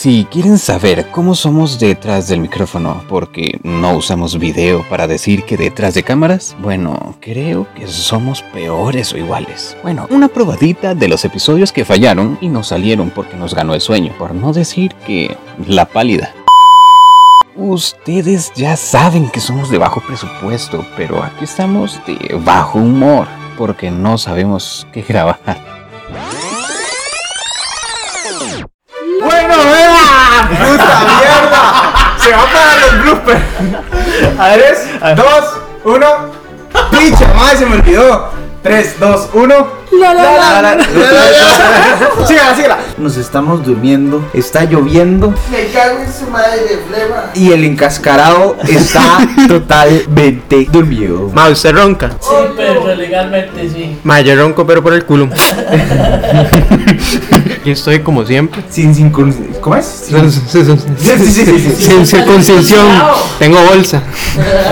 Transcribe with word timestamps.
Si 0.00 0.26
quieren 0.30 0.58
saber 0.58 1.10
cómo 1.10 1.34
somos 1.34 1.80
detrás 1.80 2.28
del 2.28 2.38
micrófono, 2.38 3.02
porque 3.08 3.58
no 3.64 3.96
usamos 3.96 4.38
video 4.38 4.88
para 4.88 5.08
decir 5.08 5.42
que 5.42 5.56
detrás 5.56 5.94
de 5.94 6.04
cámaras, 6.04 6.54
bueno, 6.60 7.16
creo 7.20 7.66
que 7.74 7.88
somos 7.88 8.42
peores 8.42 9.12
o 9.12 9.18
iguales. 9.18 9.76
Bueno, 9.82 10.06
una 10.10 10.28
probadita 10.28 10.94
de 10.94 11.08
los 11.08 11.24
episodios 11.24 11.72
que 11.72 11.84
fallaron 11.84 12.38
y 12.40 12.48
no 12.48 12.62
salieron 12.62 13.10
porque 13.10 13.36
nos 13.36 13.56
ganó 13.56 13.74
el 13.74 13.80
sueño, 13.80 14.14
por 14.16 14.32
no 14.36 14.52
decir 14.52 14.94
que 15.04 15.36
la 15.66 15.84
pálida. 15.84 16.32
Ustedes 17.56 18.52
ya 18.54 18.76
saben 18.76 19.28
que 19.28 19.40
somos 19.40 19.68
de 19.68 19.78
bajo 19.78 20.00
presupuesto, 20.00 20.86
pero 20.96 21.24
aquí 21.24 21.42
estamos 21.42 22.00
de 22.06 22.36
bajo 22.44 22.78
humor, 22.78 23.26
porque 23.56 23.90
no 23.90 24.16
sabemos 24.16 24.86
qué 24.92 25.02
grabar. 25.08 25.40
Bueno, 29.48 29.64
vea, 29.72 30.48
puta 30.50 30.94
mierda. 31.18 31.62
Se 32.18 32.30
va 32.32 32.44
para 32.52 32.76
los 32.76 32.92
bloopers. 33.02 33.40
A 34.38 34.48
ver, 34.48 34.60
es 34.60 35.16
2, 35.16 35.26
1. 35.84 36.06
Picha, 36.90 37.26
madre, 37.34 37.56
se 37.56 37.66
me 37.66 37.74
olvidó. 37.76 38.30
3, 38.62 38.96
2, 39.00 39.28
1. 39.32 39.78
Sígala, 42.26 42.54
sígala. 42.54 42.78
Nos 42.98 43.16
estamos 43.16 43.64
durmiendo, 43.64 44.22
está 44.34 44.64
lloviendo 44.64 45.32
Me 45.50 45.66
cago 45.68 46.00
en 46.00 46.12
su 46.12 46.26
madre 46.30 46.60
de 46.62 46.76
flema. 46.78 47.30
y 47.34 47.52
el 47.52 47.64
encascarado 47.64 48.56
está 48.68 49.18
totalmente 49.48 50.66
dormido. 50.70 51.30
Ma, 51.32 51.48
usted 51.48 51.72
ronca. 51.74 52.10
Sí, 52.20 52.34
pero 52.56 52.94
legalmente 52.94 53.70
sí. 53.70 53.98
Ma, 54.04 54.20
yo 54.20 54.36
ronco 54.36 54.66
pero 54.66 54.82
por 54.82 54.92
el 54.92 55.04
culo. 55.06 55.28
Aquí 57.68 57.72
estoy 57.72 57.98
como 57.98 58.24
siempre. 58.24 58.64
Sin, 58.70 58.94
sin, 58.94 59.10
¿cómo 59.10 59.76
es? 59.76 59.84
Sin-. 59.84 60.30
Sin 60.30 62.06
circuncisión. 62.06 62.86
Tengo 63.38 63.62
bolsa. 63.62 64.02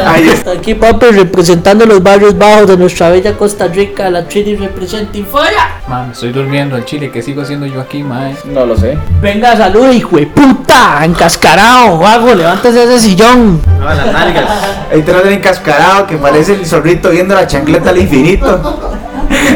Ahí 0.07 0.27
está. 0.29 0.53
Aquí, 0.53 0.73
papi, 0.73 1.09
representando 1.09 1.85
los 1.85 2.03
barrios 2.03 2.39
bajos 2.39 2.69
de 2.69 2.79
nuestra 2.79 3.11
bella 3.11 3.37
Costa 3.37 3.67
Rica, 3.69 4.09
la 4.09 4.27
Trini 4.27 4.57
representa 4.57 5.19
y 5.19 5.25
fuera. 5.25 5.83
Ma, 5.87 6.05
me 6.05 6.15
estoy 6.15 6.33
durmiendo 6.33 6.75
al 6.75 6.87
chile. 6.87 7.11
¿Qué 7.11 7.21
sigo 7.21 7.43
haciendo 7.43 7.67
yo 7.67 7.83
aquí, 7.83 8.03
mae? 8.03 8.35
No 8.47 8.65
lo 8.65 8.75
sé. 8.75 8.97
Venga, 9.21 9.55
salud, 9.55 9.91
hijo 9.93 10.17
de 10.17 10.29
puta, 10.29 11.05
encascarado, 11.05 11.99
vago, 11.99 12.35
levántese 12.35 12.85
ese 12.85 12.99
sillón. 12.99 13.61
Ahí 14.91 15.03
tenés 15.03 15.27
el 15.27 15.33
encascarado 15.35 16.07
que 16.07 16.17
parece 16.17 16.55
el 16.55 16.65
zorrito 16.65 17.11
viendo 17.11 17.35
la 17.35 17.47
chancleta 17.47 17.91
al 17.91 17.99
infinito. 17.99 18.96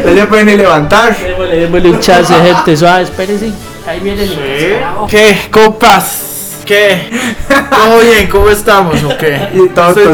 No 0.05 0.15
se 0.15 0.27
puede 0.27 0.45
ni 0.45 0.57
levantar. 0.57 1.17
Démosle, 1.17 1.57
démosle 1.57 1.91
un 1.91 2.01
chance, 2.01 2.35
gente, 2.35 2.77
suave, 2.77 3.03
espérese. 3.03 3.53
Ahí 3.87 4.01
viene 4.01 4.23
el 4.23 4.33
encascarado. 4.33 5.07
¿Qué? 5.07 5.49
¿Compas? 5.51 6.61
¿Qué? 6.65 7.11
¿Todo 7.49 8.01
bien? 8.01 8.29
¿Cómo 8.29 8.49
estamos 8.49 9.03
o 9.03 9.17
qué? 9.17 9.49
Y 9.55 9.69
todo 9.71 9.89
Estoy 9.89 10.05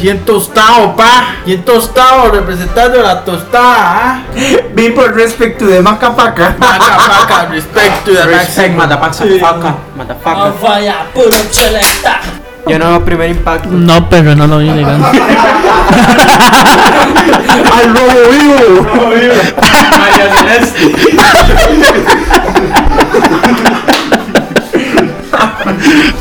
bien 0.00 0.24
tostado. 0.24 0.86
Bien 0.86 0.96
pa. 0.96 1.36
Bien 1.44 1.62
tostado, 1.62 2.30
representando 2.30 3.02
la 3.02 3.22
tostada, 3.22 3.76
¿ah? 3.78 4.22
Be 4.74 4.90
por 4.90 5.14
respect 5.14 5.58
to 5.58 5.66
the 5.66 5.80
macapaca. 5.80 6.56
Paca, 6.58 6.96
paca, 6.96 7.46
respect 7.50 8.04
to 8.04 8.12
the 8.12 8.26
Respect, 8.26 8.76
fire, 10.60 10.94
puro 11.12 11.36
cheleta. 11.50 12.20
Yo 12.66 12.78
no 12.78 12.86
hago 12.86 13.04
primer 13.04 13.30
impacto. 13.30 13.68
No, 13.70 14.08
pero 14.08 14.34
no 14.36 14.46
lo 14.46 14.58
vi 14.58 14.70
llegando. 14.70 15.08
¡Al 17.72 17.94
robo 17.94 18.30
vivo! 18.30 18.86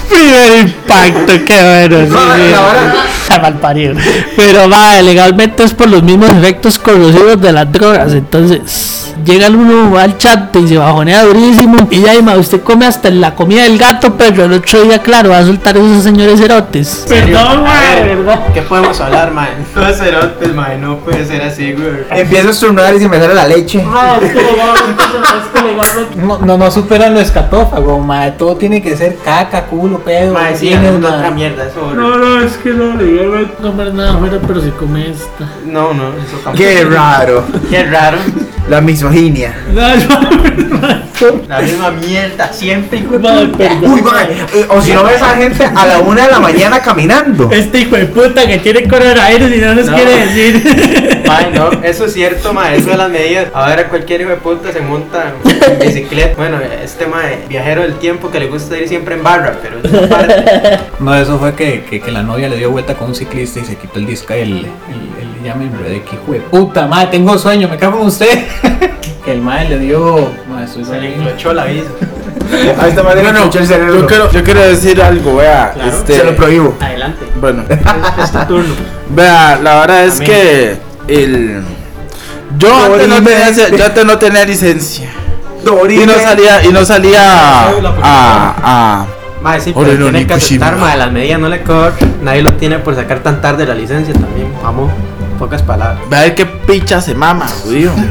Primer 0.09 0.57
impacto, 0.57 0.78
qué 1.45 1.87
bueno. 1.89 2.05
sí, 2.07 2.53
ahora- 2.53 2.95
Mal 3.41 3.53
parido. 3.59 3.93
Pero 4.35 4.67
va, 4.69 4.99
legalmente 5.03 5.63
es 5.63 5.73
por 5.73 5.87
los 5.87 6.01
mismos 6.01 6.31
efectos 6.31 6.79
corrosivos 6.79 7.39
de 7.39 7.51
las 7.51 7.71
drogas. 7.71 8.11
Entonces, 8.13 9.13
llega 9.23 9.49
uno 9.49 9.95
al 9.99 10.17
chat 10.17 10.55
y 10.55 10.67
se 10.67 10.77
bajonea 10.79 11.23
durísimo. 11.25 11.87
Y 11.91 12.01
ya, 12.01 12.19
ma, 12.23 12.33
usted 12.37 12.61
come 12.63 12.87
hasta 12.87 13.11
la 13.11 13.35
comida 13.35 13.63
del 13.63 13.77
gato, 13.77 14.15
pero 14.17 14.45
el 14.45 14.53
otro 14.53 14.81
día, 14.81 14.97
claro, 14.99 15.29
va 15.29 15.37
a 15.37 15.45
soltar 15.45 15.77
esos 15.77 16.01
señores 16.03 16.41
erotes. 16.41 17.05
Perdón, 17.07 17.63
ma, 17.63 17.95
de 18.03 18.15
verdad. 18.15 18.39
¿Qué 18.51 18.63
podemos 18.63 18.99
hablar, 18.99 19.31
mae? 19.31 19.49
No 19.75 19.87
es 19.87 19.99
erotes, 20.01 20.53
mae. 20.55 20.77
No 20.79 20.97
puede 20.97 21.23
ser 21.27 21.43
así, 21.43 21.73
güey. 21.73 21.89
Empiezo 22.09 22.47
a 22.47 22.51
estornudar 22.51 22.95
y 22.95 22.99
se 22.99 23.07
me 23.07 23.19
sale 23.19 23.35
la 23.35 23.47
leche. 23.47 23.83
No, 26.15 26.39
no, 26.39 26.57
no 26.57 26.71
superan 26.71 27.13
lo 27.13 27.19
escatófago, 27.19 27.99
mae. 27.99 28.31
Todo 28.31 28.55
tiene 28.55 28.81
que 28.81 28.95
ser 28.97 29.17
caca, 29.23 29.65
culo, 29.65 29.99
pedo. 29.99 30.33
Mae, 30.33 30.57
sí, 30.57 30.69
otra 30.87 31.31
mierda. 31.31 31.67
No, 31.95 32.17
no, 32.17 32.41
es 32.41 32.57
que 32.57 32.71
no, 32.71 32.95
legalmente. 32.95 33.53
No 33.61 33.71
comer 33.71 33.93
nada 33.93 34.15
afuera, 34.15 34.39
pero 34.45 34.61
si 34.61 34.69
come 34.71 35.11
esta. 35.11 35.49
No, 35.65 35.93
no, 35.93 36.09
eso 36.09 36.37
tampoco. 36.43 36.57
Qué 36.57 36.83
raro. 36.85 37.43
Qué 37.69 37.83
raro. 37.83 38.17
La 38.69 38.81
misoginia. 38.81 39.55
No, 39.73 41.08
La 41.47 41.59
misma 41.61 41.91
mierda, 41.91 42.51
siempre, 42.53 42.99
hijo 42.99 43.13
de 43.13 43.19
Ma, 43.19 43.39
puta. 43.41 43.57
perdón. 43.57 43.91
Uy, 43.91 44.01
mae, 44.01 44.25
eh, 44.53 44.65
O 44.69 44.81
si 44.81 44.91
no 44.93 45.03
ves 45.03 45.21
a 45.21 45.35
gente 45.35 45.63
a 45.63 45.85
la 45.85 45.99
una 45.99 46.25
de 46.25 46.31
la 46.31 46.39
mañana 46.39 46.79
caminando. 46.81 47.49
Este 47.51 47.79
hijo 47.79 47.95
de 47.95 48.05
puta 48.05 48.47
que 48.47 48.57
tiene 48.59 48.87
coronavirus 48.87 49.51
y 49.51 49.57
no 49.59 49.75
nos 49.75 49.85
No. 49.87 49.95
quiere 49.95 50.25
decir. 50.27 51.23
Mae, 51.27 51.51
no, 51.51 51.71
eso 51.83 52.05
es 52.05 52.13
cierto, 52.13 52.53
mae, 52.53 52.77
eso 52.77 52.89
de 52.89 52.97
las 52.97 53.09
medidas. 53.09 53.47
Ahora 53.53 53.87
cualquier 53.87 54.21
hijo 54.21 54.31
de 54.31 54.37
puta 54.37 54.71
se 54.73 54.81
monta 54.81 55.33
en 55.45 55.79
bicicleta. 55.79 56.35
Bueno, 56.37 56.57
este 56.83 57.05
mae, 57.05 57.39
viajero 57.47 57.81
del 57.83 57.93
tiempo 57.99 58.31
que 58.31 58.39
le 58.39 58.47
gusta 58.47 58.77
ir 58.77 58.87
siempre 58.87 59.15
en 59.15 59.23
barra, 59.23 59.57
pero 59.61 59.77
eso 59.83 60.01
es 60.03 60.07
parte. 60.07 60.79
No, 60.99 61.13
eso 61.15 61.37
fue 61.37 61.53
que, 61.53 61.83
que, 61.87 61.99
que 62.01 62.11
la 62.11 62.23
novia 62.23 62.49
le 62.49 62.57
dio 62.57 62.71
vuelta 62.71 62.95
con 62.95 63.09
un 63.09 63.15
ciclista 63.15 63.59
y 63.59 63.65
se 63.65 63.75
quitó 63.75 63.99
el 63.99 64.07
disco 64.07 64.33
y 64.35 64.39
el, 64.39 64.51
el, 64.51 64.65
el 65.21 65.28
ya 65.43 65.55
me 65.55 65.65
enredé, 65.65 66.03
que 66.03 66.17
de 66.31 66.39
puta, 66.41 66.87
mae, 66.87 67.07
tengo 67.07 67.37
sueño, 67.37 67.67
me 67.67 67.77
cago 67.77 68.01
en 68.01 68.07
usted. 68.07 68.47
que 69.25 69.31
el 69.31 69.41
mae 69.41 69.67
le 69.69 69.79
dio. 69.79 70.29
Estoy 70.63 70.85
Se 70.85 70.99
le 70.99 71.31
echó 71.31 71.53
la 71.53 71.65
visa. 71.65 71.89
A 72.79 72.87
esta 72.87 73.01
el 73.01 73.67
cerebro. 73.67 73.99
yo 73.99 74.07
quiero, 74.07 74.31
yo 74.31 74.43
quiero 74.43 74.61
decir 74.61 75.01
algo, 75.01 75.37
vea. 75.37 75.73
Este, 75.85 76.17
Se 76.17 76.23
lo 76.23 76.35
prohíbo. 76.35 76.75
Adelante. 76.79 77.25
Bueno, 77.39 77.63
Es 77.69 78.31
tu 78.31 78.39
turno. 78.47 78.73
vea, 79.09 79.59
la 79.61 79.81
verdad 79.81 80.05
es 80.05 80.15
Amén. 80.15 80.27
que 80.27 80.77
el. 81.07 81.63
Yo 82.57 82.85
antes, 82.85 83.07
no 83.07 83.23
tenía, 83.23 83.51
yo 83.51 83.85
antes 83.85 84.05
no 84.05 84.17
tenía 84.17 84.45
licencia. 84.45 85.09
Y 85.89 86.05
no 86.05 86.13
salía, 86.13 86.65
y 86.65 86.69
no 86.69 86.85
salía 86.85 87.69
a. 88.01 88.55
a, 88.63 89.05
Mae, 89.41 89.61
sí, 89.61 89.71
pero 89.73 89.93
no, 89.93 90.09
tiene 90.09 90.27
que 90.27 90.33
aceptar, 90.33 90.75
mae, 90.75 90.97
las 90.97 91.13
medidas 91.13 91.39
no 91.39 91.47
le 91.47 91.61
cobran. 91.61 91.93
Nadie 92.21 92.41
lo 92.41 92.51
tiene 92.55 92.79
por 92.79 92.95
sacar 92.95 93.19
tan 93.19 93.41
tarde 93.41 93.65
la 93.65 93.73
licencia 93.73 94.13
también. 94.13 94.51
Vamos, 94.61 94.91
pocas 95.39 95.61
palabras. 95.63 95.99
a 96.11 96.21
ver 96.21 96.35
qué 96.35 96.45
picha 96.45 97.01
se 97.01 97.15
mama, 97.15 97.47
judío. 97.63 97.91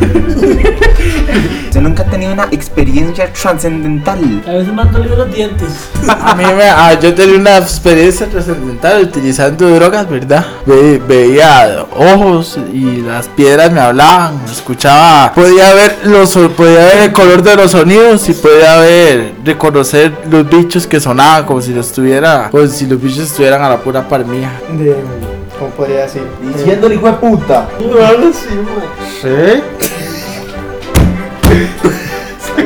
Usted 1.68 1.82
nunca 1.82 2.02
ha 2.02 2.06
tenido 2.06 2.32
una 2.32 2.44
experiencia 2.50 3.30
trascendental. 3.30 4.42
A 4.48 4.52
veces 4.52 4.72
me 4.72 4.80
han 4.82 4.90
dolido 4.90 5.16
los 5.16 5.34
dientes. 5.34 5.68
A 6.08 6.34
mí 6.34 6.42
me, 6.44 6.64
ah, 6.64 6.98
yo 6.98 7.14
tenía 7.14 7.36
una 7.38 7.58
experiencia 7.58 8.26
trascendental 8.26 9.02
utilizando 9.02 9.68
drogas, 9.68 10.08
¿verdad? 10.08 10.46
Ve- 10.64 11.00
veía 11.06 11.84
ojos 11.94 12.58
y 12.72 13.02
las 13.02 13.28
piedras 13.28 13.70
me 13.70 13.80
hablaban, 13.80 14.40
escuchaba, 14.50 15.32
podía 15.34 15.74
ver 15.74 15.98
los, 16.04 16.30
podía 16.56 16.86
ver 16.86 16.98
el 17.04 17.12
color 17.12 17.42
de 17.42 17.56
los 17.56 17.70
sonidos 17.72 18.26
y 18.30 18.32
podía 18.32 18.78
ver, 18.78 19.34
reconocer 19.44 20.12
los 20.30 20.48
bichos 20.48 20.86
que 20.86 20.98
sonaban 21.00 21.44
como 21.44 21.60
si 21.60 21.74
los 21.74 21.92
tuviera, 21.92 22.48
como 22.50 22.66
si 22.66 22.86
los 22.86 23.00
bichos 23.00 23.24
estuvieran 23.24 23.62
a 23.62 23.68
la 23.68 23.76
pura 23.76 24.08
par 24.08 24.24
mía. 24.24 24.50
¿Cómo 25.58 25.70
podría 25.72 26.02
decir? 26.02 26.22
Diciendo 26.40 26.86
el 26.86 26.92
hijo 26.94 27.06
de 27.06 27.12
puta. 27.14 27.68
¿Sí? 29.20 29.62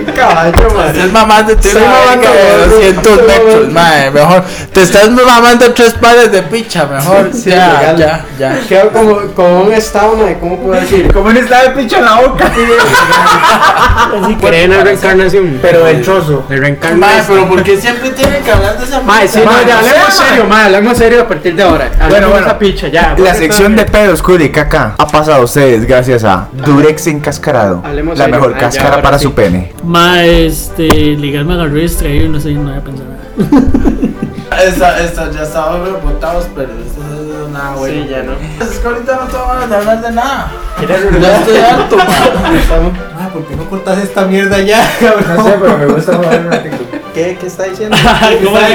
Caballo, 0.05 0.85
Estás 0.87 1.13
mamando, 1.13 1.57
te 1.57 1.69
Estoy 1.69 1.83
mamando 1.83 2.29
mamando, 2.29 2.75
200 2.77 3.26
metros, 3.26 3.73
mae, 3.73 4.11
mejor. 4.11 4.44
Te 4.73 4.82
estás 4.82 5.11
mamando 5.11 5.73
tres 5.73 5.94
pares 5.94 6.32
de 6.32 6.43
picha, 6.43 6.87
mejor. 6.87 7.31
ya, 7.32 7.79
legal. 7.81 7.97
ya, 7.97 8.25
ya. 8.38 8.61
Quedo 8.69 8.91
como, 8.91 9.21
como 9.35 9.62
un 9.62 9.73
estado, 9.73 10.17
mae, 10.17 10.38
¿cómo 10.38 10.59
puedo 10.59 10.81
decir? 10.81 11.12
¿Cómo 11.12 11.31
le 11.31 11.41
está 11.41 11.62
el 11.62 11.73
pincho 11.73 11.97
en 11.97 12.05
la 12.05 12.21
boca? 12.21 12.50
Creen 14.41 14.73
en 14.73 14.79
la 14.79 14.85
reencarnación. 14.85 15.59
Pero 15.62 15.87
el 15.87 16.03
trozo. 16.03 16.44
De 16.49 16.56
Mae, 16.56 16.61
reencarnación. 16.61 17.25
pero 17.29 17.49
¿por 17.49 17.62
qué 17.62 17.76
siempre 17.76 18.11
tienen 18.11 18.43
que 18.43 18.50
hablar 18.50 18.79
de 18.79 18.85
esa 18.85 19.00
Mae, 19.00 19.29
sí, 19.29 19.41
mae, 19.44 19.67
ya, 19.67 19.79
hablemos 19.79 20.15
serio, 20.15 20.44
mae, 20.44 20.65
hablemos 20.67 20.99
serio 20.99 21.23
a 21.23 21.29
partir 21.29 21.55
de 21.55 21.62
ahora. 21.62 21.91
Bueno, 22.09 22.29
bueno. 22.31 22.47
esa 22.47 22.59
picha, 22.59 22.88
ya. 22.88 23.15
La 23.19 23.35
sección 23.35 23.76
de 23.76 23.85
pedos, 23.85 24.23
y 24.41 24.49
caca 24.49 24.94
ha 24.99 25.06
pasado 25.06 25.43
a 25.43 25.44
ustedes 25.44 25.87
gracias 25.87 26.25
a 26.25 26.49
Durex 26.53 27.06
Encascarado. 27.06 27.82
Hablemos 27.85 28.17
La 28.19 28.25
serio. 28.25 28.41
mejor 28.41 28.55
ya, 28.55 28.61
cáscara 28.61 29.03
para 29.03 29.19
sí. 29.19 29.25
su 29.25 29.35
pene. 29.35 29.73
Ma, 29.93 30.25
este, 30.25 30.89
legal 31.19 31.44
me 31.44 31.53
agarró 31.53 31.75
distraído 31.75 32.25
y 32.25 32.29
no 32.31 32.41
sé, 32.41 32.53
no 32.53 32.71
había 32.71 32.83
pensado 32.83 33.11
nada. 33.11 33.23
Esta, 34.67 35.00
esta, 35.00 35.31
ya 35.31 35.43
estábamos 35.43 35.87
rebotados, 35.89 36.47
pero 36.55 36.69
esto 36.73 37.03
no 37.03 37.44
es 37.44 37.50
nada 37.50 37.75
bueno. 37.75 38.03
Sí, 38.03 38.09
ya 38.09 38.23
no. 38.23 38.33
Es 38.65 38.79
que 38.79 38.87
ahorita 38.87 39.17
no 39.17 39.27
tengo 39.27 39.47
ganas 39.47 39.69
de 39.71 39.77
hablar 39.77 40.03
de 40.03 40.12
nada. 40.12 40.53
¿Quieres 40.79 41.21
Ya 41.21 41.39
estoy 41.39 41.56
harto, 41.56 41.97
mae. 41.97 42.05
Mae, 42.06 43.31
¿por 43.33 43.47
qué 43.47 43.56
no 43.56 43.69
cortas 43.69 43.99
esta 43.99 44.27
mierda 44.27 44.61
ya, 44.61 44.89
cabrón? 45.00 45.37
No 45.37 45.44
sé, 45.44 45.59
pero 45.61 45.79
me 45.79 45.87
gusta 45.87 46.17
jugar 46.17 46.41
un 46.41 46.50
ratito. 46.53 46.77
¿Qué? 47.14 47.37
¿Qué 47.38 47.47
está 47.47 47.64
diciendo? 47.64 47.97
¿Cómo? 48.44 48.56
Ah, 48.56 48.69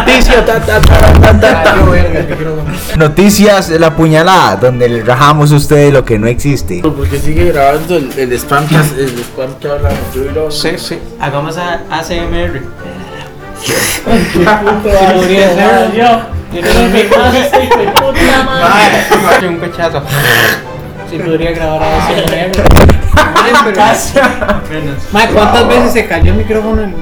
Noticias. 0.00 0.44
Noticias 2.96 3.68
la 3.70 3.94
puñalada, 3.94 4.56
donde 4.56 4.88
le 4.88 5.02
rajamos 5.04 5.52
a 5.52 5.56
ustedes 5.56 5.92
lo 5.92 6.04
que 6.04 6.18
no 6.18 6.26
existe. 6.26 6.80
Porque 6.82 7.18
sigue 7.18 7.52
grabando 7.52 7.96
el, 7.96 8.10
el 8.18 8.32
spam 8.32 8.66
que 8.66 8.74
el 8.74 9.18
spam 9.20 9.54
habla 9.70 9.90
Sí, 10.50 10.70
sí. 10.78 10.98
Hagamos 11.20 11.56
a 11.58 11.80
ACMR. 11.90 12.60
yo. 15.96 16.36
Este 16.56 17.68
puta 17.96 18.42
madre. 18.44 19.04
Sí, 21.10 21.18
podría 21.18 21.52
grabar 21.52 21.82
a 21.82 22.06
ASMR. 22.06 22.52
Mae, 25.12 25.28
¿cuántas 25.28 25.68
veces 25.68 25.92
se 25.92 26.06
cayó 26.06 26.32
el 26.32 26.38
micrófono 26.38 26.82
en 26.82 26.94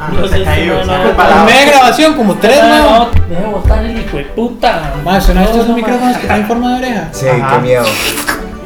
Ah, 0.00 0.08
No 0.12 0.26
se 0.26 0.42
cayó. 0.42 0.74
no, 0.74 0.80
se 0.80 0.86
no, 0.86 1.36
no. 1.36 1.44
media 1.44 1.64
grabación? 1.66 2.14
Como 2.14 2.34
tres, 2.36 2.60
¿no? 2.60 3.10
Deja 3.28 3.48
botar 3.50 3.84
el 3.84 3.98
hijo 4.00 4.16
de 4.16 4.24
puta. 4.24 4.94
Mae, 5.04 5.20
¿son 5.20 5.38
estos 5.38 5.58
No, 5.58 5.64
no, 5.68 5.74
micrófonos 5.76 6.16
que 6.16 6.22
están 6.22 6.40
en 6.40 6.46
forma 6.48 6.72
de 6.72 6.78
oreja? 6.86 7.08
Sí, 7.12 7.26
Ajá. 7.28 7.54
qué 7.56 7.62
miedo. 7.62 7.84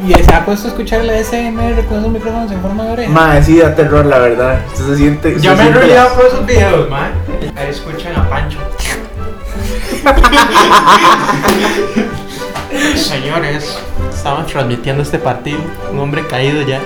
Y 0.09 0.15
se 0.25 0.35
ha 0.35 0.45
puesto 0.47 0.69
a 0.69 0.71
escuchar 0.71 1.05
la 1.05 1.13
SMR 1.23 1.85
con 1.87 1.99
esos 1.99 2.11
micrófonos 2.11 2.51
en 2.53 2.61
forma 2.63 2.85
de 2.85 2.93
oreja. 2.93 3.11
Madre, 3.11 3.43
sí 3.43 3.59
da 3.59 3.75
terror, 3.75 4.07
la 4.07 4.19
verdad. 4.19 4.61
Esto 4.73 4.87
se 4.89 4.97
siente. 4.97 5.37
Yo 5.41 5.55
me 5.55 5.59
he 5.59 5.63
siente- 5.67 5.83
enrollado 5.83 6.15
por 6.15 6.25
esos 6.27 6.47
videos, 6.47 6.89
man. 6.89 7.11
Ahí 7.57 7.69
escuchan 7.69 8.17
a 8.17 8.29
Pancho. 8.31 8.59
Señores, 12.97 13.79
estamos 14.13 14.47
transmitiendo 14.47 15.03
este 15.03 15.19
partido. 15.19 15.59
Un 15.93 15.99
hombre 16.01 16.27
caído 16.27 16.63
ya. 16.63 16.81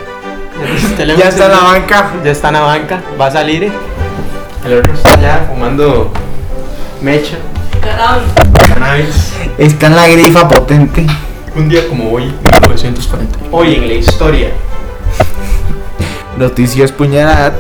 Ya 1.17 1.29
está 1.29 1.47
en 1.47 1.53
la 1.53 1.59
banca. 1.61 2.11
Ya 2.25 2.31
está 2.33 2.49
en 2.49 2.55
la 2.55 2.61
banca. 2.61 3.01
Va 3.21 3.27
a 3.27 3.31
salir. 3.31 3.65
eh. 3.65 3.73
El 4.67 4.75
otro 4.79 4.93
está 4.93 5.15
allá 5.15 5.47
fumando 5.49 6.13
mecha, 7.01 7.39
Carajo. 7.81 8.21
cannabis. 8.69 9.33
Está 9.57 9.87
en 9.87 9.97
la 9.97 10.07
grifa 10.09 10.47
potente. 10.49 11.07
Un 11.57 11.69
día 11.69 11.89
como 11.89 12.13
hoy, 12.13 12.25
1940. 12.25 13.39
Hoy 13.51 13.75
en 13.77 13.89
la 13.89 13.95
historia. 13.95 14.51
Noticias 16.37 16.93
puñalada. 16.93 17.55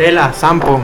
Tela, 0.00 0.32
Sampo. 0.32 0.80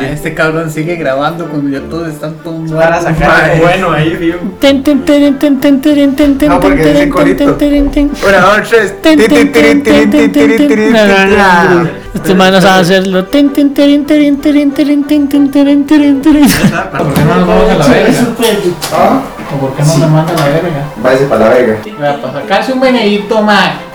Este 0.00 0.32
cabrón 0.32 0.70
sigue 0.70 0.96
grabando 0.96 1.46
cuando 1.48 1.68
ya 1.68 1.84
todos 1.86 2.08
están 2.08 2.32
todos 2.36 2.70
Para 2.72 3.02
sacar 3.02 3.58
bueno 3.60 3.92
ahí, 3.92 4.16
tío. 4.18 4.36
Ten, 4.58 4.82
ten, 4.82 5.04
ten, 5.04 5.38
ten, 5.38 5.60
ten, 5.60 5.80
ten, 5.82 6.16
ten, 6.16 6.38
ten, 6.38 6.48
No, 6.48 6.58
porque 6.58 6.76
ten, 6.76 6.86
dice 6.86 6.98
ten, 7.00 7.10
corito. 7.10 7.54
ten, 7.56 7.70
ten, 7.70 7.90
ten. 7.90 8.10
Una, 8.26 8.40
dos, 8.40 8.68
tres. 8.70 9.02
Ten, 9.02 9.18
Tiri, 9.18 9.28
ten, 9.28 9.52
tiri, 9.52 9.82
ten, 9.82 9.82
tiri, 9.82 10.10
ten, 10.10 10.32
tiri, 10.32 10.32
ten, 10.32 10.32
tiri, 10.32 10.56
ten, 10.56 10.68
tiri, 10.68 10.92
ten. 10.92 10.92
No, 10.92 11.06
no, 11.06 11.14
tiri. 11.14 11.74
no, 11.74 11.82
no. 11.84 11.90
Estos 12.14 12.34
manos 12.34 12.64
van 12.64 12.72
a 12.72 12.78
hacerlo. 12.78 13.24
Ten, 13.26 13.52
ten, 13.52 13.74
ten, 13.74 14.06
ten, 14.06 14.40
ten, 14.40 14.40
ten, 14.40 14.70
ten, 14.70 15.04
ten, 15.06 15.28
ten, 15.28 15.50
ten, 15.50 15.86
ten, 15.86 16.22
ten. 16.22 16.40
¿Por 16.42 17.12
qué 17.12 17.20
no 17.24 17.34
nos 17.34 17.46
vamos 17.46 17.70
a 17.70 17.74
la 17.74 17.86
verga? 17.86 18.20
¿O 19.52 19.60
por 19.60 19.76
qué 19.76 19.82
no 19.82 19.98
nos 19.98 20.10
mandan 20.10 20.36
a 20.36 20.40
la 20.40 20.46
verga? 20.46 20.84
Váyase 21.02 21.24
para 21.24 21.44
la 21.44 21.54
verga. 21.54 21.76
Para 21.98 22.32
sacarse 22.32 22.72
un 22.72 22.80
mae. 22.80 23.88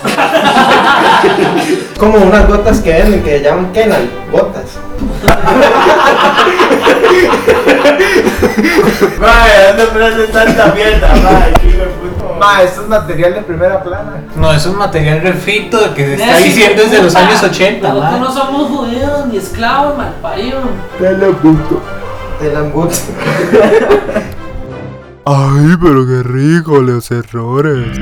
Como 1.98 2.18
unas 2.18 2.46
gotas 2.48 2.80
que 2.80 2.92
venden 2.92 3.22
que 3.22 3.40
llaman 3.40 3.72
Kenal, 3.72 4.08
gotas. 4.30 4.78
Madre, 9.20 9.52
¿dónde 9.68 9.86
prende 9.86 10.26
tanta 10.28 10.74
mierda? 10.74 11.08
Hijo 11.62 11.84
de. 11.84 12.38
Madre, 12.38 12.64
esto 12.64 12.82
es 12.82 12.88
material 12.88 13.34
de 13.34 13.42
primera 13.42 13.82
plana. 13.82 14.22
No, 14.36 14.50
eso 14.52 14.70
es 14.70 14.76
material 14.76 15.20
refrito 15.20 15.78
de 15.78 15.90
que 15.94 16.06
se 16.16 16.22
está 16.22 16.38
diciendo 16.38 16.82
desde 16.82 17.02
los 17.02 17.14
años 17.14 17.42
80, 17.42 17.86
Nosotros 17.88 18.10
mae. 18.10 18.20
no 18.20 18.32
somos 18.32 18.68
judíos 18.68 19.26
ni 19.26 19.36
esclavos, 19.36 19.98
malparidos. 19.98 20.62
Te 20.98 21.12
lo 21.12 21.32
puto. 21.32 21.82
Lambut. 22.48 22.90
Ay, 25.26 25.76
pero 25.80 26.06
qué 26.06 26.22
rico 26.22 26.80
los 26.80 27.10
errores. 27.10 27.98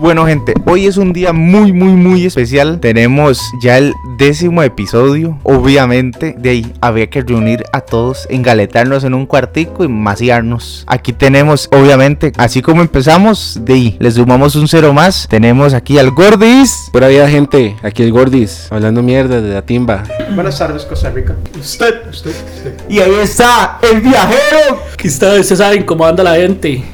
Bueno 0.00 0.26
gente, 0.26 0.54
hoy 0.64 0.86
es 0.86 0.96
un 0.96 1.12
día 1.12 1.32
muy 1.32 1.72
muy 1.72 1.88
muy 1.94 2.24
especial. 2.24 2.78
Tenemos 2.78 3.40
ya 3.60 3.78
el 3.78 3.94
décimo 4.16 4.62
episodio. 4.62 5.40
Obviamente, 5.42 6.36
de 6.38 6.50
ahí 6.50 6.72
había 6.80 7.10
que 7.10 7.20
reunir 7.22 7.64
a 7.72 7.80
todos, 7.80 8.28
engaletarnos 8.30 9.02
en 9.02 9.12
un 9.12 9.26
cuartico 9.26 9.82
y 9.82 9.88
maciarnos. 9.88 10.84
Aquí 10.86 11.12
tenemos, 11.12 11.68
obviamente, 11.72 12.32
así 12.36 12.62
como 12.62 12.80
empezamos, 12.80 13.58
de 13.62 13.74
ahí 13.74 13.96
le 13.98 14.12
sumamos 14.12 14.54
un 14.54 14.68
cero 14.68 14.92
más. 14.92 15.26
Tenemos 15.28 15.74
aquí 15.74 15.98
al 15.98 16.12
Gordis. 16.12 16.90
Pura 16.92 17.08
vida, 17.08 17.28
gente. 17.28 17.74
Aquí 17.82 18.04
el 18.04 18.12
Gordis, 18.12 18.68
hablando 18.70 19.02
mierda 19.02 19.40
de 19.40 19.52
la 19.52 19.62
timba. 19.62 20.04
Buenas 20.32 20.56
tardes, 20.60 20.84
Costa 20.84 21.10
Rica. 21.10 21.34
Usted, 21.58 22.08
usted, 22.08 22.30
usted. 22.54 22.74
Y 22.88 23.00
ahí 23.00 23.14
está 23.20 23.80
el 23.82 24.00
viajero. 24.00 24.80
Aquí 24.94 25.08
está, 25.08 25.30
ustedes 25.30 25.58
saben 25.58 25.82
cómo 25.82 26.06
anda 26.06 26.22
la 26.22 26.36
gente. 26.36 26.84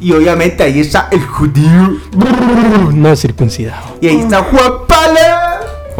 Y 0.00 0.12
obviamente 0.12 0.62
ahí 0.62 0.80
está 0.80 1.08
el 1.10 1.24
judío. 1.24 1.98
No 2.92 3.16
circuncidado. 3.16 3.96
Y 4.00 4.08
ahí 4.08 4.20
está 4.20 4.42
Juan 4.42 4.72
Pala. 4.86 5.37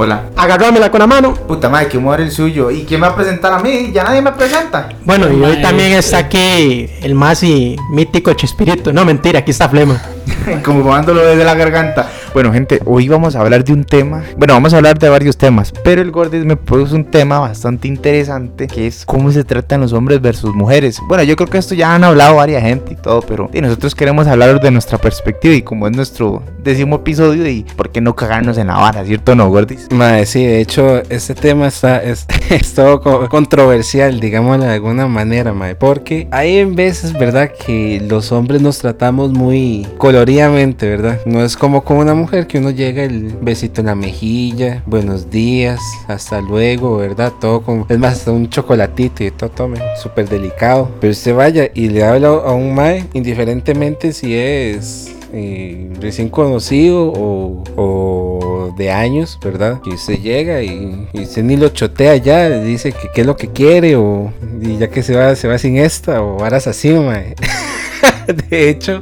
Hola. 0.00 0.26
Agarrámela 0.36 0.92
con 0.92 1.00
la 1.00 1.08
mano. 1.08 1.34
Puta 1.34 1.68
madre, 1.68 1.88
que 1.88 1.98
muere 1.98 2.22
el 2.22 2.30
suyo. 2.30 2.70
¿Y 2.70 2.84
quién 2.84 3.00
me 3.00 3.08
va 3.08 3.14
a 3.14 3.16
presentar 3.16 3.52
a 3.52 3.58
mí? 3.58 3.90
Ya 3.92 4.04
nadie 4.04 4.22
me 4.22 4.30
presenta. 4.30 4.90
Bueno, 5.04 5.26
y 5.28 5.42
hoy 5.42 5.60
también 5.60 5.90
está 5.90 6.18
aquí 6.18 6.88
el 7.02 7.16
más 7.16 7.42
y 7.42 7.74
mítico 7.90 8.32
Chespirito. 8.32 8.92
No, 8.92 9.04
mentira, 9.04 9.40
aquí 9.40 9.50
está 9.50 9.68
Flema. 9.68 10.00
Como 10.64 10.84
tomándolo 10.84 11.26
desde 11.26 11.44
la 11.44 11.56
garganta. 11.56 12.08
Bueno, 12.32 12.52
gente, 12.52 12.80
hoy 12.84 13.08
vamos 13.08 13.34
a 13.34 13.40
hablar 13.40 13.64
de 13.64 13.72
un 13.72 13.84
tema. 13.84 14.22
Bueno, 14.36 14.54
vamos 14.54 14.72
a 14.72 14.76
hablar 14.76 14.98
de 14.98 15.08
varios 15.08 15.36
temas. 15.36 15.72
Pero 15.82 16.02
el 16.02 16.12
Gordis 16.12 16.44
me 16.44 16.56
puso 16.56 16.94
un 16.94 17.04
tema 17.04 17.40
bastante 17.40 17.88
interesante. 17.88 18.68
Que 18.68 18.86
es 18.86 19.04
cómo 19.04 19.32
se 19.32 19.42
tratan 19.42 19.80
los 19.80 19.92
hombres 19.92 20.20
versus 20.20 20.54
mujeres. 20.54 21.00
Bueno, 21.08 21.24
yo 21.24 21.34
creo 21.34 21.48
que 21.48 21.58
esto 21.58 21.74
ya 21.74 21.94
han 21.94 22.04
hablado 22.04 22.36
varias 22.36 22.62
gente 22.62 22.92
y 22.92 22.96
todo. 22.96 23.22
Pero 23.22 23.50
y 23.52 23.60
nosotros 23.60 23.94
queremos 23.96 24.28
hablar 24.28 24.60
de 24.60 24.70
nuestra 24.70 24.98
perspectiva. 24.98 25.54
Y 25.54 25.62
como 25.62 25.88
es 25.88 25.96
nuestro 25.96 26.42
décimo 26.62 26.96
episodio. 26.96 27.48
Y 27.48 27.64
por 27.76 27.90
qué 27.90 28.00
no 28.00 28.14
cagarnos 28.14 28.58
en 28.58 28.68
la 28.68 28.76
vara, 28.76 29.04
¿cierto 29.04 29.32
o 29.32 29.34
no, 29.34 29.48
Gordis? 29.48 29.87
Mae, 29.90 30.26
sí, 30.26 30.44
de 30.44 30.60
hecho, 30.60 31.02
este 31.08 31.34
tema 31.34 31.66
está 31.68 32.02
es, 32.02 32.26
todo 32.74 33.00
co- 33.00 33.28
controversial, 33.30 34.20
digámoslo 34.20 34.64
de 34.64 34.72
alguna 34.74 35.06
manera, 35.08 35.54
mae. 35.54 35.74
Porque 35.76 36.28
hay 36.30 36.62
veces, 36.66 37.14
¿verdad? 37.14 37.50
Que 37.52 38.00
los 38.06 38.30
hombres 38.30 38.60
nos 38.60 38.78
tratamos 38.78 39.32
muy 39.32 39.86
coloridamente, 39.96 40.86
¿verdad? 40.88 41.20
No 41.24 41.42
es 41.42 41.56
como 41.56 41.84
con 41.84 41.96
una 41.96 42.14
mujer 42.14 42.46
que 42.46 42.58
uno 42.58 42.70
llega 42.70 43.02
el 43.02 43.32
besito 43.40 43.80
en 43.80 43.86
la 43.86 43.94
mejilla, 43.94 44.82
buenos 44.84 45.30
días, 45.30 45.80
hasta 46.06 46.42
luego, 46.42 46.98
¿verdad? 46.98 47.32
Todo 47.40 47.62
con... 47.62 47.86
Es 47.88 47.98
más, 47.98 48.26
un 48.26 48.50
chocolatito 48.50 49.24
y 49.24 49.30
todo, 49.30 49.48
tome, 49.50 49.78
súper 50.02 50.28
delicado. 50.28 50.90
Pero 51.00 51.12
usted 51.12 51.34
vaya 51.34 51.70
y 51.74 51.88
le 51.88 52.04
habla 52.04 52.28
a 52.28 52.52
un 52.52 52.74
mae, 52.74 53.06
indiferentemente 53.14 54.12
si 54.12 54.34
es 54.36 55.14
eh, 55.32 55.90
recién 56.00 56.28
conocido 56.28 57.12
o, 57.14 58.74
de 58.76 58.90
años, 58.92 59.38
¿verdad? 59.42 59.80
Que 59.82 59.90
usted 59.90 60.18
llega 60.20 60.62
y, 60.62 61.08
y 61.12 61.22
usted 61.22 61.42
ni 61.42 61.56
lo 61.56 61.68
chotea 61.70 62.16
ya, 62.16 62.48
dice 62.48 62.92
que 62.92 63.08
qué 63.12 63.22
es 63.22 63.26
lo 63.26 63.36
que 63.36 63.48
quiere 63.48 63.96
o 63.96 64.32
y 64.60 64.78
ya 64.78 64.88
que 64.88 65.02
se 65.02 65.16
va, 65.16 65.34
se 65.34 65.48
va 65.48 65.58
sin 65.58 65.78
esta 65.78 66.22
o 66.22 66.36
varas 66.36 66.66
así, 66.66 66.90
mae. 66.92 67.34
De 68.50 68.68
hecho, 68.70 69.00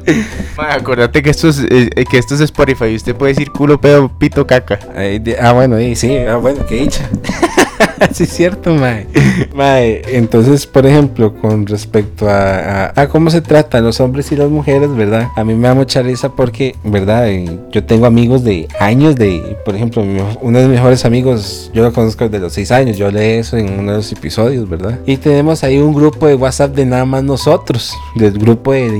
Mae, 0.57 0.71
acordate 0.73 1.21
que 1.21 1.29
esto 1.31 1.49
es, 1.49 1.59
eh, 1.59 1.89
eh, 1.95 2.05
que 2.09 2.17
esto 2.17 2.35
es 2.35 2.41
Spotify. 2.41 2.95
Usted 2.95 3.15
puede 3.15 3.33
decir 3.33 3.51
culo, 3.51 3.79
pedo, 3.79 4.09
pito, 4.17 4.45
caca. 4.47 4.77
De- 4.95 5.37
ah, 5.39 5.53
bueno, 5.53 5.77
sí, 5.95 6.17
ah, 6.17 6.37
bueno, 6.37 6.65
qué 6.67 6.75
dicha. 6.75 7.09
sí, 8.13 8.23
es 8.23 8.29
cierto, 8.29 8.73
mae. 8.73 9.07
Mae, 9.53 10.01
entonces, 10.17 10.65
por 10.65 10.85
ejemplo, 10.85 11.33
con 11.35 11.65
respecto 11.67 12.29
a, 12.29 12.85
a- 12.85 12.93
a 13.01 13.09
cómo 13.09 13.29
se 13.29 13.41
tratan 13.41 13.83
los 13.83 13.99
hombres 13.99 14.31
y 14.31 14.35
las 14.35 14.49
mujeres, 14.49 14.95
¿verdad? 14.95 15.27
A 15.35 15.43
mí 15.43 15.53
me 15.55 15.67
da 15.67 15.73
mucha 15.73 16.01
risa 16.01 16.29
porque, 16.29 16.75
¿verdad? 16.83 17.27
Eh, 17.29 17.59
yo 17.71 17.83
tengo 17.83 18.05
amigos 18.05 18.43
de 18.43 18.67
años 18.79 19.15
de, 19.15 19.57
por 19.65 19.75
ejemplo, 19.75 20.03
uno 20.41 20.59
de 20.59 20.65
mis 20.67 20.75
mejores 20.75 21.05
amigos, 21.05 21.69
yo 21.73 21.83
lo 21.83 21.91
conozco 21.91 22.23
desde 22.25 22.39
los 22.39 22.53
seis 22.53 22.71
años, 22.71 22.97
yo 22.97 23.11
leí 23.11 23.39
eso 23.39 23.57
en 23.57 23.79
uno 23.79 23.91
de 23.91 23.97
los 23.97 24.11
episodios, 24.11 24.69
¿verdad? 24.69 24.99
Y 25.05 25.17
tenemos 25.17 25.63
ahí 25.63 25.77
un 25.79 25.93
grupo 25.93 26.27
de 26.27 26.35
WhatsApp 26.35 26.75
de 26.75 26.85
nada 26.85 27.05
más 27.05 27.23
nosotros, 27.23 27.93
del 28.15 28.37
grupo 28.37 28.73
de, 28.73 28.91
de 28.91 28.97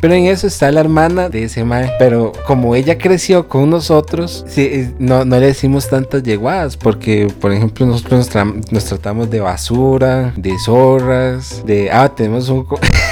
Pero 0.00 0.14
en 0.14 0.26
eso 0.26 0.46
está 0.46 0.70
la 0.70 0.80
hermana 0.80 1.28
de 1.28 1.44
ese 1.44 1.64
mae. 1.64 1.90
Pero 1.98 2.32
como 2.46 2.74
ella 2.74 2.98
creció 2.98 3.48
con 3.48 3.70
nosotros, 3.70 4.44
eh, 4.56 4.92
no, 4.98 5.24
no 5.24 5.38
le 5.38 5.46
decimos 5.46 5.88
tantas 5.88 6.22
yeguadas, 6.22 6.76
porque, 6.76 7.32
por 7.40 7.52
ejemplo, 7.52 7.86
nosotros 7.86 8.34
nos, 8.34 8.72
nos 8.72 8.84
tratamos 8.84 9.30
de 9.30 9.40
basura, 9.40 10.32
de 10.36 10.52
zorras, 10.58 11.62
de... 11.64 11.90
Ah, 11.90 12.12
tenemos 12.14 12.48
un... 12.48 12.66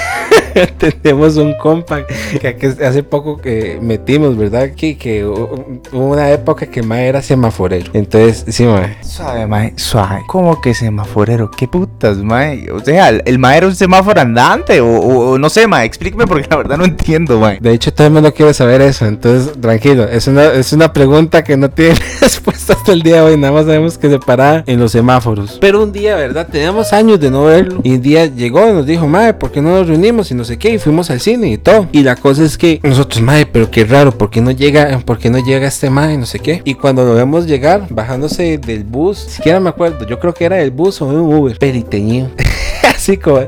tenemos 1.03 1.37
un 1.37 1.55
compa 1.55 2.05
que, 2.41 2.57
que 2.57 2.67
hace 2.85 3.03
poco 3.03 3.39
que 3.39 3.79
metimos, 3.81 4.37
¿verdad? 4.37 4.71
Que, 4.77 4.97
que 4.97 5.25
hu- 5.25 5.81
hubo 5.93 6.07
una 6.11 6.31
época 6.31 6.67
que 6.67 6.83
mae 6.83 7.07
era 7.09 7.23
semaforero. 7.23 7.91
Entonces, 7.93 8.45
sí, 8.49 8.65
mae. 8.65 8.97
Suave, 9.03 9.47
mae, 9.47 9.73
suave. 9.77 10.23
¿Cómo 10.27 10.61
que 10.61 10.75
semaforero? 10.75 11.51
¿Qué 11.51 11.69
putas, 11.69 12.19
mae? 12.19 12.71
O 12.71 12.81
sea, 12.81 13.09
¿el, 13.09 13.23
el 13.27 13.39
mae 13.39 13.59
era 13.59 13.67
un 13.67 13.75
semáforo 13.75 14.21
andante? 14.21 14.81
O, 14.81 14.87
o- 14.89 15.39
no 15.39 15.49
sé, 15.51 15.67
mae, 15.67 15.87
explíqueme 15.87 16.27
porque 16.27 16.47
la 16.51 16.57
verdad 16.57 16.77
no 16.79 16.85
entiendo, 16.85 17.39
mae. 17.41 17.59
De 17.61 17.73
hecho, 17.73 17.93
todo 17.93 18.07
el 18.07 18.13
mundo 18.13 18.33
quiere 18.33 18.55
saber 18.55 18.81
eso. 18.83 19.07
Entonces, 19.07 19.53
tranquilo. 19.61 20.05
Es 20.05 20.27
una, 20.27 20.47
es 20.47 20.73
una 20.73 20.93
pregunta 20.93 21.43
que 21.45 21.57
no 21.57 21.71
tiene 21.71 21.95
respuesta 22.21 22.73
hasta 22.75 22.93
el 22.93 23.03
día 23.03 23.17
de 23.17 23.21
hoy. 23.23 23.37
Nada 23.37 23.53
más 23.53 23.65
sabemos 23.67 23.99
que 23.99 24.09
se 24.11 24.19
para 24.19 24.65
en 24.67 24.81
los 24.81 24.93
semáforos. 24.93 25.59
Pero 25.61 25.83
un 25.83 25.93
día, 25.93 26.17
¿verdad? 26.17 26.49
Teníamos 26.51 26.93
años 26.93 27.21
de 27.21 27.31
no 27.31 27.45
verlo. 27.45 27.81
Y 27.83 27.95
un 27.95 28.03
día 28.03 28.27
llegó 28.27 28.69
y 28.69 28.73
nos 28.73 28.87
dijo, 28.87 29.07
madre, 29.07 29.35
¿por 29.35 29.51
qué 29.51 29.61
no 29.61 29.71
nos 29.71 29.87
reunimos? 29.89 30.31
Y 30.31 30.35
no 30.41 30.45
sé 30.45 30.59
qué. 30.59 30.71
Y 30.75 30.79
fuimos 30.79 31.11
al 31.11 31.21
cine 31.21 31.49
y 31.53 31.59
todo. 31.59 31.87
Y 31.93 32.03
la 32.03 32.17
cosa 32.17 32.45
es 32.45 32.57
que 32.59 32.81
nosotros, 32.83 33.23
madre, 33.23 33.47
pero 33.47 33.71
qué 33.71 33.85
raro. 33.85 34.11
¿Por 34.11 34.31
qué 34.31 34.41
no 34.41 34.51
llega, 34.51 34.99
por 35.05 35.19
qué 35.19 35.31
no 35.31 35.39
llega 35.39 35.69
este 35.69 35.91
madre? 35.91 36.17
No 36.17 36.27
sé 36.27 36.39
qué. 36.41 36.63
Y 36.65 36.75
cuando 36.75 37.05
lo 37.05 37.15
vemos 37.15 37.47
llegar, 37.47 37.87
bajándose 37.91 38.59
del 38.59 38.85
bus, 38.85 39.19
siquiera 39.19 39.61
me 39.61 39.69
acuerdo. 39.69 40.07
Yo 40.07 40.19
creo 40.19 40.35
que 40.35 40.45
era 40.47 40.57
del 40.57 40.71
bus 40.71 41.01
o 41.03 41.07
un 41.07 41.17
Uber. 41.35 41.57
Periteñido. 41.59 42.31
Así 42.95 43.17
como. 43.17 43.41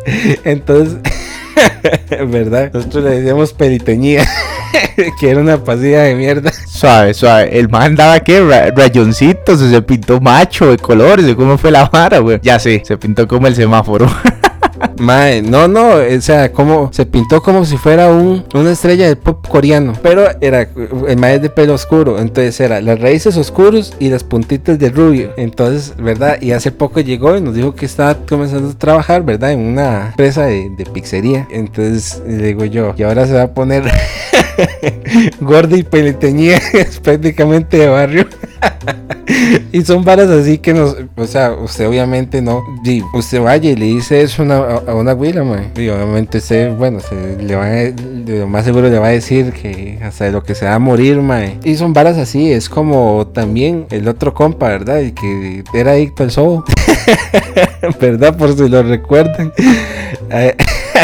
Entonces. 0.45 0.97
¿Verdad? 2.29 2.71
Nosotros 2.73 3.05
le 3.05 3.11
decíamos 3.21 3.53
periteñía. 3.53 4.27
que 5.21 5.31
era 5.31 5.41
una 5.41 5.63
pasilla 5.63 6.03
de 6.03 6.15
mierda. 6.15 6.53
Suave, 6.53 7.15
suave. 7.15 7.59
El 7.59 7.69
man 7.69 7.83
andaba, 7.83 8.21
¿qué? 8.21 8.41
Ra- 8.43 8.71
rayoncitos, 8.75 9.61
se 9.61 9.83
pintó 9.83 10.21
macho 10.21 10.71
de 10.71 10.77
colores, 10.79 11.35
cómo 11.35 11.57
fue 11.59 11.71
la 11.71 11.87
vara, 11.87 12.19
güey. 12.19 12.39
Ya 12.43 12.59
sé, 12.59 12.83
se 12.85 12.97
pintó 12.99 13.27
como 13.27 13.47
el 13.47 13.55
semáforo. 13.55 14.07
Mae, 14.99 15.43
no, 15.43 15.69
no, 15.69 15.97
o 15.97 16.21
sea, 16.21 16.53
como 16.53 16.93
se 16.93 17.07
pintó 17.07 17.43
como 17.43 17.65
si 17.65 17.77
fuera 17.77 18.11
un, 18.11 18.45
una 18.55 18.73
estrella 18.73 19.07
del 19.07 19.17
pop 19.17 19.47
coreano. 19.47 19.95
Pero 20.03 20.27
era 20.41 20.69
el 21.09 21.17
mae 21.17 21.39
de 21.39 21.51
pelo 21.51 21.75
oscuro. 21.75 22.19
Entonces 22.19 22.59
era 22.61 22.81
las 22.81 23.01
raíces 23.01 23.37
oscuros 23.37 23.95
y 23.99 24.11
las 24.11 24.25
puntitas 24.25 24.79
de 24.79 24.91
rubio. 24.91 25.33
Entonces, 25.37 25.95
¿verdad? 25.97 26.41
Y 26.41 26.53
hace 26.53 26.71
poco 26.73 27.01
llegó 27.01 27.37
y 27.37 27.41
nos 27.41 27.55
dijo 27.55 27.75
que 27.75 27.87
estaba 27.87 28.15
comenzando 28.15 28.71
a 28.71 28.75
trabajar, 28.79 29.23
¿verdad? 29.23 29.53
En 29.53 29.61
una 29.61 30.09
empresa 30.09 30.47
de, 30.47 30.71
de 30.71 30.87
pizzería. 30.87 31.47
Entonces 31.51 32.23
digo 32.27 32.65
yo, 32.65 32.95
y 32.97 33.03
ahora 33.03 33.27
se 33.27 33.35
va 33.35 33.43
a 33.43 33.55
poner 33.55 33.85
gordo 35.41 35.77
y 35.77 35.83
peliteñía, 35.83 36.59
es 36.73 37.01
prácticamente 37.03 37.79
de 37.79 37.89
barrio. 37.89 38.27
y 39.73 39.83
son 39.83 40.05
varas 40.05 40.29
así 40.31 40.59
que 40.59 40.73
nos, 40.75 40.97
o 41.17 41.27
sea, 41.27 41.53
usted 41.53 41.87
obviamente 41.89 42.41
no, 42.43 42.63
di, 42.83 43.03
usted 43.13 43.41
vaya 43.41 43.71
y 43.71 43.77
le 43.77 43.87
dice 43.87 44.23
eso 44.23 44.43
una, 44.43 44.57
a- 44.59 44.95
una 44.95 45.13
güila, 45.13 45.45
mae. 45.45 45.71
Y 45.77 45.89
obviamente 45.89 46.39
usted, 46.39 46.73
bueno, 46.77 47.01
se 47.01 47.37
le 47.43 47.57
va 47.57 47.67
a, 47.67 47.93
lo 48.27 48.47
más 48.47 48.65
seguro 48.65 48.89
le 48.89 48.99
va 48.99 49.09
a 49.09 49.11
decir 49.11 49.53
que 49.53 49.99
hasta 50.03 50.25
de 50.27 50.33
lo 50.33 50.43
que 50.43 50.55
se 50.55 50.65
va 50.67 50.75
a 50.75 50.79
morir, 50.79 51.21
mae. 51.21 51.59
Y 51.65 51.77
son 51.77 51.93
varas 51.93 52.19
así, 52.19 52.53
es 52.53 52.69
como 52.69 53.27
también 53.33 53.87
el 53.91 54.09
otro 54.09 54.35
compa, 54.35 54.69
¿verdad? 54.69 55.01
El 55.01 55.15
que 55.15 55.65
era 55.75 55.93
adicto 55.93 56.23
al 56.23 56.31
sobo. 56.31 56.65
¿Verdad? 58.01 58.37
Por 58.37 58.57
si 58.57 58.69
lo 58.69 58.83
recuerdan. 58.83 59.53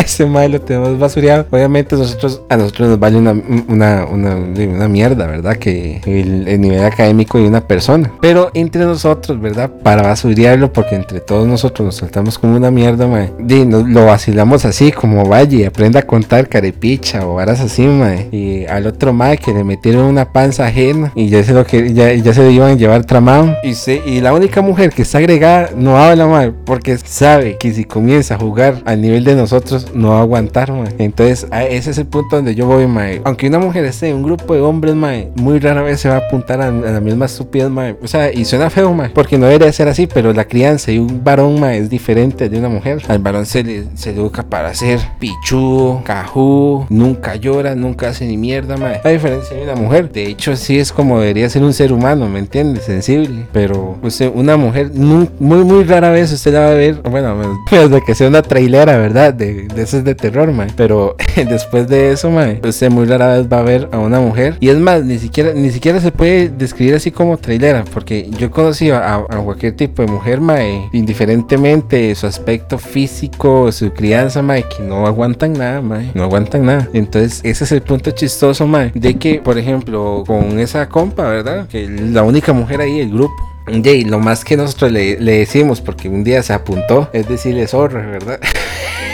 Ese 0.04 0.26
mae 0.26 0.48
lo 0.48 0.60
tenemos 0.60 0.98
basureado. 0.98 1.46
Obviamente 1.50 1.96
nosotros, 1.96 2.42
a 2.48 2.56
nosotros 2.56 2.88
nos 2.90 2.98
vale 2.98 3.18
una, 3.18 3.32
una, 3.68 4.04
una, 4.06 4.36
una 4.36 4.88
mierda, 4.88 5.26
¿verdad? 5.26 5.56
Que 5.56 6.00
el, 6.06 6.48
el 6.48 6.60
nivel 6.60 6.84
académico 6.84 7.38
de 7.38 7.46
una 7.48 7.60
persona. 7.66 8.10
Pero 8.20 8.50
entre 8.54 8.84
nosotros, 8.84 9.40
¿verdad? 9.40 9.70
Para 9.82 10.02
basurearlo, 10.02 10.72
porque 10.72 10.94
entre 10.96 11.20
todos 11.20 11.46
nosotros 11.46 11.86
nos 11.86 11.96
saltamos 11.96 12.38
como 12.38 12.56
una 12.56 12.70
mierda, 12.70 13.06
mae. 13.06 13.32
Di, 13.38 13.64
nos- 13.64 13.88
lo 13.88 14.06
vacilamos 14.06 14.64
así, 14.64 14.92
como 14.92 15.28
y 15.50 15.64
aprenda 15.64 16.00
a 16.00 16.02
contar 16.02 16.48
carepicha 16.48 17.26
o 17.26 17.34
varas 17.34 17.60
así, 17.60 17.82
mae. 17.86 18.28
Y 18.32 18.64
al 18.66 18.86
otro 18.86 19.12
mae 19.12 19.38
que 19.38 19.52
le 19.52 19.62
metieron 19.62 20.04
una 20.04 20.32
panza 20.32 20.66
ajena 20.66 21.12
y 21.14 21.28
ya 21.28 21.42
se 21.44 21.52
lo 21.52 21.64
que 21.64 21.92
ya, 21.92 22.12
ya 22.12 22.32
se 22.34 22.42
lo 22.42 22.50
iban 22.50 22.70
a 22.72 22.74
llevar 22.74 23.04
tramado. 23.04 23.54
Y, 23.62 23.74
se, 23.74 24.02
y 24.06 24.20
la 24.20 24.32
única 24.32 24.62
mujer 24.62 24.90
que 24.90 25.02
está 25.02 25.18
agregada 25.18 25.70
no 25.76 25.98
habla, 25.98 26.26
mae, 26.26 26.50
porque 26.50 26.96
sabe 26.98 27.56
que 27.58 27.72
si 27.72 27.84
comienza 27.84 28.34
a 28.34 28.38
jugar 28.38 28.82
al 28.84 29.00
nivel 29.00 29.24
de 29.24 29.34
nosotros 29.34 29.87
no 29.94 30.10
va 30.10 30.20
aguantar. 30.20 30.72
Entonces, 30.98 31.46
ese 31.70 31.90
es 31.90 31.98
el 31.98 32.06
punto 32.06 32.36
donde 32.36 32.54
yo 32.54 32.66
voy, 32.66 32.86
mae. 32.86 33.20
Aunque 33.24 33.48
una 33.48 33.58
mujer 33.58 33.84
esté 33.84 34.08
en 34.08 34.16
un 34.16 34.22
grupo 34.22 34.54
de 34.54 34.60
hombres, 34.60 34.94
muy 35.34 35.58
rara 35.58 35.82
vez 35.82 36.00
se 36.00 36.08
va 36.08 36.16
a 36.16 36.18
apuntar 36.18 36.60
a, 36.60 36.68
a 36.68 36.70
la 36.70 37.00
misma 37.00 37.26
estupidez, 37.26 37.70
mae. 37.70 37.96
O 38.02 38.06
sea, 38.06 38.32
y 38.32 38.44
suena 38.44 38.70
feo, 38.70 38.92
mae, 38.92 39.10
porque 39.10 39.38
no 39.38 39.46
debería 39.46 39.72
ser 39.72 39.88
así, 39.88 40.06
pero 40.06 40.32
la 40.32 40.44
crianza 40.44 40.92
y 40.92 40.98
un 40.98 41.22
varón, 41.24 41.62
es 41.64 41.90
diferente 41.90 42.48
de 42.48 42.58
una 42.58 42.68
mujer. 42.68 43.02
Al 43.08 43.18
varón 43.18 43.46
se 43.46 43.62
le, 43.62 43.84
se 43.94 44.10
educa 44.10 44.42
para 44.42 44.74
ser 44.74 45.00
pichudo, 45.18 46.02
cajú, 46.04 46.86
nunca 46.88 47.36
llora, 47.36 47.74
nunca 47.74 48.08
hace 48.08 48.26
ni 48.26 48.36
mierda, 48.36 48.76
mae. 48.76 49.00
A 49.02 49.08
diferencia 49.08 49.56
de 49.56 49.62
una 49.62 49.74
mujer, 49.74 50.12
de 50.12 50.26
hecho, 50.26 50.56
sí 50.56 50.78
es 50.78 50.92
como 50.92 51.20
debería 51.20 51.48
ser 51.48 51.62
un 51.62 51.72
ser 51.72 51.92
humano, 51.92 52.28
¿me 52.28 52.38
entiendes? 52.38 52.84
Sensible. 52.84 53.46
Pero, 53.52 53.98
usted, 54.02 54.30
una 54.34 54.56
mujer, 54.56 54.90
muy, 54.92 55.28
muy 55.38 55.84
rara 55.84 56.10
vez 56.10 56.32
usted 56.32 56.52
la 56.52 56.60
va 56.60 56.70
a 56.70 56.74
ver, 56.74 57.00
bueno, 57.02 57.58
desde 57.70 58.04
que 58.04 58.14
sea 58.14 58.28
una 58.28 58.42
trailera, 58.42 58.96
¿verdad? 58.98 59.34
De, 59.34 59.68
de 59.78 59.84
esas 59.84 60.04
de 60.04 60.14
terror, 60.14 60.52
mae. 60.52 60.68
Pero 60.76 61.16
después 61.36 61.88
de 61.88 62.12
eso, 62.12 62.30
mae, 62.30 62.60
usted 62.62 62.90
muy 62.90 63.06
rara 63.06 63.38
vez 63.38 63.48
va 63.50 63.60
a 63.60 63.62
ver 63.62 63.88
a 63.92 63.98
una 63.98 64.20
mujer. 64.20 64.56
Y 64.60 64.68
es 64.68 64.76
más, 64.78 65.04
ni 65.04 65.18
siquiera, 65.18 65.52
ni 65.54 65.70
siquiera 65.70 66.00
se 66.00 66.12
puede 66.12 66.48
describir 66.48 66.94
así 66.94 67.10
como 67.10 67.38
trailera, 67.38 67.84
porque 67.92 68.28
yo 68.38 68.50
conocí 68.50 68.90
a, 68.90 69.14
a 69.16 69.42
cualquier 69.44 69.74
tipo 69.76 70.02
de 70.02 70.08
mujer, 70.08 70.40
mae, 70.40 70.88
indiferentemente 70.92 72.14
su 72.14 72.26
aspecto 72.26 72.78
físico, 72.78 73.70
su 73.72 73.92
crianza, 73.92 74.42
mae, 74.42 74.64
que 74.64 74.82
no 74.82 75.06
aguantan 75.06 75.52
nada, 75.52 75.80
mae, 75.80 76.10
no 76.14 76.24
aguantan 76.24 76.66
nada. 76.66 76.88
Entonces, 76.92 77.40
ese 77.44 77.64
es 77.64 77.72
el 77.72 77.82
punto 77.82 78.10
chistoso, 78.10 78.66
mae, 78.66 78.90
de 78.94 79.14
que, 79.16 79.40
por 79.40 79.58
ejemplo, 79.58 80.24
con 80.26 80.58
esa 80.58 80.88
compa, 80.88 81.28
¿verdad? 81.28 81.68
Que 81.68 81.84
es 81.84 81.90
la 81.90 82.22
única 82.24 82.52
mujer 82.52 82.80
ahí 82.80 82.98
del 82.98 83.10
grupo. 83.10 83.34
Y 83.70 84.04
lo 84.04 84.18
más 84.18 84.44
que 84.44 84.56
nosotros 84.56 84.90
le, 84.90 85.20
le 85.20 85.40
decimos, 85.40 85.82
porque 85.82 86.08
un 86.08 86.24
día 86.24 86.42
se 86.42 86.54
apuntó, 86.54 87.10
es 87.12 87.28
decirle 87.28 87.66
zorra, 87.66 88.06
¿verdad? 88.06 88.40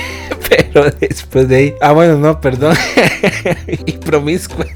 Pero 0.73 0.91
después 1.01 1.49
de 1.49 1.57
ahí, 1.57 1.75
ah, 1.81 1.93
bueno, 1.93 2.19
no, 2.19 2.41
perdón, 2.41 2.75
y 3.87 3.93
promiscua. 3.93 4.67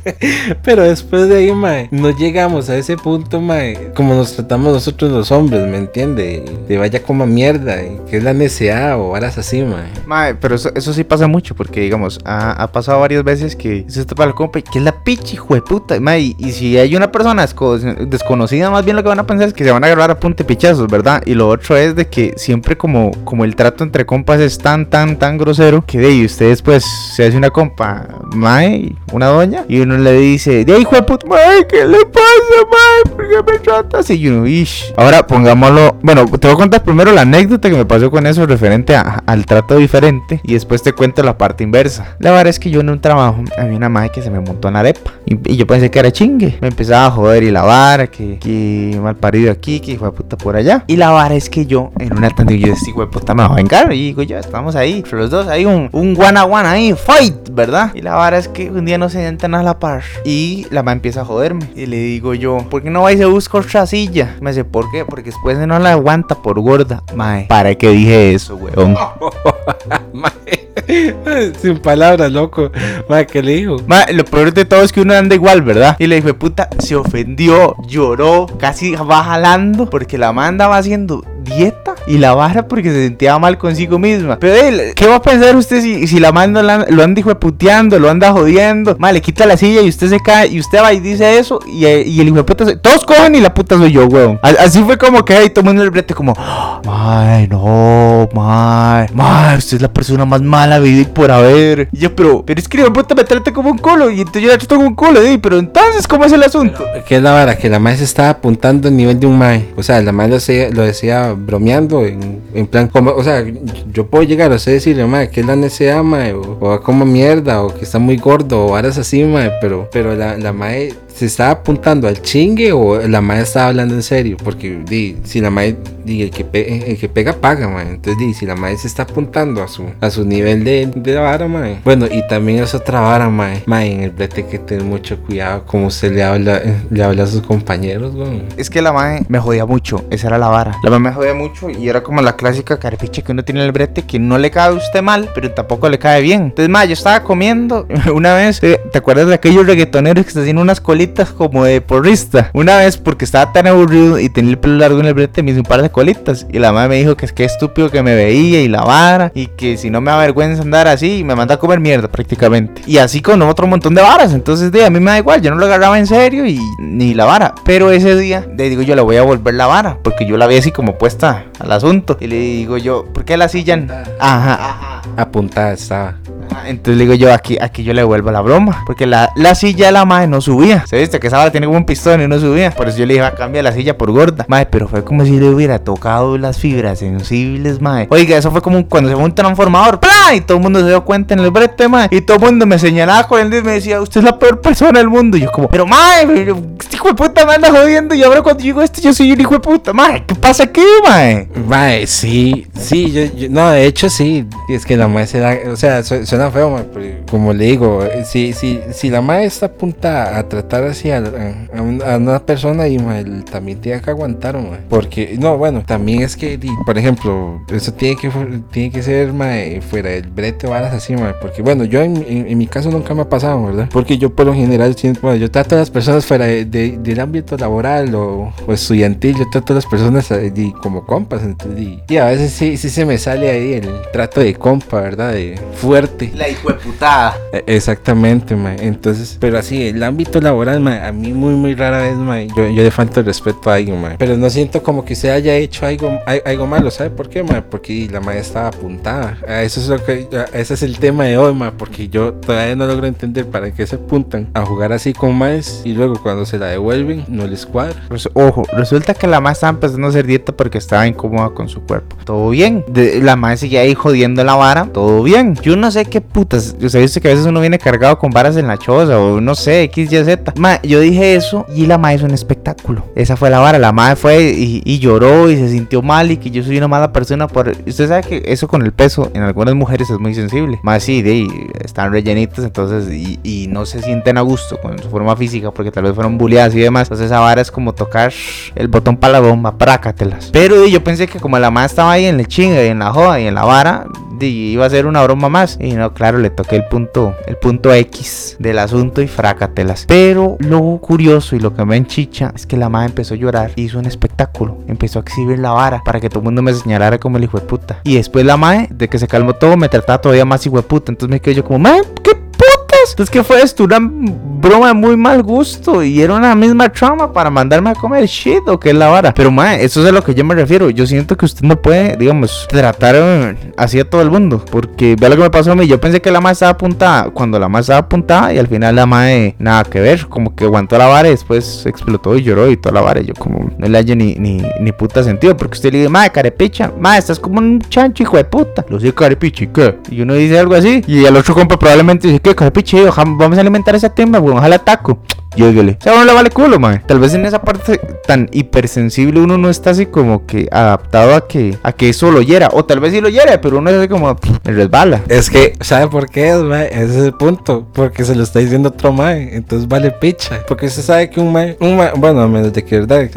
Pero 0.63 0.83
después 0.85 1.29
de 1.29 1.37
ahí, 1.39 1.53
mae, 1.53 1.89
no 1.91 2.11
llegamos 2.11 2.69
a 2.71 2.77
ese 2.77 2.97
punto, 2.97 3.41
mae, 3.41 3.91
como 3.95 4.15
nos 4.15 4.35
tratamos 4.35 4.73
nosotros 4.73 5.11
los 5.11 5.31
hombres, 5.31 5.67
¿me 5.67 5.77
entiende? 5.79 6.45
De 6.69 6.79
vaya 6.79 7.03
como 7.03 7.27
mierda, 7.27 7.77
que 8.09 8.19
es 8.19 8.23
la 8.23 8.33
necesidad 8.33 8.99
o 8.99 9.11
varas 9.11 9.39
así, 9.39 9.63
mae. 9.63 9.89
Mae, 10.07 10.35
pero 10.35 10.55
eso, 10.55 10.71
eso 10.75 10.93
sí 10.93 11.05
pasa 11.05 11.27
mucho, 11.27 11.55
porque 11.55 11.81
digamos, 11.81 12.19
ha, 12.25 12.53
ha 12.63 12.73
pasado 12.73 13.01
varias 13.01 13.25
veces 13.25 13.57
que 13.57 13.85
se 13.89 14.01
está 14.01 14.15
para 14.15 14.29
el 14.29 14.35
compa, 14.35 14.61
que 14.61 14.79
es 14.79 14.85
la 14.85 15.03
pichi, 15.05 15.35
hijo 15.35 15.55
de 15.55 15.63
puta. 15.63 15.99
Mae, 16.01 16.35
y, 16.39 16.53
si 16.53 16.79
hay 16.79 16.95
una 16.97 17.11
persona 17.13 17.47
desco- 17.47 17.79
desconocida, 18.09 18.71
más 18.71 18.85
bien 18.85 18.97
lo 18.97 19.03
que 19.03 19.09
van 19.09 19.19
a 19.19 19.27
pensar 19.27 19.49
es 19.49 19.55
que 19.55 19.65
se 19.65 19.71
van 19.71 19.85
a 19.85 19.87
agarrar 19.87 20.11
a 20.11 20.19
punte 20.21 20.45
pichazos, 20.45 20.89
¿verdad? 20.89 21.23
Y 21.27 21.35
lo 21.35 21.49
otro 21.49 21.77
es 21.77 21.95
de 21.95 22.07
que 22.07 22.35
siempre 22.37 22.77
como, 22.77 23.11
como 23.25 23.45
el 23.45 23.55
trato 23.55 23.85
entre 23.85 24.07
compas 24.07 24.41
es 24.41 24.59
tan, 24.59 24.89
tan, 24.89 25.19
tan 25.19 25.37
grosero, 25.39 25.68
que 25.87 25.99
de 25.99 26.07
ahí 26.09 26.25
ustedes 26.25 26.63
pues 26.63 26.85
se 27.15 27.27
hace 27.27 27.37
una 27.37 27.51
compa, 27.51 28.07
mae, 28.35 28.95
una 29.13 29.27
doña, 29.27 29.65
y 29.69 29.81
uno 29.81 29.97
le 29.99 30.13
dice, 30.13 30.65
de 30.65 30.75
ahí, 30.75 30.85
puta, 30.85 31.27
mae, 31.27 31.67
¿qué 31.69 31.85
le 31.87 31.99
pasa, 32.07 32.25
mae? 32.71 33.15
¿Por 33.15 33.29
qué 33.29 33.53
me 33.53 33.59
trata 33.59 33.99
así? 33.99 34.15
Y 34.15 34.29
uno, 34.29 34.47
ish. 34.47 34.93
Ahora 34.97 35.27
pongámoslo, 35.27 35.97
bueno, 36.03 36.27
te 36.27 36.47
voy 36.49 36.55
a 36.55 36.59
contar 36.59 36.83
primero 36.83 37.13
la 37.13 37.23
anécdota 37.23 37.69
que 37.71 37.77
me 37.77 37.85
pasó 37.85 38.11
con 38.11 38.27
eso 38.27 38.47
referente 38.47 38.97
a- 38.97 39.23
al 39.27 39.45
trato 39.47 39.77
diferente, 39.77 40.41
y 40.43 40.55
después 40.55 40.83
te 40.83 40.93
cuento 40.93 41.23
la 41.23 41.37
parte 41.39 41.65
inversa. 41.65 42.17
La 42.19 42.31
verdad 42.31 42.49
es 42.49 42.59
que 42.59 42.71
yo 42.71 42.81
en 42.81 42.91
un 42.91 43.01
trabajo 43.01 43.43
había 43.59 43.77
una 43.77 43.89
mae 43.89 44.11
que 44.11 44.23
se 44.23 44.31
me 44.31 44.41
montó 44.41 44.69
en 44.69 44.77
arepa, 44.77 45.13
y, 45.27 45.53
y 45.53 45.57
yo 45.57 45.67
pensé 45.67 45.91
que 45.91 45.99
era 45.99 46.11
chingue. 46.11 46.59
Me 46.61 46.69
empezaba 46.69 47.07
a 47.07 47.11
joder 47.11 47.43
y 47.43 47.51
la 47.51 47.63
vara, 47.63 48.07
que, 48.07 48.39
que 48.39 48.99
mal 49.03 49.17
parido 49.17 49.53
aquí, 49.53 49.81
que 49.81 49.93
hijo 49.93 50.07
de 50.07 50.13
puta 50.13 50.37
por 50.37 50.57
allá. 50.57 50.85
Y 50.87 50.97
la 50.97 51.11
vara 51.11 51.35
es 51.35 51.51
que 51.51 51.67
yo, 51.67 51.91
en 51.99 52.17
una 52.17 52.31
tanda, 52.31 52.55
yo 52.55 52.73
este 52.73 52.91
hijo 52.91 53.01
de 53.01 53.07
puta 53.09 53.35
me 53.35 53.43
va 53.43 53.53
a 53.53 53.57
vengar, 53.57 53.93
y 53.93 53.99
digo 54.07 54.23
yo, 54.23 54.39
estamos 54.39 54.77
ahí, 54.77 55.05
los 55.13 55.31
dos, 55.31 55.49
hay 55.59 55.65
un, 55.65 55.89
un 55.93 56.17
one 56.17 56.39
a 56.39 56.45
one 56.45 56.69
ahí, 56.69 56.95
fight, 56.95 57.51
¿verdad? 57.51 57.91
Y 57.95 58.03
la 58.03 58.15
vara 58.15 58.39
es 58.39 58.47
que 58.49 58.71
un 58.71 58.85
día 58.85 58.97
no 58.97 59.09
se 59.09 59.19
sientan 59.19 59.55
a 59.55 59.63
la 59.63 59.79
par, 59.79 60.03
y 60.25 60.67
la 60.71 60.83
mae 60.83 60.95
empieza 60.95 61.23
a 61.23 61.25
joderme, 61.25 61.69
y 61.75 61.87
le 61.87 61.97
digo 61.97 62.35
yo, 62.35 62.59
¿por 62.71 62.83
qué 62.83 62.91
no 62.91 63.03
vais 63.03 63.21
a 63.21 63.27
buscar 63.27 63.63
otra 63.63 63.87
silla? 63.87 64.37
Me 64.41 64.51
dice, 64.51 64.65
¿por 64.65 64.91
qué? 64.91 65.05
Porque 65.05 65.31
después 65.31 65.59
no 65.59 65.79
la 65.79 65.93
aguanta 65.93 66.37
por 66.37 66.61
gorda, 66.61 67.03
mae. 67.15 67.47
¿Para 67.47 67.75
qué 67.75 67.91
dije 67.91 68.35
eso, 68.35 68.57
weón? 68.57 68.97
Mae, 70.13 71.55
Sin 71.61 71.79
palabras, 71.79 72.31
loco. 72.31 72.71
Mae, 73.09 73.27
¿qué 73.27 73.43
le 73.43 73.53
dijo? 73.53 73.77
Ma, 73.87 74.07
lo 74.13 74.25
peor 74.25 74.53
de 74.53 74.65
todo 74.65 74.83
es 74.83 74.93
que 74.93 75.01
uno 75.01 75.15
anda 75.15 75.35
igual, 75.35 75.63
¿verdad? 75.63 75.97
Y 75.99 76.07
le 76.07 76.17
dije, 76.17 76.35
puta, 76.35 76.69
se 76.79 76.97
ofendió, 76.97 77.75
lloró, 77.87 78.47
casi 78.59 78.95
va 78.95 79.25
jalando, 79.25 79.91
porque 79.91 80.19
la 80.19 80.33
man 80.33 80.49
andaba 80.49 80.77
haciendo 80.77 81.25
dieta 81.49 81.95
y 82.07 82.19
la 82.19 82.35
vara 82.35 82.67
porque 82.67 82.91
se 82.91 83.05
sentía 83.07 83.39
mal 83.39 83.59
consigo 83.59 83.99
misma. 83.99 84.39
Pero 84.39 84.55
él, 84.55 84.81
¿qué 84.95 85.07
va 85.07 85.17
a 85.17 85.23
pensar 85.23 85.57
usted 85.57 85.81
si, 85.83 86.07
si 86.07 86.19
la 86.21 86.33
madre 86.33 86.53
no 86.53 86.63
la- 86.63 86.87
lo 86.89 87.03
anda 87.03 87.21
hijo 87.21 87.39
puteando, 87.39 87.99
lo 87.99 88.11
anda 88.11 88.33
jodiendo? 88.33 88.97
Madre, 88.99 89.15
le 89.15 89.21
quita 89.23 89.47
la 89.47 89.57
silla 89.57 89.81
y 89.83 89.89
usted 89.89 90.09
se 90.09 90.21
cae 90.21 90.49
y 90.49 90.61
usted 90.61 90.81
va 90.83 90.93
y 90.93 91.01
dice 91.01 91.39
eso 91.39 91.61
y, 91.67 91.85
eh, 91.85 92.03
el 92.03 92.29
hijo 92.29 92.37
de 92.37 92.45
puta, 92.45 92.77
todos 92.77 93.05
cogen 93.05 93.35
y 93.35 93.41
la 93.41 93.53
puta 93.55 93.77
soy 93.77 93.93
yo, 93.93 94.07
weón. 94.07 94.39
Así 94.43 94.83
fue 94.83 94.97
como 94.99 95.25
que 95.25 95.35
ahí 95.35 95.51
tomando 95.51 95.83
el 95.83 95.91
brete 95.91 96.15
como, 96.15 96.35
Ay, 96.87 97.47
no, 97.49 98.29
mae, 98.35 99.07
mae, 99.15 99.59
usted 99.59 99.77
es 99.77 99.83
la 99.83 99.93
persona 99.93 100.25
más 100.25 100.41
mala 100.43 100.79
y 100.87 101.05
por 101.05 101.31
haber. 101.31 101.89
Y 101.93 101.99
yo, 101.99 102.15
pero, 102.15 102.45
pero 102.45 102.61
es 102.61 102.69
que 102.69 102.83
de 102.83 102.91
puta 102.91 103.15
me 103.15 103.25
trata 103.25 103.53
como 103.53 103.71
un 103.71 103.79
culo 103.79 104.11
y 104.11 104.19
entonces 104.21 104.43
yo 104.43 104.49
la 104.49 104.59
trato 104.59 104.77
como 104.77 104.89
un 104.89 104.95
culo, 104.95 105.23
¿sí? 105.23 105.39
pero 105.39 105.59
entonces, 105.59 106.07
¿cómo 106.07 106.25
es 106.25 106.33
el 106.33 106.43
asunto? 106.43 106.85
Que 107.07 107.17
es 107.17 107.23
la 107.23 107.33
vara, 107.33 107.57
que 107.57 107.69
la 107.69 107.79
mae 107.79 107.97
se 107.97 108.05
estaba 108.05 108.31
apuntando 108.31 108.89
al 108.89 108.97
nivel 108.97 109.19
de 109.21 109.27
un 109.27 109.39
mae. 109.39 109.69
O 109.77 109.83
sea, 109.83 110.01
la 110.01 110.13
mae 110.13 110.29
lo 110.29 110.37
decía 110.83 111.37
bromeando, 111.39 112.05
en, 112.05 112.43
en 112.55 112.67
plan, 112.67 112.89
como, 112.89 113.13
o 113.13 113.23
sea, 113.23 113.45
yo 113.93 114.07
puedo 114.07 114.25
llegar 114.25 114.53
a 114.53 114.57
usted 114.57 114.73
decirle, 114.73 115.07
mae, 115.07 115.31
que 115.31 115.41
es 115.41 115.47
la 115.47 115.57
necesidad, 115.57 116.03
mae, 116.03 116.33
o, 116.35 116.59
o 116.61 116.81
como 116.83 117.05
mierda, 117.05 117.63
o 117.63 117.75
que 117.75 117.85
está 117.85 117.99
muy 117.99 118.17
gordo, 118.17 118.67
o 118.67 118.71
varas 118.71 118.99
así, 118.99 119.25
mae, 119.25 119.53
pero, 119.61 119.89
pero 119.93 120.15
la, 120.15 120.37
la 120.37 120.53
mae 120.53 120.93
se 121.19 121.27
estaba 121.27 121.51
apuntando 121.51 122.07
al 122.09 122.21
chingue 122.23 122.73
o 122.73 123.01
la 123.07 123.21
mae 123.21 123.43
estaba 123.43 123.69
hablando 123.69 123.95
en 123.95 124.03
serio, 124.03 124.37
porque 124.43 124.81
di, 124.89 125.17
si 125.25 125.41
la 125.41 125.51
mae, 125.51 125.77
di, 126.05 126.23
el, 126.23 126.31
que 126.31 126.45
pe- 126.45 126.91
el 126.91 126.99
que 126.99 127.09
pega 127.09 127.33
paga, 127.35 127.69
mae. 127.69 127.89
Entonces, 127.91 128.19
di, 128.19 128.33
si 128.35 128.47
la 128.47 128.55
mae 128.55 128.77
se 128.77 128.87
está 128.87 129.03
apuntando 129.03 129.63
a 129.63 129.69
su, 129.69 129.85
a 130.01 130.11
su 130.11 130.25
nivel 130.25 130.65
de, 130.65 130.87
de 130.95 131.15
la 131.15 131.21
vara, 131.23 131.49
mae. 131.49 131.79
Bueno, 131.85 132.07
y 132.11 132.27
también 132.29 132.63
es 132.63 132.75
otra 132.75 133.01
vara, 133.01 133.29
mae. 133.29 133.63
Mae, 133.67 133.93
en 133.93 134.03
el 134.03 134.11
brete 134.11 134.43
hay 134.43 134.47
que 134.49 134.59
tener 134.59 134.85
mucho 134.85 135.19
cuidado 135.19 135.65
como 135.67 135.87
usted 135.89 136.13
le 136.15 136.23
habla, 136.23 136.59
eh, 136.59 136.77
le 136.91 137.03
habla 137.03 137.25
a 137.25 137.27
sus 137.27 137.43
compañeros, 137.43 138.15
weón. 138.15 138.45
Es 138.57 138.71
que 138.71 138.81
la 138.81 138.93
madre 138.93 139.23
me 139.29 139.39
jodía 139.39 139.67
mucho, 139.67 140.05
esa 140.11 140.29
era 140.29 140.39
la 140.39 140.49
vara. 140.49 140.77
La 140.83 140.91
madre 140.91 141.01
me 141.03 141.13
jodía 141.13 141.35
mucho 141.35 141.69
y 141.71 141.89
era 141.89 142.03
como 142.03 142.23
la 142.23 142.37
clásica 142.37 142.79
carepicha 142.79 143.23
que 143.23 143.33
uno 143.33 143.45
tiene 143.45 143.61
en 143.61 143.67
el 143.67 143.73
brete 143.73 144.03
que 144.03 144.19
no 144.19 144.39
le 144.39 144.51
cae 144.51 144.69
a 144.69 144.73
usted 144.73 145.03
mal, 145.03 145.29
pero 145.35 145.51
tampoco 145.53 145.89
le 145.89 145.99
cae 145.99 146.23
bien. 146.23 146.43
Entonces, 146.43 146.69
madre, 146.69 146.89
yo 146.89 146.93
estaba 146.95 147.23
comiendo 147.23 147.87
una 148.15 148.35
vez, 148.35 148.63
eh, 148.63 148.81
¿te 148.93 148.99
acuerdas 148.99 149.27
de 149.27 149.35
aquellos 149.35 149.67
reggaetoneros 149.67 150.25
que 150.25 150.31
se 150.31 150.41
hacían 150.41 150.59
unas 150.59 150.81
colitas 150.81 151.08
como 151.37 151.65
de 151.65 151.81
porrista? 151.81 152.51
Una 152.55 152.77
vez 152.79 152.97
porque 152.99 153.25
estaba 153.25 153.53
tan 153.53 153.67
aburrido 153.67 154.19
y 154.19 154.29
tenía 154.29 154.53
el 154.53 154.59
pelo 154.59 154.77
largo 154.77 155.01
en 155.01 155.07
el 155.07 155.15
brete, 155.15 155.43
me 155.43 155.51
hice 155.51 155.61
un 155.61 155.67
par 155.67 155.83
de 155.83 155.91
colitas 155.91 156.47
y 156.53 156.59
la 156.59 156.73
madre 156.73 156.89
me 156.91 156.97
dijo 156.97 157.17
que 157.17 157.27
es 157.27 157.33
que 157.33 157.45
estúpido 157.45 157.91
que 157.91 158.03
me 158.03 158.15
veía 158.15 158.61
y 158.63 158.69
la 158.69 158.83
vara 158.83 159.33
y 159.35 159.47
que 159.47 159.77
si 159.77 159.91
no 159.91 160.01
me 160.01 160.11
da 160.11 160.19
vergüenza 160.19 160.63
andar 160.63 160.87
así 160.89 161.25
me 161.25 161.35
manda 161.35 161.55
a 161.55 161.59
comer 161.59 161.81
mierda 161.81 162.09
prácticamente. 162.09 162.83
Y 162.87 162.99
así 162.99 163.21
con 163.21 163.41
otro 163.43 163.67
montón 163.67 163.95
de 163.95 164.03
varas, 164.03 164.33
entonces 164.33 164.71
de, 164.71 164.85
a 164.85 164.91
mí 164.91 165.01
me 165.01 165.11
da 165.11 165.19
igual, 165.19 165.41
yo 165.43 165.51
no 165.51 165.57
lo 165.57 165.65
agarraba 165.67 165.99
en 165.99 166.07
serio 166.07 166.47
y 166.47 166.59
ni 166.81 167.15
la 167.15 167.25
vara. 167.25 167.55
Pero 167.65 167.91
ese 167.91 168.17
día 168.17 168.47
le 168.57 168.69
digo 168.69 168.83
yo 168.83 168.95
le 168.95 169.03
voy 169.03 169.17
a 169.17 169.23
volver 169.23 169.55
la 169.55 169.67
vara 169.67 169.99
porque 170.03 170.27
yo 170.27 170.37
la 170.37 170.47
vi 170.47 170.57
así 170.57 170.71
como 170.73 170.97
puesta 170.99 171.45
al 171.59 171.73
asunto 171.73 172.17
y 172.21 172.27
le 172.27 172.37
digo 172.37 172.77
yo, 172.79 173.05
¿por 173.13 173.25
qué 173.25 173.37
la 173.37 173.49
silla? 173.49 173.75
n- 173.75 173.93
Ajá, 174.19 174.55
ajá. 174.55 175.03
Apuntada 175.17 175.73
estaba. 175.73 176.15
Ajá, 176.51 176.69
Entonces 176.69 176.97
le 176.99 177.05
digo 177.05 177.15
yo, 177.15 177.33
aquí, 177.33 177.59
aquí 177.61 177.83
yo 177.85 177.93
le 177.95 178.03
devuelvo 178.03 178.31
la 178.31 178.41
broma. 178.41 178.83
Porque 178.87 179.07
la, 179.07 179.31
la 179.37 179.55
silla 179.55 179.87
de 179.87 179.93
la 179.93 180.05
madre 180.05 180.27
no 180.27 180.41
subía. 180.41 180.85
Se 180.87 180.99
viste 180.99 181.19
que 181.21 181.27
esa 181.29 181.39
vara 181.39 181.51
tiene 181.51 181.67
como 181.67 181.79
un 181.79 181.85
pistón 181.85 182.21
y 182.23 182.29
no 182.29 182.39
subía. 182.39 182.71
Por 182.71 182.89
eso 182.89 182.99
yo 182.99 183.07
le 183.07 183.15
dije, 183.15 183.23
"Va, 183.23 183.35
cambia 183.35 183.63
la 183.63 183.73
silla 183.73 183.97
por 183.97 184.11
gorda. 184.11 184.45
Madre, 184.49 184.67
pero 184.71 184.89
fue 184.89 185.05
como 185.05 185.25
si 185.25 185.39
le 185.39 185.49
hubiera 185.49 185.79
tocado 185.79 186.37
las 186.39 186.59
fibras 186.59 186.99
sensibles, 186.99 187.81
madre. 187.81 188.07
Oiga, 188.11 188.37
eso 188.37 188.51
fue 188.51 188.61
como 188.63 188.87
cuando 188.89 189.09
se 189.11 189.17
fue 189.17 189.25
un 189.25 189.35
transformador. 189.35 190.01
¡Pla! 190.01 190.35
Y 190.35 190.41
todo 190.41 190.57
el 190.59 190.63
mundo 190.63 190.81
se 190.81 190.87
dio 190.87 191.05
cuenta 191.05 191.35
en 191.35 191.41
el 191.41 191.51
brete, 191.51 191.89
madre. 191.89 192.17
Y 192.17 192.21
todo 192.21 192.37
el 192.39 192.43
mundo 192.45 192.67
me 192.67 192.79
señalaba 192.79 193.27
con 193.27 193.41
el 193.41 193.51
dedo 193.51 193.63
y 193.63 193.65
me 193.65 193.73
decía, 193.73 194.01
usted 194.01 194.21
es 194.21 194.25
la 194.25 194.39
peor 194.39 194.61
persona 194.61 194.99
del 194.99 195.09
mundo. 195.09 195.37
Y 195.37 195.41
yo 195.43 195.51
como, 195.53 195.69
pero 195.69 195.87
madre, 195.87 196.55
este 196.81 196.97
hijo 196.97 197.09
de 197.09 197.15
puta 197.15 197.45
me 197.47 197.55
anda 197.55 197.71
jodiendo. 197.71 198.15
Y 198.15 198.23
ahora 198.23 198.43
cuando 198.43 198.63
digo 198.63 198.83
esto, 198.83 199.01
yo 199.01 199.13
soy 199.13 199.33
un 199.33 199.41
hijo 199.41 199.55
de 199.55 199.61
puta. 199.61 199.93
Madre, 199.93 200.25
¿qué 200.27 200.35
pasa 200.35 200.65
aquí, 200.65 200.83
madre? 201.07 201.49
Mae, 201.67 202.07
sí, 202.07 202.67
sí, 202.79 203.11
yo, 203.13 203.25
yo- 203.37 203.49
no, 203.51 203.71
de 203.71 203.87
hecho 203.87 204.09
sí, 204.11 204.47
es 204.69 204.85
que 204.85 204.97
la 204.97 205.09
mae 205.09 205.27
se 205.27 205.39
da, 205.41 205.57
o 205.71 205.77
sea, 205.77 206.03
su- 206.03 206.25
suena 206.39 206.51
feo, 206.51 206.71
mae, 206.71 206.85
pero 206.93 207.07
como 207.31 207.53
le 207.53 207.65
digo, 207.65 208.05
eh, 208.05 208.25
si, 208.25 208.53
si, 208.53 208.81
si 208.93 209.11
la 209.11 209.21
mae 209.21 209.45
está 209.45 209.67
apuntada 209.67 210.39
a 210.39 210.49
tratar 210.49 210.85
así 210.85 211.11
a, 211.11 211.19
a, 211.19 211.79
a 211.79 211.83
un- 211.83 212.03
a 212.03 212.17
una 212.17 212.39
persona 212.39 212.87
y 212.89 212.97
él 212.97 213.45
también 213.51 213.81
tiene 213.81 214.01
que 214.01 214.11
aguantar, 214.11 214.57
mae, 214.57 214.81
porque, 214.89 215.37
no, 215.39 215.59
bueno, 215.59 215.83
también 215.87 216.23
es 216.23 216.37
que, 216.37 216.59
por 216.87 216.97
ejemplo, 216.97 217.61
eso 217.73 217.93
tiene 217.93 218.17
que, 218.17 218.31
tiene 218.71 218.91
que 218.91 219.03
ser, 219.03 219.33
mae, 219.33 219.81
fuera 219.81 220.11
del 220.11 220.29
brete 220.29 220.67
o 220.67 220.71
varas 220.71 220.95
así, 220.95 221.15
porque, 221.41 221.63
bueno, 221.63 221.85
yo 221.85 222.03
en, 222.03 222.17
en- 222.29 222.47
en 222.49 222.59
mi 222.59 222.67
caso 222.67 222.91
nunca 222.91 223.15
me 223.15 223.23
ha 223.23 223.29
pasado, 223.29 223.65
¿verdad? 223.67 223.89
Porque 223.93 224.17
yo 224.19 224.31
por 224.31 224.47
lo 224.47 224.55
general, 224.55 224.95
bueno, 225.23 225.37
yo 225.37 225.51
trato 225.51 225.75
a 225.75 225.79
las 225.79 225.91
personas 225.91 226.25
fuera 226.25 226.47
de- 226.47 226.65
de- 226.65 226.99
del 226.99 227.21
ámbito 227.21 227.57
laboral 227.57 228.15
o, 228.15 228.53
o 228.67 228.73
estudiantil, 228.73 229.37
yo 229.39 229.45
trato 229.51 229.73
a 229.73 229.77
las 229.77 229.87
personas 229.87 230.31
eh, 230.31 230.51
di, 230.51 230.73
como 230.73 231.05
compas, 231.05 231.43
entonces, 231.43 231.77
di, 231.79 232.01
y 232.09 232.17
a 232.19 232.27
veces 232.27 232.53
sí, 232.53 232.77
sí 232.77 232.91
se 232.91 233.05
me 233.05 233.19
sale 233.19 233.51
ahí 233.51 233.73
el 233.75 233.89
trato 234.13 234.41
de 234.41 234.55
compa, 234.55 235.01
¿verdad? 235.01 235.33
De 235.33 235.59
fuerte. 235.75 236.28
La 236.35 236.49
hijo 236.49 236.69
de 236.69 236.75
putada. 236.75 237.37
E- 237.53 237.65
Exactamente, 237.67 238.55
mae. 238.55 238.77
Entonces, 238.87 239.37
pero 239.41 239.59
así, 239.59 239.89
el 239.89 240.03
ámbito 240.03 240.41
laboral, 240.41 240.81
mae, 240.81 241.01
a 241.01 241.13
mí 241.13 241.33
muy, 241.33 241.55
muy 241.55 241.75
rara 241.75 241.99
vez, 242.03 242.17
mae, 242.17 242.49
yo, 242.57 242.69
yo 242.69 242.83
le 242.83 242.91
falto 242.91 243.21
el 243.21 243.27
respeto 243.27 243.71
a 243.71 243.75
alguien, 243.75 244.01
mae. 244.01 244.17
Pero 244.19 244.37
no 244.37 244.49
siento 244.51 244.83
como 244.83 245.05
que 245.05 245.15
usted 245.15 245.31
haya 245.31 245.55
hecho 245.55 245.87
algo, 245.87 246.19
al- 246.27 246.43
algo 246.45 246.67
malo, 246.67 246.91
¿sabe 246.91 247.11
por 247.11 247.29
qué, 247.29 247.43
mae? 247.43 247.63
Porque 247.63 248.09
la 248.11 248.21
mae 248.21 248.39
estaba 248.39 248.69
apuntada. 248.69 249.39
A 249.49 249.63
Eso 249.63 249.81
es 249.81 249.89
lo 249.89 250.05
que, 250.05 250.29
a- 250.37 250.57
ese 250.59 250.75
es 250.75 250.83
el 250.83 250.99
tema 250.99 251.25
de 251.25 251.39
hoy, 251.39 251.55
mae, 251.55 251.73
porque 251.73 252.09
yo 252.09 252.33
todavía 252.35 252.77
no 252.77 252.87
logro 252.87 253.07
entender 253.07 253.47
para 253.47 253.71
qué 253.73 253.87
se 253.87 253.97
apuntan 253.97 254.49
a 254.55 254.65
jugar 254.65 254.93
así 254.93 255.13
con 255.13 255.35
maes 255.37 255.83
y 255.85 255.93
luego 255.93 256.21
cuando 256.23 256.45
se 256.47 256.59
la 256.59 256.67
devuelven 256.67 257.25
no 257.29 257.47
les 257.47 257.67
cuadra. 257.67 258.03
Pues, 258.09 258.29
ojo, 258.35 258.65
resulta 258.73 259.15
que 259.15 259.27
la 259.27 259.41
madre 259.41 259.55
estaba 259.55 259.71
empezando 259.71 260.07
a 260.07 260.11
hacer 260.11 260.27
dieta 260.27 260.53
porque 260.53 260.79
estaba 260.79 261.07
incómoda 261.07 261.51
con 261.51 261.69
su 261.69 261.81
cuerpo. 261.83 262.17
Todo 262.25 262.51
bien. 262.51 262.85
De- 262.89 263.21
la 263.23 263.37
madre 263.37 263.57
seguía 263.59 263.81
ahí 263.81 263.95
jodiendo 263.95 264.45
la 264.45 264.55
vara. 264.55 264.87
Todo 264.93 265.23
bien. 265.23 265.55
Yo 265.63 265.77
no 265.77 265.91
sé 265.91 266.05
qué 266.05 266.18
putas. 266.21 266.77
O 266.83 266.89
sea, 266.89 267.01
viste 267.01 267.21
que 267.21 267.29
a 267.29 267.31
veces 267.33 267.47
uno 267.47 267.61
viene 267.61 267.79
cargado 267.79 268.19
con 268.19 268.31
varas 268.31 268.57
en 268.57 268.67
la 268.67 268.79
choza 268.79 269.19
o 269.19 269.41
no 269.41 269.55
sé, 269.55 269.83
X, 269.85 270.13
Y, 270.13 270.25
Z. 270.25 270.55
Ma, 270.57 270.81
yo 270.83 271.01
dije 271.01 271.35
eso 271.35 271.67
y 271.75 271.87
la 271.87 271.99
madre 271.99 272.17
hizo 272.17 272.27
un 272.27 272.35
espectáculo. 272.35 273.05
Esa 273.15 273.37
fue 273.37 273.51
la 273.51 273.59
vara. 273.59 273.79
La 273.79 273.93
madre 273.93 274.17
fue 274.17 274.43
y, 274.43 274.99
lloró 274.99 275.51
y 275.51 275.57
se 275.57 275.69
sintió 275.69 276.03
mal 276.03 276.31
y 276.31 276.37
que 276.37 276.51
yo 276.51 276.63
soy 276.63 276.79
una 276.79 276.89
mala 276.89 277.13
persona 277.13 277.47
por... 277.47 277.69
Usted 277.69 278.09
sabe 278.09 278.23
que 278.23 278.43
eso 278.47 278.67
con 278.69 278.83
el 278.83 278.93
peso 278.93 279.31
en 279.35 279.43
algunas 279.43 279.75
mujeres 279.75 280.11
es 280.11 280.19
muy 280.19 280.35
sensible. 280.35 280.81
Más 280.83 281.03
sí, 281.03 281.23
de 281.23 281.31
ahí, 281.31 281.49
están 281.85 282.13
rellenitas 282.13 282.65
entonces 282.65 283.13
y, 283.13 283.67
no 283.69 283.85
se 283.85 284.01
sienten 284.01 284.39
a 284.39 284.41
gusto 284.41 284.81
con 284.81 284.99
su 284.99 285.11
forma 285.11 285.37
física 285.37 285.71
porque 285.71 285.91
tal 285.91 286.05
vez 286.05 286.15
fueron 286.15 286.39
bulleadas 286.39 286.75
y 286.75 286.81
demás. 286.81 287.09
Entonces 287.09 287.27
esa 287.27 287.41
vara 287.41 287.61
es 287.61 287.71
como 287.71 287.93
tocar 287.93 288.33
el 288.75 288.89
botón 288.89 289.17
para 289.17 289.35
la 289.35 289.41
bomba, 289.41 289.77
prácatelas. 289.77 290.51
Pero 290.53 290.87
yo 290.87 291.05
pensé 291.05 291.27
que 291.27 291.39
como 291.39 291.59
la 291.59 291.71
madre 291.71 291.87
estaba 291.87 292.13
ahí 292.13 292.27
en 292.27 292.41
el 292.41 292.49
chinga 292.49 292.83
y 292.83 292.89
en 292.89 292.99
la 292.99 293.13
joda 293.13 293.41
y 293.41 293.47
en 293.47 293.55
la 293.55 293.65
vara, 293.65 294.07
iba 294.47 294.87
a 294.87 294.91
ser 294.91 295.07
una 295.07 295.23
broma 295.23 295.49
más. 295.49 295.79
Y 295.81 295.93
no, 295.93 296.08
claro, 296.13 296.39
le 296.39 296.51
toqué 296.51 296.77
el 296.77 296.85
punto, 296.87 297.35
el 297.47 297.57
punto 297.57 297.93
X 297.93 298.57
del 298.59 298.79
asunto 298.79 299.23
y 299.23 299.29
frácatelas. 299.29 300.05
Pero 300.07 300.57
lo 300.61 300.99
curioso 300.99 301.57
y 301.57 301.61
lo 301.61 301.75
que 301.75 301.85
me 301.85 301.97
enchicha 301.97 302.53
es 302.55 302.67
que 302.67 302.77
la 302.77 302.89
madre 302.89 303.09
empezó 303.09 303.35
a 303.35 303.37
llorar 303.37 303.73
hizo 303.77 303.99
un 303.99 304.07
espectáculo. 304.07 304.79
Empezó 304.87 305.19
a 305.19 305.23
exhibir 305.23 305.59
la 305.59 305.73
vara 305.73 306.03
para 306.05 306.21
que 306.21 306.29
todo 306.29 306.41
el 306.41 306.45
mundo 306.45 306.63
me 306.63 306.73
señalara 306.75 307.19
como 307.19 307.37
el 307.37 307.45
hijo 307.45 307.59
de 307.59 307.67
puta. 307.67 308.01
Y 308.05 308.17
después 308.17 308.45
la 308.45 308.57
madre, 308.57 308.89
de 308.91 309.09
que 309.09 309.19
se 309.19 309.29
calmó 309.29 309.55
todo, 309.55 309.77
me 309.77 309.89
trataba 309.89 310.21
todavía 310.21 310.45
más 310.45 310.65
hijo 310.67 310.77
de 310.77 310.83
puta. 310.83 311.13
Entonces 311.13 311.31
me 311.31 311.41
quedé 311.41 311.57
yo 311.57 311.65
como, 311.65 311.79
madre, 311.79 312.03
¿qué 312.23 312.35
putas? 312.35 312.78
Entonces, 313.11 313.31
¿qué 313.31 313.43
fue 313.43 313.63
esto? 313.63 313.85
Una 313.85 313.99
broma 314.01 314.89
de 314.89 314.95
muy 314.95 315.17
mal 315.17 315.43
gusto. 315.43 316.03
Y 316.03 316.21
era 316.21 316.35
una 316.35 316.55
misma 316.55 316.89
trama 316.89 317.33
para 317.33 317.51
mandarme 317.51 317.91
a 317.91 317.95
comer 317.95 318.27
shit 318.27 318.67
o 318.67 318.79
que 318.79 318.91
es 318.91 318.95
la 318.95 319.09
vara. 319.09 319.33
Pero, 319.35 319.51
madre, 319.51 319.85
eso 319.85 320.03
es 320.03 320.09
a 320.09 320.13
lo 320.13 320.23
que 320.23 320.35
yo 320.35 320.45
me 320.45 320.55
refiero. 320.55 320.91
Yo 320.91 321.07
siento 321.07 321.37
que 321.37 321.45
usted 321.45 321.63
no 321.63 321.81
puede, 321.81 322.17
digamos, 322.17 322.67
tratar 322.69 323.15
eh, 323.17 323.57
así 323.77 324.01
a 324.01 324.09
todo 324.09 324.23
el 324.23 324.31
mundo. 324.31 324.65
Porque 324.71 325.17
vea 325.19 325.29
lo 325.29 325.37
que 325.37 325.43
me 325.43 325.51
pasó 325.51 325.73
a 325.73 325.75
mí. 325.75 325.87
Yo 325.87 326.01
pensé 326.01 326.21
que 326.21 326.31
la 326.31 326.41
madre 326.41 326.55
estaba 326.55 326.73
apuntada 326.73 327.31
cuando 327.31 327.59
la 327.59 327.69
madre 327.69 327.83
estaba 327.83 328.01
apuntada. 328.01 328.53
Y 328.53 328.59
al 328.59 328.67
final 328.67 328.95
la 328.95 329.07
madre, 329.07 329.55
nada 329.59 329.85
que 329.85 330.01
ver. 330.01 330.27
Como 330.29 330.55
que 330.55 330.65
aguantó 330.65 330.99
la 330.99 331.07
vara 331.07 331.29
y 331.29 331.33
después 331.33 331.87
explotó 331.87 332.37
y 332.37 332.43
lloró 332.43 332.71
y 332.71 332.77
toda 332.77 332.95
la 332.95 333.01
vara. 333.01 333.21
Yo, 333.21 333.35
como, 333.35 333.71
no 333.79 333.89
le 333.89 333.99
hallo 333.99 334.17
ni, 334.17 334.35
ni, 334.35 334.63
ni 334.81 334.93
puta 334.93 335.23
sentido. 335.23 335.57
Porque 335.57 335.75
usted 335.75 335.93
le 335.93 335.99
dice, 335.99 336.11
madre, 336.11 336.31
carepicha, 336.31 336.93
madre, 336.99 337.21
estás 337.21 337.39
como 337.39 337.59
un 337.59 337.81
chancho, 337.81 338.23
hijo 338.23 338.37
de 338.37 338.45
puta. 338.45 338.85
Lo 338.89 339.01
sé, 339.01 339.13
carepicha, 339.15 339.65
¿y 339.65 339.69
qué? 339.69 339.99
Y 340.11 340.21
uno 340.21 340.35
dice 340.35 340.59
algo 340.59 340.75
así. 340.75 341.03
Y 341.07 341.25
el 341.25 341.37
otro 341.37 341.55
compa 341.55 341.79
probablemente 341.79 342.29
dice, 342.29 342.41
¿qué, 342.41 342.55
carepicha? 342.55 342.98
Vamos 343.07 343.59
a 343.59 343.61
alimentar 343.61 343.95
esa 343.95 344.09
timba, 344.09 344.41
weón, 344.41 344.59
ojalá 344.59 344.79
taco. 344.79 345.19
Lléguele. 345.59 345.97
O 346.01 346.03
sea, 346.03 346.13
a 346.13 346.17
uno 346.17 346.25
le 346.25 346.33
vale 346.33 346.51
culo, 346.51 346.79
man. 346.79 347.03
Tal 347.07 347.19
vez 347.19 347.35
en 347.35 347.45
esa 347.47 347.61
parte 347.63 348.01
tan 348.27 348.49
hipersensible 348.53 349.41
uno 349.41 349.59
no 349.59 349.71
está 349.71 349.91
así 349.91 350.07
como 350.07 350.47
que 350.47 350.69
adaptado 350.71 351.35
a 351.35 351.47
que, 351.47 351.77
a 351.83 351.93
que 351.93 352.09
eso 352.11 352.31
lo 352.31 352.43
hiera. 352.43 352.69
O 352.73 352.85
tal 352.85 353.01
vez 353.01 353.13
sí 353.13 353.21
lo 353.21 353.29
hiera, 353.29 353.61
pero 353.61 353.79
uno 353.79 353.91
es 353.91 353.97
así 353.97 354.09
como, 354.09 354.35
pff, 354.37 354.51
me 354.65 354.73
resbala. 354.73 355.23
Es 355.29 355.51
que, 355.51 355.73
¿sabe 355.81 356.09
por 356.09 356.29
qué? 356.31 356.55
mae? 356.55 356.87
Ese 356.87 357.05
es 357.19 357.25
el 357.25 357.33
punto. 357.35 357.87
Porque 357.93 358.25
se 358.25 358.35
lo 358.35 358.43
está 358.43 358.59
diciendo 358.61 358.89
otro 358.91 359.13
mae. 359.13 359.57
Entonces 359.57 359.89
vale 359.89 360.11
picha. 360.11 360.61
Porque 360.69 360.87
usted 360.87 361.03
sabe 361.03 361.31
que 361.31 361.41
un 361.41 361.53
mae, 361.53 361.77
un 361.81 361.97
mae- 361.97 362.13
bueno, 362.17 362.41
a 362.43 362.49
menos 362.49 362.73
de 362.73 362.85
que, 362.85 363.01
¿verdad? 363.01 363.29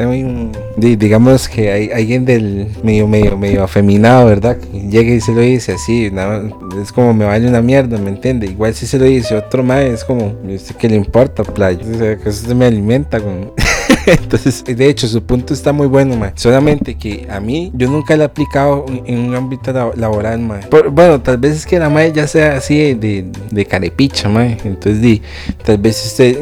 Di- 0.76 0.96
digamos 0.96 1.48
que 1.48 1.70
hay 1.70 1.90
alguien 1.90 2.24
del 2.24 2.68
medio, 2.82 3.06
medio, 3.06 3.36
medio 3.36 3.62
afeminado, 3.64 4.26
¿verdad? 4.26 4.56
Que 4.58 4.80
llega 4.88 5.12
y 5.12 5.20
se 5.20 5.32
lo 5.32 5.40
dice 5.40 5.72
así. 5.72 6.10
nada 6.10 6.42
es 6.80 6.92
como 6.92 7.12
me 7.14 7.24
vale 7.24 7.46
una 7.48 7.60
mierda, 7.60 7.98
¿me 7.98 8.10
entiende? 8.10 8.46
Igual 8.46 8.74
si 8.74 8.86
se 8.86 8.98
lo 8.98 9.04
dice 9.04 9.36
otro 9.36 9.62
mae, 9.62 9.92
es 9.92 10.04
como, 10.04 10.34
¿y 10.48 10.54
usted 10.56 10.74
qué 10.76 10.88
le 10.88 10.96
importa, 10.96 11.42
playa? 11.44 11.80
O 11.84 12.11
que 12.18 12.28
usted 12.28 12.54
me 12.54 12.66
alimenta 12.66 13.20
con. 13.20 13.52
Entonces, 14.06 14.64
de 14.64 14.88
hecho, 14.88 15.06
su 15.06 15.22
punto 15.22 15.54
está 15.54 15.72
muy 15.72 15.86
bueno, 15.86 16.16
mae. 16.16 16.32
Solamente 16.34 16.94
que 16.96 17.26
a 17.30 17.40
mí, 17.40 17.70
yo 17.74 17.88
nunca 17.88 18.16
lo 18.16 18.22
he 18.22 18.26
aplicado 18.26 18.84
en- 19.04 19.20
un 19.28 19.34
ámbito 19.34 19.72
lab- 19.72 19.94
laboral, 19.96 20.40
mae. 20.40 20.66
Por- 20.66 20.90
bueno, 20.90 21.20
tal 21.20 21.38
vez 21.38 21.52
es 21.56 21.66
que 21.66 21.78
la 21.78 21.88
mae 21.88 22.12
ya 22.12 22.26
sea 22.26 22.56
así 22.56 22.94
de, 22.94 23.26
de 23.50 23.64
carepicha, 23.66 24.28
mae. 24.28 24.58
Entonces, 24.64 25.00
di, 25.00 25.22
tal 25.64 25.78
vez 25.78 26.04
usted. 26.06 26.38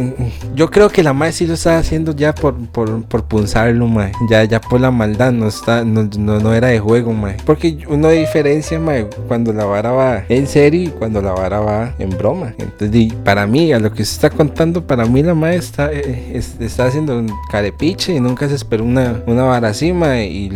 Yo 0.54 0.70
creo 0.70 0.88
que 0.88 1.02
la 1.02 1.12
mae 1.12 1.32
sí 1.32 1.46
lo 1.46 1.54
está 1.54 1.78
haciendo 1.78 2.14
ya 2.14 2.34
por, 2.34 2.54
por, 2.68 3.02
por 3.04 3.24
punzarlo, 3.24 3.86
mae. 3.86 4.12
Ya, 4.30 4.44
ya 4.44 4.60
por 4.60 4.80
la 4.80 4.90
maldad, 4.90 5.32
no, 5.32 5.48
está, 5.48 5.84
no, 5.84 6.08
no, 6.18 6.40
no 6.40 6.54
era 6.54 6.68
de 6.68 6.78
juego, 6.80 7.12
mae. 7.12 7.36
Porque 7.44 7.78
uno 7.88 8.08
diferencia, 8.08 8.78
mae, 8.78 9.06
cuando 9.28 9.52
la 9.52 9.64
vara 9.64 9.90
va 9.92 10.24
en 10.28 10.46
serio 10.46 10.82
y 10.82 10.88
cuando 10.88 11.20
la 11.20 11.32
vara 11.32 11.60
va 11.60 11.94
en 11.98 12.10
broma. 12.10 12.54
Entonces, 12.58 12.90
di, 12.90 13.12
para 13.24 13.46
mí, 13.46 13.72
a 13.72 13.78
lo 13.78 13.92
que 13.92 14.04
se 14.04 14.14
está 14.14 14.30
contando, 14.30 14.86
para 14.86 15.04
mí 15.04 15.22
la 15.22 15.34
mae 15.34 15.56
está, 15.56 15.92
eh, 15.92 16.32
es- 16.34 16.56
está 16.60 16.86
haciendo 16.86 17.24
carepiche 17.50 18.14
y 18.14 18.20
nunca 18.20 18.48
se 18.48 18.54
esperó 18.54 18.84
una, 18.84 19.22
una 19.26 19.42
vara 19.42 19.68
así, 19.68 19.92
mae, 19.92 20.26
y, 20.26 20.50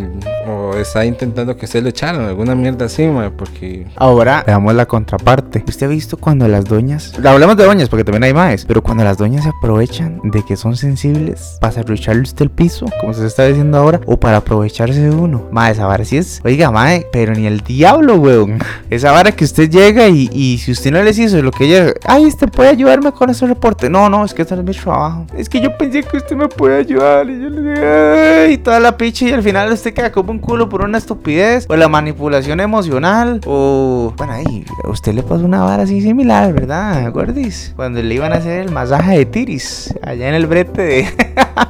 o 0.49 0.75
está 0.77 1.05
intentando 1.05 1.57
que 1.57 1.67
se 1.67 1.83
lo 1.83 1.89
echaron, 1.89 2.25
alguna 2.25 2.55
mierda 2.55 2.87
así, 2.87 3.07
mae, 3.07 3.31
porque... 3.31 3.87
Ahora 3.97 4.45
veamos 4.47 4.75
la 4.75 4.87
contraparte. 4.87 5.65
¿Usted 5.67 5.87
ha 5.87 5.91
visto 5.91 6.17
cuando 6.17 6.47
las 6.47 6.65
doñas, 6.65 7.13
hablamos 7.25 7.57
de 7.57 7.65
doñas 7.65 7.89
porque 7.89 8.05
también 8.05 8.25
hay 8.25 8.33
más, 8.33 8.65
pero 8.65 8.83
cuando 8.83 9.03
las 9.05 9.19
doñas 9.19 9.43
se 9.45 9.51
aprovechan 9.51 10.21
de 10.23 10.45
que 10.45 10.57
son 10.57 10.77
sensibles 10.77 11.59
para 11.61 11.73
serrucharle 11.73 12.23
usted 12.23 12.43
el 12.43 12.51
piso, 12.51 12.87
como 13.01 13.13
se 13.13 13.27
está 13.27 13.45
diciendo 13.47 13.79
ahora, 13.79 14.01
o 14.07 14.19
para 14.19 14.39
aprovecharse 14.39 15.01
de 15.01 15.11
uno? 15.11 15.49
Mae, 15.51 15.73
esa 15.73 15.87
vara 15.87 16.05
sí 16.05 16.17
es, 16.17 16.41
oiga, 16.45 16.71
mae, 16.71 17.07
pero 17.13 17.35
ni 17.35 17.47
el 17.47 17.61
diablo, 17.61 18.17
weón. 18.17 18.59
Esa 18.91 19.11
vara 19.11 19.33
que 19.33 19.45
usted 19.45 19.69
llega 19.69 20.09
y, 20.09 20.31
y 20.33 20.59
si 20.59 20.71
usted 20.71 20.93
no 20.93 21.03
les 21.03 21.19
hizo 21.19 21.43
lo 21.43 21.51
que 21.51 21.65
ella, 21.65 21.93
ay, 22.07 22.27
usted 22.27 22.49
puede 22.49 22.69
ayudarme 22.69 23.11
con 23.13 23.31
ese 23.31 23.47
reporte. 23.47 23.91
No, 23.91 24.09
no, 24.09 24.25
es 24.25 24.33
que 24.33 24.43
este 24.43 24.55
es 24.55 24.63
mi 24.63 24.73
trabajo. 24.73 25.27
Es 25.37 25.49
que 25.49 25.61
yo 25.61 25.77
pensé 25.77 26.03
que 26.03 26.17
usted 26.17 26.37
me 26.37 26.49
puede 26.49 26.84
ayudar 26.85 27.29
y 27.31 27.41
yo 27.41 27.49
le 27.51 27.63
dije, 27.75 28.59
toda 28.59 28.81
la 28.81 28.97
picha 28.97 29.27
y 29.29 29.33
al 29.33 29.43
final 29.43 29.73
usted 29.73 29.93
queda 29.95 30.13
como 30.13 30.31
un 30.31 30.39
culo 30.39 30.69
por 30.69 30.83
una 30.85 30.99
estupidez 30.99 31.67
o 31.69 31.77
la 31.77 31.89
manipulación 31.89 32.61
emocional 32.61 33.41
o 33.47 34.13
bueno 34.17 34.33
ahí 34.33 34.65
a 34.85 34.89
usted 34.89 35.13
le 35.15 35.23
pasó 35.23 35.45
una 35.45 35.63
vara 35.63 35.83
así 35.85 36.01
similar 36.01 36.53
verdad 36.53 37.11
gordis 37.13 37.73
cuando 37.77 38.01
le 38.03 38.15
iban 38.15 38.33
a 38.33 38.37
hacer 38.37 38.61
el 38.61 38.71
masaje 38.71 39.19
de 39.19 39.27
tiris 39.27 39.95
allá 40.03 40.29
en 40.29 40.35
el 40.35 40.47
brete 40.47 40.83
de, 40.83 41.09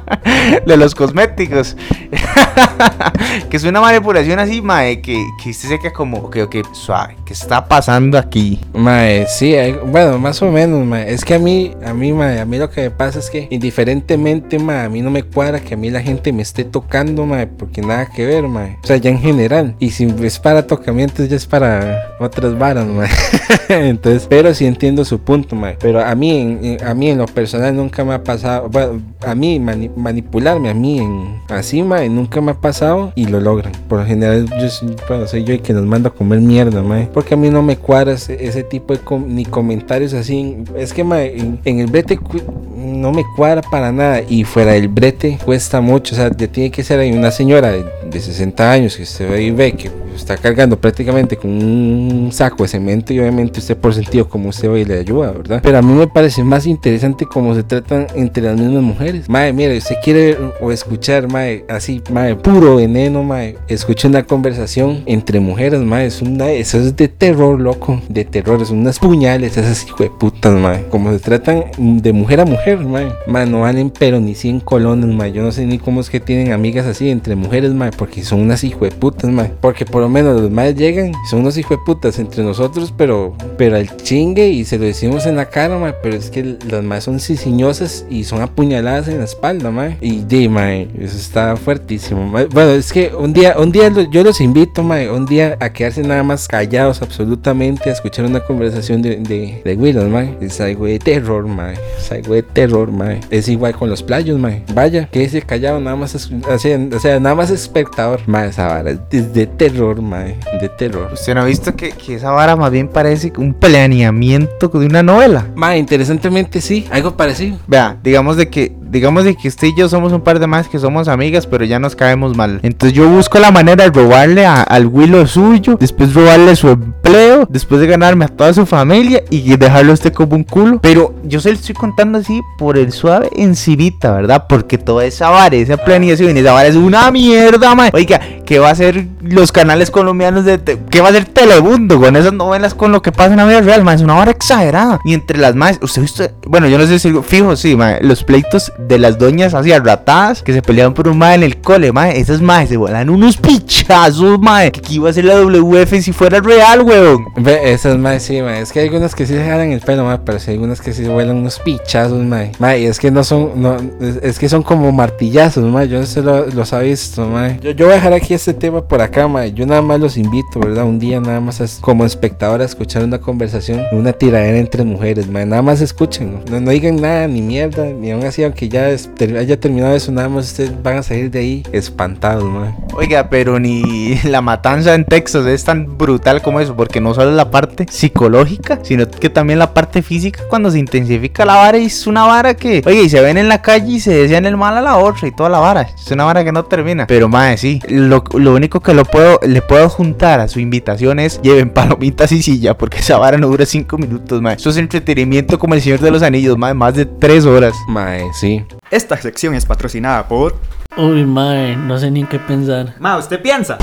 de 0.65 0.77
los 0.77 0.93
cosméticos 0.95 1.75
que 3.49 3.57
es 3.57 3.63
una 3.63 3.81
manipulación 3.81 4.39
así 4.39 4.61
mae 4.61 5.01
que, 5.01 5.23
que 5.43 5.49
usted 5.49 5.69
se 5.69 5.79
queda 5.79 5.93
como 5.93 6.17
ok 6.17 6.37
ok 6.45 6.55
suave 6.73 7.15
¿qué 7.25 7.33
está 7.33 7.67
pasando 7.67 8.17
aquí? 8.17 8.59
Mae, 8.73 9.25
sí, 9.27 9.55
hay- 9.55 9.73
bueno, 9.85 10.19
más 10.19 10.39
o 10.43 10.51
menos, 10.51 10.85
mae. 10.85 11.11
Es 11.11 11.25
que 11.25 11.33
a 11.33 11.39
mí, 11.39 11.73
a 11.83 11.91
mí, 11.93 12.13
mae, 12.13 12.39
a 12.39 12.45
mí 12.45 12.57
lo 12.59 12.69
que 12.69 12.81
me 12.81 12.91
pasa 12.91 13.17
es 13.19 13.29
que 13.31 13.47
indiferentemente, 13.49 14.59
mae, 14.59 14.85
a 14.85 14.89
mí 14.89 15.01
no 15.05 15.11
me 15.11 15.21
cuadra 15.23 15.59
que 15.59 15.75
a 15.75 15.77
mí 15.77 15.91
la 15.91 16.01
gente 16.01 16.33
me 16.33 16.41
esté 16.41 16.63
tocando, 16.65 17.25
mae, 17.27 17.45
porque 17.47 17.81
nada 17.81 18.07
que 18.07 18.25
ver, 18.25 18.47
mae. 18.47 18.77
O 18.83 18.87
sea, 18.87 18.97
ya 18.97 19.11
en 19.11 19.19
general. 19.19 19.75
Y 19.79 19.91
si 19.91 20.05
es 20.23 20.39
para 20.39 20.65
tocamientos, 20.65 21.29
ya 21.29 21.35
es 21.35 21.45
para 21.45 22.15
otras 22.19 22.57
varas, 22.57 22.87
mae. 22.87 23.07
Entonces, 23.69 24.25
pero 24.29 24.53
sí 24.53 24.65
entiendo 24.65 25.05
su 25.05 25.19
punto, 25.19 25.55
mae. 25.55 25.77
Pero 25.79 26.03
a 26.03 26.13
mí, 26.15 26.31
en, 26.37 26.59
en- 26.65 26.83
a 26.83 26.93
mí 26.93 27.09
en 27.11 27.19
lo 27.19 27.25
personal 27.27 27.75
nunca 27.75 28.03
me 28.03 28.13
ha 28.15 28.23
pasado, 28.23 28.67
bueno, 28.69 29.01
a 29.25 29.35
mí 29.35 29.59
mani- 29.59 29.91
manipularme, 29.95 30.69
a 30.69 30.73
mí 30.73 30.99
en 30.99 31.39
así, 31.49 31.83
mae, 31.83 32.09
nunca 32.09 32.41
me 32.41 32.51
ha 32.51 32.55
pasado 32.59 33.11
y 33.15 33.25
lo 33.27 33.39
logran. 33.39 33.71
Por 33.87 33.99
lo 33.99 34.05
general, 34.05 34.47
yo 34.59 34.69
soy, 34.69 34.95
bueno, 35.07 35.27
soy 35.27 35.43
yo 35.43 35.53
el 35.53 35.61
que 35.61 35.73
nos 35.73 35.83
manda 35.85 36.09
a 36.09 36.13
comer 36.13 36.41
mierda, 36.41 36.81
mae. 36.81 37.07
Porque 37.13 37.35
a 37.35 37.37
mí 37.37 37.49
no 37.49 37.61
me 37.61 37.77
cuadra 37.77 38.13
ese, 38.13 38.43
ese 38.45 38.63
tipo 38.63 38.93
de 38.93 38.99
com- 38.99 39.25
ni 39.27 39.45
comentarios 39.45 40.13
así. 40.13 40.57
Es 40.77 40.93
que, 40.93 41.03
mae, 41.03 41.37
en, 41.39 41.59
en 41.63 41.79
el 41.79 42.19
cu- 42.19 42.41
no 42.75 43.11
me 43.11 43.23
cuadra 43.35 43.61
para 43.61 43.91
nada. 43.91 44.21
Y 44.27 44.43
fuera 44.43 44.73
del 44.73 44.87
brete 44.95 45.37
cuesta 45.43 45.81
mucho. 45.81 46.15
O 46.15 46.17
sea, 46.17 46.31
ya 46.35 46.47
tiene 46.47 46.71
que 46.71 46.83
ser 46.83 46.99
ahí 46.99 47.11
una 47.11 47.29
señora 47.29 47.71
de, 47.71 47.85
de 48.09 48.19
60 48.19 48.71
años 48.71 48.95
que 48.95 49.03
usted 49.03 49.37
y 49.37 49.51
ve 49.51 49.73
que 49.73 49.91
está 50.15 50.37
cargando 50.37 50.79
prácticamente 50.79 51.35
con 51.37 51.51
un 51.51 52.31
saco 52.31 52.63
de 52.63 52.69
cemento 52.69 53.13
y 53.13 53.19
obviamente 53.19 53.59
usted 53.59 53.77
por 53.77 53.93
sentido 53.93 54.27
como 54.27 54.49
usted 54.49 54.69
va 54.69 54.79
y 54.79 54.85
le 54.85 54.99
ayuda, 54.99 55.31
¿verdad? 55.31 55.59
Pero 55.61 55.77
a 55.77 55.81
mí 55.81 55.93
me 55.93 56.07
parece 56.07 56.43
más 56.43 56.65
interesante 56.65 57.25
cómo 57.25 57.53
se 57.53 57.63
tratan 57.63 58.07
entre 58.15 58.43
las 58.43 58.57
mismas 58.57 58.81
mujeres. 58.81 59.29
Mae, 59.29 59.53
mire, 59.53 59.77
usted 59.77 59.95
quiere 60.03 60.37
o 60.61 60.71
escuchar, 60.71 61.27
mae, 61.27 61.65
así, 61.67 62.01
mae, 62.11 62.35
puro 62.35 62.77
veneno, 62.77 63.23
mae, 63.23 63.57
escucha 63.67 64.07
una 64.07 64.23
conversación 64.23 65.03
entre 65.05 65.39
mujeres, 65.39 65.81
mae, 65.81 66.07
es 66.07 66.21
una, 66.21 66.49
eso 66.51 66.79
es 66.79 66.95
de 66.95 67.07
terror, 67.07 67.59
loco, 67.59 68.01
de 68.09 68.25
terror, 68.25 68.65
son 68.65 68.79
unas 68.79 68.99
puñales, 68.99 69.57
esas 69.57 69.85
hijo 69.85 70.03
de 70.03 70.09
putas, 70.09 70.53
mae, 70.53 70.85
como 70.89 71.11
se 71.11 71.19
tratan 71.19 71.65
de 71.77 72.13
mujer 72.13 72.39
a 72.39 72.45
mujer, 72.45 72.79
mae, 72.79 73.11
mae, 73.27 73.45
no 73.45 73.61
valen 73.61 73.89
pero 73.89 74.19
ni 74.19 74.35
100 74.35 74.61
colones, 74.85 75.15
mae, 75.15 75.31
yo 75.31 75.41
no 75.41 75.51
sé 75.51 75.65
ni 75.65 75.79
cómo 75.79 75.99
es 75.99 76.11
que 76.11 76.19
tienen 76.19 76.53
amigas 76.53 76.85
así 76.85 77.09
entre 77.09 77.35
mujeres, 77.35 77.73
mae, 77.73 77.89
porque 77.89 78.23
son 78.23 78.41
unas 78.41 78.63
hijo 78.63 78.85
de 78.85 78.91
putas, 78.91 79.31
mae, 79.31 79.51
porque 79.59 79.83
por 79.83 80.01
lo 80.03 80.09
menos 80.09 80.39
los 80.39 80.51
maes 80.51 80.75
llegan, 80.75 81.11
son 81.27 81.39
unos 81.39 81.57
hijo 81.57 81.75
de 81.75 81.81
putas 81.83 82.19
entre 82.19 82.43
nosotros, 82.43 82.93
pero, 82.95 83.33
pero 83.57 83.77
al 83.77 83.97
chingue 83.97 84.47
y 84.49 84.63
se 84.63 84.77
lo 84.77 84.85
decimos 84.85 85.25
en 85.25 85.37
la 85.37 85.45
cara, 85.45 85.79
mae, 85.79 85.95
pero 86.03 86.15
es 86.15 86.29
que 86.29 86.57
las 86.69 86.83
maes 86.83 87.05
son 87.05 87.19
sisiñosas 87.19 88.05
y 88.11 88.25
son 88.25 88.43
apuñaladas 88.43 89.07
en 89.07 89.17
la 89.17 89.23
espalda, 89.23 89.71
mae, 89.71 89.97
y 90.01 90.19
de, 90.19 90.49
mae, 90.49 90.87
eso 90.99 91.17
está 91.17 91.55
fuertísimo, 91.55 92.27
mae. 92.27 92.45
bueno, 92.45 92.71
es 92.71 92.93
que 92.93 93.11
un 93.17 93.33
día, 93.33 93.55
un 93.57 93.71
día 93.71 93.91
yo 94.11 94.23
los 94.23 94.39
invito, 94.39 94.83
mae, 94.83 95.09
un 95.09 95.25
día 95.25 95.57
a 95.59 95.73
quedarse 95.73 96.03
nada 96.03 96.21
más 96.21 96.47
callados 96.47 97.01
absolutamente, 97.01 97.89
a 97.89 97.93
escuchar 97.93 98.25
una 98.25 98.41
conversación 98.41 99.01
de, 99.01 99.15
de, 99.17 99.61
de 99.65 99.75
Willow, 99.75 100.07
mae, 100.09 100.37
es 100.41 100.61
algo 100.61 100.85
de 100.85 100.99
terror, 100.99 101.47
mae, 101.47 101.73
es 101.97 102.11
algo 102.11 102.35
de 102.35 102.43
terror, 102.43 102.91
mae, 102.91 103.19
es 103.31 103.47
igual 103.47 103.73
con 103.75 103.89
los 103.89 104.03
playos, 104.03 104.37
mae, 104.37 104.61
vaya, 104.75 105.07
quédese 105.07 105.41
callado, 105.41 105.79
nada 105.79 105.95
más, 105.95 106.13
es- 106.13 106.29
o 106.31 106.59
sea, 106.99 107.19
nada 107.19 107.33
más 107.35 107.49
espectador, 107.49 108.21
mae, 108.27 108.49
esa 108.49 108.67
vara 108.67 108.91
es 109.09 109.33
de 109.33 109.47
terror, 109.47 110.01
mae, 110.01 110.35
de 110.61 110.69
terror. 110.69 111.09
¿Usted 111.13 111.33
no 111.33 111.41
ha 111.41 111.45
visto 111.45 111.75
que, 111.75 111.89
que 111.91 112.15
esa 112.15 112.31
vara 112.31 112.55
más 112.55 112.69
bien 112.71 112.87
parece 112.89 113.31
un 113.37 113.53
planeamiento 113.53 114.67
de 114.67 114.85
una 114.85 115.01
novela? 115.03 115.47
Mae, 115.55 115.77
interesantemente 115.77 116.61
sí, 116.61 116.85
algo 116.91 117.15
parecido. 117.15 117.57
Vea, 117.67 117.97
digamos 118.03 118.37
de 118.37 118.49
que, 118.49 118.75
digamos 118.95 119.25
de 119.25 119.35
que 119.35 119.47
usted 119.49 119.67
y 119.67 119.75
yo 119.75 119.89
somos 119.89 120.13
un 120.13 120.21
par 120.21 120.39
de 120.39 120.47
más 120.47 120.67
que 120.67 120.79
somos 120.79 121.07
amigas, 121.07 121.45
pero 121.45 121.65
ya 121.65 121.79
nos 121.79 121.95
caemos 121.95 122.35
mal. 122.35 122.59
Entonces 122.63 122.97
yo 122.97 123.07
busco 123.09 123.37
la 123.39 123.51
manera 123.51 123.83
de 123.83 123.91
robarle 123.91 124.45
a- 124.45 124.61
al 124.63 124.87
Willow 124.87 125.27
suyo, 125.27 125.77
después 125.79 126.13
robarle 126.13 126.55
su 126.55 126.69
empleo, 126.69 127.45
después 127.49 127.81
de 127.81 127.87
ganarme 127.87 128.25
a 128.25 128.27
toda 128.29 128.53
su 128.53 128.65
familia 128.65 129.21
y 129.29 129.55
dejarlo 129.57 129.91
a 129.91 129.93
usted 129.95 130.13
como 130.13 130.35
un 130.35 130.43
culo. 130.43 130.79
Pero 130.81 131.13
yo 131.23 131.39
se 131.41 131.49
lo 131.49 131.55
estoy 131.55 131.75
contando 131.75 132.17
así 132.19 132.41
por 132.57 132.77
el 132.77 132.91
suave 132.91 133.29
encimita, 133.35 134.11
¿verdad? 134.13 134.45
Porque 134.47 134.77
toda 134.77 135.05
esa 135.05 135.29
vara, 135.29 135.55
esa 135.55 135.77
planeación, 135.77 136.35
esa 136.37 136.53
vara 136.53 136.67
es 136.69 136.75
una 136.75 137.11
mierda, 137.11 137.75
man. 137.75 137.89
Oiga, 137.93 138.19
¿qué 138.45 138.59
va 138.59 138.69
a 138.69 138.71
hacer 138.71 139.07
los 139.21 139.51
canales 139.51 139.91
colombianos 139.91 140.45
de... 140.45 140.59
¿Qué 140.89 141.01
va 141.01 141.07
a 141.07 141.09
hacer 141.11 141.25
Telemundo 141.25 141.99
con 141.99 142.15
esas 142.15 142.33
novelas 142.33 142.73
con 142.73 142.91
lo 142.91 143.01
que 143.01 143.11
pasa 143.11 143.31
en 143.31 143.37
la 143.37 143.45
vida 143.45 143.61
real, 143.61 143.83
man? 143.83 143.95
Es 143.95 144.01
una 144.01 144.13
vara 144.13 144.31
exagerada. 144.31 144.99
Y 145.03 145.13
entre 145.13 145.37
las 145.37 145.55
más, 145.55 145.77
usted 145.81 146.01
visto, 146.01 146.23
bueno, 146.47 146.67
yo 146.67 146.77
no 146.77 146.85
sé 146.87 146.97
si 146.99 147.11
fijo, 147.23 147.55
sí, 147.55 147.75
man, 147.75 147.97
los 148.01 148.23
pleitos 148.23 148.71
de 148.87 148.99
las 148.99 149.17
doñas 149.17 149.53
así 149.53 149.71
arratadas 149.71 150.41
que 150.41 150.53
se 150.53 150.61
peleaban 150.61 150.93
por 150.93 151.07
un 151.07 151.17
mae 151.17 151.35
en 151.35 151.43
el 151.43 151.57
cole, 151.61 151.91
man. 151.91 152.09
Esas 152.09 152.41
más 152.41 152.69
se 152.69 152.77
vuelan 152.77 153.09
unos 153.09 153.37
pichazos, 153.37 154.39
man. 154.39 154.71
Que 154.71 154.93
iba 154.93 155.09
a 155.09 155.13
ser 155.13 155.25
la 155.25 155.35
WF 155.35 156.01
si 156.01 156.11
fuera 156.11 156.39
real, 156.39 156.81
weón. 156.81 157.25
Ve, 157.37 157.73
esas 157.73 157.97
mae, 157.97 158.19
sí, 158.19 158.41
mae. 158.41 158.61
Es 158.61 158.71
que 158.71 158.79
hay 158.79 158.87
algunas 158.87 159.15
que 159.15 159.25
sí 159.25 159.33
se 159.33 159.43
jalan 159.43 159.71
el 159.71 159.81
pelo, 159.81 160.05
mae, 160.05 160.19
pero 160.23 160.39
sí 160.39 160.51
hay 160.51 160.55
algunas 160.55 160.81
que 160.81 160.93
sí 160.93 161.03
vuelan 161.05 161.37
unos 161.37 161.59
pichazos, 161.59 162.23
mae. 162.23 162.51
Mae, 162.59 162.85
es 162.85 162.99
que 162.99 163.11
no 163.11 163.23
son, 163.23 163.51
no, 163.61 163.77
es, 163.99 164.17
es 164.21 164.39
que 164.39 164.49
son 164.49 164.63
como 164.63 164.91
martillazos, 164.91 165.63
mae. 165.65 165.87
Yo 165.87 165.99
no 165.99 166.05
sé 166.05 166.21
lo, 166.21 166.45
los 166.47 166.73
ha 166.73 166.79
visto, 166.79 167.25
mae. 167.27 167.59
Yo, 167.61 167.71
yo 167.71 167.85
voy 167.85 167.93
a 167.93 167.95
dejar 167.95 168.13
aquí 168.13 168.33
este 168.33 168.53
tema 168.53 168.81
por 168.81 169.01
acá, 169.01 169.27
mae. 169.27 169.53
Yo 169.53 169.65
nada 169.65 169.81
más 169.81 169.99
los 169.99 170.17
invito, 170.17 170.59
¿verdad? 170.59 170.85
Un 170.85 170.99
día 170.99 171.19
nada 171.19 171.39
más 171.39 171.59
es 171.61 171.79
como 171.81 172.05
espectador 172.05 172.61
a 172.61 172.65
escuchar 172.65 173.03
una 173.03 173.19
conversación, 173.19 173.83
una 173.91 174.13
tiradera 174.13 174.57
entre 174.57 174.83
mujeres, 174.83 175.27
mae. 175.27 175.45
Nada 175.45 175.61
más 175.61 175.81
escuchen, 175.81 176.41
no, 176.49 176.59
no 176.59 176.71
digan 176.71 176.97
nada, 176.97 177.27
ni 177.27 177.41
mierda, 177.41 177.85
ni 177.85 178.11
aún 178.11 178.23
así, 178.23 178.43
aunque 178.43 178.69
ya 178.69 178.74
es- 178.89 179.09
ter- 179.15 179.37
haya 179.37 179.59
terminado 179.59 179.95
eso, 179.95 180.11
nada 180.11 180.29
más 180.29 180.45
ustedes 180.45 180.71
van 180.83 180.97
a 180.97 181.03
salir 181.03 181.31
de 181.31 181.39
ahí 181.39 181.63
espantados, 181.71 182.43
mae. 182.43 182.73
Oiga, 182.93 183.29
pero 183.29 183.59
ni 183.59 184.15
la 184.23 184.41
matanza 184.41 184.93
en 184.95 185.05
Texas 185.05 185.45
es 185.45 185.63
tan 185.63 185.97
brutal 185.97 186.41
como 186.41 186.59
eso, 186.59 186.75
porque 186.75 187.01
no 187.01 187.13
solo 187.13 187.31
la 187.31 187.49
parte 187.51 187.85
psicológica, 187.89 188.79
sino 188.83 189.09
que 189.09 189.29
también 189.29 189.59
la 189.59 189.73
parte 189.73 190.01
física 190.01 190.41
cuando 190.49 190.71
se 190.71 190.79
intensifica 190.79 191.45
la 191.45 191.55
vara 191.55 191.77
y 191.77 191.85
es 191.85 192.07
una 192.07 192.25
vara 192.25 192.53
que, 192.55 192.81
oye, 192.85 193.03
y 193.03 193.09
se 193.09 193.21
ven 193.21 193.37
en 193.37 193.49
la 193.49 193.61
calle 193.61 193.93
y 193.93 193.99
se 193.99 194.13
desean 194.13 194.45
el 194.45 194.57
mal 194.57 194.77
a 194.77 194.81
la 194.81 194.97
otra 194.97 195.27
y 195.27 195.31
toda 195.31 195.49
la 195.49 195.59
vara. 195.59 195.81
Es 195.81 196.11
una 196.11 196.23
vara 196.25 196.43
que 196.43 196.51
no 196.51 196.63
termina. 196.65 197.07
Pero 197.07 197.27
madre, 197.29 197.57
sí, 197.57 197.81
lo, 197.89 198.23
lo 198.33 198.53
único 198.53 198.79
que 198.79 198.93
lo 198.93 199.05
puedo, 199.05 199.39
le 199.45 199.61
puedo 199.61 199.89
juntar 199.89 200.39
a 200.39 200.47
su 200.47 200.59
invitación 200.59 201.19
es 201.19 201.41
lleven 201.41 201.69
palomitas 201.69 202.31
y 202.31 202.41
silla, 202.41 202.77
porque 202.77 202.99
esa 202.99 203.17
vara 203.17 203.37
no 203.37 203.47
dura 203.47 203.65
cinco 203.65 203.97
minutos, 203.97 204.41
madre. 204.41 204.57
Eso 204.57 204.69
es 204.69 204.77
entretenimiento 204.77 205.59
como 205.59 205.73
el 205.73 205.81
Señor 205.81 205.99
de 205.99 206.11
los 206.11 206.21
Anillos, 206.23 206.57
madre, 206.57 206.73
más 206.75 206.93
de 206.95 207.05
tres 207.05 207.45
horas. 207.45 207.73
Mae, 207.87 208.23
sí. 208.33 208.54
Esta 208.91 209.17
sección 209.17 209.55
es 209.55 209.65
patrocinada 209.65 210.27
por... 210.27 210.59
Uy, 210.97 211.25
mae, 211.25 211.75
no 211.75 211.97
sé 211.97 212.11
ni 212.11 212.21
en 212.21 212.27
qué 212.27 212.39
pensar. 212.39 212.95
Ma, 212.99 213.17
¿usted 213.17 213.41
piensa? 213.41 213.77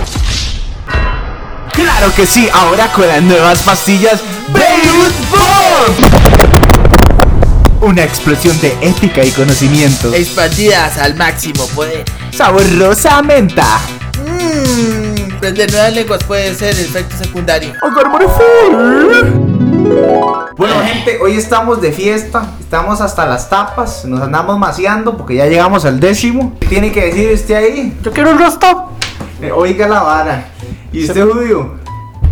Claro 1.72 2.12
que 2.14 2.26
sí, 2.26 2.48
ahora 2.52 2.92
con 2.92 3.06
las 3.08 3.22
nuevas 3.22 3.62
pastillas 3.62 4.22
Baywood 4.48 5.12
Bomb. 5.30 5.96
Una 7.82 8.04
explosión 8.04 8.60
de 8.60 8.76
ética 8.80 9.24
y 9.24 9.30
conocimiento. 9.30 10.12
Expandidas 10.14 10.98
al 10.98 11.16
máximo 11.16 11.66
poder. 11.68 12.04
Saborosa 12.30 13.22
menta. 13.22 13.80
Mmm, 14.24 15.38
prender 15.40 15.72
nuevas 15.72 15.92
lenguas 15.94 16.22
puede 16.24 16.54
ser 16.54 16.78
efecto 16.78 17.16
secundario. 17.16 17.72
Bueno, 19.84 20.74
gente, 20.84 21.18
hoy 21.20 21.36
estamos 21.36 21.80
de 21.80 21.92
fiesta. 21.92 22.46
Estamos 22.60 23.00
hasta 23.00 23.26
las 23.26 23.48
tapas. 23.50 24.04
Nos 24.04 24.20
andamos 24.20 24.58
maciando 24.58 25.16
porque 25.16 25.36
ya 25.36 25.46
llegamos 25.46 25.84
al 25.84 25.98
décimo. 25.98 26.54
¿Qué 26.60 26.68
tiene 26.68 26.92
que 26.92 27.06
decir 27.06 27.32
usted 27.32 27.54
ahí? 27.54 27.98
Yo 28.02 28.12
quiero 28.12 28.30
un 28.30 28.38
rostro. 28.38 28.90
Eh, 29.40 29.50
oiga 29.50 29.88
la 29.88 30.02
vara. 30.02 30.48
¿Y 30.92 31.04
usted, 31.04 31.28
judío? 31.28 31.81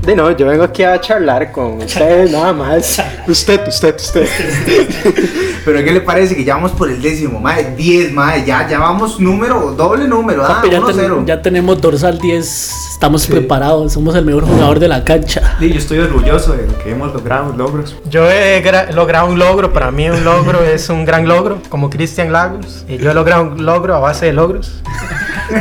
De 0.02 0.16
no, 0.16 0.30
yo 0.30 0.46
vengo 0.46 0.64
aquí 0.64 0.82
a 0.82 0.98
charlar 1.00 1.52
con 1.52 1.74
ustedes 1.82 2.30
nada 2.32 2.52
más. 2.54 3.02
Usted, 3.28 3.68
usted, 3.68 3.94
usted. 3.96 4.26
Pero 5.64 5.84
¿qué 5.84 5.92
le 5.92 6.00
parece 6.00 6.34
que 6.34 6.42
ya 6.42 6.54
vamos 6.54 6.72
por 6.72 6.90
el 6.90 7.02
décimo? 7.02 7.38
Madre, 7.38 7.74
10, 7.76 8.12
madre. 8.12 8.44
Ya, 8.46 8.66
ya 8.66 8.78
vamos 8.78 9.20
número, 9.20 9.72
doble 9.72 10.08
número. 10.08 10.42
Ah, 10.44 10.62
ya, 10.70 10.80
1-0. 10.80 10.96
ten- 10.96 11.26
ya 11.26 11.42
tenemos 11.42 11.80
dorsal 11.80 12.18
10. 12.18 12.72
Estamos 12.92 13.26
preparados. 13.26 13.92
Somos 13.92 14.14
el 14.14 14.24
mejor 14.24 14.44
jugador 14.46 14.78
de 14.78 14.88
la 14.88 15.04
cancha. 15.04 15.56
Sí, 15.60 15.68
yo 15.70 15.78
estoy 15.78 15.98
orgulloso 15.98 16.54
de 16.54 16.66
lo 16.66 16.78
que 16.78 16.90
hemos 16.92 17.12
logrado, 17.12 17.52
logros. 17.54 17.94
Yo 18.08 18.28
he 18.30 18.64
gra- 18.64 18.90
logrado 18.92 19.26
un 19.28 19.38
logro, 19.38 19.72
para 19.72 19.90
mí 19.90 20.08
un 20.08 20.24
logro 20.24 20.64
es 20.64 20.88
un 20.88 21.04
gran 21.04 21.28
logro, 21.28 21.58
como 21.68 21.90
Cristian 21.90 22.32
Lagos. 22.32 22.84
Y 22.88 22.96
yo 22.96 23.10
he 23.10 23.14
logrado 23.14 23.42
un 23.42 23.66
logro 23.66 23.94
a 23.94 23.98
base 24.00 24.26
de 24.26 24.32
logros. 24.32 24.80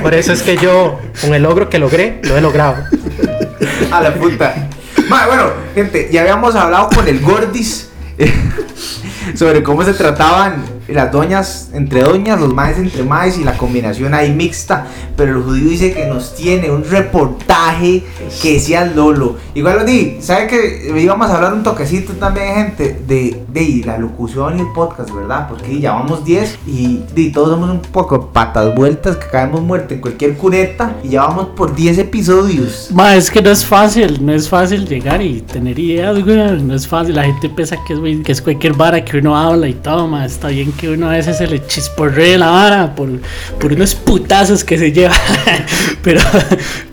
Por 0.02 0.13
eso 0.13 0.32
es 0.32 0.43
que 0.43 0.56
yo, 0.56 0.97
con 1.21 1.34
el 1.34 1.43
logro 1.43 1.67
que 1.69 1.78
logré, 1.78 2.21
lo 2.23 2.38
he 2.38 2.41
logrado. 2.41 2.75
A 3.92 4.02
la 4.02 4.13
puta. 4.13 4.70
Ma, 5.10 5.28
bueno, 5.28 5.52
gente, 5.74 6.10
ya 6.12 6.22
habíamos 6.22 6.56
hablado 6.56 6.89
con 6.89 7.08
el 7.08 7.20
Gordis 7.20 7.89
sobre 9.36 9.63
cómo 9.63 9.84
se 9.84 9.94
trataban 9.94 10.79
las 10.93 11.12
doñas 11.12 11.69
entre 11.73 12.02
doñas, 12.02 12.39
los 12.39 12.54
maes 12.54 12.78
entre 12.78 13.04
maes 13.04 13.38
y 13.38 13.43
la 13.43 13.58
combinación 13.58 14.13
ahí 14.13 14.34
mixta. 14.34 14.88
Pero 15.15 15.38
el 15.38 15.43
judío 15.43 15.69
dice 15.69 15.93
que 15.93 16.06
nos 16.06 16.36
tiene 16.36 16.71
un 16.71 16.84
reportaje 16.84 18.04
que 18.41 18.54
decía 18.54 18.86
Lolo. 18.86 19.36
Igual 19.54 19.80
lo 19.80 19.86
di, 19.86 20.17
¿sabe 20.21 20.47
que 20.47 20.93
íbamos 20.99 21.30
a 21.30 21.36
hablar 21.36 21.54
un 21.54 21.63
toquecito 21.63 22.13
también, 22.13 22.56
gente? 22.56 22.99
De, 23.08 23.43
de 23.52 23.82
la 23.86 23.97
locución 23.97 24.58
y 24.58 24.62
el 24.62 24.71
podcast, 24.73 25.13
¿verdad? 25.13 25.47
Porque 25.49 25.80
ya 25.80 25.93
vamos 25.93 26.23
10 26.23 26.60
y, 26.67 27.02
di, 27.13 27.32
todos 27.32 27.49
somos 27.49 27.69
un 27.69 27.82
poco 27.82 28.28
patas 28.28 28.73
vueltas 28.75 29.17
que 29.17 29.28
caemos 29.28 29.62
muertos 29.62 29.93
en 29.93 30.02
cualquier 30.02 30.38
cuneta 30.38 30.95
y 31.04 31.10
ya 31.10 31.21
vamos 31.23 31.47
por 31.56 31.75
10 31.75 31.97
episodios. 31.99 32.89
Ma, 32.93 33.15
es 33.15 33.30
que 33.30 33.41
no 33.41 33.49
es 33.49 33.65
fácil, 33.65 34.25
no 34.25 34.34
es 34.34 34.47
fácil 34.49 34.88
llegar 34.88 35.21
y 35.21 35.41
tener 35.41 35.78
ideas, 35.78 36.23
güey. 36.23 36.38
No 36.62 36.75
es 36.75 36.88
fácil. 36.88 37.15
La 37.15 37.23
gente 37.23 37.49
piensa 37.49 37.78
que 37.88 37.93
es, 37.93 37.99
que 38.23 38.32
es 38.32 38.41
cualquier 38.41 38.73
vara 38.73 39.04
que 39.04 39.17
uno 39.17 39.38
habla 39.38 39.67
y 39.67 39.73
todo, 39.73 40.08
ma. 40.08 40.25
Está 40.25 40.49
bien 40.49 40.71
que 40.80 40.89
uno 40.89 41.10
a 41.10 41.13
veces 41.13 41.38
se 41.38 41.46
le 41.46 41.65
chisporree 41.68 42.38
la 42.38 42.50
vara 42.50 42.96
por, 42.96 43.10
por 43.60 43.74
unos 43.74 43.94
putazos 43.94 44.63
que 44.63 44.78
se 44.78 44.92
lleva. 44.92 45.13
pero, 46.04 46.22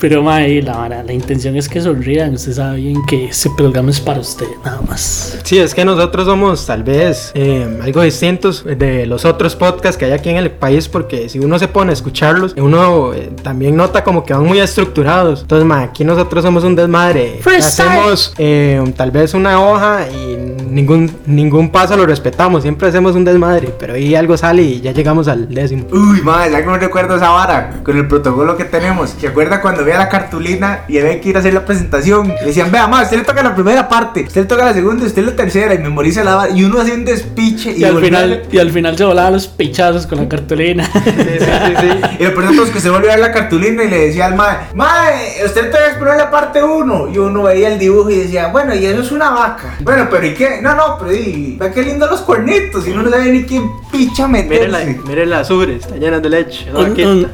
pero, 0.01 0.23
ma, 0.23 0.47
y 0.47 0.61
la 0.61 0.77
vara, 0.77 1.03
la 1.05 1.13
intención 1.13 1.57
es 1.57 1.69
que 1.69 1.81
sonrían. 1.81 2.35
Usted 2.35 2.53
sabe 2.53 2.77
bien 2.79 3.07
que 3.07 3.27
ese 3.27 3.49
programa 3.57 3.91
es 3.91 4.01
para 4.01 4.21
usted, 4.21 4.47
nada 4.65 4.81
más. 4.89 5.39
Sí, 5.45 5.59
es 5.59 5.73
que 5.73 5.85
nosotros 5.85 6.27
somos 6.27 6.67
tal 6.67 6.83
vez 6.83 7.31
eh, 7.35 7.79
algo 7.81 8.03
distintos 8.03 8.65
de 8.65 9.07
los 9.07 9.25
otros 9.25 9.55
podcasts 9.55 9.97
que 9.97 10.07
hay 10.07 10.13
aquí 10.13 10.31
en 10.31 10.37
el 10.37 10.51
país 10.51 10.89
porque 10.89 11.29
si 11.29 11.39
uno 11.39 11.59
se 11.59 11.69
pone 11.69 11.91
a 11.91 11.93
escucharlos, 11.93 12.55
uno 12.57 13.15
eh, 13.15 13.31
también 13.43 13.77
nota 13.77 14.03
como 14.03 14.25
que 14.25 14.35
van 14.35 14.45
muy 14.45 14.59
estructurados. 14.59 15.43
Entonces, 15.43 15.65
ma, 15.65 15.83
aquí 15.83 16.05
nosotros 16.05 16.43
somos 16.43 16.65
un 16.65 16.75
desmadre. 16.75 17.41
Hacemos 17.57 18.35
eh, 18.39 18.83
tal 18.97 19.13
vez 19.13 19.33
una 19.35 19.61
hoja 19.61 20.09
y 20.11 20.37
ningún, 20.71 21.11
ningún 21.27 21.71
paso 21.71 21.97
lo 21.97 22.05
respetamos. 22.05 22.63
Siempre 22.63 22.89
hacemos 22.89 23.15
un 23.15 23.25
desmadre, 23.25 23.69
pero 23.79 23.95
ahí 23.95 24.15
algo 24.15 24.37
sale 24.37 24.63
y 24.63 24.81
ya 24.81 24.93
llegamos 24.93 25.29
al 25.29 25.49
décimo. 25.53 25.87
Uy, 25.93 26.21
madre, 26.23 26.53
ya 26.53 26.63
que 26.63 26.67
me 26.69 26.79
recuerdo 26.79 27.17
esa 27.17 27.31
vara 27.31 27.81
con 27.85 27.97
el 27.97 28.07
protocolo 28.09 28.57
que 28.57 28.65
tenemos. 28.65 29.11
¿Se 29.19 29.29
acuerda 29.29 29.61
cuando 29.61 29.85
veía 29.85 29.99
la 29.99 30.09
cartulina 30.09 30.81
y 30.89 30.99
había 30.99 31.21
que 31.21 31.29
ir 31.31 31.37
a 31.37 31.41
hacer 31.41 31.55
la 31.55 31.65
presentación? 31.65 32.29
Le 32.29 32.47
decían, 32.47 32.71
vea, 32.71 32.87
madre, 32.87 33.05
usted 33.05 33.19
le 33.19 33.25
toca 33.25 33.43
la 33.43 33.55
primera 33.55 33.89
parte, 33.89 34.23
usted 34.27 34.43
le 34.43 34.47
toca 34.47 34.65
la 34.65 34.75
segunda, 34.75 35.05
y 35.05 35.07
usted 35.07 35.25
la 35.25 35.37
tercera 35.37 35.75
y 35.75 35.79
memoriza 35.79 36.25
la 36.25 36.35
vara. 36.37 36.53
Y 36.53 36.65
uno 36.65 36.81
hacía 36.81 36.95
un 36.95 37.05
despiche 37.05 37.73
y, 37.73 37.81
Y 37.81 37.85
al, 37.85 37.95
volvía- 37.95 38.07
final, 38.07 38.43
y 38.51 38.59
al 38.59 38.71
final 38.71 38.97
se 38.99 39.05
volaban 39.05 39.33
los 39.33 39.47
pichazos 39.49 40.07
con 40.07 40.19
la 40.19 40.29
cartulina. 40.29 40.89
Sí, 41.17 41.39
sí, 41.39 41.47
sí, 41.81 41.89
sí. 42.19 42.25
Y 42.25 42.27
todo 42.29 42.65
es 42.65 42.71
que 42.71 42.81
se 42.81 42.91
volvió 42.91 43.11
a 43.11 43.15
ver 43.17 43.21
la 43.25 43.33
cartulina 43.33 43.83
y 43.85 43.89
le 43.91 44.07
decía 44.07 44.27
al 44.27 44.35
mae, 44.35 44.57
mae, 44.75 45.45
usted 45.45 45.71
todavía 45.71 45.93
esperó 45.93 46.15
la 46.17 46.31
parte 46.31 46.63
1. 46.63 47.09
Y 47.13 47.19
uno 47.19 47.43
veía 47.43 47.69
el 47.69 47.79
dibujo 47.79 48.11
y 48.11 48.19
decía, 48.21 48.49
bueno, 48.49 48.75
y 48.75 48.85
eso 48.87 49.01
es 49.03 49.13
una 49.13 49.31
vaca. 49.31 49.75
Bueno, 49.81 50.07
pero 50.11 50.27
¿y 50.27 50.35
qué? 50.35 50.61
No, 50.63 50.75
no, 50.75 50.99
pero 50.99 51.13
y, 51.15 51.57
ve 51.59 51.71
qué 51.73 51.83
lindo 51.83 52.07
los 52.07 52.21
cuernitos. 52.23 52.87
Y 52.87 52.91
uno 52.93 53.03
no 53.03 53.11
sabe 53.11 53.31
ni 53.31 53.43
quién 53.91 54.09
picha 54.09 54.29
Mire 54.29 54.69
la, 54.69 54.79
meterse. 54.79 55.01
mire 55.09 55.27
la 55.27 55.41
azul, 55.41 55.71
está 55.71 55.97
llena 55.97 56.21
de 56.21 56.29
leche. 56.31 56.67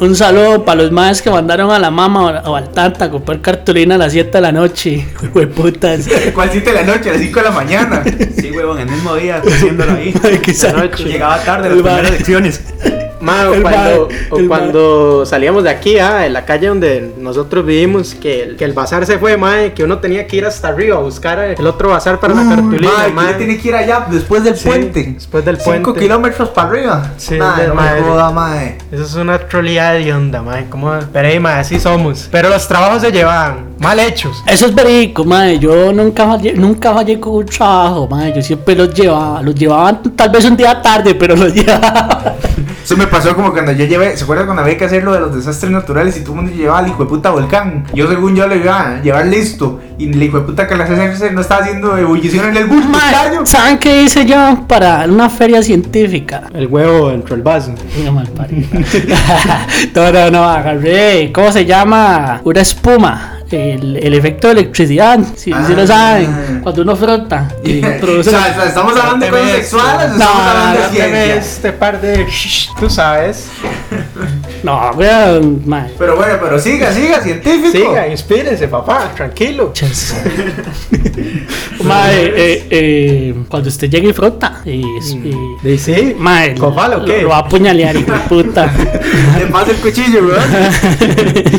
Un, 0.01 0.15
saludo 0.17 0.65
para 0.65 0.83
los 0.83 0.93
más 0.93 1.21
que 1.23 1.31
mandaron 1.31 1.71
a 1.71 1.79
la 1.79 1.91
mamá 1.91 2.43
o- 2.45 2.57
al 2.57 2.71
tata 2.71 3.07
a 3.07 3.11
comprar 3.11 3.41
cartulina 3.41 3.95
a 3.95 3.99
las 3.99 4.13
7 4.13 4.31
de 4.33 4.41
la 4.41 4.53
noche. 4.53 5.07
Hueputas. 5.35 6.07
¿Cuál 6.35 6.51
cita 6.51 6.73
de 6.73 6.85
la 6.85 6.97
noche? 6.97 7.11
A 7.11 7.13
las 7.13 7.23
5 7.23 7.39
de 7.39 7.45
la 7.45 7.51
mañana. 7.51 8.05
Sí, 8.37 8.51
huevón, 8.51 8.79
el 8.79 8.87
mismo 8.91 9.15
día, 9.17 9.43
haciéndolo 9.47 9.93
ahí. 9.93 10.15
Ay, 10.23 10.39
qué 10.43 10.55
La 10.63 10.73
noche. 10.73 11.05
Llegaba 11.05 11.39
tarde 11.43 11.69
las 11.69 11.79
primeras 11.83 12.11
lecciones. 12.11 12.61
Ma, 13.23 13.49
o 13.49 13.55
El 13.55 13.63
cuando, 13.63 14.09
bar, 14.09 14.17
o 14.31 14.49
cuando 14.49 15.27
salíamos 15.27 15.65
de 15.65 15.71
aquí, 15.71 15.99
ah, 15.99 16.27
en 16.27 16.33
la 16.33 16.45
calle 16.45 16.67
donde 16.67 17.13
nosotros 17.19 17.65
vivimos, 17.65 18.15
que 18.15 18.43
el, 18.43 18.57
que 18.57 18.65
el 18.65 18.73
bazar 18.73 19.07
se 19.07 19.19
fue, 19.19 19.37
mae, 19.37 19.73
que 19.73 19.85
uno 19.85 19.99
tenía 19.99 20.27
que 20.27 20.37
ir 20.37 20.45
hasta 20.45 20.69
arriba 20.69 20.97
a 20.97 21.01
buscar 21.01 21.39
el 21.39 21.67
otro 21.67 21.89
bazar 21.91 22.19
para 22.19 22.35
la 22.35 22.49
cartulina, 22.49 22.93
Mae, 22.99 23.13
mae. 23.13 23.27
que 23.29 23.35
tiene 23.35 23.59
que 23.59 23.69
ir 23.69 23.75
allá 23.77 24.07
después 24.11 24.43
del 24.45 24.57
Sí, 24.57 24.69
puente. 24.69 25.13
después 25.15 25.45
del 25.45 25.57
5 25.59 25.83
puente. 25.83 26.01
kilómetros 26.01 26.49
para 26.51 26.69
arriba. 26.69 27.11
Sí, 27.17 27.37
Mae, 27.39 27.69
no 27.69 28.05
joda, 28.05 28.31
mae. 28.31 28.79
Eso 28.91 29.03
es 29.05 29.15
una 29.15 29.39
troleada 29.39 29.93
de 29.93 30.13
onda, 30.13 30.43
mae. 30.43 30.67
¿Cómo? 30.69 30.93
Pero 31.13 31.29
ahí, 31.29 31.39
mae, 31.39 31.61
así 31.61 31.79
somos. 31.79 32.29
Pero 32.31 32.49
los 32.49 32.67
trabajos 32.67 33.03
se 33.03 33.13
llevaban 33.13 33.67
mal 33.79 33.99
hechos. 34.01 34.43
Eso 34.47 34.67
es 34.67 34.75
verídico, 34.75 35.25
madre. 35.25 35.59
Yo 35.59 35.93
nunca 35.93 36.27
fallé, 36.27 36.55
nunca 36.55 36.93
fallé 36.93 37.21
con 37.21 37.35
un 37.37 37.47
trabajo, 37.47 38.09
madre. 38.09 38.33
Yo 38.37 38.43
siempre 38.43 38.75
los 38.75 38.93
llevaba. 38.93 39.41
Los 39.43 39.55
llevaba 39.55 40.01
tal 40.17 40.31
vez 40.31 40.45
un 40.45 40.57
día 40.57 40.81
tarde, 40.83 41.15
pero 41.15 41.37
los 41.37 41.53
llevaba. 41.55 42.35
Eso 42.83 42.97
me 42.97 43.07
pasó 43.07 43.35
como 43.35 43.53
cuando 43.53 43.73
yo 43.73 43.85
llevé, 43.85 44.17
¿se 44.17 44.25
acuerdan 44.25 44.47
cuando 44.47 44.63
había 44.63 44.77
que 44.77 44.85
hacer 44.85 45.05
lo 45.05 45.13
de 45.13 45.21
los 45.21 45.35
desastres 45.35 45.71
naturales 45.71 46.17
y 46.17 46.21
todo 46.21 46.35
el 46.35 46.43
mundo 46.43 46.53
llevaba 46.57 46.81
al 46.81 46.89
hijo 46.89 47.05
de 47.05 47.09
puta 47.09 47.31
volcán? 47.31 47.85
Yo 47.95 48.09
según 48.09 48.35
yo 48.35 48.47
lo 48.47 48.57
iba 48.57 48.81
a 48.81 49.03
llevar 49.03 49.27
listo 49.27 49.81
y 49.99 50.11
el 50.11 50.23
hijo 50.23 50.41
de 50.41 50.47
puta 50.47 50.67
que 50.67 50.75
la 50.75 50.87
CCC 50.87 51.33
no 51.33 51.41
estaba 51.43 51.63
haciendo 51.63 51.97
ebullición 51.97 52.49
en 52.49 52.57
el 52.57 52.69
caño. 52.69 53.47
¿Saben 53.47 53.79
qué 53.79 54.03
hice 54.03 54.27
yo 54.27 54.65
para 54.67 55.05
una 55.05 55.31
feria 55.31 55.63
científica? 55.63 56.49
El 56.53 56.67
huevo 56.67 57.11
dentro 57.11 57.37
del 57.37 57.43
vaso. 57.43 57.73
Mira, 57.97 58.11
mal 58.11 58.29
parido. 58.29 58.69
no, 59.95 60.13
no, 60.13 60.31
no, 60.31 60.45
agarré. 60.45 61.31
¿Cómo 61.33 61.53
se 61.53 61.65
llama? 61.65 62.41
Una 62.45 62.61
espuma. 62.61 63.32
El, 63.53 63.97
el 63.97 64.15
efecto 64.15 64.49
de 64.49 64.53
electricidad. 64.55 65.19
Si 65.37 65.53
Ah. 65.53 65.67
lo 65.77 65.87
saben. 65.87 66.61
Cuando 66.63 66.83
uno 66.83 66.97
frota. 66.97 67.49
y 67.65 67.81
produce 67.81 68.31
sea, 68.31 68.41
o 68.41 68.55
sea, 68.55 68.65
¿estamos 68.67 68.97
hablando 68.99 69.27
de 69.27 69.31
cosas 69.33 69.51
sexuales 69.53 70.09
no, 70.11 70.15
estamos 70.17 70.43
hablando 70.47 70.81
no 70.81 70.87
de 70.87 70.91
ciencia? 70.95 71.35
este 71.37 71.73
par 71.73 72.01
de... 72.01 72.27
Tú 72.81 72.91
sabes. 72.91 73.49
No, 74.63 74.93
weón. 74.93 75.61
Pero 75.99 76.15
bueno, 76.15 76.35
pero 76.41 76.57
siga, 76.57 76.93
siga, 76.93 77.21
científico. 77.21 77.73
Siga, 77.73 78.07
inspírense, 78.07 78.69
papá. 78.69 79.11
Tranquilo. 79.17 79.73
Mae, 81.83 82.33
eh, 82.37 82.67
eh, 82.71 83.35
cuando 83.49 83.69
usted 83.69 83.91
llegue 83.91 84.11
y 84.11 84.13
frota. 84.13 84.61
Y, 84.65 84.83
y- 84.83 85.37
¿Y 85.65 85.79
sí? 85.79 86.15
mae, 86.17 86.55
¿Con 86.55 86.77
palo 86.77 86.99
o 86.99 87.01
lo, 87.01 87.07
qué? 87.07 87.23
lo 87.23 87.31
va 87.31 87.37
a 87.37 87.41
apuñalear, 87.41 87.97
hijo 87.97 88.13
puta. 88.29 88.73
Le 89.39 89.47
pasa 89.47 89.73
el 89.73 89.79
cuchillo, 89.79 90.21
weón. 90.25 90.43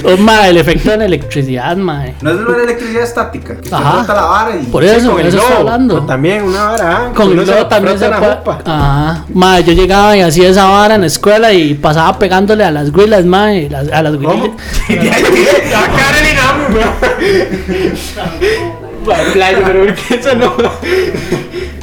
oh, 0.05 0.17
mae, 0.21 0.51
el 0.51 0.57
efecto 0.57 0.91
de 0.91 0.97
la 0.97 1.05
electricidad, 1.05 1.75
mae. 1.83 2.15
No 2.21 2.31
es 2.31 2.37
la 2.39 2.63
electricidad 2.63 3.03
estática. 3.03 3.55
Que 3.57 3.69
se 3.69 3.75
Ajá. 3.75 4.03
la 4.13 4.21
vara 4.23 4.55
y. 4.55 4.63
Por 4.65 4.83
eso, 4.83 5.19
el 5.19 5.27
eso 5.27 5.37
estoy 5.37 5.53
hablando. 5.57 5.93
Pero 5.95 6.05
También 6.07 6.43
una 6.43 6.65
vara, 6.71 6.97
ah, 6.97 7.11
Con 7.15 7.31
el 7.37 7.45
globo 7.45 7.67
también 7.67 7.99
se 7.99 8.09
puede. 8.09 8.21
la. 8.21 8.41
Ajá. 8.65 9.25
Mae, 9.33 9.63
yo 9.63 9.73
llegaba 9.73 10.17
y 10.17 10.21
hacía 10.21 10.49
esa 10.49 10.65
vara 10.65 10.95
en 10.95 11.01
la 11.01 11.07
escuela 11.07 11.51
y 11.53 11.73
pasaba 11.75 12.17
pegándole 12.17 12.63
a 12.63 12.71
las 12.71 12.91
güilas, 12.91 13.25
mae. 13.25 13.69
las- 13.69 13.91
a 13.91 14.01
las 14.01 14.15
güilas. 14.15 14.33
¿Cómo? 14.35 14.55
La 14.89 15.87
Carolyn 15.97 16.37
Amo, 16.49 16.65
weón. 16.75 16.93
Playo, 19.33 19.57
pero 19.65 19.79
¿por 19.85 19.93
qué 19.95 20.15
eso 20.15 20.33
no? 20.35 20.53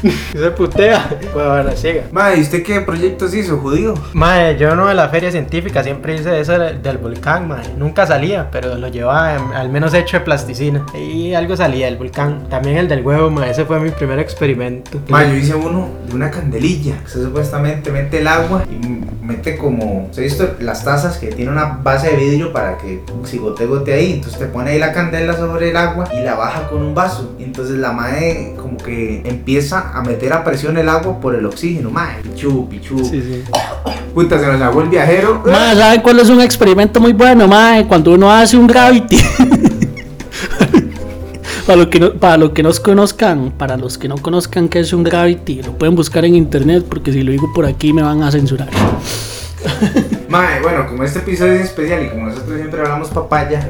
Se 0.32 0.50
putea. 0.50 1.08
Pues 1.32 1.46
bueno, 1.46 1.70
siga. 1.76 2.04
Madre, 2.12 2.38
¿y 2.38 2.42
usted 2.42 2.62
qué 2.62 2.80
proyectos 2.80 3.34
hizo, 3.34 3.58
judío? 3.58 3.94
Mae, 4.12 4.56
yo 4.56 4.74
no 4.74 4.86
de 4.86 4.94
la 4.94 5.08
feria 5.08 5.30
científica, 5.30 5.82
siempre 5.82 6.14
hice 6.14 6.40
eso 6.40 6.58
del, 6.58 6.98
volcán, 6.98 7.48
mae. 7.48 7.74
Nunca 7.76 8.06
salía, 8.06 8.50
pero 8.50 8.76
lo 8.76 8.88
llevaba 8.88 9.34
em, 9.34 9.52
al 9.52 9.68
menos 9.68 9.94
hecho 9.94 10.18
de 10.18 10.24
plasticina. 10.24 10.84
Y 10.94 11.34
algo 11.34 11.56
salía 11.56 11.86
del 11.86 11.96
volcán. 11.96 12.48
También 12.48 12.76
el 12.76 12.88
del 12.88 13.04
huevo, 13.04 13.30
mae, 13.30 13.50
ese 13.50 13.64
fue 13.64 13.80
mi 13.80 13.90
primer 13.90 14.18
experimento. 14.18 15.00
Madre, 15.08 15.30
yo 15.30 15.36
hice 15.36 15.54
uno 15.54 15.88
de 16.06 16.14
una 16.14 16.30
candelilla. 16.30 16.98
Que 17.00 17.06
usted 17.06 17.24
supuestamente 17.24 17.90
mete 17.90 18.20
el 18.20 18.28
agua 18.28 18.64
y 18.70 18.86
mete 19.24 19.56
como. 19.56 20.08
¿Se 20.12 20.20
ha 20.20 20.24
visto 20.24 20.56
las 20.60 20.84
tazas 20.84 21.18
que 21.18 21.28
tiene 21.28 21.50
una 21.50 21.78
base 21.82 22.10
de 22.10 22.16
vidrio 22.16 22.52
para 22.52 22.78
que 22.78 23.02
si 23.24 23.38
gote 23.38 23.66
gote 23.66 23.92
ahí? 23.92 24.14
Entonces 24.14 24.38
te 24.38 24.46
pone 24.46 24.70
ahí 24.70 24.78
la 24.78 24.92
candela 24.92 25.36
sobre 25.36 25.70
el 25.70 25.76
agua 25.76 26.08
y 26.12 26.20
la 26.22 26.34
baja 26.34 26.68
con 26.68 26.82
un 26.82 26.94
vaso. 26.94 27.34
Y 27.38 27.44
entonces 27.44 27.76
la 27.76 27.92
madre 27.92 28.54
como 28.56 28.76
que 28.76 29.22
empieza 29.24 29.89
a, 29.92 29.98
a 29.98 30.02
meter 30.02 30.32
a 30.32 30.44
presión 30.44 30.76
el 30.78 30.88
agua 30.88 31.20
por 31.20 31.34
el 31.34 31.44
oxígeno, 31.46 31.90
mae. 31.90 32.22
Pichu, 32.22 32.68
pichu. 32.68 33.04
Sí, 33.04 33.20
sí. 33.22 33.44
Puta, 34.14 34.38
se 34.38 34.46
nos 34.46 34.60
ahogó 34.60 34.82
el 34.82 34.88
viajero. 34.88 35.42
Mae, 35.46 35.76
¿saben 35.76 36.00
cuál 36.00 36.20
es 36.20 36.28
un 36.28 36.40
experimento 36.40 37.00
muy 37.00 37.12
bueno, 37.12 37.46
mae? 37.46 37.86
Cuando 37.86 38.12
uno 38.12 38.30
hace 38.30 38.56
un 38.56 38.66
gravity. 38.66 39.18
para, 41.66 41.76
lo 41.76 41.90
que 41.90 42.00
no, 42.00 42.12
para 42.14 42.36
los 42.36 42.50
que 42.50 42.62
nos 42.62 42.80
conozcan, 42.80 43.52
para 43.56 43.76
los 43.76 43.98
que 43.98 44.08
no 44.08 44.16
conozcan 44.16 44.68
qué 44.68 44.80
es 44.80 44.92
un 44.92 45.04
gravity, 45.04 45.62
lo 45.62 45.72
pueden 45.78 45.94
buscar 45.94 46.24
en 46.24 46.34
internet 46.34 46.84
porque 46.88 47.12
si 47.12 47.22
lo 47.22 47.32
digo 47.32 47.52
por 47.52 47.66
aquí 47.66 47.92
me 47.92 48.02
van 48.02 48.22
a 48.22 48.30
censurar. 48.30 48.68
Mae, 50.28 50.60
bueno, 50.62 50.86
como 50.86 51.04
este 51.04 51.20
episodio 51.20 51.54
es 51.54 51.62
especial 51.62 52.04
y 52.06 52.08
como 52.08 52.26
nosotros 52.26 52.56
siempre 52.56 52.80
hablamos 52.80 53.08
papaya, 53.08 53.68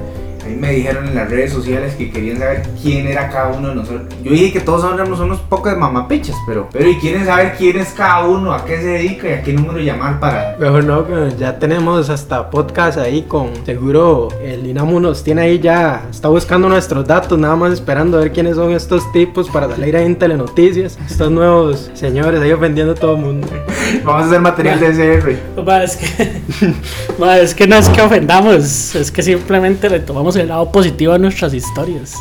ahí 0.51 0.57
me 0.57 0.73
dijeron 0.73 1.09
en 1.09 1.15
las 1.15 1.31
redes 1.31 1.53
sociales 1.53 1.95
que 1.95 2.11
querían 2.11 2.39
saber 2.39 2.63
quién 2.83 3.07
era 3.07 3.29
cada 3.29 3.57
uno 3.57 3.69
de 3.69 3.75
nosotros. 3.77 4.07
Yo 4.23 4.33
dije 4.33 4.53
que 4.53 4.61
todos 4.61 4.93
éramos 4.93 5.21
unos 5.21 5.41
pocos 5.41 5.73
de 5.73 5.79
mamapichas, 5.79 6.37
pero, 6.47 6.69
pero 6.73 6.89
y 6.89 6.97
quieren 6.97 7.25
saber 7.25 7.55
quién 7.57 7.79
es 7.79 7.89
cada 7.93 8.27
uno, 8.27 8.53
a 8.53 8.65
qué 8.65 8.79
se 8.79 8.87
dedica 8.87 9.29
y 9.29 9.33
a 9.33 9.43
qué 9.43 9.53
número 9.53 9.79
llamar 9.79 10.21
para. 10.21 10.57
Mejor 10.59 10.85
no, 10.85 11.29
ya 11.37 11.59
tenemos 11.59 12.11
hasta 12.11 12.51
podcast 12.51 12.99
ahí 12.99 13.23
con 13.23 13.51
seguro 13.65 14.29
el 14.43 14.67
Inamu 14.67 15.01
nos 15.01 15.23
tiene 15.23 15.43
ahí 15.43 15.59
ya, 15.59 16.07
está 16.11 16.29
buscando 16.29 16.69
nuestros 16.69 17.07
datos, 17.07 17.39
nada 17.39 17.57
más 17.57 17.73
esperando 17.73 18.19
a 18.19 18.21
ver 18.21 18.33
quiénes 18.33 18.57
son 18.57 18.73
estos 18.73 19.11
tipos 19.13 19.49
para 19.49 19.69
salir 19.69 19.97
ahí 19.97 20.07
en 20.07 20.17
telenoticias, 20.17 20.99
estos 21.09 21.31
nuevos 21.31 21.91
señores 21.95 22.41
ahí 22.41 22.53
ofendiendo 22.53 22.93
a 22.93 22.97
todo 22.97 23.17
el 23.17 23.23
mundo. 23.23 23.47
Vamos 24.05 24.25
a 24.25 24.27
hacer 24.27 24.41
material 24.41 24.81
de 24.81 24.87
SR. 24.89 25.39
Es 25.83 25.97
que, 25.97 26.43
es 27.43 27.55
que 27.55 27.67
no 27.67 27.77
es 27.77 27.89
que 27.89 28.03
ofendamos, 28.03 28.95
es 28.95 29.11
que 29.11 29.23
simplemente 29.23 29.89
le 29.89 30.01
tomamos 30.01 30.37
el 30.41 30.49
lado 30.49 30.71
positivo 30.73 31.13
a 31.13 31.19
nuestras 31.19 31.55
historias 31.55 32.15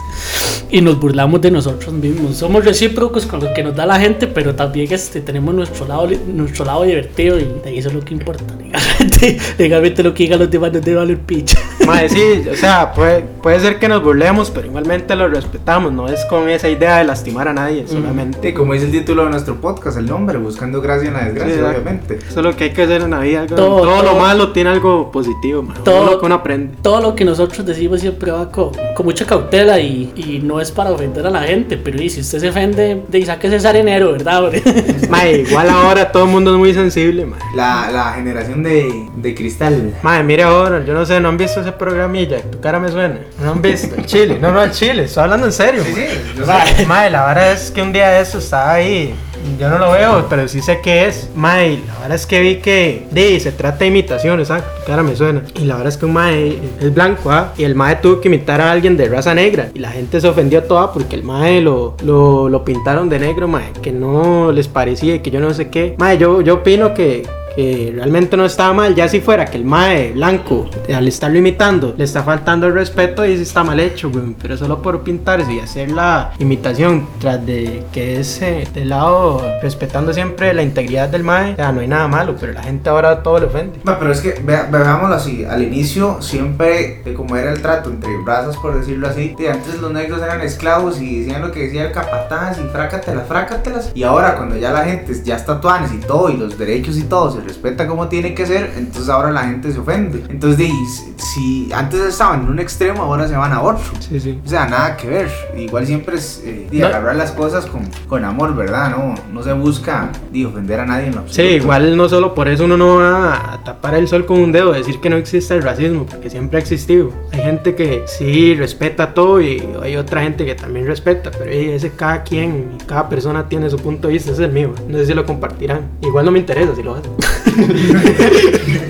y 0.71 0.81
nos 0.81 0.99
burlamos 0.99 1.41
de 1.41 1.51
nosotros 1.51 1.93
mismos. 1.93 2.37
Somos 2.37 2.63
recíprocos 2.63 3.25
con 3.25 3.39
lo 3.43 3.53
que 3.53 3.63
nos 3.63 3.75
da 3.75 3.85
la 3.85 3.99
gente, 3.99 4.27
pero 4.27 4.53
también 4.55 4.91
este, 4.93 5.21
tenemos 5.21 5.53
nuestro 5.55 5.87
lado, 5.87 6.07
nuestro 6.27 6.65
lado 6.65 6.83
divertido 6.83 7.39
y 7.39 7.43
de 7.63 7.77
eso 7.77 7.89
es 7.89 7.95
lo 7.95 8.01
que 8.01 8.13
importa. 8.13 8.43
Legalmente, 8.69 9.37
legalmente 9.57 10.03
lo 10.03 10.13
que 10.13 10.23
digan 10.23 10.39
los 10.39 10.51
demás 10.51 10.71
no 10.71 10.79
debe 10.79 10.97
valer 10.97 11.17
picha. 11.19 11.57
Mae, 11.87 12.07
sí, 12.07 12.43
o 12.51 12.55
sea, 12.55 12.93
puede, 12.93 13.21
puede 13.41 13.59
ser 13.59 13.79
que 13.79 13.87
nos 13.87 14.03
burlemos, 14.03 14.51
pero 14.51 14.67
igualmente 14.67 15.15
lo 15.15 15.27
respetamos, 15.27 15.91
no 15.91 16.07
es 16.07 16.23
con 16.25 16.47
esa 16.49 16.69
idea 16.69 16.97
de 16.97 17.03
lastimar 17.05 17.47
a 17.47 17.53
nadie, 17.53 17.87
solamente. 17.87 18.49
Y 18.49 18.53
como 18.53 18.73
dice 18.73 18.85
el 18.85 18.91
título 18.91 19.23
de 19.23 19.31
nuestro 19.31 19.59
podcast, 19.59 19.97
el 19.97 20.05
nombre, 20.05 20.37
buscando 20.37 20.81
gracia 20.81 21.07
en 21.07 21.13
la 21.15 21.25
desgracia, 21.25 21.55
Sí, 21.55 21.61
obviamente. 21.61 22.15
Eso 22.17 22.39
es 22.41 22.45
lo 22.45 22.55
que 22.55 22.65
hay 22.65 22.73
que 22.73 22.83
hacer 22.83 23.01
en 23.01 23.09
la 23.11 23.19
vida. 23.21 23.39
güey. 23.45 23.55
Todo, 23.55 23.81
Todo, 23.81 24.03
lo 24.03 24.11
todo. 24.11 24.19
malo 24.19 24.51
tiene 24.51 24.69
algo 24.69 25.11
positivo, 25.11 25.63
man. 25.63 25.77
Todo. 25.83 25.95
Todo 25.99 26.11
lo 26.11 26.19
que 26.19 26.25
uno 26.27 26.35
aprende. 26.35 26.77
Todo 26.83 27.01
lo 27.01 27.15
que 27.15 27.25
nosotros 27.25 27.65
decimos 27.65 28.03
va 28.11 28.51
con, 28.51 28.71
con 28.95 29.05
mucha 29.05 29.25
cautela 29.25 29.79
y, 29.79 30.11
y 30.15 30.39
no 30.43 30.59
es 30.61 30.71
para 30.71 30.91
ofender 30.91 31.25
a 31.25 31.29
la 31.29 31.43
gente, 31.43 31.77
pero 31.77 32.01
y 32.01 32.09
si 32.09 32.21
usted 32.21 32.39
se 32.39 32.49
ofende, 32.49 33.03
de 33.07 33.25
saque 33.25 33.53
ese 33.53 33.67
arenero, 33.67 34.11
¿verdad? 34.11 34.51
Mae, 35.09 35.41
igual 35.41 35.69
ahora 35.69 36.11
todo 36.11 36.23
el 36.23 36.29
mundo 36.29 36.51
es 36.53 36.57
muy 36.57 36.73
sensible, 36.73 37.25
mae. 37.25 37.39
La, 37.55 37.89
la 37.91 38.13
generación 38.13 38.63
de, 38.63 39.07
de 39.15 39.35
cristal. 39.35 39.93
Mae, 40.03 40.23
mire 40.23 40.43
ahora, 40.43 40.83
yo 40.85 40.93
no 40.93 41.05
sé, 41.05 41.19
no 41.19 41.29
han 41.29 41.37
visto 41.37 41.61
ese 41.61 41.71
programilla, 41.71 42.41
tu 42.41 42.59
cara 42.59 42.79
me 42.79 42.89
suena. 42.89 43.19
No 43.43 43.51
han 43.51 43.61
visto, 43.61 43.95
el 43.95 44.05
Chile, 44.05 44.37
no, 44.39 44.51
no, 44.51 44.61
el 44.61 44.71
Chile, 44.71 45.03
estoy 45.03 45.23
hablando 45.23 45.47
en 45.47 45.53
serio. 45.53 45.83
Sí, 45.83 45.93
sí, 45.93 46.07
yo 46.37 46.45
Mae, 46.45 46.85
mae, 46.85 47.09
la 47.09 47.25
verdad 47.27 47.53
es 47.53 47.71
que 47.71 47.81
un 47.81 47.91
día 47.91 48.09
de 48.09 48.21
eso 48.21 48.39
estaba 48.39 48.73
ahí. 48.73 49.13
Yo 49.59 49.69
no 49.69 49.77
lo 49.77 49.91
veo, 49.91 50.25
pero 50.29 50.47
sí 50.47 50.61
sé 50.61 50.79
qué 50.81 51.07
es. 51.07 51.29
Mae, 51.35 51.79
la 51.87 51.99
verdad 51.99 52.15
es 52.15 52.25
que 52.25 52.39
vi 52.39 52.55
que 52.57 53.07
de, 53.11 53.39
se 53.39 53.51
trata 53.51 53.79
de 53.79 53.87
imitación, 53.87 54.39
exacto. 54.39 54.69
Tu 54.79 54.85
cara 54.85 55.03
me 55.03 55.15
suena. 55.15 55.43
Y 55.55 55.65
la 55.65 55.75
verdad 55.75 55.93
es 55.93 55.97
que 55.97 56.05
un 56.05 56.13
mae 56.13 56.59
es 56.79 56.93
blanco, 56.93 57.31
¿ah? 57.31 57.53
Y 57.57 57.63
el 57.63 57.75
mae 57.75 57.97
tuvo 57.97 58.21
que 58.21 58.27
imitar 58.27 58.61
a 58.61 58.71
alguien 58.71 58.97
de 58.97 59.07
raza 59.07 59.33
negra. 59.33 59.69
Y 59.73 59.79
la 59.79 59.91
gente 59.91 60.21
se 60.21 60.27
ofendió 60.27 60.63
toda 60.63 60.91
porque 60.93 61.15
el 61.15 61.23
mae 61.23 61.61
lo, 61.61 61.95
lo, 62.03 62.49
lo 62.49 62.63
pintaron 62.63 63.09
de 63.09 63.19
negro, 63.19 63.47
mae. 63.47 63.71
Que 63.81 63.91
no 63.91 64.51
les 64.51 64.67
parecía 64.67 65.15
y 65.15 65.19
que 65.19 65.31
yo 65.31 65.39
no 65.39 65.53
sé 65.53 65.69
qué. 65.69 65.95
Mae, 65.97 66.17
yo, 66.17 66.41
yo 66.41 66.55
opino 66.55 66.93
que, 66.93 67.27
que 67.59 67.91
realmente 67.93 68.37
no 68.37 68.45
estaba 68.45 68.73
mal, 68.73 68.95
ya 68.95 69.09
si 69.09 69.19
fuera 69.19 69.43
que 69.43 69.57
el 69.57 69.65
mae 69.65 70.13
blanco, 70.13 70.69
al 70.95 71.05
estarlo 71.09 71.39
imitando, 71.39 71.93
le 71.97 72.05
está 72.05 72.23
faltando 72.23 72.67
el 72.67 72.73
respeto 72.73 73.25
y 73.25 73.35
sí 73.35 73.41
está 73.41 73.65
mal 73.65 73.81
hecho. 73.81 74.09
Pero 74.41 74.55
solo 74.55 74.81
por 74.81 75.03
pintarse 75.03 75.51
y 75.51 75.59
hacer 75.59 75.91
la 75.91 76.31
imitación 76.39 77.05
tras 77.19 77.45
de 77.45 77.83
que 77.91 78.21
es 78.21 78.41
eh, 78.41 78.65
del 78.73 78.87
lado 78.87 79.43
respetando 79.61 80.13
siempre 80.13 80.53
la 80.53 80.63
integridad 80.63 81.09
del 81.09 81.25
mae, 81.25 81.57
no 81.57 81.81
hay 81.81 81.87
nada 81.87 82.07
malo, 82.07 82.37
pero 82.39 82.53
la 82.53 82.63
gente 82.63 82.89
ahora 82.89 83.21
todo 83.21 83.39
le 83.39 83.47
ofende. 83.47 83.81
No, 83.83 83.99
pero 83.99 84.13
es 84.13 84.21
que 84.21 84.41
veámoslo 84.41 85.15
así, 85.15 85.43
al 85.43 85.61
inicio 85.61 86.21
siempre, 86.21 87.01
de 87.03 87.13
como 87.13 87.35
era 87.35 87.51
el 87.51 87.61
trato 87.61 87.89
entre 87.89 88.09
razas, 88.25 88.55
por 88.55 88.79
decirlo 88.79 89.09
así, 89.09 89.35
de 89.37 89.49
antes 89.49 89.81
los 89.81 89.91
negros 89.91 90.21
eran 90.21 90.39
esclavos 90.39 91.01
y 91.01 91.19
decían 91.19 91.41
lo 91.41 91.51
que 91.51 91.63
decía 91.63 91.87
el 91.87 91.91
capataz 91.91 92.57
y 92.57 92.69
frácatelas, 92.69 93.27
frácatelas. 93.27 93.91
Y 93.93 94.03
ahora 94.03 94.37
cuando 94.37 94.55
ya 94.55 94.71
la 94.71 94.85
gente 94.85 95.13
ya 95.25 95.35
está 95.35 95.59
tuanes 95.59 95.91
y 95.91 95.97
todo, 95.97 96.29
y 96.29 96.37
los 96.37 96.57
derechos 96.57 96.97
y 96.97 97.03
todo, 97.03 97.31
se 97.31 97.48
respeta 97.49 97.85
como 97.87 98.07
tiene 98.07 98.33
que 98.33 98.45
ser, 98.45 98.71
entonces 98.77 99.09
ahora 99.09 99.31
la 99.31 99.43
gente 99.43 99.71
se 99.71 99.79
ofende. 99.79 100.23
Entonces, 100.29 100.71
si- 101.17 101.69
antes 101.73 101.99
estaban 102.01 102.43
en 102.43 102.49
un 102.49 102.59
extremo, 102.59 103.03
ahora 103.03 103.27
se 103.27 103.35
van 103.35 103.51
a 103.51 103.61
otro. 103.61 103.83
Sí, 103.99 104.19
sí. 104.19 104.39
O 104.45 104.47
sea, 104.49 104.65
nada 104.67 104.95
que 104.97 105.07
ver. 105.09 105.29
Igual 105.57 105.85
siempre 105.85 106.15
es 106.15 106.41
eh, 106.45 106.67
de 106.71 106.79
No. 106.79 106.87
agarrar 106.87 107.15
las 107.15 107.31
cosas 107.31 107.65
con, 107.65 107.81
con 108.07 108.23
amor, 108.25 108.55
¿verdad? 108.55 108.91
No, 108.91 109.15
no 109.33 109.43
se 109.43 109.53
busca 109.53 110.09
de 110.31 110.45
ofender 110.45 110.79
a 110.79 110.85
nadie 110.85 111.07
en 111.07 111.15
lo 111.15 111.21
Sí, 111.27 111.41
absoluto. 111.41 111.55
igual 111.55 111.97
no 111.97 112.07
solo 112.09 112.33
por 112.33 112.47
eso 112.47 112.65
uno 112.65 112.77
no 112.77 112.95
va 112.97 113.53
a 113.53 113.63
tapar 113.63 113.95
el 113.95 114.07
sol 114.07 114.25
con 114.25 114.39
un 114.39 114.51
dedo, 114.51 114.71
decir 114.71 114.99
que 115.01 115.09
no 115.09 115.17
existe 115.17 115.55
el 115.55 115.63
racismo, 115.63 116.05
porque 116.05 116.29
siempre 116.29 116.57
ha 116.57 116.61
existido. 116.61 117.11
Hay 117.31 117.41
gente 117.41 117.75
que 117.75 118.03
sí 118.07 118.55
respeta 118.55 119.13
todo 119.13 119.41
y 119.41 119.61
hay 119.83 119.95
otra 119.97 120.21
gente 120.21 120.45
que 120.45 120.55
también 120.55 120.85
respeta, 120.87 121.31
pero 121.31 121.49
ese 121.51 121.91
cada 121.91 122.23
quien, 122.23 122.77
cada 122.87 123.09
persona 123.09 123.47
tiene 123.49 123.69
su 123.69 123.77
punto 123.77 124.07
de 124.07 124.13
vista, 124.13 124.31
ese 124.31 124.43
es 124.43 124.47
el 124.47 124.53
mío. 124.53 124.73
No 124.87 124.97
sé 124.97 125.05
si 125.07 125.13
lo 125.13 125.25
compartirán. 125.25 125.81
Igual 126.01 126.25
no 126.25 126.31
me 126.31 126.39
interesa 126.39 126.75
si 126.75 126.83
lo 126.83 126.95
hacen. 126.95 127.11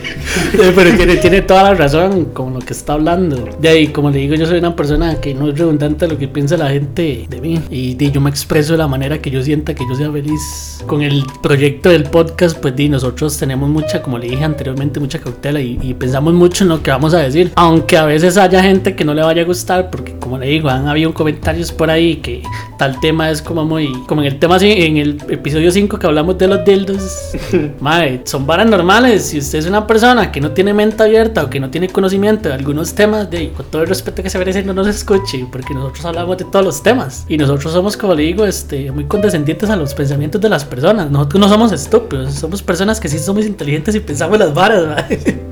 Eh, 0.53 0.73
Pero 0.75 0.95
tiene, 0.97 1.15
tiene 1.17 1.41
toda 1.41 1.63
la 1.63 1.73
razón 1.73 2.25
con 2.25 2.53
lo 2.53 2.59
que 2.59 2.73
está 2.73 2.93
hablando. 2.93 3.47
De 3.59 3.69
ahí, 3.69 3.87
como 3.87 4.09
le 4.09 4.19
digo, 4.19 4.35
yo 4.35 4.45
soy 4.45 4.59
una 4.59 4.75
persona 4.75 5.15
que 5.15 5.33
no 5.33 5.47
es 5.47 5.57
redundante 5.57 6.05
a 6.05 6.07
lo 6.07 6.17
que 6.17 6.27
piensa 6.27 6.57
la 6.57 6.69
gente 6.69 7.27
de 7.29 7.41
mí. 7.41 7.61
Y 7.69 7.93
di, 7.95 8.11
yo 8.11 8.19
me 8.19 8.29
expreso 8.29 8.73
de 8.73 8.79
la 8.79 8.87
manera 8.87 9.19
que 9.19 9.29
yo 9.29 9.41
sienta 9.43 9.73
que 9.73 9.85
yo 9.87 9.95
sea 9.95 10.11
feliz. 10.11 10.83
Con 10.87 11.01
el 11.01 11.23
proyecto 11.41 11.89
del 11.89 12.03
podcast, 12.03 12.57
pues 12.59 12.75
di, 12.75 12.89
nosotros 12.89 13.37
tenemos 13.37 13.69
mucha, 13.69 14.01
como 14.01 14.17
le 14.17 14.27
dije 14.27 14.43
anteriormente, 14.43 14.99
mucha 14.99 15.19
cautela 15.19 15.61
y, 15.61 15.77
y 15.81 15.93
pensamos 15.93 16.33
mucho 16.33 16.63
en 16.63 16.69
lo 16.69 16.81
que 16.83 16.91
vamos 16.91 17.13
a 17.13 17.19
decir. 17.19 17.51
Aunque 17.55 17.97
a 17.97 18.05
veces 18.05 18.37
haya 18.37 18.61
gente 18.61 18.95
que 18.95 19.05
no 19.05 19.13
le 19.13 19.21
vaya 19.21 19.43
a 19.43 19.45
gustar, 19.45 19.89
porque 19.89 20.17
como 20.19 20.37
le 20.37 20.47
digo, 20.47 20.69
han 20.69 20.87
habido 20.87 21.13
comentarios 21.13 21.71
por 21.71 21.89
ahí 21.89 22.17
que 22.17 22.43
tal 22.77 22.99
tema 22.99 23.29
es 23.29 23.41
como 23.41 23.65
muy. 23.65 23.91
Como 24.07 24.21
en 24.21 24.27
el 24.27 24.39
tema, 24.39 24.57
en 24.59 24.97
el 24.97 25.17
episodio 25.29 25.71
5 25.71 25.99
que 25.99 26.07
hablamos 26.07 26.37
de 26.37 26.47
los 26.47 26.65
dildos. 26.65 27.31
Mae, 27.79 28.21
son 28.25 28.45
varas 28.45 28.58
normales. 28.67 29.25
Si 29.25 29.37
usted 29.37 29.59
es 29.59 29.65
una 29.65 29.85
persona 29.85 30.31
que 30.31 30.41
no 30.41 30.51
tiene 30.51 30.73
mente 30.73 31.03
abierta 31.03 31.43
o 31.43 31.49
que 31.49 31.59
no 31.59 31.69
tiene 31.69 31.89
conocimiento 31.89 32.49
de 32.49 32.55
algunos 32.55 32.93
temas, 32.93 33.29
de 33.29 33.51
con 33.51 33.65
todo 33.67 33.81
el 33.83 33.87
respeto 33.87 34.23
que 34.23 34.29
se 34.29 34.37
merece, 34.37 34.63
no 34.63 34.73
nos 34.73 34.87
escuche, 34.87 35.45
porque 35.51 35.73
nosotros 35.73 36.05
hablamos 36.05 36.37
de 36.37 36.45
todos 36.45 36.65
los 36.65 36.83
temas. 36.83 37.25
Y 37.27 37.37
nosotros 37.37 37.73
somos, 37.73 37.97
como 37.97 38.15
le 38.15 38.23
digo, 38.23 38.45
este, 38.45 38.91
muy 38.91 39.05
condescendientes 39.05 39.69
a 39.69 39.75
los 39.75 39.93
pensamientos 39.93 40.41
de 40.41 40.49
las 40.49 40.65
personas. 40.65 41.09
Nosotros 41.11 41.41
no 41.41 41.49
somos 41.49 41.71
estúpidos, 41.71 42.33
somos 42.33 42.61
personas 42.61 42.99
que 42.99 43.07
sí 43.07 43.19
somos 43.19 43.45
inteligentes 43.45 43.95
y 43.95 43.99
pensamos 43.99 44.39
las 44.39 44.53
varas, 44.53 44.87
mae. 44.87 45.45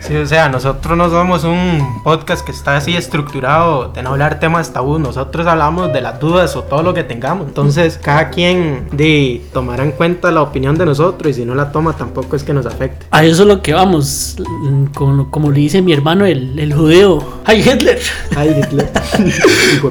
Sí, 0.00 0.16
o 0.16 0.26
sea, 0.26 0.48
nosotros 0.48 0.96
no 0.96 1.10
somos 1.10 1.44
un 1.44 2.02
podcast 2.02 2.44
que 2.44 2.52
está 2.52 2.76
así 2.76 2.96
estructurado 2.96 3.88
de 3.88 4.02
no 4.02 4.10
hablar 4.10 4.40
temas 4.40 4.72
tabú. 4.72 4.98
Nosotros 4.98 5.46
hablamos 5.46 5.92
de 5.92 6.00
las 6.00 6.18
dudas 6.18 6.56
o 6.56 6.62
todo 6.62 6.82
lo 6.82 6.94
que 6.94 7.04
tengamos. 7.04 7.48
Entonces, 7.48 7.98
cada 8.02 8.30
quien 8.30 8.88
de, 8.92 9.42
tomará 9.52 9.84
en 9.84 9.92
cuenta 9.92 10.30
la 10.30 10.42
opinión 10.42 10.76
de 10.76 10.86
nosotros 10.86 11.30
y 11.30 11.40
si 11.40 11.44
no 11.44 11.54
la 11.54 11.72
toma, 11.72 11.92
tampoco 11.94 12.36
es 12.36 12.42
que 12.42 12.52
nos 12.52 12.66
afecte. 12.66 13.06
A 13.10 13.24
eso 13.24 13.42
es 13.42 13.48
lo 13.48 13.62
que 13.62 13.72
vamos, 13.72 14.36
como, 14.94 15.30
como 15.30 15.50
le 15.50 15.60
dice 15.60 15.82
mi 15.82 15.92
hermano, 15.92 16.26
el, 16.26 16.58
el 16.58 16.72
judeo. 16.72 17.40
¡Ay, 17.44 17.60
Hitler! 17.60 17.98
Ay, 18.36 18.56
Hitler. 18.60 18.90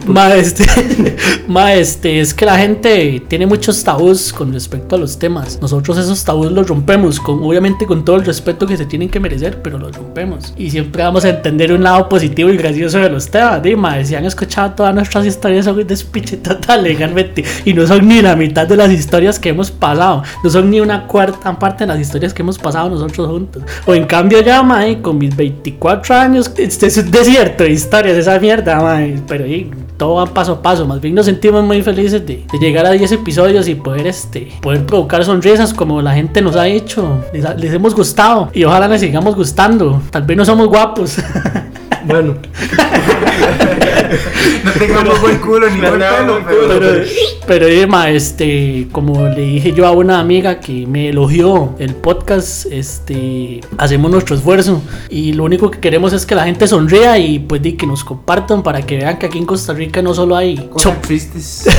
Ma, 0.07 0.33
este, 0.35 0.65
ma, 1.47 1.73
este, 1.73 2.19
es 2.19 2.33
que 2.33 2.45
la 2.45 2.57
gente 2.57 3.23
tiene 3.27 3.45
muchos 3.45 3.83
tabús 3.83 4.33
con 4.33 4.53
respecto 4.53 4.95
a 4.95 4.99
los 4.99 5.17
temas. 5.19 5.59
Nosotros 5.61 5.97
esos 5.97 6.23
tabús 6.23 6.51
los 6.51 6.67
rompemos, 6.67 7.19
con, 7.19 7.43
obviamente 7.43 7.85
con 7.85 8.03
todo 8.03 8.15
el 8.15 8.25
respeto 8.25 8.65
que 8.65 8.77
se 8.77 8.85
tienen 8.85 9.09
que 9.09 9.19
merecer, 9.19 9.61
pero 9.61 9.68
los 9.77 9.95
rompemos. 9.95 10.53
Y 10.57 10.71
siempre 10.71 11.03
vamos 11.03 11.25
a 11.25 11.29
entender 11.29 11.71
un 11.71 11.83
lado 11.83 12.09
positivo 12.09 12.49
y 12.49 12.57
gracioso 12.57 12.99
de 12.99 13.09
los 13.09 13.29
temas. 13.29 13.61
Dima, 13.61 14.03
si 14.03 14.15
han 14.15 14.25
escuchado 14.25 14.71
todas 14.71 14.95
nuestras 14.95 15.25
historias, 15.25 15.65
son 15.65 15.77
un 15.77 15.87
despiche 15.87 16.37
total 16.37 16.83
legalmente. 16.83 17.43
Y 17.65 17.73
no 17.73 17.85
son 17.85 18.07
ni 18.07 18.21
la 18.21 18.35
mitad 18.35 18.67
de 18.67 18.77
las 18.77 18.91
historias 18.91 19.39
que 19.39 19.49
hemos 19.49 19.71
pasado. 19.71 20.23
No 20.43 20.49
son 20.49 20.69
ni 20.69 20.79
una 20.79 21.05
cuarta 21.05 21.57
parte 21.57 21.83
de 21.83 21.87
las 21.87 21.99
historias 21.99 22.33
que 22.33 22.41
hemos 22.41 22.57
pasado 22.57 22.89
nosotros 22.89 23.27
juntos. 23.27 23.63
O 23.85 23.93
en 23.93 24.05
cambio 24.05 24.41
ya, 24.41 24.63
ma, 24.63 24.87
eh, 24.87 25.01
con 25.01 25.17
mis 25.17 25.35
24 25.35 26.15
años, 26.15 26.51
este 26.57 26.87
es 26.87 26.97
un 26.97 27.11
desierto 27.11 27.63
de 27.63 27.71
historias, 27.71 28.17
esa 28.17 28.39
mierda, 28.39 28.79
ma, 28.81 29.03
eh, 29.03 29.21
pero 29.27 29.45
eh, 29.45 29.69
todo 29.99 30.15
va 30.15 30.25
paso 30.25 30.53
a 30.53 30.61
paso. 30.61 30.87
Más 30.87 31.01
bien 31.01 31.13
nos 31.13 31.25
sentimos 31.25 31.63
muy 31.63 31.83
felices 31.83 32.25
de, 32.25 32.45
llegar 32.59 32.85
a 32.85 32.91
10 32.91 33.11
episodios 33.11 33.67
y 33.67 33.75
poder, 33.75 34.07
este, 34.07 34.47
poder 34.61 34.85
provocar 34.85 35.23
sonrisas 35.23 35.73
como 35.73 36.01
la 36.01 36.13
gente 36.13 36.41
nos 36.41 36.55
ha 36.55 36.67
hecho. 36.67 37.19
Les 37.33 37.73
hemos 37.73 37.93
gustado 37.93 38.49
y 38.53 38.63
ojalá 38.63 38.87
les 38.87 39.01
sigamos 39.01 39.35
gustando. 39.35 39.58
Tal 39.59 40.23
vez 40.23 40.37
no 40.37 40.45
somos 40.45 40.69
guapos. 40.69 41.17
Bueno, 42.05 42.37
No 44.63 44.71
tengamos 44.71 45.19
buen 45.19 45.37
culo 45.39 45.69
ni 45.69 45.81
No 45.81 45.89
buen 45.89 45.99
pelo, 45.99 46.39
pero... 46.47 46.79
Pero, 46.79 47.03
pero 47.45 47.67
Emma, 47.67 48.09
este, 48.09 48.87
como 48.93 49.27
le 49.27 49.41
dije 49.41 49.73
yo 49.73 49.85
a 49.85 49.91
una 49.91 50.21
amiga 50.21 50.61
que 50.61 50.87
me 50.87 51.09
elogió 51.09 51.75
el 51.77 51.93
podcast, 51.93 52.67
este, 52.71 53.59
hacemos 53.77 54.09
nuestro 54.09 54.37
esfuerzo 54.37 54.81
y 55.09 55.33
lo 55.33 55.43
único 55.43 55.69
que 55.69 55.79
queremos 55.79 56.13
es 56.13 56.25
que 56.25 56.35
la 56.35 56.45
gente 56.45 56.65
sonría 56.65 57.17
y 57.17 57.39
pues 57.39 57.61
di 57.61 57.73
que 57.73 57.85
nos 57.85 58.05
compartan 58.05 58.63
para 58.63 58.81
que 58.83 58.95
vean 58.95 59.19
que 59.19 59.25
aquí 59.25 59.39
en 59.39 59.45
Costa 59.45 59.73
Rica 59.73 60.01
no 60.01 60.13
solo 60.13 60.37
hay 60.37 60.69
Cosas 60.69 61.01
tristes. 61.01 61.67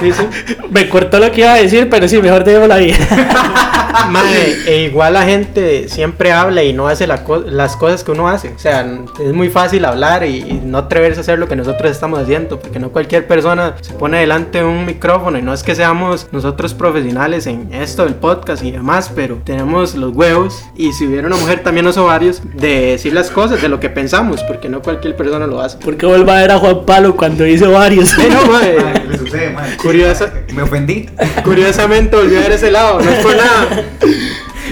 Sí, 0.00 0.12
sí. 0.12 0.56
Me 0.70 0.88
cortó 0.88 1.18
lo 1.18 1.30
que 1.30 1.42
iba 1.42 1.54
a 1.54 1.56
decir, 1.56 1.88
pero 1.88 2.08
sí, 2.08 2.20
mejor 2.20 2.44
dejemos 2.44 2.68
la 2.68 2.78
Mae, 4.10 4.56
e 4.66 4.82
igual 4.84 5.14
la 5.14 5.22
gente 5.24 5.88
siempre 5.88 6.32
habla 6.32 6.62
y 6.62 6.72
no 6.72 6.88
hace 6.88 7.06
la 7.06 7.24
co- 7.24 7.38
las 7.46 7.76
cosas 7.76 8.04
que 8.04 8.10
uno 8.12 8.28
hace. 8.28 8.48
O 8.48 8.58
sea, 8.58 8.86
es 9.24 9.32
muy 9.32 9.48
fácil 9.48 9.84
hablar 9.84 10.24
y, 10.24 10.38
y 10.38 10.60
no 10.64 10.78
atreverse 10.78 11.20
a 11.20 11.22
hacer 11.22 11.38
lo 11.38 11.48
que 11.48 11.56
nosotros 11.56 11.90
estamos 11.90 12.18
haciendo, 12.20 12.58
porque 12.60 12.78
no 12.78 12.90
cualquier 12.90 13.26
persona 13.26 13.74
se 13.80 13.92
pone 13.94 14.18
delante 14.20 14.58
de 14.58 14.64
un 14.64 14.84
micrófono 14.86 15.38
y 15.38 15.42
no 15.42 15.52
es 15.52 15.62
que 15.62 15.74
seamos 15.74 16.28
nosotros 16.32 16.74
profesionales 16.74 17.46
en 17.46 17.72
esto 17.72 18.04
del 18.04 18.14
podcast 18.14 18.62
y 18.62 18.70
demás, 18.70 19.10
pero 19.14 19.38
tenemos 19.44 19.94
los 19.94 20.14
huevos 20.14 20.62
y 20.76 20.92
si 20.92 21.06
hubiera 21.06 21.26
una 21.26 21.36
mujer 21.36 21.62
también 21.62 21.84
los 21.86 21.96
ovarios 21.96 22.40
de 22.54 22.86
decir 22.92 23.12
las 23.12 23.30
cosas, 23.30 23.60
de 23.62 23.68
lo 23.68 23.80
que 23.80 23.90
pensamos, 23.90 24.42
porque 24.44 24.68
no 24.68 24.82
cualquier 24.82 25.16
persona 25.16 25.46
lo 25.46 25.60
hace. 25.60 25.78
Porque 25.84 26.06
vuelva 26.06 26.38
a 26.38 26.40
ver 26.42 26.50
a 26.52 26.58
Juan 26.58 26.84
Pablo 26.86 27.16
cuando 27.16 27.46
hizo 27.46 27.70
varios. 27.72 28.10
Sí, 28.10 28.22
no, 28.30 28.44
mae, 28.52 28.76
Madre, 28.78 29.00
¿qué 29.02 29.08
le 29.08 29.18
sucede, 29.18 29.50
madre? 29.50 29.76
Curiosa. 29.76 30.32
Me 30.54 30.62
ofendí. 30.62 31.08
Curiosamente 31.44 32.16
volvió 32.16 32.38
a 32.38 32.42
ver 32.42 32.52
ese 32.52 32.70
lado, 32.70 33.00
no 33.00 33.10
es 33.10 33.18
por 33.20 33.36
nada. 33.36 33.77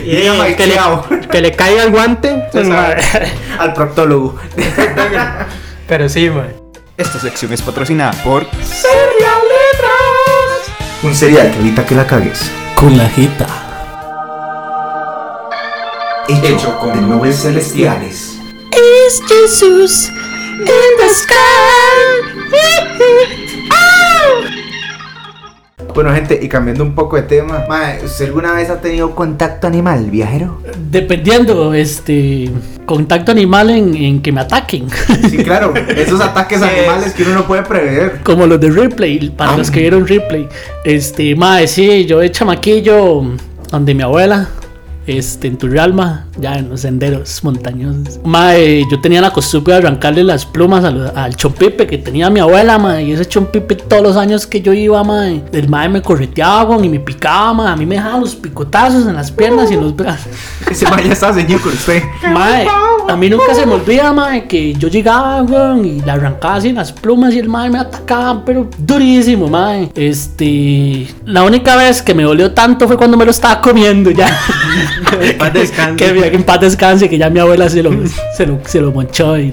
Y 0.04 0.54
que, 0.54 0.66
le, 0.66 0.78
que 1.30 1.40
le 1.40 1.52
caiga 1.52 1.84
el 1.84 1.90
guante. 1.90 2.42
sabe. 2.52 2.96
Al 3.59 3.72
proctólogo. 3.72 4.36
Pero 5.88 6.09
sí, 6.09 6.30
man. 6.30 6.52
Esta 6.96 7.18
sección 7.18 7.52
es 7.52 7.61
patrocinada 7.61 8.12
por 8.24 8.46
Un 11.02 11.14
cereal 11.14 11.50
que 11.50 11.59
evita 11.59 11.84
que 11.84 11.94
la 11.94 12.07
cagues. 12.07 12.50
Con 12.74 12.96
la 12.96 13.09
jita. 13.09 13.46
Hecho 16.28 16.78
con 16.78 17.09
nubes 17.09 17.42
celestiales. 17.42 18.38
Es 18.72 19.22
Jesús 19.28 20.11
in 20.59 20.96
the 20.98 21.14
Bueno, 25.97 26.12
gente, 26.12 26.38
y 26.42 26.47
cambiando 26.47 26.84
un 26.84 26.94
poco 26.94 27.16
de 27.16 27.22
tema, 27.22 27.64
madre, 27.70 28.05
¿usted 28.05 28.26
alguna 28.26 28.53
vez 28.53 28.68
ha 28.68 28.82
tenido 28.82 29.14
contacto 29.14 29.66
animal, 29.66 30.11
viajero? 30.11 30.61
Dependiendo, 30.90 31.72
este, 31.72 32.51
contacto 32.84 33.32
animal 33.32 33.70
en, 33.70 33.94
en 33.94 34.20
que 34.20 34.30
me 34.30 34.42
ataquen. 34.42 34.88
Sí, 35.30 35.38
claro, 35.38 35.72
esos 35.74 36.20
ataques 36.20 36.61
animales 36.62 37.14
que 37.14 37.22
uno 37.22 37.36
no 37.36 37.47
puede 37.47 37.62
prever. 37.62 38.20
Como 38.24 38.47
los 38.47 38.61
de 38.61 38.68
Ripley, 38.72 39.30
para 39.30 39.57
los 39.57 39.70
que 39.70 39.80
vieron 39.80 40.07
Ripley. 40.07 40.47
Este, 40.84 41.34
mae, 41.34 41.66
sí, 41.66 42.05
yo 42.05 42.18
de 42.18 42.30
chamaquillo, 42.30 43.22
donde 43.70 43.94
mi 43.94 44.03
abuela, 44.03 44.51
este, 45.07 45.49
en 45.49 45.57
Turrialba, 45.57 46.26
ya 46.39 46.59
en 46.59 46.68
los 46.68 46.80
senderos 46.80 47.43
montañosos. 47.43 48.20
Mae, 48.24 48.84
yo 48.91 49.01
tenía 49.01 49.20
la 49.20 49.32
costumbre 49.32 49.74
de 49.74 49.80
arrancarle 49.80 50.24
las 50.24 50.45
plumas 50.47 50.84
al, 50.84 51.12
al 51.14 51.37
chompipe 51.37 51.87
que 51.87 51.99
tenía 51.99 52.30
mi 52.30 52.41
abuela, 52.41 52.78
mae, 52.78 53.05
y 53.05 53.12
ese 53.12 53.26
chompipe 53.26 53.74
todos 53.74 54.03
los 54.03 54.16
años 54.16 54.47
que 54.47 54.61
yo 54.61 54.72
iba, 54.72 55.03
mae, 55.05 55.43
el 55.53 55.68
mae 55.68 55.89
me 55.89 56.03
correteaba 56.03 56.76
y 56.84 56.89
me 56.89 57.01
picaba, 57.01 57.53
mae, 57.55 57.72
a 57.72 57.76
mí 57.76 57.87
me 57.87 57.97
dejaba 57.97 58.18
los 58.18 58.34
picotazos 58.34 59.07
en 59.07 59.14
las 59.14 59.30
piernas 59.30 59.70
y 59.70 59.74
en 59.74 59.82
los 59.82 59.95
brazos. 59.95 60.28
Ese 60.70 60.89
man 60.89 61.03
ya 61.03 61.12
está 61.12 61.32
ceñido 61.32 61.61
con 61.61 61.72
usted. 61.72 62.03
Mae, 62.32 62.66
a 63.09 63.16
mí 63.16 63.30
nunca 63.30 63.55
se 63.55 63.64
me 63.64 63.74
olvida, 63.74 64.12
mae, 64.12 64.47
que 64.47 64.74
yo 64.74 64.89
llegaba, 64.89 65.43
weón, 65.43 65.84
y 65.84 66.01
le 66.01 66.11
arrancaba 66.11 66.57
así 66.57 66.72
las 66.72 66.93
plumas 66.93 67.34
y 67.34 67.39
el 67.39 67.49
mae 67.49 67.70
me 67.70 67.78
atacaba, 67.78 68.45
pero 68.45 68.68
durísimo, 68.78 69.49
mae. 69.49 69.91
Este, 69.95 71.07
la 71.24 71.45
única 71.45 71.76
vez 71.76 72.03
que 72.03 72.14
me 72.14 72.24
dolió 72.24 72.53
tanto 72.53 72.87
fue 72.87 72.97
cuando 72.97 73.16
me 73.16 73.24
lo 73.24 73.30
estaba 73.30 73.61
comiendo 73.61 74.11
ya. 74.11 74.28
paz 75.39 75.53
descanse. 75.53 76.26
Que, 76.31 76.37
en 76.37 76.45
paz 76.45 76.61
descanse, 76.61 77.09
que 77.09 77.18
ya 77.18 77.31
mi 77.31 77.41
abuela 77.41 77.68
se 77.68 77.83
lo, 77.83 77.91
se 78.37 78.47
lo, 78.47 78.61
se 78.64 78.81
lo 78.81 78.93
monchó 78.93 79.39
y. 79.39 79.51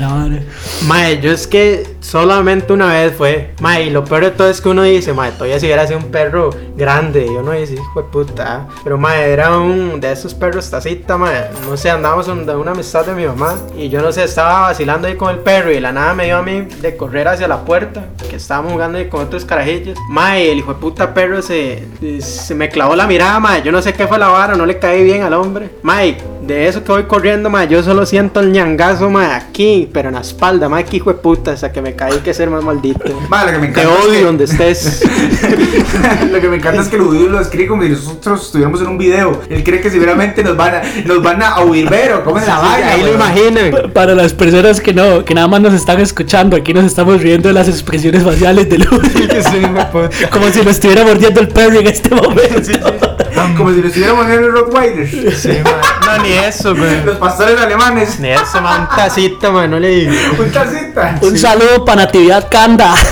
Mae, 0.88 1.22
yo 1.22 1.32
es 1.32 1.48
que 1.48 1.93
solamente 2.04 2.74
una 2.74 2.88
vez 2.94 3.16
fue. 3.16 3.52
Mae, 3.62 3.86
y 3.86 3.90
lo 3.90 4.04
peor 4.04 4.26
de 4.26 4.32
todo 4.32 4.50
es 4.50 4.62
que 4.62 4.70
uno 4.70 4.84
dice, 4.84 5.14
mae, 5.14 5.32
todavía 5.32 5.60
si 5.60 5.66
hubiera 5.66 5.88
sido 5.88 6.00
un 6.00 6.12
perro 6.12 6.52
grande. 6.76 7.26
Y 7.26 7.30
uno 7.30 7.52
dice, 7.52 7.76
hijo 7.76 8.02
de 8.02 8.10
puta. 8.10 8.68
Pero 8.84 8.98
mae, 8.98 9.32
era 9.32 9.58
un 9.58 10.00
de 10.00 10.12
esos 10.12 10.34
perros 10.34 10.70
tacita, 10.70 11.18
mae. 11.18 11.50
No 11.68 11.78
sé, 11.78 11.90
andábamos 11.90 12.28
de 12.28 12.56
una 12.56 12.72
amistad 12.72 13.06
de 13.06 13.14
mi 13.14 13.26
mamá. 13.26 13.56
Y 13.78 13.90
yo 13.90 14.02
no 14.02 14.12
sé, 14.12 14.24
estaba 14.24 14.62
vacilando 14.62 15.08
ahí 15.08 15.16
con 15.16 15.30
el 15.32 15.40
perro. 15.40 15.72
Y 15.72 15.80
la 15.80 15.92
nada 15.92 16.14
me 16.14 16.26
dio 16.26 16.38
a 16.38 16.44
mí 16.44 16.62
de 16.62 16.98
correr 16.98 17.28
hacia 17.28 17.48
la 17.48 17.64
puerta. 17.66 18.06
Que 18.30 18.36
estábamos 18.36 18.74
jugando 18.74 18.98
ahí 18.98 19.08
con 19.10 19.22
otros 19.26 19.46
carajillos. 19.46 19.98
Mae, 20.10 20.52
el 20.52 20.60
hijo 20.60 20.74
de 20.74 20.80
puta 20.80 21.14
perro 21.14 21.42
se, 21.42 21.88
se 22.20 22.54
me 22.54 22.70
clavó 22.70 22.96
la 22.96 23.08
mirada, 23.08 23.40
mae. 23.40 23.64
Yo 23.64 23.72
no 23.72 23.82
sé 23.82 23.94
qué 23.94 24.08
fue 24.08 24.20
la 24.20 24.28
vara, 24.28 24.56
no 24.56 24.66
le 24.66 24.78
caí 24.78 25.04
bien 25.04 25.24
al 25.24 25.34
hombre. 25.34 25.70
Mae, 25.82 26.18
de 26.42 26.68
eso 26.68 26.84
que 26.84 26.92
voy 26.92 27.04
corriendo, 27.04 27.50
mae, 27.50 27.68
yo 27.68 27.82
solo 27.84 28.06
siento 28.06 28.42
el 28.42 28.52
ñangazo, 28.52 29.10
mae, 29.10 29.32
aquí, 29.32 29.90
pero 29.94 30.10
en 30.10 30.16
la 30.16 30.22
espalda, 30.22 30.68
mae, 30.68 30.84
que 30.84 30.98
hijo 30.98 31.14
de 31.14 31.20
puta, 31.20 31.52
hasta 31.52 31.72
que 31.72 31.82
me 31.82 31.93
caí 31.96 32.18
que 32.20 32.34
ser 32.34 32.50
más 32.50 32.64
maldito. 32.64 33.04
Lo 33.08 33.52
que 33.52 33.58
me 33.60 33.68
Te 33.70 33.82
es 33.82 33.88
odio 33.88 34.12
que- 34.12 34.24
donde 34.24 34.44
estés. 34.46 35.04
lo 36.32 36.42
que 36.42 36.50
me 36.50 36.58
encanta 36.58 36.82
es 36.82 36.88
que 36.88 36.96
el 36.96 37.02
judío 37.04 37.28
lo 37.30 37.40
describe 37.40 37.68
como 37.68 37.84
si 37.84 37.90
nosotros 37.90 38.46
estuviéramos 38.46 38.82
en 38.82 38.88
un 38.88 38.98
video. 38.98 39.42
Él 39.50 39.64
cree 39.64 39.82
que 39.82 39.90
seguramente 39.90 40.44
nos 40.44 40.56
van 40.58 40.76
a, 40.76 40.82
nos 41.06 41.22
van 41.22 41.42
a 41.42 41.62
huir 41.62 41.90
ver 41.90 42.14
o 42.14 42.24
cómo 42.24 42.40
es 42.40 42.48
la 42.48 42.60
vaina. 42.60 42.88
ahí 42.90 43.02
lo 43.04 43.14
imaginan. 43.14 43.92
Para 43.94 44.16
las 44.16 44.34
personas 44.34 44.82
que 44.82 44.94
no, 44.94 45.24
que 45.26 45.34
nada 45.34 45.48
más 45.48 45.62
nos 45.62 45.74
están 45.74 46.00
escuchando, 46.00 46.56
aquí 46.56 46.74
nos 46.74 46.86
estamos 46.86 47.22
riendo 47.22 47.48
de 47.50 47.54
las 47.54 47.68
expresiones 47.68 48.24
faciales 48.24 48.70
de 48.70 48.78
Luz. 48.80 48.90
Como 50.32 50.48
si 50.50 50.60
nos 50.60 50.68
estuviera 50.68 51.04
mordiendo 51.04 51.40
el 51.40 51.48
perro 51.48 51.80
en 51.80 51.88
este 51.88 52.10
momento. 52.14 52.80
Como 53.58 53.72
si 53.72 53.82
lo 53.82 53.88
estuviéramos 53.88 54.26
en 54.28 54.32
el 54.32 54.52
Rottweiler. 54.52 55.08
Sí. 55.36 55.50
No, 56.06 56.24
ni 56.24 56.32
eso. 56.34 56.74
Los 56.74 57.18
pastores 57.18 57.60
alemanes. 57.60 58.20
Ni 58.20 58.30
eso, 58.30 58.62
mae, 58.62 58.80
un 58.82 58.88
tacito, 58.90 59.52
mae, 59.52 59.68
no 59.68 59.80
le 59.80 59.90
digo. 59.90 60.12
Un 60.40 60.52
tacita. 60.52 61.18
Un 61.22 61.38
saludo 61.38 61.83
para 61.86 62.04
Natividad 62.06 62.48
Canda. 62.50 62.94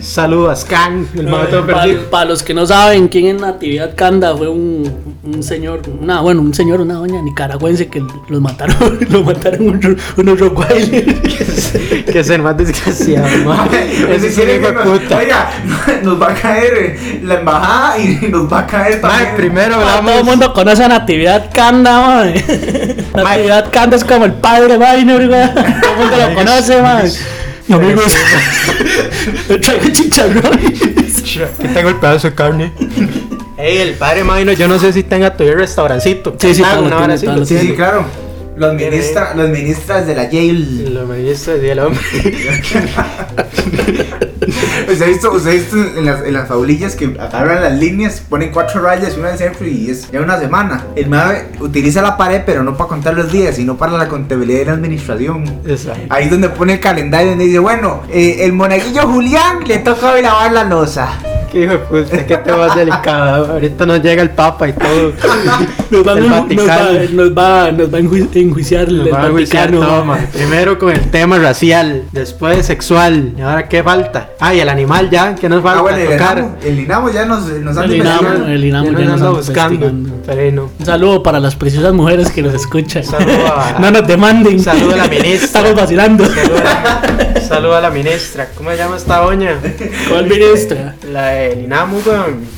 Saludos, 0.00 0.64
Can, 0.64 1.08
el 1.16 1.26
mae 1.26 1.46
todo 1.46 1.66
Para, 1.66 1.82
perdido. 1.82 2.10
para 2.10 2.26
los 2.26 2.42
que 2.44 2.54
no 2.54 2.64
saben 2.64 3.08
quién 3.08 3.26
es 3.26 3.40
Natividad 3.40 3.94
Canda, 3.96 4.36
fue 4.36 4.48
un, 4.48 4.88
un 5.24 5.42
señor, 5.42 5.82
una, 6.00 6.20
bueno, 6.20 6.42
un 6.42 6.54
señor, 6.54 6.80
una 6.80 6.94
doña 6.94 7.20
nicaragüense 7.22 7.88
que 7.88 8.02
los 8.28 8.40
mataron, 8.40 8.76
lo 9.10 9.24
mataron 9.24 9.62
un- 9.66 9.98
unos 10.16 10.38
Rottweiler. 10.40 11.22
Que 12.12 12.22
ser 12.24 12.40
más 12.40 12.56
desgraciado. 12.56 13.26
Ese 14.10 14.30
sí, 14.30 14.40
que 14.42 14.58
de 14.60 14.72
nos, 14.72 14.86
puta. 14.86 15.18
oiga, 15.18 15.50
nos 16.02 16.20
va 16.22 16.30
a 16.30 16.34
caer 16.34 16.72
eh, 16.78 17.20
la 17.24 17.34
embajada 17.40 17.98
y 17.98 18.28
nos 18.30 18.50
va 18.50 18.60
a 18.60 18.66
caer 18.66 19.00
también. 19.00 19.34
primero 19.36 19.74
Todo 19.74 19.82
el 19.82 19.88
hablamos. 19.88 20.24
mundo 20.24 20.52
conoce 20.54 20.84
a 20.84 20.88
Natividad 20.88 21.50
Canda, 21.52 22.00
mae. 22.00 22.44
Natividad 23.14 23.70
Canda 23.72 23.96
es 23.96 24.04
como 24.04 24.24
el 24.24 24.32
padre 24.34 24.78
Minor. 24.78 25.20
Todo 25.28 25.92
el 25.92 25.98
mundo 25.98 26.16
lo 26.28 26.34
conoce, 26.34 26.80
mae. 26.80 27.10
Amigos, 27.68 28.14
le 29.48 29.58
traigo 29.62 29.88
chicharrones. 29.92 30.82
Aquí 31.58 31.68
tengo 31.74 31.88
el 31.88 31.96
pedazo 31.96 32.28
de 32.28 32.34
carne. 32.34 32.72
Ey, 33.58 33.78
el 33.78 33.94
padre 33.94 34.22
Maino, 34.22 34.52
yo 34.52 34.68
no 34.68 34.78
sé 34.78 34.92
si 34.92 35.02
tenga 35.02 35.32
todavía 35.32 35.58
restaurancito. 35.58 36.36
Sí, 36.38 36.54
sí, 36.54 36.62
Ah, 36.64 36.80
una 36.80 36.98
hora 36.98 37.14
así. 37.14 37.26
Sí, 37.44 37.58
sí, 37.58 37.72
claro. 37.74 38.04
Los, 38.56 38.74
ministra, 38.74 39.34
los 39.34 39.50
ministras 39.50 40.06
de 40.06 40.14
la 40.14 40.30
Yale. 40.30 40.90
Lo 40.90 41.06
me 41.06 41.18
dice 41.18 41.70
el 41.70 41.78
hombre. 41.78 42.00
¿Usted 44.88 45.02
ha 45.02 45.06
visto, 45.06 45.32
usted 45.32 45.50
ha 45.50 45.54
visto 45.54 45.76
en, 45.76 46.04
las, 46.04 46.24
en 46.24 46.32
las 46.32 46.48
fabulillas 46.48 46.94
que 46.94 47.16
agarran 47.18 47.62
las 47.62 47.78
líneas, 47.78 48.22
ponen 48.28 48.50
cuatro 48.52 48.80
rayas 48.80 49.16
y 49.16 49.20
una 49.20 49.30
en 49.30 49.38
centro 49.38 49.66
y 49.66 49.90
es 49.90 50.10
ya 50.10 50.20
una 50.20 50.38
semana? 50.38 50.84
El 50.94 51.08
MAVE 51.08 51.48
utiliza 51.60 52.02
la 52.02 52.16
pared, 52.16 52.42
pero 52.46 52.62
no 52.62 52.76
para 52.76 52.88
contar 52.88 53.14
los 53.14 53.30
días, 53.32 53.56
sino 53.56 53.76
para 53.76 53.92
la 53.92 54.08
contabilidad 54.08 54.60
y 54.60 54.64
la 54.66 54.72
administración. 54.72 55.44
Exacto. 55.66 56.06
Ahí 56.10 56.24
es 56.24 56.30
donde 56.30 56.48
pone 56.48 56.74
el 56.74 56.80
calendario 56.80 57.30
donde 57.30 57.44
dice, 57.46 57.58
bueno, 57.58 58.02
eh, 58.10 58.38
el 58.40 58.52
monaguillo 58.52 59.02
Julián 59.02 59.64
le 59.66 59.78
toca 59.78 60.12
hoy 60.12 60.22
lavar 60.22 60.52
la 60.52 60.64
losa. 60.64 61.18
Qué 61.56 61.62
hijo 61.62 61.72
de 61.72 61.78
puta, 61.78 62.26
qué 62.26 62.36
te 62.36 62.52
más 62.52 62.76
delicado. 62.76 63.52
Ahorita 63.52 63.86
nos 63.86 64.02
llega 64.02 64.20
el 64.22 64.28
Papa 64.30 64.68
y 64.68 64.72
todo. 64.74 65.12
Nos 65.88 66.04
va, 66.04 66.12
El 66.14 66.20
nos, 66.28 66.32
va, 66.32 66.40
Vaticano. 66.40 66.92
nos 67.12 67.30
va, 67.30 67.70
nos 67.70 67.94
va 67.94 67.98
a 67.98 68.00
enju- 68.00 68.28
enjuiciar 68.34 68.88
el 68.88 69.06
va. 69.14 70.18
Primero 70.32 70.78
con 70.80 70.90
el 70.92 71.10
tema 71.12 71.38
racial, 71.38 72.02
después 72.10 72.66
sexual. 72.66 73.34
¿Y 73.38 73.40
ahora 73.40 73.68
qué 73.68 73.84
falta? 73.84 74.30
Ah, 74.40 74.52
y 74.52 74.58
el 74.58 74.68
animal 74.68 75.08
ya, 75.10 75.36
¿qué 75.36 75.48
nos 75.48 75.62
falta 75.62 75.78
Ah, 75.78 75.82
bueno, 75.82 75.98
el 75.98 76.08
tocar? 76.10 76.38
Inamo, 76.38 76.56
el 76.64 76.80
Inamo 76.80 77.10
ya 77.10 77.24
nos, 77.24 77.46
nos 77.48 77.76
anda 77.76 77.94
investigando. 77.96 78.46
el 78.48 78.64
Inamo 78.64 78.90
Ya 78.90 78.98
ya 78.98 79.04
nos 79.04 79.08
nos 79.12 79.20
anda 79.22 79.30
buscando. 79.30 79.92
Pero. 80.26 80.70
Un 80.78 80.84
saludo 80.86 81.22
para 81.22 81.38
las 81.38 81.54
preciosas 81.54 81.92
mujeres 81.92 82.32
que 82.32 82.42
nos 82.42 82.52
escuchan. 82.54 83.04
Saludo 83.04 83.46
a- 83.46 83.76
no 83.80 83.90
nos 83.92 84.06
demanden. 84.08 84.58
Saludo 84.60 84.94
a 84.94 84.96
la 84.96 85.06
ministra. 85.08 85.44
Estamos 85.46 85.74
vacilando. 85.76 86.24
Saluda 86.26 86.58
a 86.58 87.34
la, 87.34 87.40
saluda 87.42 87.78
a 87.78 87.80
la 87.82 87.90
ministra. 87.90 88.48
¿Cómo 88.56 88.70
se 88.72 88.76
llama 88.76 88.96
esta 88.96 89.18
doña? 89.18 89.52
¿Cuál 90.10 90.26
ministra? 90.26 90.96
La 91.12 91.44
del 91.48 91.64
INAMU, 91.64 92.00
weón. 92.06 92.56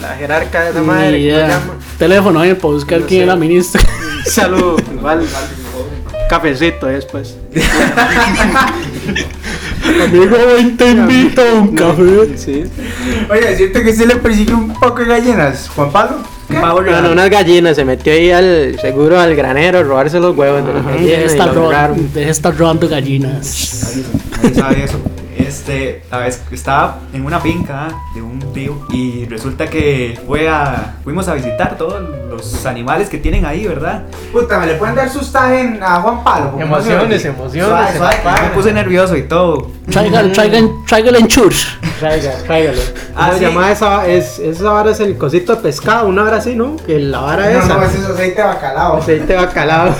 La 0.00 0.10
jerarca 0.16 0.62
de 0.64 0.70
esa 0.70 0.80
madre. 0.82 1.10
Ni 1.12 1.12
¿Cómo 1.12 1.18
se 1.18 1.20
idea. 1.44 1.48
llama? 1.48 1.74
Teléfono 1.98 2.40
ahí 2.40 2.54
para 2.54 2.72
buscar 2.74 3.00
No 3.00 3.06
quién 3.06 3.26
la 3.26 3.36
ministra. 3.36 3.82
Salud, 4.26 4.80
igual. 4.94 5.26
Cafecito 6.28 6.86
después. 6.86 7.36
amigo, 10.04 10.36
ven, 10.56 10.76
te 10.76 10.90
invito 10.90 11.42
a 11.42 11.54
un 11.54 11.74
café. 11.74 12.36
Sí. 12.36 12.64
Oye, 13.30 13.56
¿siente 13.56 13.82
que 13.82 13.92
se 13.94 14.06
le 14.06 14.16
persiguió 14.16 14.56
un 14.56 14.74
poco 14.74 14.96
de 15.00 15.06
gallinas, 15.06 15.68
Juan 15.74 15.90
Pablo? 15.90 16.18
No, 16.48 17.02
no, 17.02 17.12
unas 17.12 17.28
gallinas, 17.30 17.74
se 17.76 17.84
metió 17.84 18.12
ahí 18.12 18.30
al 18.30 18.78
seguro 18.80 19.18
al 19.18 19.34
granero 19.34 19.78
a 19.80 19.82
robarse 19.82 20.20
los 20.20 20.36
huevos 20.36 20.64
de 20.64 20.74
las 20.74 20.84
Deja 20.86 20.96
gallinas. 20.96 21.32
estar 21.32 21.48
robando, 21.54 21.68
agarraron. 21.76 22.10
deja 22.14 22.30
estar 22.30 22.56
robando 22.56 22.88
gallinas. 22.88 23.46
Sabe 24.54 24.84
eso. 24.84 24.98
Este, 25.38 26.02
la 26.10 26.18
vez 26.18 26.42
estaba 26.50 26.98
en 27.12 27.24
una 27.24 27.40
finca 27.40 27.88
de 28.14 28.22
un 28.22 28.38
tío 28.54 28.86
y 28.90 29.26
resulta 29.26 29.66
que 29.66 30.18
fue 30.26 30.48
a, 30.48 30.96
fuimos 31.04 31.28
a 31.28 31.34
visitar 31.34 31.76
todos 31.76 32.02
los 32.30 32.64
animales 32.66 33.08
que 33.08 33.18
tienen 33.18 33.44
ahí, 33.44 33.66
¿verdad? 33.66 34.04
Puta, 34.32 34.58
¿me 34.58 34.66
le 34.66 34.74
pueden 34.76 34.94
dar 34.94 35.10
sustagen 35.10 35.78
a 35.82 36.00
Juan 36.00 36.20
se 36.54 36.62
Emociones, 36.62 37.24
emociones. 37.24 37.68
Suave, 37.96 38.18
suave, 38.22 38.42
Me 38.42 38.48
puse 38.50 38.72
nervioso 38.72 39.16
y 39.16 39.22
todo. 39.24 39.70
Traigan, 39.90 40.32
traigan, 40.32 40.70
traigan 40.86 41.16
en 41.16 41.28
church. 41.28 41.78
Traiga, 41.98 42.32
tráigalo. 42.44 42.80
Ah, 43.14 43.26
¿Cómo 43.28 43.38
se 43.38 43.44
llama 43.46 43.72
esa? 43.72 44.06
Es, 44.06 44.38
esa 44.38 44.70
vara 44.70 44.90
es 44.90 45.00
el 45.00 45.16
cosito 45.16 45.54
de 45.56 45.62
pescado, 45.62 46.08
una 46.08 46.22
vara 46.24 46.38
así, 46.38 46.54
¿no? 46.54 46.76
Que 46.76 46.98
la 46.98 47.20
vara 47.20 47.44
No, 47.50 47.58
esa. 47.58 47.74
no, 47.74 47.82
ese 47.82 47.98
es 47.98 48.04
aceite 48.04 48.42
de 48.42 48.48
bacalao. 48.48 48.96
Aceite 48.96 49.26
de 49.26 49.36
bacalao. 49.36 49.94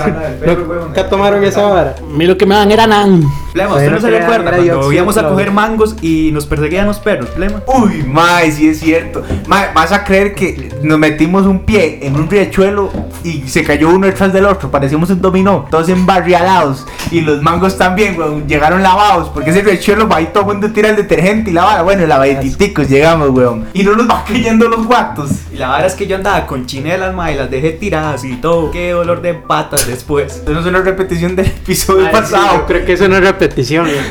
Nunca 0.87 1.09
tomaron 1.09 1.45
esa 1.45 1.63
vara. 1.63 1.95
A 1.99 2.17
mí 2.17 2.27
lo 2.27 2.37
que 2.37 2.47
me 2.47 2.55
dan 2.55 2.71
era 2.73 2.87
nan. 2.87 3.23
Plema, 3.57 3.73
¿usted 3.77 3.91
no 3.91 4.01
se 4.01 4.07
crea- 4.09 4.21
recuerda 4.21 4.43
cuando 4.51 4.63
dióxido 4.63 4.93
íbamos 4.93 5.17
a 5.17 5.29
coger 5.31 5.51
mangos 5.51 5.97
y 6.03 6.31
nos 6.31 6.45
perseguían 6.45 6.87
los 6.87 6.99
perros, 6.99 7.31
Plema? 7.31 7.63
Uy, 7.67 8.03
mae, 8.07 8.53
sí 8.53 8.69
es 8.69 8.81
cierto. 8.81 9.23
Mae, 9.47 9.69
vas 9.75 9.93
a 9.93 10.05
creer 10.05 10.35
que 10.35 10.75
nos 10.83 10.99
metimos 10.99 11.47
un 11.47 11.61
pie 11.61 12.01
en 12.03 12.17
un 12.17 12.29
riachuelo 12.29 12.91
y 13.25 13.49
se 13.49 13.65
cayó 13.65 13.89
uno 13.89 14.07
detrás 14.07 14.31
del 14.35 14.45
otro. 14.45 14.71
Parecíamos 14.71 15.09
un 15.09 15.23
dominó, 15.23 15.67
todos 15.71 15.89
embarrialados. 15.89 16.87
Y 17.11 17.23
los 17.23 17.41
mangos 17.41 17.79
también, 17.79 18.19
weón, 18.19 18.47
llegaron 18.47 18.83
lavados. 18.83 19.31
Porque 19.31 19.49
ese 19.51 19.63
riachuelo, 19.63 20.07
ahí 20.13 20.27
todo 20.35 20.41
el 20.43 20.47
mundo 20.59 20.71
tira 20.73 20.91
el 20.91 20.97
detergente 20.97 21.49
y 21.51 21.55
la 21.55 21.65
vara. 21.65 21.83
Bueno, 21.83 22.07
lavaditicos 22.07 22.91
llegamos, 22.91 23.31
weón. 23.31 23.65
Y 23.73 23.85
no 23.85 23.97
nos 23.97 24.07
va 24.07 24.23
cayendo 24.29 24.69
los 24.69 24.87
guatos. 24.87 25.31
Y 25.51 25.57
la 25.57 25.71
verdad 25.71 25.87
es 25.87 25.95
que 25.95 26.07
yo 26.07 26.17
andaba 26.17 26.47
con 26.47 26.67
chinelas, 26.67 27.15
ma, 27.15 27.33
y 27.33 27.37
las 27.37 27.51
dejé 27.51 27.71
tiradas 27.71 28.23
y 28.25 28.35
todo. 28.37 28.71
Qué 28.71 28.91
dolor 28.91 29.23
de 29.23 29.33
patas 29.33 29.87
después. 29.87 30.35
Esto 30.37 30.53
no 30.53 30.61
es 30.61 30.67
una 30.67 30.81
repetición 30.83 31.35
del 31.37 31.47
episodio 31.47 32.03
Ay, 32.03 32.13
sí, 32.15 32.21
pasado. 32.21 32.57
yo 32.59 32.67
creo 32.67 32.85
que 32.85 32.93
es 32.93 33.01
una 33.01 33.19
repetición. 33.19 33.46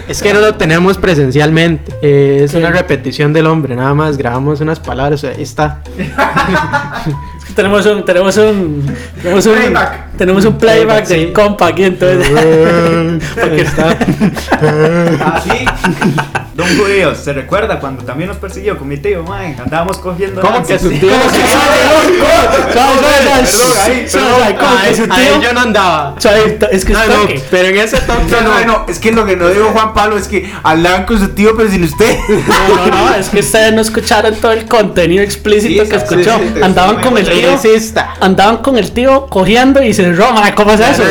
Es 0.08 0.22
que 0.22 0.34
no 0.34 0.40
lo 0.40 0.56
tenemos 0.56 0.98
presencialmente. 0.98 1.94
Eh, 2.02 2.42
es 2.44 2.54
una 2.54 2.72
repetición 2.72 3.34
del 3.34 3.48
hombre, 3.48 3.76
nada 3.76 3.94
más 3.94 4.18
grabamos 4.18 4.62
unas 4.62 4.80
palabras. 4.80 5.24
Ahí 5.24 5.44
está. 5.44 5.82
Es 7.38 7.46
que 7.46 7.54
tenemos 7.54 7.86
un, 7.86 8.04
tenemos 8.06 8.38
un, 8.38 8.84
tenemos 9.22 9.46
un 9.46 9.54
Playback. 9.54 10.05
Tenemos 10.18 10.46
un 10.46 10.58
playback 10.58 11.08
del 11.08 11.34
compa 11.34 11.68
aquí, 11.68 11.84
entonces. 11.84 12.28
Porque 13.40 13.62
está. 13.62 13.98
Ah. 15.28 16.46
Don 16.56 16.66
Judío, 16.78 17.14
¿se 17.16 17.34
recuerda 17.34 17.82
cuando 17.82 18.06
también 18.06 18.30
nos 18.30 18.38
persiguió 18.38 18.78
con 18.78 18.88
mi 18.88 18.96
tío, 18.96 19.24
man? 19.24 19.58
Andábamos 19.60 19.98
cogiendo. 19.98 20.40
¿Cómo 20.40 20.66
que 20.66 20.80
su 20.80 20.90
tío? 20.90 21.10
¿cómo 21.10 21.32
que 24.88 24.96
su 24.96 25.04
ahí 25.12 25.28
tío? 25.28 25.42
yo 25.42 25.54
no 25.54 25.60
andaba. 25.60 26.16
Es 26.72 26.86
que 26.86 26.96
Ah, 26.96 27.04
pero 27.52 27.68
en 27.68 27.78
ese 27.78 27.98
toque 27.98 28.42
No, 28.42 28.66
no, 28.66 28.86
es 28.88 29.00
que 29.00 29.12
lo 29.12 29.26
que 29.26 29.36
no 29.36 29.50
dijo 29.50 29.66
Juan 29.74 29.94
Pablo 29.94 30.18
es 30.18 30.30
que 30.30 30.50
hablaban 30.64 31.06
con 31.06 31.20
su 31.20 31.28
tío, 31.30 31.58
pero 31.58 31.70
sin 31.70 31.84
usted. 31.84 32.18
No, 32.30 32.88
no, 32.88 33.10
no, 33.10 33.16
es 33.16 33.28
que 33.28 33.40
ustedes 33.40 33.74
no 33.74 33.82
escucharon 33.82 34.34
todo 34.36 34.54
el 34.54 34.66
contenido 34.66 35.24
explícito 35.24 35.88
que 35.90 35.98
escuchó. 35.98 36.40
Andaban 36.64 37.02
con 37.02 37.18
el 37.18 37.28
tío. 37.28 37.50
Andaban 38.22 38.58
con 38.58 38.78
el 38.78 38.92
tío 38.92 39.28
cogiendo 39.28 39.84
y 39.84 39.94
se 39.94 40.05
roma. 40.14 40.54
¿Cómo 40.56 40.72
es 40.72 40.80
eso? 40.80 41.04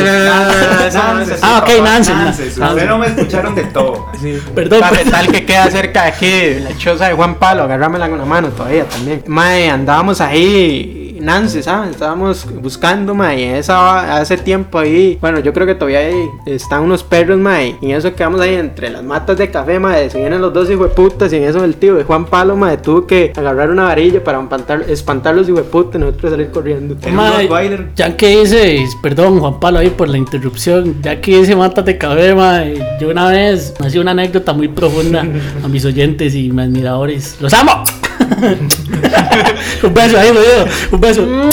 Ah, 1.41 1.63
ok. 1.63 1.83
Nances. 1.83 2.57
Ustedes 2.57 2.87
no 2.87 2.97
me 2.97 3.07
escucharon 3.07 3.55
de 3.55 3.63
todo. 3.65 4.07
Perdón, 4.53 4.81
perdón. 4.81 5.11
tal 5.11 5.27
que 5.31 5.45
queda 5.45 5.69
cerca 5.69 6.03
de 6.03 6.07
aquí, 6.09 6.59
la 6.63 6.77
choza 6.77 7.07
de 7.07 7.13
Juan 7.13 7.35
Pablo, 7.35 7.63
agarrámela 7.63 8.09
con 8.09 8.17
la 8.17 8.25
mano 8.25 8.49
todavía 8.49 8.85
también. 8.85 9.23
Mae, 9.27 9.69
andábamos 9.69 10.21
ahí, 10.21 11.04
Nancy, 11.25 11.63
¿sabes? 11.63 11.91
Estábamos 11.91 12.45
buscando, 12.61 13.15
mae, 13.15 13.39
y 13.39 13.43
esa, 13.45 14.17
hace 14.17 14.37
tiempo 14.37 14.77
ahí, 14.77 15.17
bueno, 15.19 15.39
yo 15.39 15.53
creo 15.53 15.65
que 15.65 15.73
todavía 15.73 15.99
ahí 15.99 16.29
están 16.45 16.83
unos 16.83 17.03
perros, 17.03 17.39
mae, 17.39 17.75
y 17.81 17.89
en 17.89 17.97
eso 17.97 18.13
quedamos 18.13 18.39
ahí 18.41 18.53
entre 18.53 18.91
las 18.91 19.03
matas 19.03 19.35
de 19.39 19.49
café, 19.49 19.79
mae, 19.79 20.07
se 20.11 20.19
vienen 20.19 20.39
los 20.39 20.53
dos 20.53 20.69
hijueputas, 20.69 21.33
y 21.33 21.37
en 21.37 21.45
eso 21.45 21.63
el 21.63 21.77
tío 21.77 21.95
de 21.95 22.03
Juan 22.03 22.25
Pablo, 22.25 22.55
mae, 22.55 22.77
tuvo 22.77 23.07
que 23.07 23.33
agarrar 23.35 23.71
una 23.71 23.85
varilla 23.85 24.23
para 24.23 24.39
espantar, 24.39 24.85
espantar 24.87 25.35
los 25.35 25.49
hijueputas 25.49 25.95
y 25.95 25.97
nosotros 25.97 26.31
salir 26.31 26.51
corriendo. 26.51 26.95
Mae, 27.11 27.49
ya 27.95 28.15
que 28.15 28.41
dice, 28.41 28.85
perdón 29.01 29.39
Juan 29.39 29.59
Pablo 29.59 29.79
ahí 29.79 29.89
por 29.89 30.07
la 30.07 30.19
interrupción, 30.19 31.01
ya 31.01 31.19
que 31.21 31.39
dice 31.39 31.55
mátate 31.55 31.97
cabeza, 31.97 32.35
mae, 32.35 32.77
yo 33.01 33.09
una 33.09 33.29
vez 33.29 33.73
me 33.79 33.87
hacía 33.87 33.99
una 33.99 34.11
anécdota 34.11 34.53
muy 34.53 34.67
profunda 34.67 35.25
a 35.63 35.67
mis 35.67 35.85
oyentes 35.85 36.35
y 36.35 36.51
mis 36.51 36.65
admiradores. 36.65 37.37
¡Los 37.41 37.51
amo! 37.53 37.83
un 39.83 39.93
beso 39.93 40.17
ahí, 40.17 40.29
jodido, 40.29 40.67
un 40.91 41.01
beso. 41.01 41.21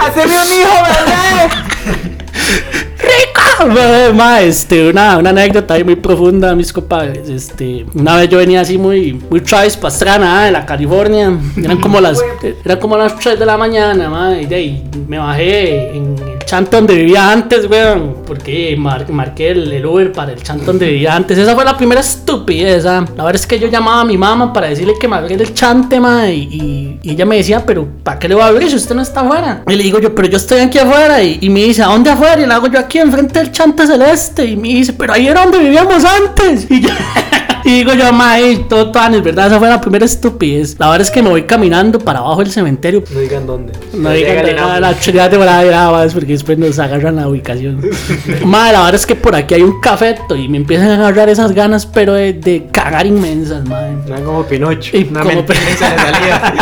¡Haceme 0.00 0.36
un 0.38 0.52
hijo, 0.52 0.82
bebé! 0.84 1.48
¡Rico! 2.98 3.33
Mae, 4.14 4.48
este, 4.48 4.90
una, 4.90 5.18
una 5.18 5.30
anécdota 5.30 5.74
ahí 5.74 5.84
muy 5.84 5.96
profunda, 5.96 6.54
mis 6.54 6.72
compadres. 6.72 7.28
Este, 7.28 7.86
una 7.94 8.16
vez 8.16 8.28
yo 8.28 8.38
venía 8.38 8.60
así 8.60 8.78
muy, 8.78 9.12
muy 9.30 9.40
Travis 9.40 9.76
Pastrana 9.76 10.40
ah, 10.40 10.44
de 10.46 10.52
la 10.52 10.66
California. 10.66 11.32
Eran 11.56 11.80
como 11.80 12.00
las, 12.00 12.18
eran 12.64 12.78
como 12.78 12.96
las 12.96 13.18
3 13.18 13.38
de 13.38 13.46
la 13.46 13.56
mañana, 13.56 14.40
y 14.40 14.82
me 15.08 15.18
bajé 15.18 15.96
en 15.96 16.16
el 16.18 16.38
chante 16.44 16.76
donde 16.76 16.94
vivía 16.94 17.30
antes, 17.30 17.68
weón. 17.68 18.16
Porque 18.26 18.74
mar- 18.78 19.10
marqué 19.10 19.50
el, 19.50 19.84
Uber 19.84 20.12
para 20.12 20.32
el 20.32 20.42
chante 20.42 20.64
donde 20.64 20.86
vivía 20.88 21.14
antes. 21.14 21.38
Esa 21.38 21.54
fue 21.54 21.64
la 21.64 21.76
primera 21.76 22.00
estupidez, 22.00 22.84
ah. 22.86 23.04
La 23.16 23.24
verdad 23.24 23.40
es 23.40 23.46
que 23.46 23.58
yo 23.58 23.68
llamaba 23.68 24.00
a 24.02 24.04
mi 24.04 24.16
mamá 24.18 24.52
para 24.52 24.68
decirle 24.68 24.94
que 25.00 25.08
me 25.08 25.16
abriera 25.16 25.42
el 25.42 25.54
chante, 25.54 26.00
mae, 26.00 26.34
y, 26.34 26.98
y 27.02 27.10
ella 27.10 27.24
me 27.24 27.36
decía, 27.36 27.64
pero 27.64 27.86
¿para 28.02 28.18
qué 28.18 28.28
le 28.28 28.34
voy 28.34 28.44
a 28.44 28.46
abrir 28.48 28.68
si 28.70 28.76
usted 28.76 28.94
no 28.94 29.02
está 29.02 29.20
afuera? 29.20 29.62
Y 29.68 29.74
le 29.74 29.82
digo 29.82 29.98
yo, 30.00 30.14
pero 30.14 30.28
yo 30.28 30.36
estoy 30.36 30.60
aquí 30.60 30.78
afuera. 30.78 31.22
Y, 31.22 31.38
y 31.40 31.50
me 31.50 31.60
dice, 31.64 31.82
¿a 31.82 31.86
dónde 31.86 32.10
afuera? 32.10 32.40
Y 32.42 32.46
le 32.46 32.52
hago 32.54 32.66
yo 32.68 32.78
aquí 32.78 32.98
enfrente 32.98 33.43
del 33.44 33.52
chante 33.52 33.86
celeste. 33.86 34.44
Y 34.44 34.56
me 34.56 34.68
dice, 34.68 34.92
pero 34.92 35.12
ahí 35.12 35.28
era 35.28 35.42
donde 35.42 35.58
vivíamos 35.58 36.04
antes. 36.04 36.66
Y 36.70 36.80
yo. 36.80 36.90
Y 37.66 37.78
digo 37.78 37.94
yo, 37.94 38.12
mae, 38.12 38.58
todo 38.68 38.92
panes, 38.92 39.22
¿verdad? 39.22 39.46
Esa 39.46 39.58
fue 39.58 39.70
la 39.70 39.80
primera 39.80 40.04
estupidez. 40.04 40.76
La 40.78 40.90
verdad 40.90 41.00
es 41.00 41.10
que 41.10 41.22
me 41.22 41.30
voy 41.30 41.44
caminando 41.44 41.98
para 41.98 42.18
abajo 42.18 42.40
del 42.40 42.50
cementerio. 42.52 43.02
No 43.10 43.20
digan 43.20 43.46
dónde. 43.46 43.72
No 43.94 44.10
digan 44.10 44.54
nada, 44.54 44.80
la 44.80 45.00
chulada 45.00 45.30
de 45.30 45.38
más 45.38 46.12
porque 46.12 46.32
después 46.32 46.58
nos 46.58 46.78
agarran 46.78 47.16
la 47.16 47.26
ubicación. 47.26 47.80
Madre, 48.44 48.72
la 48.74 48.80
verdad 48.80 48.96
es 48.96 49.06
que 49.06 49.14
por 49.14 49.34
aquí 49.34 49.54
hay 49.54 49.62
un 49.62 49.80
cafeto 49.80 50.36
y 50.36 50.46
me 50.46 50.58
empiezan 50.58 50.90
a 50.90 50.96
agarrar 50.96 51.30
esas 51.30 51.52
ganas, 51.52 51.86
pero 51.86 52.12
de, 52.12 52.34
de 52.34 52.66
cagar 52.70 53.06
inmensas, 53.06 53.66
madre. 53.66 53.94
No 54.08 54.24
como 54.24 54.44
Pinocho. 54.44 54.94
Y 54.98 55.04
una 55.04 55.20
como 55.20 55.36
mentira 55.36 55.58
se 55.78 55.88
le 55.88 55.96
salía. 55.96 56.52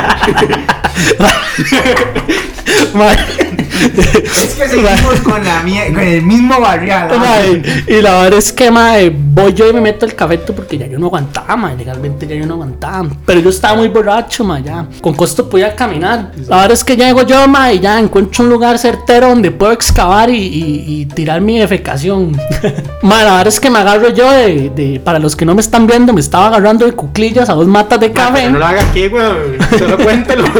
Es 3.86 4.54
que 4.54 4.68
seguimos 4.68 5.20
con, 5.22 5.44
la 5.44 5.62
mie- 5.62 5.92
con 5.92 6.00
el 6.02 6.22
mismo 6.22 6.60
barrial. 6.60 7.08
Mae, 7.18 7.62
y 7.86 8.00
la 8.02 8.22
verdad 8.22 8.38
es 8.38 8.52
que, 8.52 8.70
mae, 8.70 9.10
voy 9.14 9.52
yo 9.54 9.68
y 9.68 9.72
me 9.72 9.80
meto 9.80 10.06
el 10.06 10.14
cafeto 10.14 10.54
porque 10.54 10.78
ya 10.78 10.86
yo 10.86 10.98
no 10.98 11.06
aguantaba, 11.06 11.56
mae, 11.56 11.76
legalmente 11.76 12.26
ya 12.26 12.34
yo 12.36 12.46
no 12.46 12.54
aguantaba. 12.54 13.08
Pero 13.26 13.40
yo 13.40 13.50
estaba 13.50 13.76
muy 13.76 13.88
borracho, 13.88 14.46
ya. 14.64 14.86
Con 15.00 15.14
costo 15.14 15.48
podía 15.48 15.74
caminar. 15.74 16.30
La 16.48 16.56
verdad 16.56 16.72
es 16.72 16.84
que 16.84 16.96
llego 16.96 17.22
yo, 17.22 17.46
mae, 17.48 17.74
y 17.74 17.80
ya 17.80 17.98
encuentro 17.98 18.44
un 18.44 18.50
lugar 18.50 18.78
certero 18.78 19.28
donde 19.28 19.50
puedo 19.50 19.72
excavar 19.72 20.30
y, 20.30 20.36
y- 20.36 20.84
y 21.02 21.06
tirar 21.06 21.40
mi 21.40 21.58
defecación. 21.58 22.32
mae, 23.02 23.24
la 23.24 23.30
verdad 23.32 23.48
es 23.48 23.60
que 23.60 23.70
me 23.70 23.78
agarro 23.78 24.10
yo 24.10 24.30
de, 24.30 24.70
de- 24.70 25.00
para 25.00 25.18
los 25.18 25.34
que 25.36 25.44
no 25.44 25.54
me 25.54 25.60
están 25.60 25.86
viendo, 25.86 26.12
me 26.12 26.20
estaba 26.20 26.46
agarrando 26.48 26.86
de 26.86 26.92
cuclillas 26.92 27.48
a 27.48 27.54
dos 27.54 27.66
matas 27.66 27.98
de 28.00 28.12
café. 28.12 28.40
Pero 28.42 28.50
no 28.52 28.58
lo 28.58 28.66
haga 28.66 28.82
aquí, 28.82 29.08
weón. 29.08 29.56
Solo 29.78 29.96
cuéntelo. 29.98 30.44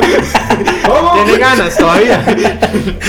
Tiene 1.25 1.39
ganas 1.39 1.77
todavía. 1.77 2.23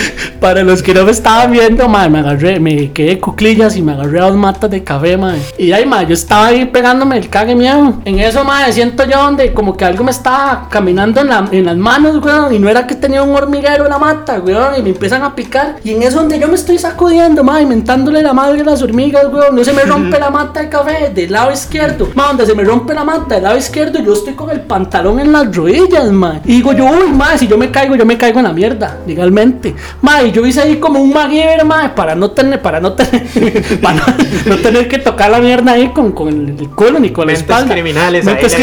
Para 0.39 0.63
los 0.63 0.83
que 0.83 0.93
no 0.93 1.05
me 1.05 1.11
estaban 1.11 1.51
viendo, 1.51 1.87
madre, 1.87 2.09
me 2.09 2.19
agarré, 2.19 2.59
me 2.59 2.91
quedé 2.91 3.19
cuclillas 3.19 3.77
y 3.77 3.81
me 3.81 3.93
agarré 3.93 4.19
a 4.19 4.25
dos 4.25 4.35
matas 4.35 4.69
de 4.69 4.83
café, 4.83 5.15
madre. 5.17 5.39
Y 5.57 5.71
ahí, 5.71 5.85
madre, 5.85 6.07
yo 6.07 6.13
estaba 6.15 6.47
ahí 6.47 6.65
pegándome 6.65 7.17
el 7.17 7.29
cague 7.29 7.55
miedo. 7.55 7.93
En 8.03 8.19
eso, 8.19 8.43
madre, 8.43 8.73
siento 8.73 9.05
yo 9.05 9.21
donde 9.23 9.53
como 9.53 9.77
que 9.77 9.85
algo 9.85 10.03
me 10.03 10.11
estaba 10.11 10.67
caminando 10.69 11.21
en, 11.21 11.27
la- 11.29 11.47
las 11.51 11.77
manos, 11.77 12.23
weón. 12.23 12.53
Y 12.53 12.59
no 12.59 12.67
era 12.69 12.85
que 12.85 12.95
tenía 12.95 13.23
un 13.23 13.33
hormiguero 13.35 13.85
en 13.85 13.89
la 13.89 13.97
mata, 13.97 14.39
weón. 14.39 14.73
Y 14.77 14.81
me 14.81 14.89
empiezan 14.89 15.23
a 15.23 15.33
picar. 15.33 15.77
Y 15.83 15.91
en 15.91 16.03
eso 16.03 16.17
donde 16.19 16.37
yo 16.39 16.47
me 16.49 16.55
estoy 16.55 16.77
sacudiendo, 16.77 17.43
madre, 17.43 17.65
mentándole 17.65 18.21
la 18.21 18.33
madre 18.33 18.61
a 18.61 18.63
las 18.65 18.81
hormigas, 18.81 19.25
weón. 19.31 19.55
No 19.55 19.63
se 19.63 19.71
me 19.73 19.83
rompe 19.83 20.19
la 20.19 20.29
mata 20.29 20.59
de 20.61 20.69
café 20.69 21.09
del 21.15 21.31
lado 21.31 21.51
izquierdo. 21.53 22.09
Madre, 22.15 22.27
donde 22.29 22.45
se 22.47 22.55
me 22.55 22.63
rompe 22.65 22.93
la 22.93 23.03
mata 23.05 23.35
del 23.35 23.43
lado 23.43 23.57
izquierdo, 23.57 23.99
yo 24.03 24.11
estoy 24.13 24.33
con 24.33 24.49
el 24.49 24.59
pantalón 24.61 25.19
en 25.21 25.31
las 25.31 25.55
rodillas, 25.55 26.11
madre. 26.11 26.41
Y 26.45 26.55
digo 26.55 26.73
yo, 26.73 26.85
uy, 26.85 27.11
madre, 27.13 27.37
si 27.37 27.47
yo 27.47 27.57
me 27.57 27.71
caigo, 27.71 27.95
yo 27.95 28.05
me 28.05 28.17
caigo 28.17 28.39
en 28.39 28.45
la 28.45 28.53
mierda, 28.53 28.97
legalmente. 29.07 29.73
Mae, 30.01 30.31
yo 30.31 30.45
hice 30.45 30.61
ahí 30.61 30.77
como 30.77 31.01
un 31.01 31.13
MacGyver, 31.13 31.63
mae, 31.65 31.89
para 31.89 32.15
no 32.15 32.31
tener, 32.31 32.61
para 32.61 32.79
no 32.79 32.93
tener, 32.93 33.79
para 33.81 33.95
no, 33.95 34.03
no 34.47 34.57
tener 34.57 34.87
que 34.87 34.99
tocar 34.99 35.31
la 35.31 35.39
mierda 35.39 35.73
ahí 35.73 35.89
con, 35.89 36.11
con 36.11 36.27
el 36.27 36.69
culo 36.69 36.99
ni 36.99 37.11
con 37.11 37.27
la 37.27 37.33
espalda. 37.33 37.73
criminales 37.73 38.25
Mentes 38.25 38.55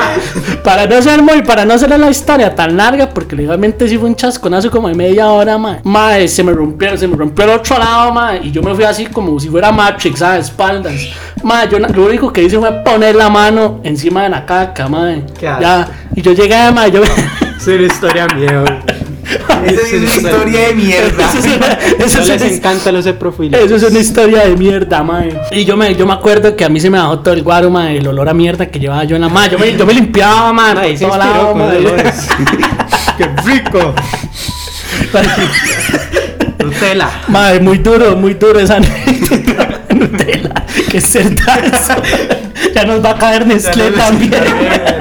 para 0.64 0.86
no 0.86 1.02
ser 1.02 1.22
muy, 1.22 1.42
para 1.42 1.64
no 1.64 1.74
hacer 1.74 1.98
la 1.98 2.10
historia 2.10 2.54
tan 2.54 2.76
larga, 2.76 3.08
porque 3.08 3.34
legalmente 3.34 3.88
sí 3.88 3.98
fue 3.98 4.08
un 4.08 4.16
chasconazo 4.16 4.70
como 4.70 4.88
de 4.88 4.94
media 4.94 5.28
hora, 5.28 5.58
mae. 5.58 5.80
Mae, 5.82 6.28
se 6.28 6.42
me 6.42 6.52
rompió, 6.52 6.96
se 6.96 7.08
me 7.08 7.16
rompió 7.16 7.44
el 7.44 7.50
otro 7.50 7.78
lado, 7.78 8.12
mae, 8.12 8.40
y 8.44 8.50
yo 8.50 8.62
me 8.62 8.74
fui 8.74 8.84
así 8.84 9.06
como 9.06 9.38
si 9.40 9.48
fuera 9.48 9.72
Matrix, 9.72 10.18
¿sabes? 10.20 10.46
Espaldas. 10.46 11.08
Mae, 11.42 11.68
yo 11.68 11.78
lo 11.78 12.06
único 12.06 12.32
que 12.32 12.42
hice 12.42 12.58
fue 12.58 12.70
poner 12.84 13.16
la 13.16 13.28
mano 13.28 13.80
encima 13.82 14.22
de 14.24 14.28
la 14.28 14.46
caca, 14.46 14.88
mae. 14.88 15.24
Ya, 15.40 15.88
y 16.14 16.22
yo 16.22 16.32
llegué, 16.32 16.70
mae, 16.70 16.90
yo... 16.90 17.02
Es 17.60 17.66
una 17.66 17.82
historia 17.82 18.26
mía. 18.28 18.64
Esa 19.66 19.80
es 19.82 19.92
una 19.92 20.04
historia 20.14 20.60
de 20.68 20.74
mierda. 20.74 21.28
Eso 21.28 21.38
es 21.38 21.44
una- 21.56 21.66
eso 22.06 22.18
No 22.18 22.24
es 22.24 22.28
les 22.42 22.52
encanta 22.58 22.92
los 22.92 23.06
profiles. 23.08 23.60
Eso 23.60 23.76
es 23.76 23.82
una 23.82 23.98
historia 23.98 24.40
de 24.46 24.56
mierda, 24.56 25.02
mae. 25.02 25.38
Y 25.52 25.64
yo 25.64 25.76
me, 25.76 25.94
yo 25.94 26.06
me 26.06 26.12
acuerdo 26.14 26.56
que 26.56 26.64
a 26.64 26.68
mí 26.68 26.80
se 26.80 26.90
me 26.90 26.98
bajó 26.98 27.20
todo 27.20 27.34
el 27.34 27.42
guaro, 27.42 27.70
mae, 27.70 27.98
el 27.98 28.06
olor 28.06 28.28
a 28.28 28.34
mierda 28.34 28.66
que 28.66 28.78
llevaba 28.80 29.04
yo 29.04 29.16
en 29.16 29.22
la 29.22 29.28
mano. 29.28 29.52
Yo 29.52 29.58
me, 29.58 29.76
yo 29.76 29.86
me 29.86 29.94
limpiaba, 29.94 30.52
mae, 30.52 30.74
todo 30.74 30.86
inspiró 30.90 31.16
lado, 31.16 31.54
mae. 31.54 31.76
olores. 31.78 32.14
¡Qué 33.18 33.28
rico! 33.44 33.94
Nutella. 36.58 37.10
Mae, 37.28 37.60
muy 37.60 37.78
duro, 37.78 38.16
muy 38.16 38.34
duro 38.34 38.60
esa 38.60 38.78
Nutella. 38.80 40.64
Qué 40.90 41.00
cerdazo. 41.00 41.94
Ya 42.74 42.84
nos 42.84 43.04
va 43.04 43.10
a 43.10 43.18
caer 43.18 43.46
Nestlé 43.46 43.90
también. 43.92 44.32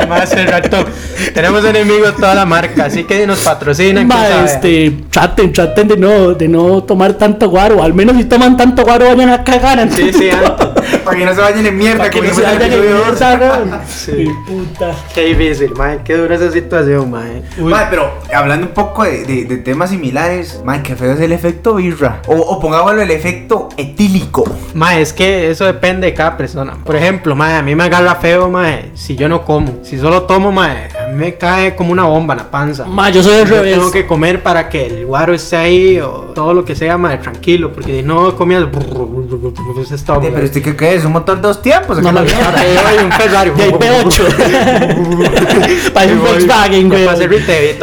Más 0.07 0.21
hace 0.23 0.45
rato. 0.45 0.85
Tenemos 1.33 1.63
enemigos 1.65 2.15
toda 2.15 2.33
la 2.35 2.45
marca, 2.45 2.85
así 2.85 3.03
que 3.03 3.27
nos 3.27 3.39
patrocinan. 3.39 4.09
sabe. 4.09 4.45
este, 4.45 4.91
traten, 5.09 5.53
traten 5.53 5.87
de 5.87 5.97
no, 5.97 6.33
de 6.33 6.47
no 6.47 6.83
tomar 6.83 7.13
tanto 7.13 7.49
guaro. 7.49 7.83
Al 7.83 7.93
menos 7.93 8.15
si 8.17 8.25
toman 8.25 8.57
tanto 8.57 8.83
guaro, 8.83 9.07
vayan 9.09 9.29
a 9.29 9.43
cagar 9.43 9.79
antes. 9.79 9.95
Sí, 9.97 10.13
sí, 10.13 10.29
antes. 10.29 10.67
Para 11.03 11.17
que 11.17 11.25
no 11.25 11.35
se 11.35 11.41
vayan 11.41 11.65
en 11.65 11.77
mierda, 11.77 11.97
Para 11.99 12.09
que 12.09 12.21
no 12.21 12.33
se 12.33 12.41
el 12.41 12.45
vayan 12.57 12.73
en 12.73 12.81
mierda. 12.81 13.81
Sí. 13.87 14.11
Mi 14.13 14.25
puta. 14.47 14.91
Qué 15.13 15.21
difícil, 15.25 15.71
mae. 15.75 15.99
Qué 16.03 16.15
dura 16.17 16.35
esa 16.35 16.51
situación, 16.51 17.11
mae. 17.11 17.43
Mae, 17.57 17.85
pero 17.89 18.11
hablando 18.33 18.67
un 18.67 18.73
poco 18.73 19.03
de, 19.03 19.23
de- 19.25 19.45
de 19.45 19.57
temas 19.57 19.89
similares, 19.91 20.61
mae, 20.63 20.81
qué 20.81 20.95
feo 20.95 21.13
es 21.13 21.19
el 21.19 21.31
efecto 21.31 21.75
birra. 21.75 22.21
O, 22.27 22.35
o 22.35 22.59
pongámoslo 22.59 23.01
el 23.01 23.11
efecto 23.11 23.69
etílico. 23.77 24.43
Mae, 24.73 25.01
es 25.01 25.13
que 25.13 25.51
eso 25.51 25.65
depende 25.65 26.07
de 26.07 26.13
cada 26.13 26.37
persona. 26.37 26.75
Por 26.83 26.95
ejemplo, 26.95 27.35
mae, 27.35 27.48
a 27.57 27.61
mí 27.61 27.75
me 27.75 27.83
agarra 27.83 28.15
feo, 28.15 28.49
mae, 28.49 28.91
si 28.93 29.15
yo 29.15 29.29
no 29.29 29.43
como. 29.45 29.79
Si 29.83 29.97
solo 29.97 30.23
tomo, 30.23 30.51
mae, 30.51 30.89
a 30.97 31.07
mí 31.07 31.15
me 31.15 31.35
cae 31.35 31.75
como 31.75 31.91
una 31.91 32.03
bomba 32.03 32.33
en 32.33 32.39
la 32.39 32.51
panza. 32.51 32.85
Mae, 32.85 33.11
yo 33.11 33.23
soy 33.23 33.33
al 33.41 33.47
Yo 33.47 33.55
revés. 33.55 33.73
tengo 33.75 33.91
que 33.91 34.05
comer 34.05 34.43
para 34.43 34.69
que 34.69 34.85
el 34.87 35.05
guaro 35.05 35.33
esté 35.33 35.55
ahí 35.57 35.99
o 35.99 36.31
todo 36.35 36.53
lo 36.53 36.65
que 36.65 36.75
sea, 36.75 36.97
mae, 36.97 37.17
tranquilo. 37.17 37.71
Porque 37.73 37.99
si 37.99 38.03
no 38.03 38.35
comías. 38.35 38.63
Estómago. 39.91 40.25
Oye, 40.25 40.31
pero 40.33 40.45
usted 40.45 40.61
qué, 40.61 40.75
qué 40.75 40.95
es, 40.95 41.05
un 41.05 41.13
motor 41.13 41.37
de 41.37 41.41
dos 41.43 41.61
tiempos. 41.61 41.97
¿o 41.97 42.01
No, 42.01 42.11
no, 42.11 42.21
es 42.21 42.31
la 42.31 42.51
no? 42.51 42.57
Ay, 42.87 42.97
un 43.03 43.11
Ferrari. 43.11 43.51
Y 43.57 43.61
hay 43.61 43.71
P8. 43.71 45.89
Parece 45.93 46.13
un 46.13 46.21
Volkswagen, 46.21 46.89
güey. 46.89 47.05
Para 47.05 47.17
hacer 47.17 47.29
retail. 47.29 47.75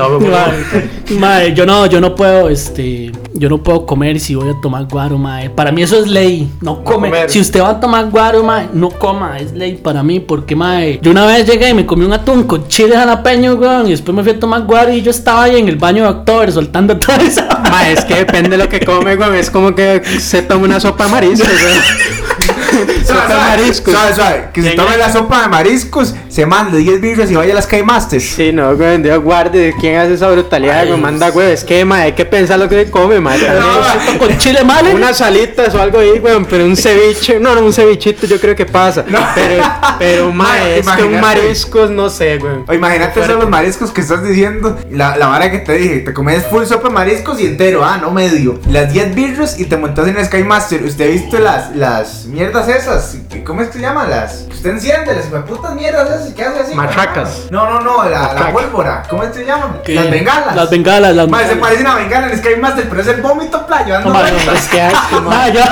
Mae, 1.19 1.55
yo 1.55 1.67
no, 1.67 1.87
yo 1.87 2.01
no 2.01 2.15
puedo, 2.15 2.49
este, 2.49 3.13
yo 3.35 3.49
no 3.49 3.59
puedo 3.63 3.87
comer 3.87 4.19
si 4.19 4.35
voy 4.35 4.51
a 4.51 4.61
tomar 4.61 4.87
guaro, 4.87 5.19
mae. 5.19 5.51
Para 5.51 5.71
mí 5.73 5.83
eso 5.83 5.99
es 5.99 6.07
ley, 6.09 6.51
no 6.61 6.83
come. 6.83 7.09
comer. 7.09 7.31
Si 7.31 7.41
usted 7.41 7.61
va 7.61 7.71
a 7.71 7.81
tomar 7.81 8.09
guaro, 8.11 8.43
mae, 8.43 8.69
no 8.73 8.91
coma, 8.91 9.39
es 9.39 9.53
ley 9.57 9.75
para 9.75 10.03
mí, 10.03 10.21
porque 10.21 10.55
mae, 10.55 10.99
yo 11.03 11.11
una 11.11 11.27
vez 11.27 11.47
llegué 11.47 11.71
y 11.71 11.75
me 11.75 11.87
comí 11.87 12.05
un 12.05 12.13
atún 12.13 12.45
con 12.45 12.69
chile 12.69 12.97
jalapeño, 12.97 13.55
weón, 13.55 13.87
y 13.87 13.91
después 13.91 14.15
me 14.15 14.23
fui 14.23 14.33
a 14.33 14.39
tomar 14.39 14.63
guaro 14.63 14.93
y 14.93 15.03
yo 15.03 15.11
estaba 15.11 15.45
ahí 15.45 15.57
en 15.57 15.69
el 15.69 15.77
baño 15.77 16.03
de 16.05 16.11
octubre 16.11 16.53
soltando 16.53 16.97
todo 16.99 17.17
eso. 17.17 17.43
Mae, 17.71 17.93
es 17.93 18.05
que 18.05 18.15
depende 18.15 18.51
de 18.51 18.59
lo 18.59 18.69
que 18.69 18.81
come, 18.81 19.17
güey. 19.17 19.39
Es 19.39 19.51
como 19.51 19.75
que 19.75 20.03
se 20.21 20.43
toma 20.43 20.65
una 20.65 20.81
sopa 20.81 21.05
de 21.05 21.11
mariscos, 21.11 21.49
güey. 21.49 22.56
Sopa 23.05 23.29
de 23.29 23.35
mariscos. 23.35 23.95
Suave, 23.95 24.15
suave. 24.15 24.49
Que 24.53 24.63
se 24.63 24.71
tome 24.73 24.97
la 24.97 25.13
sopa 25.13 25.43
de 25.43 25.49
mariscos, 25.49 26.15
se 26.29 26.47
mande 26.47 26.79
10 26.79 27.01
birras 27.01 27.31
y 27.31 27.35
vaya 27.35 27.53
a 27.53 27.57
las 27.57 27.67
Caimasters. 27.67 28.25
Sí, 28.25 28.53
no, 28.53 28.77
güey, 28.77 29.03
Dios 29.03 29.23
guarde. 29.23 29.75
¿Quién 29.81 29.97
hace 29.97 30.15
esa 30.15 30.31
brutalidad? 30.31 30.87
Me 30.87 30.97
manda, 30.97 31.31
güey. 31.31 31.53
Es 31.53 31.65
que, 31.65 31.85
mae, 31.85 32.03
hay 32.03 32.13
que 32.13 32.25
pensar 32.25 32.59
lo 32.59 32.69
que 32.69 32.85
se 32.85 32.91
come. 32.91 33.21
Tal 33.21 33.41
vez 33.41 34.19
con 34.19 34.39
chile 34.39 34.65
mal. 34.65 34.87
Unas 34.95 35.19
salitas 35.19 35.75
o 35.75 35.81
algo 35.81 35.99
ahí, 35.99 36.19
güey, 36.19 36.35
pero 36.49 36.65
un 36.65 36.77
ceviche, 36.77 37.39
no, 37.41 37.55
no, 37.55 37.63
un 37.63 37.73
cevichito 37.73 38.27
yo 38.27 38.41
creo 38.41 38.55
que 38.55 38.67
pasa. 38.67 39.05
Pero, 39.35 39.63
pero, 39.99 40.33
mae, 40.33 40.57
Mae, 40.57 40.79
es 40.79 40.89
que 40.89 41.03
un 41.03 41.21
mariscos, 41.21 41.91
no 41.91 42.09
sé, 42.11 42.39
güey. 42.39 42.53
O 42.67 42.75
imagínate 42.75 43.21
esos 43.21 43.37
los 43.37 43.49
mariscos 43.49 43.91
que 43.91 44.01
estás 44.01 44.23
diciendo. 44.23 44.79
La, 44.91 45.17
la 45.17 45.27
vara 45.27 45.51
que 45.51 45.59
te 45.59 45.75
dije, 45.75 45.99
te 46.01 46.13
comes 46.13 46.47
full 46.47 46.65
sopa 46.65 46.89
de 46.89 46.95
mariscos 46.95 47.41
y 47.41 47.47
entero, 47.47 47.85
ah, 47.85 47.99
no 47.99 48.11
medio. 48.11 48.59
Las 48.71 48.93
10 48.93 49.15
birras 49.15 49.59
y 49.59 49.65
te 49.67 49.77
montas 49.77 50.09
en 50.09 50.17
el 50.17 50.25
Sky 50.25 50.45
Master. 50.45 50.83
¿Usted 50.85 51.09
ha 51.09 51.11
visto 51.11 51.39
las, 51.39 51.75
las 51.75 52.27
mierdas 52.27 52.66
esas? 52.69 53.17
¿Cómo 53.45 53.61
es 53.63 53.69
que 53.69 53.75
se 53.75 53.81
llaman? 53.81 54.11
Las. 54.11 54.45
Usted 54.51 54.71
enciende, 54.71 55.15
las 55.15 55.43
putas 55.45 55.75
mierdas 55.75 56.09
esas 56.21 56.33
que 56.35 56.45
hace 56.45 56.61
así. 56.61 56.75
Matracas. 56.75 57.43
No, 57.51 57.69
no, 57.71 57.81
no, 57.81 58.09
la, 58.09 58.33
la 58.35 58.53
pólvora. 58.53 59.03
¿Cómo 59.09 59.23
es 59.23 59.31
que 59.31 59.39
se 59.41 59.45
llaman? 59.47 59.81
¿Qué? 59.85 59.95
Las 59.95 60.11
bengalas. 60.11 60.57
Las 60.57 60.71
bengalas, 60.71 61.15
las 61.15 61.29
Mae, 61.29 61.43
se 61.45 61.49
bengalas. 61.55 61.69
parece 61.69 61.83
una 61.83 61.95
bengala 61.97 62.33
en 62.33 62.39
Sky 62.39 62.57
Master, 62.61 62.89
pero 62.89 63.01
es 63.03 63.09
el 63.09 63.23
vómito 63.23 63.67
playo. 63.67 63.95
dando 63.95 64.11
No, 64.13 64.19
vueltas. 64.21 64.59
Es 64.59 64.67
que 64.69 64.81
asco, 64.83 65.21
mae. 65.23 65.37
Ma, 65.37 65.49
yo, 65.49 65.63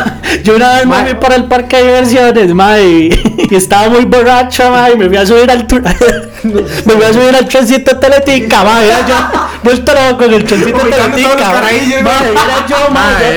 yo 0.42 0.56
una 0.56 0.74
vez 0.76 0.86
me 0.86 1.04
fui 1.04 1.14
para 1.14 1.34
el 1.36 1.44
parque 1.44 1.76
de 1.76 1.82
diversiones, 1.84 2.54
ma, 2.54 2.78
y, 2.78 3.46
y 3.50 3.54
estaba 3.54 3.88
muy 3.88 4.04
borracho, 4.04 4.70
ma, 4.70 4.90
y 4.90 4.96
me 4.96 5.08
fui 5.08 5.16
a 5.16 5.26
subir 5.26 5.50
al 5.50 5.66
tu- 5.66 5.80
me 6.44 6.92
fui 6.94 7.04
a 7.04 7.12
subir 7.12 7.34
al 7.34 7.48
trencito 7.48 7.98
Teletica, 7.98 8.62
ma, 8.64 8.82
era 8.82 9.06
yo 9.06 9.14
vuelto 9.62 9.92
loco 9.94 10.24
con 10.24 10.34
el 10.34 10.44
trencito 10.44 10.78
Teletica, 10.78 11.36
ma, 11.46 11.52
carajillos, 11.54 12.02
ma, 12.02 12.10
ma. 12.10 12.20
era 12.20 12.66
yo, 12.68 12.76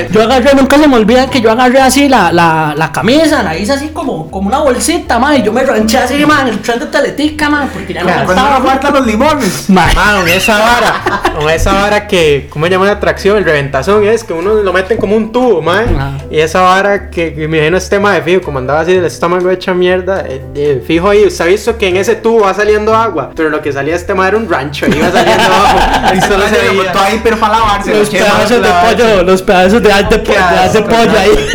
yo, 0.08 0.12
yo 0.12 0.22
agarré, 0.22 0.54
nunca 0.54 0.76
se 0.78 0.86
me 0.88 0.96
olvida 0.96 1.28
que 1.30 1.40
yo 1.40 1.50
agarré 1.50 1.80
así 1.80 2.08
la, 2.08 2.32
la, 2.32 2.74
la 2.76 2.92
camisa, 2.92 3.42
la 3.48 3.56
hice 3.56 3.72
así 3.72 3.88
como, 3.88 4.30
como 4.30 4.48
una 4.48 4.58
bolsita, 4.58 5.18
ma, 5.18 5.36
y 5.36 5.42
yo 5.42 5.52
me 5.52 5.64
ranché 5.64 5.98
así, 5.98 6.24
ma, 6.26 6.42
en 6.42 6.48
el 6.48 6.58
tren 6.60 6.78
de 6.78 6.86
Teletica, 6.86 7.48
ma, 7.48 7.68
porque 7.72 7.92
ya 7.94 8.02
no 8.02 8.06
Cuando 8.06 8.26
faltaba, 8.26 8.58
no 8.58 8.64
faltan 8.66 8.92
los 8.94 9.06
limones. 9.06 9.70
ma. 9.70 9.86
Ah, 9.96 10.16
con 10.20 10.28
esa 10.28 10.58
vara, 10.58 11.22
con 11.38 11.50
esa 11.50 11.72
vara 11.72 12.06
que, 12.06 12.46
¿cómo 12.50 12.66
se 12.66 12.70
llama 12.70 12.86
la 12.86 12.92
atracción? 12.92 13.36
El 13.38 13.44
reventazón 13.44 14.06
es 14.06 14.22
que 14.24 14.32
uno 14.32 14.54
lo 14.54 14.72
meten 14.72 14.98
como 14.98 15.16
un 15.16 15.32
tubo, 15.32 15.60
mae. 15.62 15.86
Ajá. 15.86 16.12
Y 16.30 16.38
esa 16.40 16.60
vara 16.60 17.10
que, 17.10 17.34
que 17.34 17.48
me 17.48 17.56
imagino 17.58 17.76
este 17.78 17.96
tema 17.96 18.12
de 18.12 18.22
fijo, 18.22 18.42
como 18.42 18.58
andaba 18.58 18.80
así 18.80 18.92
del 18.92 19.04
estómago 19.04 19.50
hecha 19.50 19.74
mierda, 19.74 20.24
eh, 20.28 20.42
eh, 20.54 20.82
fijo 20.86 21.08
ahí, 21.08 21.26
usted 21.26 21.44
ha 21.44 21.48
visto 21.48 21.76
que 21.76 21.88
en 21.88 21.96
ese 21.96 22.14
tubo 22.16 22.42
va 22.42 22.54
saliendo 22.54 22.94
agua, 22.94 23.30
pero 23.34 23.48
lo 23.48 23.60
que 23.62 23.72
salía 23.72 23.94
este 23.96 24.08
tema 24.08 24.28
era 24.28 24.36
un 24.36 24.48
rancho, 24.48 24.86
ahí 24.86 24.92
iba 24.96 25.10
saliendo 25.10 25.44
agua, 25.44 26.12
y 26.16 26.20
solo 26.20 26.44
se 26.48 26.54
Se 26.54 26.68
veía. 26.68 26.82
montó 26.84 27.00
ahí, 27.00 27.20
pero 27.22 27.36
para 27.38 27.58
lavarse. 27.58 27.94
Los 27.98 28.10
pedazos 28.10 28.62
de 28.62 28.68
pollo, 28.68 29.22
los 29.24 29.42
pedazos 29.42 29.82
de 29.82 29.88
de 29.88 29.94
arte 29.94 30.36
asco, 30.36 30.84
pollo 30.84 31.06
mae. 31.06 31.18
ahí. 31.18 31.48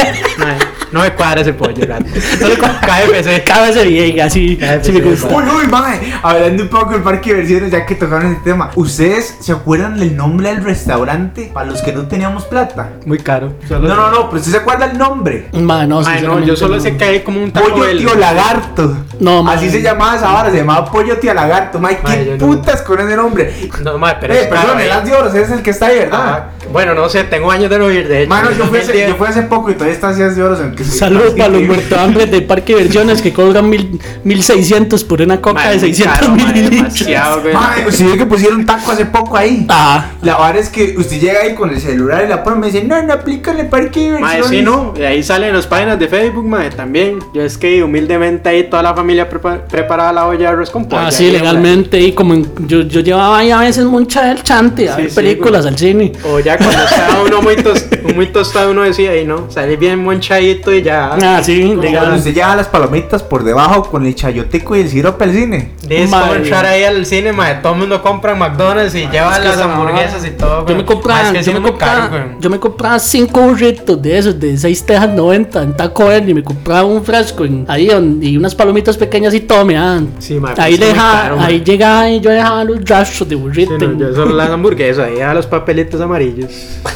No 0.93 1.01
me 1.01 1.11
cuadra 1.13 1.41
ese 1.41 1.53
pollo, 1.53 1.85
rato. 1.87 2.05
No 2.39 2.47
le 2.47 2.57
cuadra 2.57 2.79
KFC. 2.81 3.43
Cábese 3.43 3.83
bien, 3.85 4.21
así, 4.21 4.55
Cábese 4.57 4.85
sí 4.85 4.91
me 4.91 5.01
gusta. 5.01 5.27
Uy, 5.35 5.43
uy, 5.43 5.67
mae, 5.67 6.13
hablando 6.21 6.63
un 6.63 6.69
poco 6.69 6.91
del 6.91 7.01
parque 7.01 7.31
de 7.31 7.35
diversiones, 7.41 7.71
ya 7.71 7.85
que 7.85 7.95
tocaron 7.95 8.31
ese 8.31 8.41
tema, 8.43 8.69
¿ustedes 8.75 9.35
se 9.39 9.51
acuerdan 9.51 9.97
del 9.99 10.15
nombre 10.15 10.49
del 10.53 10.63
restaurante 10.63 11.49
para 11.53 11.65
los 11.65 11.81
que 11.81 11.91
no 11.93 12.03
teníamos 12.07 12.45
plata? 12.45 12.91
Muy 13.05 13.17
caro. 13.19 13.53
No, 13.69 13.79
no, 13.79 14.11
no, 14.11 14.29
pero 14.29 14.39
usted 14.39 14.51
se 14.51 14.57
acuerda 14.57 14.85
el 14.85 14.97
nombre. 14.97 15.49
Ma, 15.53 15.85
no, 15.87 16.01
Ay, 16.05 16.21
no, 16.21 16.39
yo 16.41 16.55
solo 16.55 16.75
no. 16.75 16.81
sé 16.81 16.95
que 16.95 17.03
hay 17.03 17.19
como 17.21 17.41
un 17.43 17.51
taco 17.51 17.69
Pollo 17.69 17.83
Bell. 17.85 17.97
tío 17.97 18.13
lagarto. 18.15 18.95
No, 19.19 19.41
mae. 19.43 19.57
Así 19.57 19.69
se 19.71 19.81
llamaba 19.81 20.15
esa 20.15 20.31
vara, 20.31 20.51
se 20.51 20.57
llamaba 20.57 20.85
pollo 20.91 21.17
tío 21.17 21.33
lagarto. 21.33 21.79
Mae, 21.79 21.99
Mae, 22.03 22.17
¿qué 22.19 22.25
yo 22.25 22.31
no- 22.37 22.45
putas 22.53 22.81
con 22.83 22.99
ese 22.99 23.15
nombre? 23.15 23.51
No, 23.83 23.97
mae, 23.97 24.15
pero 24.21 24.33
eh, 24.33 24.41
es 24.41 24.47
perdón, 24.47 24.79
eh. 24.79 24.85
el 24.85 24.91
As 24.91 25.05
de 25.05 25.13
Oro, 25.13 25.29
ese 25.29 25.41
es 25.41 25.49
el 25.51 25.61
que 25.63 25.71
está 25.71 25.87
ahí, 25.87 25.99
¿verdad? 25.99 26.43
Bueno, 26.71 26.93
no 26.95 27.07
sé, 27.09 27.23
tengo 27.25 27.51
años 27.51 27.69
de 27.69 27.77
no 27.79 27.91
ir, 27.91 28.07
de 28.07 28.21
hecho. 28.21 28.29
Mano, 28.29 28.49
yo 28.51 28.65
fui, 28.65 28.79
hace, 28.79 28.87
2010. 28.93 29.07
yo 29.09 29.15
fui 29.15 29.27
hace 29.27 29.41
poco 29.43 29.69
y 29.71 29.73
todavía 29.73 29.93
está 29.93 30.09
así 30.09 30.21
As 30.21 30.35
de 30.35 30.43
Oro. 30.43 30.57
Saludos 30.83 31.33
para 31.37 31.49
los 31.49 31.91
hambre 31.93 32.25
del 32.25 32.43
parque 32.45 32.73
de 32.73 32.79
diversiones 32.79 33.21
que 33.21 33.31
cobran 33.33 33.69
mil, 33.69 33.99
1600 34.23 35.03
por 35.03 35.21
una 35.21 35.39
coca 35.41 35.69
de 35.69 35.77
muy 35.77 35.79
600 35.93 36.19
caro, 36.19 36.31
mililitros. 36.35 36.69
demasiado, 36.71 37.41
güey. 37.41 37.53
Mae, 37.53 37.87
usted 37.87 38.05
vio 38.05 38.17
que 38.17 38.25
pusieron 38.25 38.65
taco 38.65 38.91
hace 38.91 39.05
poco 39.05 39.37
ahí. 39.37 39.65
Ah, 39.69 40.11
La 40.21 40.35
vara 40.37 40.59
es 40.59 40.69
que 40.69 40.95
usted 40.97 41.19
llega 41.19 41.41
ahí 41.41 41.53
con 41.55 41.69
el 41.69 41.79
celular 41.79 42.23
y 42.25 42.29
la 42.29 42.43
pone 42.43 42.57
y 42.57 42.59
me 42.59 42.65
dice, 42.67 42.83
no, 42.83 43.01
no 43.03 43.13
aplícale 43.13 43.65
parque 43.65 44.11
de 44.11 44.19
Mae, 44.19 44.37
diversiones. 44.37 44.49
sí, 44.49 44.61
no, 44.61 44.93
y 44.97 45.03
ahí 45.03 45.23
salen 45.23 45.53
las 45.55 45.67
páginas 45.67 45.99
de 45.99 46.07
Facebook, 46.07 46.45
mae, 46.47 46.69
también. 46.69 47.19
Yo 47.33 47.41
es 47.43 47.57
que 47.57 47.83
humildemente 47.83 48.49
ahí 48.49 48.63
toda 48.69 48.83
la 48.83 48.93
familia 48.93 49.29
prepa- 49.29 49.61
preparaba 49.69 50.11
la 50.13 50.27
olla 50.27 50.39
de 50.39 50.47
arroz 50.47 50.69
con 50.69 50.85
pollo. 50.87 51.03
ah, 51.07 51.11
sí, 51.11 51.29
legalmente. 51.31 51.99
Y 51.99 52.13
como 52.13 52.33
en- 52.33 52.47
yo, 52.67 52.81
yo 52.81 53.01
llevaba 53.01 53.39
ahí 53.39 53.51
a 53.51 53.59
veces 53.59 53.85
mucha 53.85 54.23
del 54.25 54.41
chante 54.43 54.89
a 54.89 54.95
Sí, 54.95 55.01
ver 55.03 55.09
sí, 55.09 55.15
películas 55.15 55.65
al 55.65 55.77
cine. 55.77 56.11
O 56.25 56.39
ya 56.39 56.52
cuando 56.57 56.83
estaba 56.83 57.23
uno 57.23 57.41
muy, 57.41 57.55
tos- 57.55 57.85
muy 58.15 58.27
tostado, 58.27 58.71
uno 58.71 58.81
decía, 58.83 59.11
ahí 59.11 59.25
no, 59.25 59.49
salí 59.49 59.75
bien 59.75 60.03
monchadito 60.03 60.73
y 60.73 60.81
ya. 60.81 61.13
Ah, 61.21 61.41
sí, 61.43 61.75
legal. 61.75 62.13
usted 62.15 62.33
lleva 62.33 62.55
las 62.55 62.67
palomitas 62.67 63.23
por 63.23 63.43
debajo 63.43 63.83
con 63.89 64.05
el 64.05 64.15
chayoteco 64.15 64.75
y 64.75 64.81
el 64.81 64.89
sirope 64.89 65.23
al 65.25 65.31
cine. 65.33 65.71
Es 65.89 66.09
como 66.09 66.25
Mae. 66.25 66.35
entrar 66.37 66.65
ahí 66.65 66.83
al 66.83 67.05
cine, 67.05 67.33
mae, 67.33 67.55
todo 67.55 67.73
el 67.73 67.79
mundo 67.79 68.01
compra 68.01 68.33
en 68.33 68.39
McDonald's 68.39 68.95
y 68.95 69.07
lleva 69.07 69.37
las 69.39 69.55
esa 69.55 69.65
hamburguesas 69.65 70.25
y 70.25 70.31
todo, 70.31 70.65
Yo 70.65 70.75
me 70.75 70.85
compraba, 70.85 71.33
yo, 71.41 71.53
me 71.53 71.61
compraba, 71.61 72.27
yo 72.39 72.49
me 72.49 72.59
compraba 72.59 72.99
cinco 72.99 73.41
burritos 73.41 74.01
de 74.01 74.17
esos, 74.17 74.39
de 74.39 74.57
6 74.57 74.85
tejas 74.85 75.09
90 75.09 75.61
en 75.63 75.73
Taco 75.75 76.05
Bell 76.07 76.27
y 76.29 76.33
me 76.33 76.43
compraba 76.43 76.83
un 76.85 77.03
fresco 77.03 77.45
en, 77.45 77.65
ahí 77.67 77.89
y 78.21 78.37
unas 78.37 78.55
palomitas 78.55 78.97
pequeñas 78.97 79.33
y 79.33 79.41
todo 79.41 79.65
me 79.65 79.73
daban. 79.75 80.09
Sí, 80.19 80.35
ahí, 80.35 80.39
pues, 80.39 80.57
es 80.73 80.79
muy 80.79 80.87
deja- 80.87 81.11
caro, 81.21 81.37
mae. 81.37 81.47
ahí 81.47 81.63
llegaba 81.63 82.09
y 82.09 82.19
yo 82.21 82.29
dejaba 82.31 82.63
los 82.63 82.83
rastros 82.85 83.27
de 83.29 83.35
Sí, 83.35 83.41
burrito. 83.41 83.77
no, 83.77 83.99
yo 83.99 84.13
solo 84.15 84.35
las 84.35 84.49
hamburguesas, 84.49 85.07
ahí 85.07 85.19
a 85.19 85.33
los 85.33 85.45
papelitos 85.47 85.99
amarillos. 86.01 86.42
this. 86.47 86.92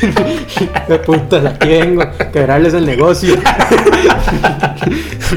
De 0.88 0.98
putas, 0.98 1.44
aquí 1.44 1.68
vengo. 1.68 2.02
Quebrarles 2.32 2.74
el 2.74 2.86
negocio. 2.86 3.36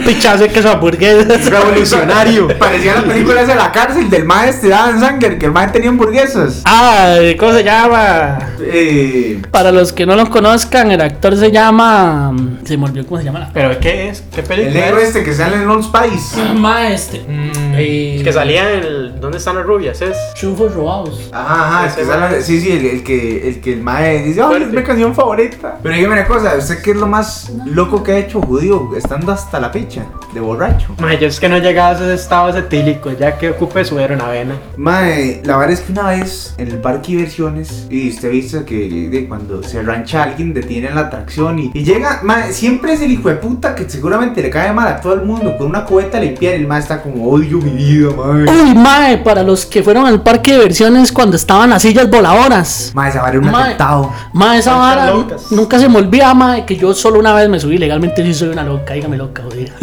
Pichazo 0.05 0.43
de 0.43 0.49
queso 0.49 0.71
hamburguesas. 0.71 1.45
Revolucionario. 1.49 2.47
Parecía 2.57 2.95
las 2.95 3.03
películas 3.03 3.47
de 3.47 3.55
la 3.55 3.71
cárcel 3.71 4.09
del 4.09 4.25
maestro 4.25 4.69
de 4.69 4.75
Adam 4.75 4.99
Sanger, 4.99 5.37
que 5.37 5.45
el 5.45 5.51
maestro 5.51 5.73
tenía 5.73 5.89
hamburguesas. 5.89 6.61
Ah, 6.65 7.15
¿cómo 7.39 7.53
se 7.53 7.63
llama? 7.63 8.39
Eh, 8.61 9.41
Para 9.51 9.71
los 9.71 9.93
que 9.93 10.05
no 10.05 10.15
lo 10.15 10.29
conozcan, 10.29 10.91
el 10.91 11.01
actor 11.01 11.37
se 11.37 11.51
llama. 11.51 12.33
Se 12.63 12.77
me 12.77 12.85
olvidó 12.85 13.05
cómo 13.05 13.19
se 13.19 13.25
llama 13.25 13.39
la. 13.39 13.51
¿Pero 13.53 13.79
qué 13.79 14.09
es? 14.09 14.23
¿Qué 14.33 14.41
el 14.41 14.47
película 14.47 14.73
negro 14.73 14.97
es? 14.99 15.09
este 15.09 15.23
que 15.23 15.33
sale 15.33 15.57
en 15.57 15.67
Old 15.69 15.83
Spice. 15.83 16.53
Ma, 16.55 16.89
este. 16.89 17.19
Mm, 17.19 17.73
Eh, 17.75 18.21
que 18.23 18.31
salía 18.33 18.71
en 18.73 18.79
el... 18.83 19.19
¿Dónde 19.19 19.37
están 19.37 19.55
las 19.55 19.65
rubias? 19.65 20.01
Es... 20.01 20.15
Chufos 20.35 20.73
robados. 20.73 21.29
Ajá, 21.31 21.79
ajá, 21.81 21.87
el 21.89 21.95
que 21.95 22.05
sale, 22.05 22.41
sí, 22.41 22.59
sí, 22.61 22.71
el, 22.71 22.85
el 22.85 23.03
que 23.03 23.47
el 23.47 23.61
que 23.61 23.73
el 23.73 23.81
mae 23.81 24.23
dice, 24.23 24.41
es 24.61 24.71
mi 24.71 24.83
canción 24.83 25.13
favorita. 25.15 25.77
Pero 25.81 25.95
dígame 25.95 26.13
una 26.13 26.25
cosa, 26.25 26.55
¿usted 26.57 26.81
qué 26.81 26.91
es 26.91 26.97
lo 26.97 27.07
más 27.07 27.51
loco 27.65 28.03
que 28.03 28.11
ha 28.11 28.17
hecho 28.17 28.41
judío 28.41 28.89
estando 28.95 29.31
hasta 29.31 29.59
la 29.59 29.71
picha 29.71 30.05
de 30.33 30.39
borracho? 30.39 30.95
Mae, 30.99 31.17
yo 31.19 31.27
es 31.27 31.39
que 31.39 31.49
no 31.49 31.55
he 31.55 31.61
llegado 31.61 31.89
a 31.89 31.93
esos 31.95 32.07
estados 32.21 32.55
etílicos, 32.55 33.17
ya 33.17 33.37
que 33.37 33.49
ocupe 33.51 33.83
su 33.85 33.95
una 34.03 34.27
vena. 34.27 34.55
Mae, 34.75 35.41
la 35.45 35.57
verdad 35.57 35.73
es 35.73 35.81
que 35.81 35.91
una 35.93 36.09
vez 36.09 36.53
en 36.57 36.67
el 36.67 36.77
parque 36.79 37.11
de 37.11 37.17
diversiones, 37.19 37.87
y 37.89 38.09
usted 38.09 38.27
ha 38.27 38.31
visto 38.31 38.65
que 38.65 39.09
de 39.09 39.27
cuando 39.27 39.63
se 39.63 39.81
rancha 39.81 40.23
alguien 40.23 40.53
detienen 40.53 40.95
la 40.95 41.01
atracción 41.01 41.57
y, 41.59 41.71
y 41.73 41.83
llega, 41.83 42.19
mae, 42.23 42.51
siempre 42.51 42.93
es 42.93 43.01
el 43.01 43.11
hijo 43.11 43.29
de 43.29 43.35
puta 43.35 43.75
que 43.75 43.89
seguramente 43.89 44.41
le 44.41 44.49
cae 44.49 44.73
mal 44.73 44.87
a 44.87 44.99
todo 44.99 45.13
el 45.13 45.21
mundo 45.23 45.57
con 45.57 45.67
una 45.67 45.85
cubeta 45.85 46.19
limpiar 46.19 46.55
y 46.55 46.57
el 46.57 46.67
mae 46.67 46.79
está 46.79 47.01
como, 47.01 47.29
odio 47.29 47.59
mi 47.59 47.71
vida, 47.71 48.09
mae. 48.11 48.43
Uy, 48.49 48.75
mae, 48.75 49.17
para 49.19 49.43
los 49.43 49.65
que 49.65 49.81
fueron 49.83 50.05
al 50.05 50.21
parque 50.21 50.51
de 50.51 50.57
diversiones 50.57 51.11
cuando 51.11 51.35
estaban 51.37 51.69
las 51.69 51.81
sillas 51.81 52.09
voladoras. 52.09 52.91
Mae, 52.93 53.09
esa 53.09 53.21
vara 53.21 53.31
era 53.37 53.39
un 53.39 53.51
Mae. 53.51 53.63
atentado. 53.63 54.11
Mae, 54.33 54.42
esa 54.51 54.71
Conchas 54.71 54.95
vara 54.95 55.11
locas. 55.11 55.51
nunca 55.51 55.79
se 55.79 55.89
me 55.89 55.97
olvida, 55.97 56.33
mae, 56.33 56.65
que 56.65 56.75
yo 56.75 56.93
solo 56.93 57.19
una 57.19 57.33
vez 57.33 57.49
me 57.49 57.59
subí. 57.59 57.77
Legalmente 57.77 58.23
sí 58.23 58.33
soy 58.33 58.49
una 58.49 58.63
loca, 58.63 58.93
dígame 58.93 59.17
loca, 59.17 59.43
jodida. 59.43 59.73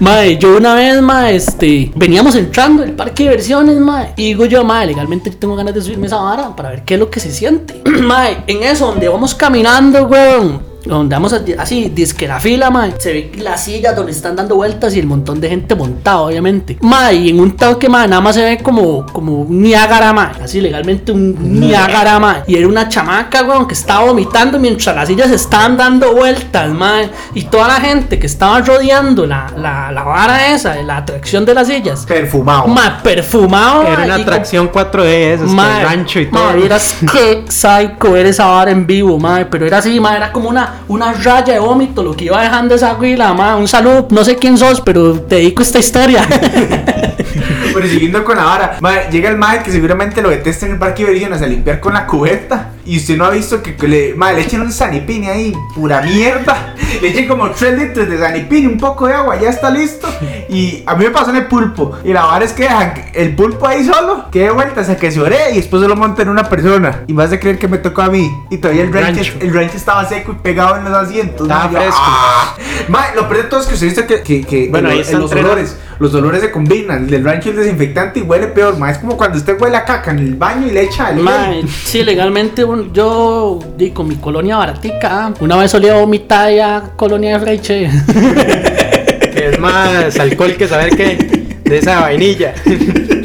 Mae, 0.00 0.38
yo 0.38 0.56
una 0.56 0.74
vez, 0.74 1.00
mae, 1.00 1.36
este, 1.36 1.92
veníamos 1.94 2.34
entrando 2.36 2.82
al 2.82 2.92
parque 2.92 3.24
de 3.24 3.30
diversiones, 3.30 3.78
mae, 3.78 4.12
y 4.16 4.28
digo 4.28 4.46
yo, 4.46 4.64
mae, 4.64 4.86
legalmente 4.86 5.30
tengo 5.30 5.56
ganas 5.56 5.74
de 5.74 5.82
subirme 5.82 6.06
esa 6.06 6.16
vara 6.16 6.54
para 6.54 6.70
ver 6.70 6.82
qué 6.84 6.94
es 6.94 7.00
lo 7.00 7.10
que 7.10 7.20
se 7.20 7.30
siente. 7.30 7.82
mae, 8.02 8.44
en 8.46 8.62
eso, 8.62 8.86
donde 8.86 9.08
vamos 9.08 9.34
caminando, 9.34 10.04
weón. 10.04 10.73
Donde 10.84 11.14
vamos 11.16 11.32
así- 11.32 11.54
así, 11.58 11.90
disque 11.94 12.28
la 12.28 12.38
fila, 12.40 12.70
mae. 12.70 12.94
Se 12.98 13.12
ve 13.12 13.32
las 13.38 13.64
sillas 13.64 13.96
donde 13.96 14.12
están 14.12 14.36
dando 14.36 14.56
vueltas 14.56 14.94
y 14.94 15.00
el 15.00 15.06
montón 15.06 15.40
de 15.40 15.48
gente 15.48 15.74
montada, 15.74 16.20
obviamente. 16.20 16.76
Mae, 16.82 17.14
y 17.16 17.30
en 17.30 17.40
un 17.40 17.52
toque, 17.56 17.88
mae, 17.88 18.06
nada 18.06 18.20
más 18.20 18.34
se 18.34 18.42
ve 18.44 18.58
como, 18.62 19.06
como 19.06 19.42
un 19.42 19.62
Niágara, 19.62 20.12
mae. 20.12 20.30
Así 20.42 20.60
legalmente 20.60 21.10
un 21.12 21.60
Niágara, 21.60 22.18
mae. 22.18 22.42
Y 22.46 22.56
era 22.56 22.68
una 22.68 22.88
chamaca, 22.88 23.42
weón, 23.44 23.66
que 23.66 23.74
estaba 23.74 24.04
vomitando 24.04 24.58
mientras 24.58 24.94
las 24.94 25.08
sillas 25.08 25.30
estaban 25.30 25.76
dando 25.76 26.12
vueltas, 26.14 26.70
mae. 26.72 27.10
Y 27.34 27.44
toda 27.44 27.68
la 27.68 27.74
gente 27.80 28.18
que 28.18 28.26
estaba 28.26 28.60
rodeando 28.60 29.26
la, 29.26 29.46
la, 29.56 29.90
la 29.90 30.02
vara 30.02 30.52
esa, 30.54 30.74
la 30.82 30.98
atracción 30.98 31.44
de 31.44 31.54
las 31.54 31.66
sillas. 31.68 32.04
Perfumado. 32.04 32.66
Mae, 32.66 32.90
perfumado. 33.02 33.82
Era 33.86 34.04
una 34.04 34.06
y 34.06 34.10
con- 34.10 34.20
atracción 34.22 34.68
4D, 34.70 35.34
esas 35.34 35.48
que 35.48 35.54
Mae, 35.54 35.80
el 35.80 35.86
rancho 35.88 36.20
y 36.20 36.26
todo. 36.30 36.44
mae, 36.44 36.56
vieras 36.56 36.96
qué 37.12 37.44
psycho 37.48 38.12
ver 38.12 38.26
esa 38.26 38.46
vara 38.46 38.70
en 38.70 38.86
vivo, 38.86 39.18
mae. 39.18 39.46
Pero 39.46 39.66
era 39.66 39.78
así, 39.78 39.98
mae, 39.98 40.16
era 40.16 40.30
como 40.32 40.48
una, 40.50 40.73
una 40.88 41.12
raya 41.12 41.54
de 41.54 41.58
vómito 41.58 42.02
lo 42.02 42.14
que 42.14 42.24
iba 42.24 42.42
dejando 42.42 42.74
esa 42.74 42.94
huila, 42.94 43.32
mae. 43.34 43.56
Un 43.56 43.68
saludo, 43.68 44.08
no 44.10 44.24
sé 44.24 44.36
quién 44.36 44.56
sos, 44.58 44.80
pero 44.80 45.20
te 45.20 45.36
dedico 45.36 45.62
esta 45.62 45.78
historia. 45.78 46.26
Pero 47.74 47.88
siguiendo 47.88 48.24
con 48.24 48.36
la 48.36 48.44
vara, 48.44 49.08
llega 49.10 49.28
el 49.28 49.36
mae 49.36 49.64
que 49.64 49.72
seguramente 49.72 50.22
lo 50.22 50.30
detesta 50.30 50.66
en 50.66 50.72
el 50.72 50.78
parque 50.78 51.02
de 51.02 51.08
diversiones 51.08 51.42
a 51.42 51.46
limpiar 51.46 51.80
con 51.80 51.92
la 51.92 52.06
cubeta. 52.06 52.70
Y 52.86 52.98
usted 52.98 53.16
no 53.16 53.24
ha 53.24 53.30
visto 53.30 53.62
que, 53.62 53.76
que 53.76 53.88
le, 53.88 54.14
mae, 54.14 54.34
le 54.34 54.42
echen 54.42 54.60
un 54.60 54.70
sanipini 54.72 55.28
ahí, 55.28 55.52
pura 55.74 56.02
mierda. 56.02 56.74
Le 57.02 57.08
echen 57.08 57.26
como 57.26 57.50
3 57.50 57.76
litros 57.76 58.08
de 58.08 58.18
sanipini, 58.18 58.66
un 58.66 58.78
poco 58.78 59.08
de 59.08 59.14
agua, 59.14 59.36
ya 59.40 59.48
está 59.48 59.68
listo. 59.68 60.06
Y 60.48 60.84
a 60.86 60.94
mí 60.94 61.04
me 61.04 61.10
pasó 61.10 61.30
en 61.30 61.36
el 61.36 61.46
pulpo. 61.46 61.98
Y 62.04 62.12
la 62.12 62.24
vara 62.24 62.44
es 62.44 62.52
que 62.52 62.62
dejan 62.64 62.94
el 63.14 63.34
pulpo 63.34 63.66
ahí 63.66 63.84
solo, 63.84 64.26
que 64.30 64.40
de 64.44 64.50
vueltas 64.50 64.88
a 64.88 64.96
que 64.96 65.10
se 65.10 65.20
ore 65.20 65.36
y 65.52 65.56
después 65.56 65.82
se 65.82 65.88
lo 65.88 65.96
monta 65.96 66.22
en 66.22 66.28
una 66.28 66.44
persona. 66.48 67.02
Y 67.08 67.12
vas 67.12 67.32
a 67.32 67.40
creer 67.40 67.58
que 67.58 67.66
me 67.66 67.78
tocó 67.78 68.02
a 68.02 68.10
mí. 68.10 68.30
Y 68.48 68.58
todavía 68.58 68.84
el 68.84 68.92
ranch, 68.92 69.32
el 69.40 69.52
ranch 69.52 69.74
estaba 69.74 70.08
seco 70.08 70.32
y 70.32 70.34
pegado 70.36 70.76
en 70.76 70.84
los 70.84 70.92
asientos. 70.92 71.42
Estaba 71.48 71.70
yo, 71.72 71.78
fresco. 71.78 71.96
¡ah! 72.00 72.56
Mae, 72.88 73.14
lo 73.16 73.28
peor 73.28 73.42
de 73.42 73.48
todo 73.48 73.60
es 73.60 73.66
que 73.66 73.74
usted 73.74 73.88
dice 73.88 74.06
que, 74.06 74.22
que, 74.22 74.44
que 74.44 74.68
Bueno, 74.70 74.88
en 74.88 74.94
ahí 74.94 75.00
están 75.00 75.20
los 75.20 75.30
tres- 75.30 75.44
olores. 75.44 75.76
Los 76.00 76.12
olores 76.14 76.40
se 76.40 76.50
combinan. 76.50 77.04
El 77.04 77.10
del 77.10 77.24
rancho 77.24 77.50
es 77.50 77.56
desinfectante 77.56 78.20
y 78.20 78.22
huele 78.22 78.48
peor. 78.48 78.76
Ma. 78.78 78.90
Es 78.90 78.98
como 78.98 79.16
cuando 79.16 79.38
usted 79.38 79.60
huele 79.60 79.76
a 79.76 79.84
caca 79.84 80.10
en 80.10 80.18
el 80.18 80.34
baño 80.34 80.66
y 80.66 80.70
le 80.70 80.82
echa 80.82 81.10
el 81.10 81.20
Mae, 81.20 81.64
sí, 81.68 82.02
legalmente 82.02 82.64
un- 82.74 82.92
yo 82.92 83.58
di 83.76 83.90
con 83.90 84.06
mi 84.08 84.16
colonia 84.16 84.56
baratica. 84.58 85.32
Una 85.40 85.56
vez 85.56 85.70
solía 85.70 85.94
vomitar 85.94 86.52
ya 86.52 86.82
colonia 86.96 87.38
de 87.38 87.44
Freiche. 87.44 87.90
Que 89.34 89.48
es 89.50 89.58
más 89.58 90.16
alcohol 90.20 90.54
que 90.56 90.68
saber 90.68 90.96
que 90.96 91.16
de 91.64 91.78
esa 91.78 92.00
vainilla. 92.02 92.54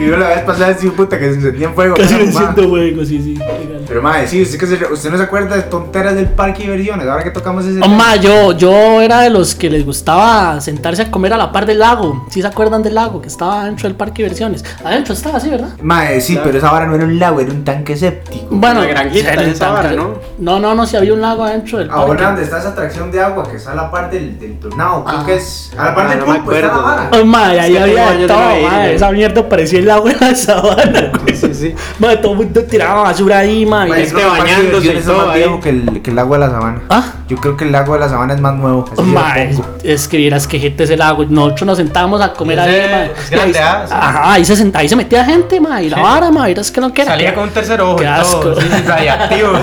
Y 0.00 0.06
yo 0.08 0.16
la 0.16 0.28
vez 0.28 0.40
pasada 0.42 0.68
decía 0.68 0.90
puta 0.92 1.18
que 1.18 1.28
se 1.30 1.34
encendía 1.36 1.68
en 1.68 1.74
fuego. 1.74 1.96
Casi 1.96 2.14
me 2.14 2.32
siento 2.32 2.68
juego, 2.68 3.04
sí, 3.04 3.20
sí. 3.22 3.34
legal. 3.34 3.84
Pero 3.86 4.02
madre, 4.02 4.26
sí, 4.28 4.42
usted, 4.42 4.58
que 4.58 4.66
se- 4.66 4.86
usted 4.92 5.10
no 5.10 5.16
se 5.16 5.22
acuerda 5.24 5.56
de 5.56 5.62
tonteras 5.62 6.14
del 6.14 6.26
parque 6.28 6.58
de 6.60 6.64
diversiones. 6.70 7.06
Ahora 7.08 7.22
que 7.24 7.30
tocamos 7.30 7.64
ese. 7.66 7.80
Oh, 7.82 7.88
ma, 7.88 8.16
yo, 8.16 8.52
yo 8.52 9.00
era 9.00 9.20
de 9.20 9.30
los 9.30 9.54
que 9.54 9.68
les 9.68 9.84
gustaba 9.84 10.60
sentarse 10.60 11.02
a 11.02 11.10
comer 11.10 11.32
a 11.32 11.36
la 11.36 11.52
par 11.52 11.66
del 11.66 11.80
lago. 11.80 12.26
¿Sí 12.30 12.40
se 12.40 12.46
acuerdan 12.46 12.82
del 12.82 12.94
lago 12.94 13.20
que 13.20 13.28
estaba 13.28 13.64
dentro 13.64 13.88
del 13.88 13.96
parque 13.96 14.22
de 14.22 14.28
diversiones? 14.28 14.64
Adentro 14.84 15.12
estaba 15.14 15.36
así, 15.38 15.50
¿verdad? 15.50 15.70
Mae, 15.82 16.20
sí, 16.20 16.38
pero 16.42 16.56
esa 16.58 16.70
vara 16.70 16.86
no 16.86 16.94
era 16.94 17.04
un 17.04 17.18
lago, 17.18 17.40
era 17.40 17.50
un 17.52 17.64
tanque 17.64 17.96
séptico. 17.96 18.46
Bueno, 18.50 18.80
Una 18.80 18.88
granjita 18.88 19.32
era 19.32 19.42
un 19.42 19.48
esa 19.48 19.70
vara, 19.70 19.92
¿no? 19.92 20.14
No, 20.38 20.60
no, 20.60 20.74
no, 20.74 20.86
si 20.86 20.96
había 20.96 21.12
un 21.12 21.20
lago 21.20 21.44
adentro 21.44 21.78
del 21.78 21.88
parque. 21.88 22.02
Ahora 22.02 22.26
donde 22.28 22.42
está 22.44 22.58
esa 22.58 22.68
atracción 22.70 23.10
de 23.10 23.20
agua 23.20 23.48
que 23.50 23.56
está 23.56 23.72
a 23.72 23.74
la 23.74 23.90
par 23.90 24.10
del, 24.10 24.38
del 24.38 24.58
tornado, 24.58 25.04
creo 25.04 25.18
Ah. 25.20 25.26
que 25.26 25.34
es. 25.34 25.72
A 25.76 25.84
la 25.86 25.94
par 25.94 26.06
Ah, 26.06 26.10
del 26.10 26.18
no 26.20 26.26
me 26.26 26.34
pulpo 26.36 26.52
está 26.52 26.66
la 26.68 26.72
acuerdo. 26.74 26.86
vara. 27.10 27.10
Oh, 27.20 27.24
ma, 27.24 27.48
ahí 27.48 27.76
había 27.76 28.06
todo, 28.06 28.14
no 28.14 28.56
ir, 28.56 28.62
ma, 28.66 28.76
güey. 28.78 28.94
Esa 28.94 29.10
mierda 29.10 29.48
parecía 29.48 29.78
el 29.80 29.89
la 29.98 30.34
sabana, 30.34 31.12
güey. 31.22 31.36
Sí, 31.36 31.54
sí. 31.54 31.74
Ma, 31.98 32.16
todo 32.20 32.32
el 32.32 32.38
mundo 32.38 32.62
tiraba 32.64 33.02
basura 33.02 33.38
ahí, 33.38 33.64
ma. 33.66 33.86
y- 33.86 33.90
Mae, 33.90 34.02
este 34.02 34.14
creo 34.14 34.30
que 34.32 34.32
el 34.32 34.38
parque 34.38 34.50
de 34.52 34.56
bañándose 34.56 34.86
y 34.86 34.96
es 34.98 35.04
todo 35.04 35.16
más 35.26 35.28
ahí. 35.34 35.38
viejo 35.40 35.60
que 35.60 35.68
el, 35.70 36.02
que 36.02 36.10
el 36.10 36.16
lago 36.16 36.34
de 36.34 36.40
la 36.40 36.50
sabana. 36.50 36.80
Ah. 36.88 37.04
Yo 37.28 37.36
creo 37.36 37.56
que 37.56 37.64
el 37.64 37.72
lago 37.72 37.94
de 37.94 38.00
la 38.00 38.08
sabana 38.08 38.34
es 38.34 38.40
más 38.40 38.54
nuevo. 38.54 38.84
así 38.92 39.02
de 39.10 39.50
es, 39.50 39.56
poco. 39.56 39.68
es 39.84 40.08
que 40.08 40.16
vieras 40.16 40.46
que 40.46 40.58
gente 40.58 40.84
es 40.84 40.90
el 40.90 40.98
lago. 40.98 41.24
Nosotros 41.28 41.66
nos 41.66 41.78
sentábamos 41.78 42.20
a 42.20 42.32
comer 42.32 42.58
Ese 42.58 42.68
ahí, 42.84 42.90
ma. 42.90 43.04
es 43.04 43.10
y 43.30 43.34
ahí- 43.34 43.38
grande, 43.52 43.58
ah, 43.60 43.84
sí. 43.86 43.94
Ajá, 43.96 44.32
ahí 44.32 44.44
se, 44.44 44.56
senta- 44.56 44.78
ahí 44.80 44.88
se 44.88 44.96
metía 44.96 45.24
gente, 45.24 45.60
ma. 45.60 45.82
Y 45.82 45.90
la 45.90 46.00
vara, 46.00 46.30
ma. 46.30 46.46
Vieras 46.46 46.70
que 46.70 46.80
no 46.80 46.92
que 46.92 47.02
era. 47.02 47.12
Salía 47.12 47.34
con 47.34 47.44
un 47.44 47.50
tercer 47.50 47.80
ojo 47.80 47.96
Qué 47.96 48.04
y 48.04 48.06
asco. 48.06 48.40
todo, 48.40 48.60
sí, 48.60 48.68
radiactivo. 48.86 49.52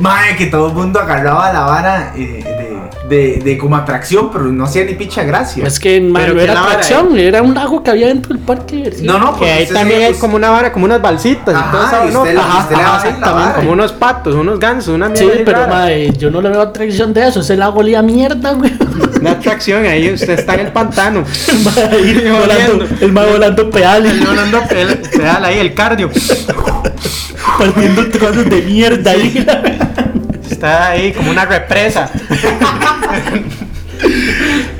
Mae, 0.00 0.36
que 0.36 0.46
todo 0.46 0.68
el 0.68 0.74
mundo 0.74 1.00
agarraba 1.00 1.52
la 1.52 1.60
vara 1.62 2.12
eh, 2.16 2.49
de, 3.10 3.40
de, 3.44 3.58
como 3.58 3.76
atracción, 3.76 4.30
pero 4.32 4.44
no 4.46 4.64
hacía 4.64 4.84
ni 4.84 4.94
picha 4.94 5.22
gracia. 5.24 5.66
Es 5.66 5.78
que 5.78 6.00
ma, 6.00 6.20
Pero 6.20 6.32
no 6.32 6.38
¿qué 6.38 6.44
era 6.44 6.54
la 6.54 6.62
atracción, 6.62 7.18
era 7.18 7.42
un 7.42 7.52
lago 7.54 7.82
que 7.82 7.90
había 7.90 8.06
dentro 8.06 8.32
del 8.32 8.42
parque. 8.42 8.76
diversiones. 8.76 9.12
no, 9.12 9.18
no, 9.18 9.26
Que 9.26 9.30
porque 9.32 9.50
ahí 9.52 9.62
usted 9.64 9.74
también 9.74 10.02
hay 10.02 10.14
como 10.14 10.36
una 10.36 10.50
vara, 10.50 10.72
como 10.72 10.84
unas 10.86 11.02
balsitas 11.02 11.52
y 11.54 11.58
Ajá, 11.58 11.70
todo 11.72 11.84
eso, 11.86 12.08
y 12.08 12.12
¿no? 12.14 12.20
usted 12.22 12.34
le- 12.34 12.40
Ajá, 12.40 12.58
usted 12.60 12.76
le 12.76 12.82
ajá, 12.82 12.90
va 13.32 13.44
a 13.44 13.48
la 13.48 13.54
como 13.56 13.72
unos 13.72 13.92
patos, 13.92 14.34
unos 14.34 14.58
gansos, 14.58 14.94
una 14.94 15.14
Sí, 15.14 15.24
mierda 15.24 15.38
ahí 15.38 15.42
pero 15.44 15.58
rara. 15.58 15.74
ma, 15.74 15.92
eh, 15.92 16.12
yo 16.16 16.30
no 16.30 16.40
le 16.40 16.48
veo 16.48 16.62
atracción 16.62 17.12
de 17.12 17.28
eso. 17.28 17.40
Ese 17.40 17.56
lago 17.56 17.80
olía 17.80 18.00
mierda, 18.00 18.52
güey. 18.52 18.72
Una 19.20 19.32
atracción, 19.32 19.84
ahí 19.84 20.10
usted 20.12 20.38
está 20.38 20.54
en 20.54 20.60
el 20.60 20.72
pantano. 20.72 21.24
Ma, 21.64 21.72
ahí 21.90 22.24
volando, 22.40 22.86
el 23.00 23.12
ma 23.12 23.26
volando 23.26 23.68
pedales, 23.70 24.12
El 24.12 24.20
volando 24.26 24.60
pedal, 24.68 24.98
pedal 25.14 25.44
ahí, 25.44 25.58
el 25.58 25.74
cardio. 25.74 26.08
partiendo 27.58 28.08
trozos 28.08 28.48
de 28.48 28.62
mierda 28.62 29.10
ahí. 29.10 29.46
Está 30.60 30.90
ahí 30.90 31.10
como 31.14 31.30
una 31.30 31.46
represa. 31.46 32.10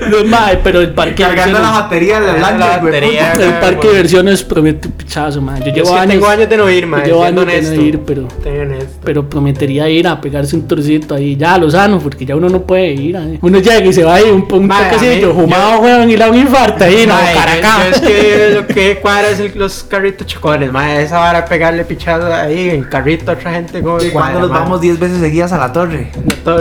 No, 0.08 0.24
ma, 0.24 0.50
pero 0.62 0.80
el 0.80 0.92
parque 0.94 1.22
de 1.22 1.28
cargando 1.28 1.58
la 1.58 1.66
diversiones. 1.66 1.82
batería 1.82 2.20
de 2.20 2.26
la 2.26 2.32
Cargando 2.34 2.58
lancha, 2.60 2.76
la 2.76 2.78
güey, 2.82 2.92
batería. 2.94 3.32
puta. 3.32 3.44
El 3.44 3.52
parque 3.54 3.86
de 3.88 3.92
diversiones 3.94 4.42
promete 4.44 4.88
un 4.88 4.94
pichazo, 4.94 5.40
ma. 5.42 5.58
Yo 5.58 5.66
Yo 5.66 5.72
llevo 5.72 5.86
es 5.88 5.92
que 5.92 5.98
años. 6.00 6.14
tengo 6.14 6.26
años 6.28 6.48
de 6.48 6.56
no 6.56 6.70
ir, 6.70 6.86
ma. 6.86 6.98
yo 7.00 7.04
llevo 7.06 7.22
siendo 7.22 7.40
años 7.42 7.52
de 7.54 7.60
no 7.62 7.68
honesto. 7.68 7.82
ir, 7.86 8.00
pero. 8.00 8.28
Honesto. 8.62 8.98
Pero 9.04 9.28
prometería 9.28 9.88
ir 9.88 10.06
a 10.08 10.20
pegarse 10.20 10.56
un 10.56 10.66
torcito 10.68 11.14
ahí, 11.14 11.36
ya 11.36 11.54
a 11.54 11.58
Lozano, 11.58 11.98
porque 11.98 12.24
ya 12.24 12.36
uno 12.36 12.48
no 12.48 12.62
puede 12.62 12.92
ir. 12.92 13.16
ahí. 13.16 13.38
Uno 13.42 13.58
llega 13.58 13.84
y 13.84 13.92
se 13.92 14.04
va 14.04 14.14
ahí 14.16 14.30
un, 14.30 14.46
un 14.50 14.66
Mae, 14.66 14.86
a 14.86 14.90
toquecillo, 14.90 15.34
mí- 15.34 15.40
fumado, 15.42 15.80
weón, 15.80 16.08
y 16.10 16.12
le 16.12 16.18
da 16.18 16.30
un 16.30 16.36
infarto 16.38 16.84
ahí, 16.84 17.06
no, 17.06 17.14
Mae, 17.14 17.34
yo- 17.34 17.90
es 17.94 18.00
que 18.00 18.50
lo 18.54 18.66
que 18.66 18.98
cuadra 19.00 19.30
es 19.30 19.40
el- 19.40 19.52
los 19.56 19.84
carritos 19.84 20.26
chocones, 20.26 20.70
mae, 20.72 21.02
esa 21.02 21.18
vara 21.18 21.44
pegarle 21.44 21.84
pichado 21.84 22.32
ahí 22.32 22.70
en 22.70 22.84
carrito 22.84 23.30
a 23.30 23.34
otra 23.34 23.52
gente 23.52 23.80
como 23.82 24.00
¿Y 24.02 24.10
cuando 24.10 24.40
nos 24.40 24.50
vamos 24.50 24.80
10 24.80 24.98
veces 24.98 25.18
seguidas 25.20 25.52
a 25.52 25.58
la 25.58 25.72
torre? 25.72 26.10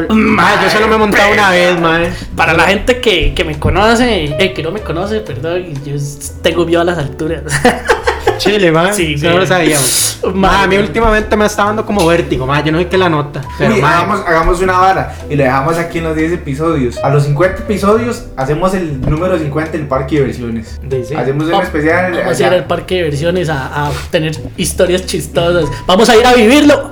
Mae, 0.09 0.55
yo 0.63 0.69
solo 0.69 0.87
me 0.87 0.95
he 0.95 0.97
montado 0.97 1.31
una 1.33 1.49
vez, 1.51 1.79
mae. 1.79 2.09
Para 2.35 2.53
la 2.53 2.63
gente 2.63 2.99
que, 2.99 3.28
que 3.33 3.43
me 3.43 3.57
conoce, 3.59 4.35
eh, 4.39 4.53
que 4.53 4.61
no 4.63 4.71
me 4.71 4.81
conoce, 4.81 5.19
perdón, 5.21 5.63
yo 5.85 5.95
s- 5.95 6.33
tengo 6.41 6.65
miedo 6.65 6.81
a 6.81 6.85
las 6.85 6.97
alturas. 6.97 7.43
Chile, 8.39 8.71
man. 8.71 8.93
Sí, 8.93 9.17
Sí, 9.17 9.25
man. 9.25 9.35
no 9.35 9.39
lo 9.41 9.45
sabíamos. 9.47 10.05
Ma, 10.33 10.63
a 10.63 10.67
mí 10.67 10.75
últimamente 10.77 11.35
me 11.37 11.45
está 11.45 11.63
dando 11.65 11.85
como 11.85 12.05
vértigo, 12.05 12.45
ma. 12.45 12.61
Yo 12.63 12.71
no 12.73 12.79
sé 12.79 12.87
qué 12.87 12.97
la 12.97 13.07
nota. 13.07 13.41
Pero, 13.57 13.75
Uy, 13.75 13.81
ma, 13.81 13.99
hagamos, 13.99 14.19
hagamos 14.27 14.59
una 14.61 14.77
vara 14.77 15.15
y 15.29 15.35
lo 15.35 15.43
dejamos 15.45 15.77
aquí 15.77 15.99
en 15.99 16.03
los 16.05 16.15
10 16.15 16.33
episodios. 16.33 16.97
A 17.03 17.09
los 17.09 17.23
50 17.23 17.63
episodios 17.63 18.25
hacemos 18.35 18.73
el 18.73 18.99
número 18.99 19.37
50 19.39 19.71
del 19.77 19.87
parque 19.87 20.15
de 20.15 20.21
diversiones. 20.23 20.79
de- 20.83 21.05
sí. 21.05 21.15
Hacemos 21.15 21.45
un 21.45 21.51
Vamos- 21.51 21.65
especial. 21.67 22.13
Vamos 22.17 22.39
a 22.41 22.47
ir 22.47 22.53
al 22.53 22.65
parque 22.65 22.95
de 22.95 23.03
diversiones 23.03 23.47
a, 23.49 23.87
a 23.87 23.91
tener 24.11 24.35
historias 24.57 25.05
chistosas. 25.05 25.69
Vamos 25.87 26.09
a 26.09 26.17
ir 26.17 26.25
a 26.25 26.33
vivirlo. 26.33 26.91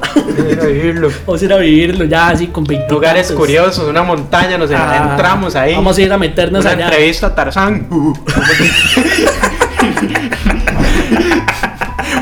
Ir 0.50 0.60
a 0.62 0.66
vivirlo. 0.66 1.10
Vamos 1.28 1.42
a 1.42 1.46
ir 1.46 1.54
a 1.54 1.58
vivirlo 1.58 2.06
ya 2.06 2.30
así 2.30 2.48
con 2.48 2.64
20 2.64 2.90
Lugares 2.94 3.28
tantos. 3.28 3.46
curiosos, 3.46 3.90
una 3.90 4.04
montaña, 4.04 4.58
nos 4.58 4.72
Ah, 4.72 5.10
entramos 5.12 5.54
ahí. 5.56 5.76
Vamos 5.76 5.98
a 5.98 6.02
ir 6.02 6.14
a 6.14 6.18
meternos 6.18 6.64
una 6.64 6.74
allá. 6.74 6.86
entrevista 6.86 7.28
a 7.28 7.36
Tarzán. 7.36 7.88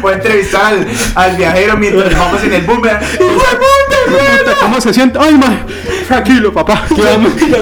A 0.10 0.14
entrevistar 0.14 0.86
al, 1.16 1.36
viajero 1.36 1.78
mientras 1.78 2.18
vamos 2.18 2.44
en 2.44 2.54
el 2.54 2.62
boomerang. 2.64 3.02
¿Cómo 4.62 4.82
se 4.82 4.94
siente? 4.94 5.20
Ay, 5.22 5.38
ma. 5.38 5.66
Tranquilo, 6.08 6.54
papá. 6.54 6.84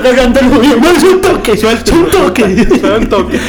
Cargando 0.04 0.40
el 0.40 0.50
juguete. 0.50 0.80
No, 0.80 0.90
es 0.90 1.04
un 1.04 1.22
toque. 1.22 1.58
Suelta 1.58 1.94
un 1.94 2.10
toque. 2.10 2.44
un 2.44 3.10
toque. 3.10 3.40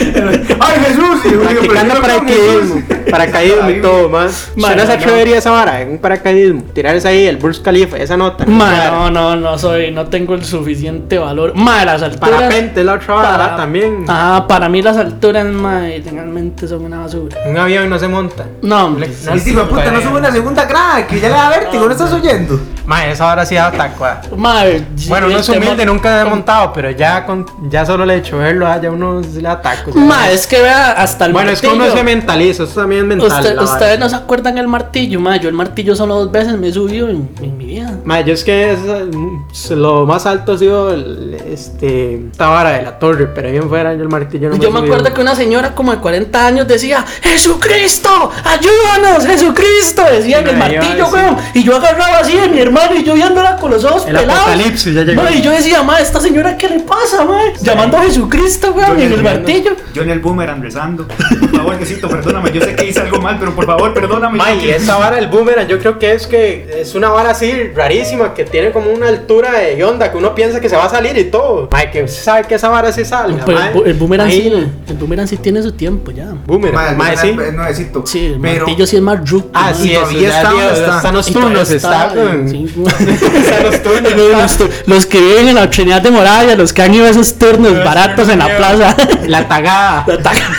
¡Ay, 0.60 0.80
Jesús! 0.86 1.40
Practicando 1.42 1.94
paracaidismo. 2.00 2.82
Paracaidismo 3.10 3.70
y 3.70 3.80
todo, 3.80 4.08
más. 4.08 4.52
¿Usted 4.56 4.76
no 4.76 4.86
se 4.86 4.92
atrevería 4.92 5.38
esa 5.38 5.50
vara? 5.50 5.84
Un 5.88 5.98
paracaidismo. 5.98 6.62
Tirarse 6.72 7.08
ahí 7.08 7.26
el 7.26 7.36
Burj 7.36 7.60
Khalifa, 7.62 7.96
esa 7.96 8.16
nota. 8.16 8.44
Ma, 8.46 8.86
no, 8.90 9.10
no, 9.10 9.36
no 9.36 9.58
soy, 9.58 9.90
no 9.90 10.06
tengo 10.06 10.34
el 10.34 10.44
suficiente 10.44 11.18
valor. 11.18 11.52
Ma, 11.54 11.84
las 11.84 12.02
alturas. 12.02 12.30
Parapente 12.30 12.80
es 12.80 12.86
la 12.86 12.94
otra 12.94 13.14
vara 13.14 13.30
para- 13.38 13.56
también. 13.56 14.04
Ah, 14.08 14.44
para 14.48 14.68
mí 14.68 14.82
las 14.82 14.96
alturas, 14.96 15.44
ma, 15.46 15.80
realmente 15.80 16.66
son 16.68 16.84
una 16.84 17.00
basura. 17.00 17.36
Un 17.46 17.56
avión 17.56 17.88
no 17.88 17.98
se 17.98 18.08
monta. 18.08 18.46
No, 18.62 18.86
hombre. 18.86 19.08
Y 19.34 19.38
si 19.40 19.52
me 19.52 19.62
puta, 19.64 19.90
no 19.90 20.00
sube 20.00 20.18
una 20.18 20.32
segunda 20.32 20.64
grada, 20.66 21.06
que 21.06 21.20
ya 21.20 21.28
le 21.28 21.34
da 21.34 21.48
vértigo, 21.50 21.84
¿no 21.86 21.92
estás 21.92 22.12
oyendo? 22.12 22.60
Ma, 22.94 23.06
esa 23.08 23.26
hora 23.32 23.44
sí 23.44 23.56
da 23.56 23.72
tacua. 23.72 24.20
Ma, 24.36 24.62
sí, 24.94 25.08
Bueno, 25.08 25.26
uno 25.26 25.38
es 25.38 25.46
tema- 25.46 25.58
humilde, 25.66 25.84
nunca 25.84 26.20
he 26.20 26.24
montado, 26.24 26.72
pero 26.72 26.90
ya 26.92 27.26
con 27.26 27.44
ya 27.68 27.84
solo 27.84 28.06
le 28.06 28.14
he 28.14 28.16
hecho 28.18 28.38
verlo, 28.38 28.68
ah, 28.68 28.80
ya 28.80 28.90
uno 28.92 29.20
se 29.24 29.42
le 29.42 29.48
ataca. 29.48 29.82
Ma, 29.94 30.30
es 30.30 30.46
que 30.46 30.60
vea, 30.62 30.92
hasta 30.92 31.26
el 31.26 31.32
bueno, 31.32 31.50
es 31.50 31.60
que 31.60 31.66
uno 31.66 31.76
martillo. 31.78 31.96
se 31.98 32.04
mentaliza, 32.04 32.62
eso 32.62 32.80
también 32.80 33.02
es 33.02 33.06
mental. 33.08 33.28
Usted- 33.32 33.58
ustedes 33.60 33.98
no 33.98 34.08
se 34.08 34.14
acuerdan 34.14 34.58
el 34.58 34.68
martillo, 34.68 35.18
ma. 35.18 35.36
Yo 35.38 35.48
el 35.48 35.56
martillo 35.56 35.96
solo 35.96 36.14
dos 36.14 36.30
veces 36.30 36.56
me 36.56 36.68
he 36.68 36.72
subido 36.72 37.08
en, 37.08 37.28
en 37.42 37.58
mi 37.58 37.64
vida. 37.64 37.98
Ma, 38.04 38.20
yo 38.20 38.32
es 38.32 38.44
que 38.44 38.72
es, 38.74 39.70
lo 39.70 40.06
más 40.06 40.24
alto 40.26 40.52
ha 40.52 40.58
sido 40.58 40.92
el- 40.94 41.34
este, 41.48 42.26
esta 42.30 42.46
vara 42.46 42.70
de 42.70 42.82
la 42.82 42.98
torre, 43.00 43.26
pero 43.26 43.50
bien 43.50 43.68
fuera 43.68 43.92
yo 43.94 44.02
el 44.02 44.08
martillo 44.08 44.50
no 44.50 44.54
Yo 44.56 44.70
me 44.70 44.78
he 44.78 44.80
subido. 44.82 44.94
acuerdo 44.94 45.14
que 45.14 45.20
una 45.20 45.34
señora 45.34 45.74
como 45.74 45.90
de 45.90 45.98
40 45.98 46.46
años 46.46 46.68
decía, 46.68 47.04
Jesucristo, 47.22 48.30
ayúdanos, 48.44 49.26
Jesucristo, 49.26 50.02
decía 50.10 50.38
en 50.38 50.48
el 50.48 50.56
Ma, 50.56 50.68
yo 50.68 50.80
martillo, 50.80 51.06
weón. 51.08 51.36
Y 51.54 51.64
yo 51.64 51.76
agarraba 51.76 52.18
así 52.18 52.38
a 52.38 52.46
mi 52.46 52.60
hermano 52.60 52.83
y 52.96 53.04
yo 53.04 53.14
viéndola 53.14 53.56
con 53.56 53.70
los 53.70 53.84
ojos 53.84 54.04
El 54.06 54.16
pelados. 54.16 54.42
apocalipsis 54.42 54.94
ya 54.94 55.02
llegó. 55.02 55.22
Ma, 55.22 55.30
y 55.30 55.42
yo 55.42 55.50
decía, 55.50 55.82
ma, 55.82 55.98
esta 56.00 56.20
señora, 56.20 56.56
¿qué 56.56 56.68
le 56.68 56.80
pasa, 56.80 57.24
ma? 57.24 57.38
Llamando 57.60 57.96
a 57.98 58.02
Jesucristo, 58.02 58.72
weón, 58.72 59.00
en 59.00 59.12
el 59.12 59.22
martillo. 59.22 59.72
Yo 59.94 60.02
en 60.02 60.10
el 60.10 60.20
boomerang 60.20 60.62
rezando. 60.62 61.06
Por 61.06 61.50
favor, 61.56 61.76
Diosito, 61.78 62.08
perdóname. 62.08 62.52
Yo 62.52 62.60
sé 62.60 62.74
que 62.76 62.86
hice 62.86 63.00
algo 63.00 63.20
mal, 63.20 63.36
pero 63.38 63.54
por 63.54 63.66
favor, 63.66 63.94
perdóname. 63.94 64.38
Ma, 64.38 64.52
y 64.52 64.68
esa 64.70 64.96
vara 64.96 65.16
del 65.16 65.28
boomerang, 65.28 65.66
yo 65.68 65.78
creo 65.78 65.98
que 65.98 66.12
es 66.12 66.26
que 66.26 66.80
es 66.80 66.94
una 66.94 67.08
vara 67.10 67.30
así 67.30 67.52
rarísima 67.74 68.34
que 68.34 68.44
tiene 68.44 68.70
como 68.72 68.90
una 68.90 69.08
altura 69.08 69.52
de 69.52 69.82
onda 69.84 70.10
que 70.10 70.18
uno 70.18 70.34
piensa 70.34 70.60
que 70.60 70.68
se 70.68 70.76
va 70.76 70.84
a 70.86 70.90
salir 70.90 71.16
y 71.16 71.24
todo. 71.24 71.68
Ma, 71.70 71.90
que 71.90 72.02
usted 72.04 72.22
sabe 72.22 72.44
que 72.46 72.54
esa 72.56 72.68
vara 72.68 72.92
se. 72.92 73.04
Pero 73.04 73.58
ma. 73.58 73.70
el, 73.70 73.86
el 73.86 73.94
boomerang 73.94 74.28
Ahí, 74.28 74.42
sí, 74.42 74.48
el 74.88 74.96
boomerang 74.96 75.26
sí 75.28 75.36
tiene 75.36 75.62
su 75.62 75.72
tiempo 75.72 76.10
ya. 76.10 76.32
Boomerang, 76.46 76.96
ma, 76.96 77.16
sí. 77.16 77.28
Es 77.30 77.52
nuevecito. 77.54 78.04
Sí, 78.06 78.26
el 78.26 78.40
Pero- 78.40 78.66
martillo 78.66 78.86
sí 78.86 78.96
es 78.96 79.02
más. 79.02 79.20
Ah, 79.52 79.72
sí, 79.74 79.92
eso 79.92 80.10
ya 80.10 80.28
está 80.28 80.72
está. 80.72 80.96
están 80.96 81.14
los 81.14 81.28
Y 81.28 81.32
todavía 81.32 81.50
turnos, 81.64 81.70
está. 81.70 82.08
con- 82.14 82.48
sí, 82.48 82.63
Los 83.62 83.82
turnos, 83.82 84.12
los, 84.16 84.52
está. 84.52 84.64
los 84.86 85.06
que 85.06 85.20
viven 85.20 85.48
en 85.48 85.54
la 85.56 85.70
Trinidad 85.70 86.02
de 86.02 86.10
Moravia, 86.10 86.56
los 86.56 86.72
que 86.72 86.82
han 86.82 86.94
ido 86.94 87.04
a 87.06 87.10
esos 87.10 87.34
turnos 87.38 87.72
Los 87.72 87.84
baratos 87.84 88.28
en 88.28 88.38
la 88.38 88.56
plaza. 88.56 88.96
La 89.26 89.48
tagada. 89.48 90.04
La 90.06 90.18
taca. 90.18 90.58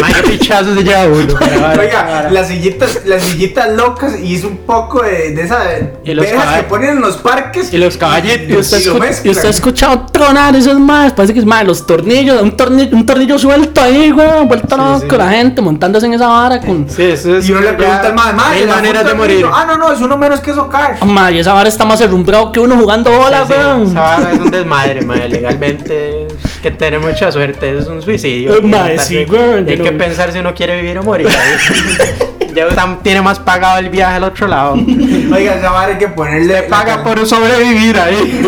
Ma, 0.00 0.08
qué 0.08 0.22
pichazo 0.30 0.74
se 0.74 0.82
lleva 0.84 1.04
uno. 1.06 1.34
Oiga, 1.78 2.28
las 2.30 2.48
sillitas, 2.48 3.00
las 3.06 3.22
sillitas 3.22 3.70
locas 3.72 4.18
y 4.20 4.34
es 4.36 4.44
un 4.44 4.58
poco 4.58 5.02
de, 5.02 5.32
de 5.34 5.42
esa 5.42 5.58
Y 6.04 6.14
los 6.14 6.24
verjas 6.24 6.56
que 6.56 6.62
ponen 6.64 6.90
en 6.90 7.00
los 7.00 7.16
parques. 7.18 7.72
Y 7.72 7.78
los 7.78 7.96
caballitos. 7.96 8.48
Y 8.48 8.56
usted, 8.56 8.80
Y 8.80 8.84
lo 8.84 8.94
escu- 8.96 9.00
mezclan. 9.00 9.26
y 9.26 9.30
usted 9.30 9.46
ha 9.46 9.50
escuchado 9.50 10.06
tronar 10.12 10.54
esos 10.56 10.78
más, 10.78 11.12
parece 11.12 11.32
que 11.34 11.40
es 11.40 11.46
más 11.46 11.64
los 11.66 11.86
tornillos, 11.86 12.40
un 12.42 12.56
tornillo, 12.56 12.96
un 12.96 13.06
tornillo 13.06 13.38
suelto 13.38 13.80
ahí, 13.80 14.10
güey, 14.10 14.26
vuelto 14.46 14.76
loco, 14.76 15.16
la 15.16 15.28
gente 15.30 15.60
montándose 15.62 16.06
en 16.06 16.14
esa 16.14 16.26
vara 16.28 16.60
con. 16.60 16.88
Sí, 16.88 17.02
eso 17.02 17.36
es. 17.36 17.48
Y 17.48 17.52
uno 17.52 17.60
le 17.62 17.72
pregunta 17.74 18.06
al 18.08 18.14
más, 18.14 18.34
más, 18.34 18.48
Hay 18.52 18.66
maneras 18.66 19.04
de 19.06 19.14
morir. 19.14 19.46
Ah, 19.52 19.64
no, 19.66 19.76
no, 19.78 19.92
es 19.92 20.00
uno 20.00 20.16
menos 20.16 20.40
que 20.40 20.52
socar. 20.52 21.04
Ma, 21.04 21.30
y 21.30 21.38
esa 21.38 21.52
vara 21.52 21.68
está 21.68 21.84
más 21.84 22.00
herrumbrado 22.00 22.52
que 22.52 22.60
uno 22.60 22.76
jugando 22.76 23.10
bola, 23.10 23.46
Sí, 23.46 23.52
sí, 23.52 23.58
weón. 23.58 23.82
esa 23.88 24.00
vara 24.00 24.32
es 24.32 24.38
un 24.40 24.50
desmadre, 24.50 25.02
madre. 25.02 25.28
Legalmente 25.28 26.25
que 26.62 26.70
tener 26.70 27.00
mucha 27.00 27.30
suerte. 27.32 27.78
Es 27.78 27.86
un 27.86 28.02
suicidio. 28.02 28.56
Eh, 28.56 28.60
mae, 28.62 28.98
sí, 28.98 29.24
weón, 29.28 29.68
Hay 29.68 29.78
que 29.78 29.90
no- 29.92 29.98
pensar 29.98 30.32
si 30.32 30.38
uno 30.38 30.54
quiere 30.54 30.80
vivir 30.80 30.98
o 30.98 31.02
morir. 31.02 31.28
ya 32.56 32.66
está- 32.66 32.98
tiene 33.02 33.22
más 33.22 33.38
pagado 33.38 33.78
el 33.78 33.90
viaje 33.90 34.16
al 34.16 34.24
otro 34.24 34.48
lado. 34.48 34.72
Oiga, 35.32 35.54
esa 35.54 35.70
vara 35.70 35.92
hay 35.92 35.98
que 35.98 36.08
ponerle. 36.08 36.62
Paga 36.64 37.02
por 37.04 37.24
sobrevivir 37.26 37.98
ahí. 37.98 38.42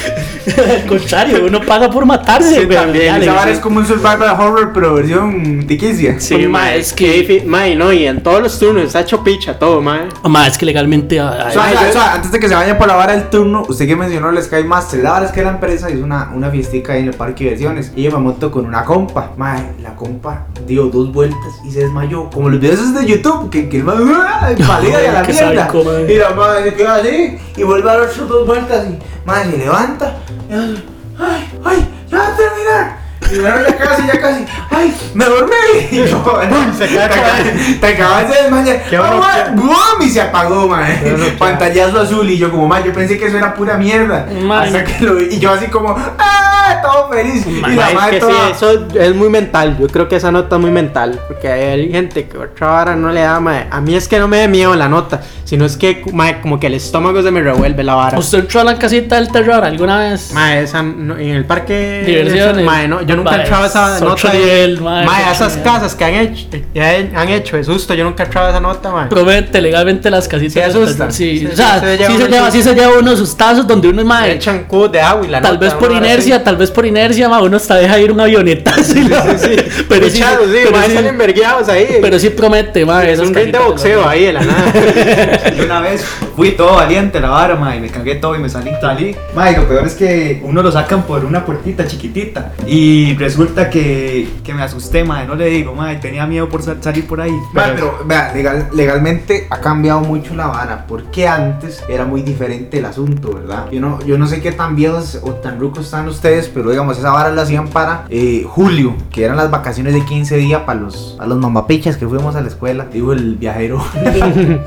Al 0.58 0.86
contrario, 0.86 1.44
uno 1.46 1.60
paga 1.60 1.88
por 1.90 2.04
matarse, 2.06 2.48
Sí, 2.60 2.66
weón. 2.66 2.84
también, 2.86 3.12
Dale, 3.12 3.24
Esa 3.26 3.34
vara 3.34 3.50
es 3.50 3.58
como 3.60 3.78
un 3.78 3.86
survival 3.86 4.34
horror, 4.40 4.70
pero 4.72 4.94
versión 4.94 5.64
tiquicia. 5.66 6.18
Sí, 6.18 6.36
ma, 6.48 6.74
es 6.74 6.92
que. 6.92 7.44
Mae, 7.46 7.76
no, 7.76 7.92
y 7.92 8.06
en 8.06 8.22
todos 8.22 8.42
los 8.42 8.58
turnos 8.58 8.84
está 8.84 9.00
hecho 9.00 9.22
picha 9.22 9.58
todo, 9.58 9.80
mae. 9.80 10.08
Ma, 10.24 10.46
es 10.46 10.56
que 10.58 10.66
legalmente. 10.66 11.20
ah, 11.20 11.46
O 11.48 11.52
sea, 11.52 11.64
Ay, 11.64 11.76
o 11.88 11.92
sea, 11.92 12.14
antes 12.14 12.32
de 12.32 12.40
que 12.40 12.48
se 12.48 12.54
vayan 12.54 12.76
por 12.78 12.88
la 12.88 12.94
vara 12.96 13.12
del 13.12 13.28
turno, 13.28 13.64
usted 13.68 13.86
que 13.86 13.94
mencionó 13.94 14.30
el 14.30 14.42
Sky 14.42 14.64
Master, 14.64 15.00
la 15.00 15.10
vara 15.12 15.26
es 15.26 15.32
que 15.32 15.42
la 15.42 15.50
empresa 15.50 15.90
hizo 15.90 16.02
una, 16.02 16.30
una 16.34 16.50
fiestica 16.50 16.94
ahí 16.94 17.02
en 17.02 17.08
el 17.08 17.14
parque 17.14 17.44
de 17.44 17.50
diversiones 17.50 17.92
y 17.94 18.02
yo 18.04 18.10
me 18.12 18.18
monto 18.18 18.50
con 18.50 18.64
una 18.66 18.84
compa. 18.84 19.32
Mae, 19.36 19.62
la 19.82 19.94
compa 19.94 20.46
dio 20.66 20.86
dos 20.86 21.12
vueltas 21.12 21.60
y 21.64 21.70
se 21.70 21.80
desmayó. 21.80 22.30
Como 22.30 22.48
los 22.48 22.58
videos 22.58 22.77
esos 22.78 22.94
de 22.94 23.06
YouTube, 23.06 23.50
que, 23.50 23.68
que 23.68 23.78
el 23.78 23.84
mae, 23.84 23.96
¡ah! 23.98 24.54
palida 24.66 25.02
y 25.02 25.06
a 25.06 25.12
la 25.12 25.22
mierda. 25.22 25.70
Y 26.08 26.16
la 26.16 26.30
madre 26.30 26.70
se 26.70 26.76
queda 26.76 26.94
así 26.96 27.38
y 27.56 27.62
vuelve 27.62 27.90
a 27.90 27.94
dar 27.94 28.02
otras 28.02 28.28
dos 28.28 28.46
vueltas 28.46 28.86
y 28.86 28.98
mae 29.26 29.50
se 29.50 29.58
levanta 29.58 30.16
y 30.48 30.54
ay, 30.54 31.60
ay, 31.64 31.88
ya 32.10 32.18
va 32.18 32.26
a 32.26 32.36
terminar. 32.36 33.07
Y 33.30 33.38
bueno, 33.38 33.56
ya 33.68 33.76
casi, 33.76 34.06
ya 34.06 34.20
casi. 34.20 34.44
¡Ay! 34.70 34.94
¡Me 35.14 35.24
dormí! 35.24 35.52
Y 35.90 35.96
yo, 35.96 36.40
Se 36.78 36.86
te, 36.88 36.98
acabas, 37.00 37.42
te 37.80 37.86
acabas 37.86 38.28
de 38.28 38.42
desmayar. 38.42 38.82
Qué 38.88 38.98
bueno 38.98 39.20
¡Ah, 39.22 39.50
¡Bum! 39.54 39.74
Y 40.06 40.08
se 40.10 40.20
apagó, 40.20 40.68
mae. 40.68 40.98
Pantallazo 41.38 42.00
azul. 42.00 42.28
Y 42.30 42.38
yo, 42.38 42.50
como, 42.50 42.66
mae, 42.68 42.84
yo 42.84 42.92
pensé 42.92 43.18
que 43.18 43.26
eso 43.26 43.36
era 43.36 43.54
pura 43.54 43.76
mierda. 43.76 44.26
Hasta 44.60 44.84
que 44.84 45.04
lo 45.04 45.14
vi. 45.16 45.26
Y 45.32 45.38
yo, 45.38 45.50
así 45.52 45.66
como, 45.66 45.96
¡ah! 46.18 46.80
Todo 46.82 47.08
feliz. 47.10 47.46
Y 47.46 47.60
la 47.60 47.68
Mae, 47.68 47.88
es 47.88 47.94
madre 47.94 48.18
que 48.20 48.26
sí, 48.26 48.32
eso 48.52 48.86
es 48.94 49.14
muy 49.14 49.28
mental. 49.30 49.76
Yo 49.80 49.86
creo 49.88 50.06
que 50.08 50.16
esa 50.16 50.30
nota 50.30 50.56
es 50.56 50.60
muy 50.60 50.70
mental. 50.70 51.18
Porque 51.26 51.48
hay 51.48 51.90
gente 51.90 52.28
que 52.28 52.36
otra 52.38 52.68
vara 52.68 52.94
no 52.96 53.10
le 53.10 53.22
da, 53.22 53.40
mae. 53.40 53.66
A 53.70 53.80
mí 53.80 53.94
es 53.96 54.06
que 54.06 54.18
no 54.18 54.28
me 54.28 54.38
da 54.40 54.48
miedo 54.48 54.74
la 54.74 54.88
nota. 54.88 55.20
Sino 55.44 55.64
es 55.64 55.76
que, 55.78 56.02
mae, 56.12 56.40
como 56.42 56.60
que 56.60 56.66
el 56.66 56.74
estómago 56.74 57.22
se 57.22 57.30
me 57.30 57.40
revuelve 57.40 57.82
la 57.82 57.94
vara. 57.94 58.18
¿Usted 58.18 58.40
entró 58.40 58.60
a 58.60 58.64
la 58.64 58.78
casita 58.78 59.16
del 59.16 59.32
terror 59.32 59.64
alguna 59.64 59.98
vez? 59.98 60.30
Mae, 60.34 60.62
esa, 60.62 60.82
no- 60.82 61.16
en 61.16 61.30
el 61.30 61.46
parque 61.46 62.04
Diversiones. 62.06 62.64
Mae, 62.66 62.86
no, 62.86 63.00
yo 63.02 63.16
nunca 63.18 63.30
he 63.30 63.36
Mae, 63.38 63.42
entrado 63.42 63.64
a 63.64 63.66
esa 63.66 63.96
es 63.96 64.02
nota. 64.02 64.32
nivel, 64.32 64.80
mae, 64.80 65.04
mae, 65.06 65.22
es 65.30 65.32
esas 65.36 65.56
nivel. 65.56 65.72
casas 65.72 65.94
que 65.94 66.04
han 66.04 66.14
hecho, 66.14 66.46
ya 66.74 66.94
he- 66.96 67.10
han 67.14 67.28
hecho 67.28 67.56
de 67.56 67.64
susto, 67.64 67.94
yo 67.94 68.04
nunca 68.04 68.22
he 68.22 68.26
entrado 68.26 68.46
a 68.46 68.50
esa 68.50 68.60
nota, 68.60 68.90
mae. 68.90 69.08
Promete 69.08 69.60
legalmente 69.60 70.10
las 70.10 70.26
casitas. 70.26 70.52
Sí 70.54 70.60
asustan. 70.60 71.12
Sí, 71.12 71.38
Sí, 71.40 71.46
o 71.52 71.56
sea, 71.56 71.80
sí, 71.80 71.86
se 71.86 71.96
sí 71.96 71.98
lleva 71.98 72.08
se 72.08 72.16
uno 72.24 72.28
lleva, 72.28 72.50
sí 72.50 72.62
se 72.62 72.74
lleva 72.74 72.92
uno 72.98 73.16
sus 73.16 73.36
tazos 73.36 73.66
donde 73.66 73.88
uno 73.88 74.00
es 74.00 74.06
mae. 74.06 74.32
echan 74.32 74.64
cubos 74.64 74.90
de 74.92 75.00
agua 75.00 75.26
y 75.26 75.28
la 75.30 75.40
Tal 75.42 75.54
nota, 75.54 75.64
vez 75.66 75.74
por 75.74 75.92
inercia, 75.92 76.36
así. 76.36 76.44
tal 76.44 76.56
vez 76.56 76.70
por 76.70 76.86
inercia, 76.86 77.28
ma, 77.28 77.42
uno 77.42 77.56
hasta 77.56 77.74
deja 77.76 77.98
ir 77.98 78.10
un 78.12 78.20
avionetazo. 78.20 78.78
Sí, 78.88 79.04
sí, 79.04 79.38
sí. 79.38 79.56
Pero 79.88 80.08
sí, 80.08 80.16
sí, 80.16 80.22
pero 80.64 80.70
mae, 80.76 80.88
sí- 80.90 81.16
vergueados 81.16 81.68
ahí. 81.68 81.98
pero 82.00 82.18
sí 82.18 82.30
promete, 82.30 82.84
ma, 82.86 83.04
es 83.04 83.18
un 83.18 83.34
ring 83.34 83.50
de 83.52 83.58
boxeo 83.58 84.08
ahí 84.08 84.24
de 84.26 84.32
la 84.32 84.40
nada. 84.40 84.72
Yo 85.56 85.64
una 85.64 85.80
vez 85.80 86.04
fui 86.36 86.52
todo 86.52 86.74
valiente 86.76 87.18
a 87.18 87.20
la 87.22 87.28
vara, 87.30 87.56
ma, 87.56 87.74
y 87.76 87.80
me 87.80 87.88
cagué 87.88 88.14
todo 88.16 88.34
y 88.36 88.38
me 88.38 88.48
salí, 88.48 88.70
salí. 88.80 89.14
Ma, 89.34 89.50
y 89.50 89.56
lo 89.56 89.66
peor 89.68 89.86
es 89.86 89.94
que 89.94 90.40
uno 90.44 90.62
lo 90.62 90.70
sacan 90.72 91.02
por 91.02 91.24
una 91.24 91.44
puertita 91.44 91.86
chiquitita. 91.86 92.52
Y 92.66 93.07
resulta 93.16 93.70
que, 93.70 94.28
que 94.44 94.54
me 94.54 94.62
asusté, 94.62 95.04
ma, 95.04 95.24
no 95.24 95.34
le 95.34 95.46
digo, 95.46 95.74
ma, 95.74 95.92
y 95.92 95.96
tenía 95.98 96.26
miedo 96.26 96.48
por 96.48 96.62
sal- 96.62 96.78
salir 96.80 97.06
por 97.06 97.20
ahí. 97.20 97.32
Mae, 97.52 97.72
pero 97.74 97.98
vea, 98.04 98.32
legal- 98.34 98.68
legalmente 98.72 99.46
ha 99.50 99.60
cambiado 99.60 100.00
mucho 100.00 100.34
la 100.34 100.46
vara, 100.48 100.84
porque 100.86 101.26
antes 101.28 101.82
era 101.88 102.04
muy 102.04 102.22
diferente 102.22 102.78
el 102.78 102.84
asunto, 102.84 103.32
¿verdad? 103.34 103.66
Yo 103.70 103.80
no, 103.80 104.00
yo 104.04 104.18
no 104.18 104.26
sé 104.26 104.40
qué 104.40 104.52
tan 104.52 104.76
viejos 104.76 105.20
o 105.22 105.32
tan 105.34 105.58
rucos 105.60 105.84
están 105.86 106.08
ustedes, 106.08 106.38
es, 106.46 106.48
pero 106.52 106.70
digamos, 106.70 106.98
esa 106.98 107.10
vara 107.10 107.30
la 107.32 107.42
hacían 107.42 107.68
para 107.68 108.04
eh, 108.10 108.44
julio, 108.46 108.94
que 109.10 109.24
eran 109.24 109.36
las 109.36 109.50
vacaciones 109.50 109.94
de 109.94 110.04
15 110.04 110.36
días 110.36 110.62
para 110.62 110.78
los, 110.80 111.16
a 111.18 111.26
los 111.26 111.38
mamapichas 111.38 111.96
que 111.96 112.06
fuimos 112.06 112.36
a 112.36 112.40
la 112.40 112.48
escuela. 112.48 112.86
Digo, 112.92 113.12
el 113.12 113.34
viajero. 113.36 113.82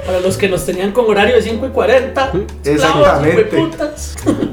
Para 0.06 0.20
los 0.24 0.38
que 0.38 0.50
nos 0.50 0.66
tenían 0.66 0.92
con 0.92 1.06
horario 1.10 1.36
de 1.36 1.42
5 1.42 1.68
y 1.68 1.70
40. 1.70 2.32
Exactamente. 2.66 3.44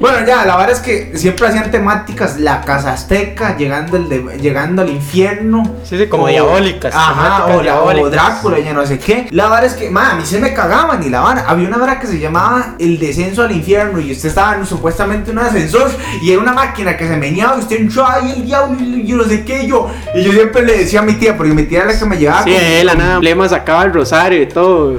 Bueno, 0.01 0.19
ya, 0.27 0.45
la 0.45 0.57
verdad 0.57 0.73
es 0.73 0.81
que 0.81 1.17
siempre 1.17 1.47
hacían 1.47 1.71
temáticas, 1.71 2.39
la 2.39 2.61
casa 2.63 2.93
azteca, 2.93 3.57
llegando, 3.79 3.97
el 3.97 4.09
de- 4.09 4.39
llegando 4.39 4.83
al 4.83 4.91
infierno. 4.91 5.77
Sí, 5.85 5.97
sí, 5.99 6.07
como 6.07 6.25
o- 6.25 6.29
diabólicas, 6.29 6.95
Ajá, 6.95 7.45
o, 7.47 7.49
la- 7.49 7.57
o 7.57 7.63
diabólicas. 7.63 8.11
Drácula, 8.13 8.59
ya 8.59 8.73
no 8.73 8.85
sé 8.87 8.99
qué. 8.99 9.27
La 9.31 9.45
verdad 9.49 9.65
es 9.67 9.75
que, 9.75 9.89
a 9.89 10.15
mí 10.15 10.25
se 10.25 10.39
me 10.39 10.53
cagaban 10.53 11.03
y 11.03 11.09
la 11.11 11.21
vara. 11.21 11.45
Había 11.47 11.69
una 11.69 11.77
vara 11.79 11.99
que 12.01 12.07
se 12.07 12.19
llamaba 12.19 12.75
el 12.79 12.99
descenso 12.99 13.43
al 13.43 13.53
infierno 13.53 14.01
y 14.01 14.13
usted 14.13 14.29
estaba 14.29 14.57
en, 14.57 14.67
supuestamente 14.67 15.31
en 15.31 15.39
un 15.39 15.45
ascensor 15.45 15.91
y 16.23 16.33
era 16.33 16.41
una 16.41 16.53
máquina 16.53 16.97
que 16.97 17.07
se 17.07 17.17
meneaba 17.17 17.57
y 17.57 17.61
usted 17.61 17.77
entró 17.81 18.07
ahí 18.07 18.33
el 18.37 18.45
diablo 18.47 18.77
y 18.81 19.07
yo 19.07 19.17
no 19.17 19.25
sé 19.25 19.45
qué 19.45 19.65
y 19.65 19.69
yo. 19.69 19.91
Y 20.15 20.23
yo 20.23 20.33
siempre 20.33 20.65
le 20.65 20.79
decía 20.79 21.01
a 21.01 21.03
mi 21.03 21.15
tía, 21.15 21.37
porque 21.37 21.53
mi 21.53 21.65
tía 21.65 21.81
era 21.83 21.93
la 21.93 21.99
que 21.99 22.05
me 22.05 22.17
llevaba. 22.17 22.45
Sí, 22.45 22.53
con- 22.55 22.87
la 22.87 22.95
nada, 22.95 23.19
Lema 23.21 23.49
sacaba 23.49 23.85
el 23.85 23.93
rosario 23.93 24.43
y 24.43 24.47
todo. 24.47 24.99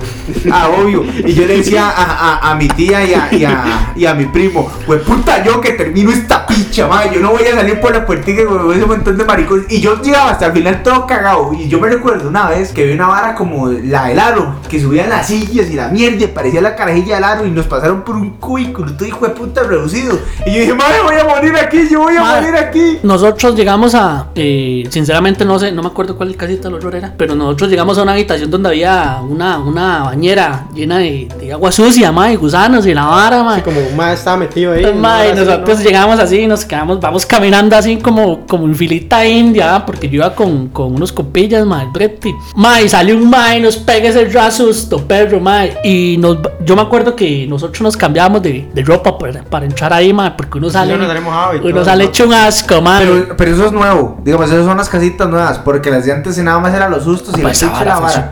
Ah, 0.51 0.69
obvio. 0.69 1.03
Y 1.25 1.33
yo 1.33 1.45
le 1.45 1.57
decía 1.57 1.87
a, 1.89 2.37
a- 2.47 2.51
a 2.51 2.55
mi 2.55 2.67
tía 2.67 3.03
y 3.05 3.13
a, 3.13 3.29
y 3.33 3.43
a- 3.45 3.93
y 3.95 4.05
a 4.05 4.13
mi 4.13 4.25
primo, 4.25 4.71
pues 4.85 5.01
puta 5.01 5.43
yo 5.43 5.59
que 5.61 5.71
termino 5.73 6.11
esta 6.11 6.45
picha, 6.45 6.87
madre. 6.87 7.11
Yo 7.15 7.21
no 7.21 7.31
voy 7.31 7.43
a 7.43 7.55
salir 7.55 7.79
por 7.79 7.93
la 7.93 8.05
puertica 8.05 8.41
ese 8.77 8.85
montón 8.85 9.17
de 9.17 9.23
maricos. 9.25 9.61
Y 9.69 9.79
yo 9.81 10.01
llegaba 10.01 10.31
hasta 10.31 10.47
el 10.47 10.53
final 10.53 10.83
todo 10.83 11.05
cagado. 11.07 11.51
Y 11.53 11.67
yo 11.67 11.79
me 11.79 11.89
recuerdo 11.89 12.29
una 12.29 12.49
vez 12.49 12.71
que 12.71 12.85
vi 12.85 12.93
una 12.93 13.07
vara 13.07 13.35
como 13.35 13.67
la 13.69 14.07
del 14.07 14.19
aro, 14.19 14.55
que 14.69 14.79
subían 14.79 15.09
las 15.09 15.27
sillas 15.27 15.69
y 15.69 15.75
la 15.75 15.89
mierda, 15.89 16.23
y 16.25 16.27
parecía 16.27 16.61
la 16.61 16.75
carajilla 16.75 17.15
del 17.15 17.23
aro. 17.23 17.45
Y 17.45 17.51
nos 17.51 17.65
pasaron 17.67 18.03
por 18.03 18.15
un 18.15 18.31
cubículo, 18.31 18.93
todo 18.93 19.07
hijo 19.07 19.25
de 19.25 19.33
puta 19.33 19.63
reducido. 19.63 20.19
Y 20.45 20.53
yo 20.53 20.59
dije, 20.61 20.73
madre, 20.73 20.97
voy 21.03 21.15
a 21.15 21.23
morir 21.25 21.55
aquí, 21.55 21.87
yo 21.89 22.01
voy 22.01 22.15
a 22.15 22.21
Madre. 22.21 22.41
morir 22.47 22.57
aquí. 22.63 22.99
Nosotros 23.03 23.55
llegamos 23.55 23.95
a, 23.95 24.27
eh, 24.35 24.87
sinceramente 24.89 25.45
no 25.45 25.57
sé, 25.59 25.71
no 25.71 25.81
me 25.81 25.89
acuerdo 25.89 26.15
cuál 26.17 26.35
casita 26.35 26.63
del 26.69 26.75
horror 26.75 26.95
era, 26.95 27.13
pero 27.17 27.35
nosotros 27.35 27.69
llegamos 27.69 27.97
a 27.97 28.03
una 28.03 28.13
habitación 28.13 28.49
donde 28.51 28.69
había 28.69 29.19
una, 29.27 29.57
una 29.59 30.03
bañera 30.03 30.65
llena 30.73 30.97
de, 30.99 31.27
de 31.39 31.53
agua 31.53 31.71
sucia, 31.71 32.11
ma, 32.11 32.31
y 32.31 32.35
gusanos 32.35 32.85
y 32.85 32.93
la 32.93 33.05
vara, 33.05 33.43
ma. 33.43 33.53
Así 33.55 33.61
como 33.61 33.79
un 33.81 33.95
más 33.95 34.19
estaba 34.19 34.37
metido 34.37 34.73
ahí. 34.73 34.83
Ma, 34.83 34.89
y 34.89 34.97
una 34.97 35.09
hora 35.09 35.29
así, 35.31 35.39
nosotros 35.39 35.77
¿no? 35.79 35.83
llegamos 35.85 36.19
así, 36.19 36.47
nos 36.47 36.65
quedamos, 36.65 36.99
vamos 36.99 37.25
caminando 37.25 37.75
así 37.75 37.97
como, 37.97 38.45
como 38.47 38.58
en 38.65 38.75
filita 38.75 39.25
india, 39.25 39.83
porque 39.85 40.07
yo 40.09 40.15
iba 40.15 40.33
con, 40.35 40.69
con 40.69 40.95
unos 40.95 41.11
copillas, 41.11 41.65
ma, 41.65 41.83
el 41.83 41.89
Breti. 41.89 42.33
Ma, 42.55 42.81
y 42.81 42.89
sale 42.89 43.13
un 43.13 43.29
ma 43.29 43.55
y 43.55 43.61
nos 43.61 43.77
pega 43.77 44.09
ese 44.09 44.25
rasusto, 44.25 45.05
perro, 45.07 45.39
ma. 45.39 45.65
Y 45.83 46.17
nos, 46.17 46.37
yo 46.65 46.75
me 46.75 46.81
acuerdo 46.81 47.15
que 47.15 47.45
nosotros 47.47 47.81
nos 47.81 47.97
cambiábamos 47.97 48.41
de, 48.41 48.67
de 48.73 48.81
ropa 48.83 49.17
para, 49.17 49.43
para 49.43 49.65
entrar 49.65 49.93
ahí, 49.93 50.13
ma, 50.13 50.35
porque 50.35 50.57
uno 50.57 50.69
sale, 50.69 50.93
uno 50.95 51.07
sale 51.07 51.21
mojado 51.21 51.55
y 51.55 51.71
uno 51.71 51.83
sale 51.83 52.03
¿no? 52.03 52.09
hecho 52.09 52.25
un 52.27 52.33
asco, 52.33 52.81
ma. 52.81 52.99
Pero, 52.99 53.35
pero 53.37 53.51
eso 53.53 53.65
es 53.67 53.71
nuevo. 53.71 54.19
Digamos, 54.23 54.49
esas 54.49 54.65
son 54.65 54.77
las 54.77 54.89
casitas 54.89 55.27
nuevas. 55.29 55.59
Porque 55.59 55.89
las 55.91 56.05
de 56.05 56.11
antes 56.11 56.37
nada 56.39 56.59
más 56.59 56.73
eran 56.73 56.91
los 56.91 57.03
sustos 57.03 57.37
y 57.37 57.41
Pues 57.41 57.61
la 57.61 57.67
pinche 57.69 57.85
la 57.85 57.99
vara 57.99 57.99
vara. 57.99 58.31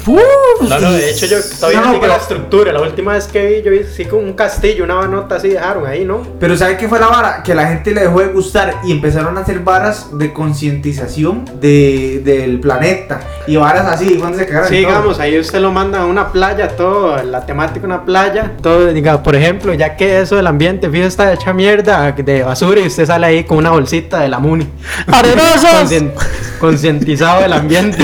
No, 0.62 0.80
no, 0.80 0.92
de 0.92 1.12
hecho 1.12 1.26
yo 1.26 1.38
todavía 1.60 1.82
No, 1.82 1.94
no, 1.94 2.00
pero- 2.00 2.14
la 2.14 2.18
estructura. 2.18 2.72
La 2.74 2.82
última 2.82 3.14
vez 3.14 3.28
que 3.28 3.46
vi, 3.46 3.62
yo 3.64 3.72
vi 3.72 3.80
sí 3.84 4.06
como 4.06 4.24
un 4.24 4.34
castillo, 4.34 4.84
una 4.84 5.08
nota 5.08 5.36
así 5.36 5.50
dejaron 5.50 5.86
ahí, 5.86 6.06
¿no? 6.06 6.22
Pero 6.40 6.58
¿sabe 6.58 6.78
qué 6.78 6.88
fue 6.88 7.00
la 7.00 7.08
vara? 7.08 7.44
Que 7.44 7.54
la 7.54 7.68
gente 7.68 7.92
le 7.92 8.02
dejó 8.02 8.20
de 8.20 8.28
gustar 8.28 8.82
y 8.84 8.92
empezaron 8.92 9.38
a 9.38 9.42
hacer 9.42 9.60
varas 9.60 10.08
de 10.18 10.34
concientización 10.34 11.46
de, 11.60 12.22
del 12.24 12.60
planeta. 12.60 13.22
Y 13.48 13.56
varas 13.56 13.86
así, 13.88 14.16
cuando 14.16 14.38
se 14.38 14.46
cagaron. 14.46 14.70
Sí, 14.70 14.78
en 14.78 14.84
todo. 14.84 14.92
digamos, 14.94 15.20
ahí 15.20 15.40
usted 15.40 15.60
lo 15.60 15.72
manda 15.72 16.02
a 16.02 16.06
una 16.06 16.32
playa, 16.32 16.70
todo, 16.76 17.22
la 17.24 17.46
temática 17.46 17.86
una 17.86 18.04
playa, 18.04 18.54
todo, 18.62 18.92
diga, 18.94 19.24
por 19.24 19.36
ejemplo, 19.36 19.74
ya 19.74 19.96
que 19.96 20.20
eso 20.22 20.36
del 20.36 20.48
ambiente, 20.48 20.90
fíjate, 20.90 21.08
está 21.08 21.34
hecha 21.34 21.54
mierda 21.54 22.12
de 22.12 22.44
basura 22.44 22.82
y 22.82 22.88
usted 22.88 23.06
sale 23.06 23.26
ahí 23.28 23.44
con 23.44 23.58
una 23.58 23.72
bolsita 23.72 24.20
de 24.20 24.28
la 24.28 24.40
Muni. 24.40 24.68
¡Arenosos! 25.08 25.94
Concientizado 26.60 27.42
del 27.42 27.54
ambiente. 27.54 28.04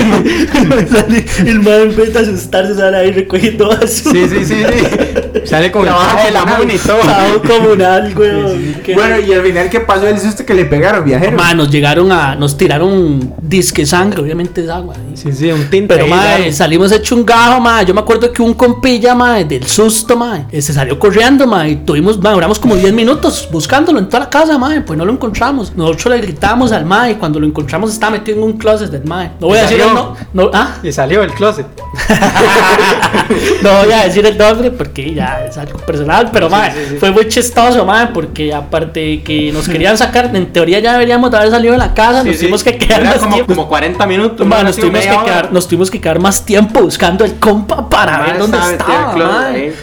el 1.38 1.60
man 1.60 1.80
empieza 1.82 2.20
a 2.20 2.22
asustarse, 2.22 2.74
sale 2.74 2.96
ahí 2.96 3.10
recogiendo 3.10 3.68
basura. 3.68 4.14
Sí, 4.14 4.28
sí, 4.28 4.44
sí, 4.44 4.62
sí. 4.64 5.44
Sale 5.44 5.70
con 5.72 5.82
el 5.82 5.88
Trabajo 5.88 6.10
traje 6.12 6.26
de 6.26 6.32
la. 6.32 6.44
Muni 6.44 6.74
y 6.74 6.78
todo. 6.78 7.42
Comunal, 7.42 8.14
weón. 8.16 8.76
Qué- 8.84 8.94
Bueno, 8.94 9.18
y 9.18 9.32
al 9.32 9.42
final, 9.42 9.68
¿qué 9.70 9.80
pasó? 9.80 10.06
El 10.06 10.18
susto 10.20 10.46
que 10.46 10.54
le 10.54 10.64
pegaron, 10.64 11.04
viajero. 11.04 11.36
Ma, 11.36 11.52
nos 11.54 11.70
llegaron 11.94 12.12
a. 12.12 12.34
Nos 12.34 12.56
tiraron 12.56 13.34
disque 13.40 13.86
sangre, 13.86 14.20
obviamente 14.20 14.62
es 14.62 14.68
agua. 14.68 14.94
Sí, 15.14 15.32
sí, 15.32 15.50
un 15.50 15.68
tinte. 15.70 15.94
Pero, 15.94 16.04
ahí, 16.04 16.10
ma, 16.10 16.22
claro. 16.22 16.52
salimos 16.52 16.92
hecho 16.92 17.14
un 17.14 17.24
gajo, 17.24 17.60
ma. 17.60 17.82
Yo 17.82 17.94
me 17.94 18.00
acuerdo 18.00 18.32
que 18.32 18.42
un 18.42 18.54
compilla, 18.54 19.14
ma, 19.14 19.42
del 19.44 19.66
susto, 19.66 20.16
ma, 20.16 20.46
eh, 20.50 20.60
se 20.60 20.72
salió 20.72 20.98
corriendo, 20.98 21.46
ma. 21.46 21.68
Y 21.68 21.76
tuvimos, 21.76 22.18
ma, 22.18 22.32
duramos 22.32 22.58
como 22.58 22.76
10 22.76 22.92
minutos 22.92 23.48
buscándolo 23.50 23.98
en 23.98 24.06
toda 24.06 24.20
la 24.20 24.30
casa, 24.30 24.58
ma. 24.58 24.82
Pues 24.84 24.98
no 24.98 25.04
lo 25.04 25.12
encontramos. 25.12 25.74
Nosotros 25.76 26.14
le 26.14 26.20
gritamos 26.20 26.72
al 26.72 26.84
ma. 26.84 27.10
Y 27.10 27.14
cuando 27.14 27.38
lo 27.40 27.46
encontramos, 27.46 27.92
estaba 27.92 28.12
metido 28.12 28.38
en 28.38 28.44
un 28.44 28.52
closet 28.54 28.90
del 28.90 29.04
ma. 29.04 29.30
No 29.40 29.48
voy 29.48 29.58
a 29.58 29.60
¿Y 29.60 29.64
decir 29.64 29.80
el 29.80 29.94
no, 29.94 30.16
no, 30.32 30.50
¿ah? 30.52 30.76
Y 30.82 30.92
salió 30.92 31.20
del 31.20 31.32
closet. 31.32 31.66
no 33.62 33.84
voy 33.84 33.92
a 33.92 34.04
decir 34.04 34.26
el 34.26 34.36
nombre 34.36 34.70
porque 34.70 35.14
ya 35.14 35.44
es 35.46 35.56
algo 35.56 35.78
personal, 35.78 36.30
pero 36.32 36.50
ma, 36.50 36.68
fue 36.98 37.10
muy 37.10 37.28
chistoso, 37.28 37.84
ma, 37.84 38.10
porque 38.12 38.52
aparte 38.52 39.00
de 39.00 39.22
que 39.22 39.52
nos 39.52 39.68
querían 39.68 39.96
sacar, 39.96 40.34
en 40.34 40.52
teoría 40.52 40.80
ya 40.80 40.92
deberíamos 40.92 41.30
de 41.30 41.36
haber 41.36 41.50
salido 41.50 41.72
de 41.72 41.78
la 41.78 41.83
casa, 41.92 42.22
Sí, 42.22 42.28
nos 42.28 42.36
sí. 42.36 42.40
tuvimos 42.42 42.64
que 42.64 42.78
quedar 42.78 43.00
Era 43.00 43.10
más 43.10 43.18
como, 43.18 43.34
tiempo. 43.34 43.54
como 43.54 43.68
40 43.68 44.06
minutos. 44.06 44.46
Nos, 44.46 44.76
tuvimos 44.76 45.00
que 45.00 45.08
quedar, 45.24 45.52
nos 45.52 45.68
tuvimos 45.68 45.90
que 45.90 46.00
quedar 46.00 46.18
más 46.20 46.44
tiempo 46.46 46.80
buscando 46.80 47.24
el 47.24 47.34
compa 47.38 47.88
para 47.90 48.20
ver 48.22 48.38
dónde 48.38 48.56
estaba. 48.58 49.14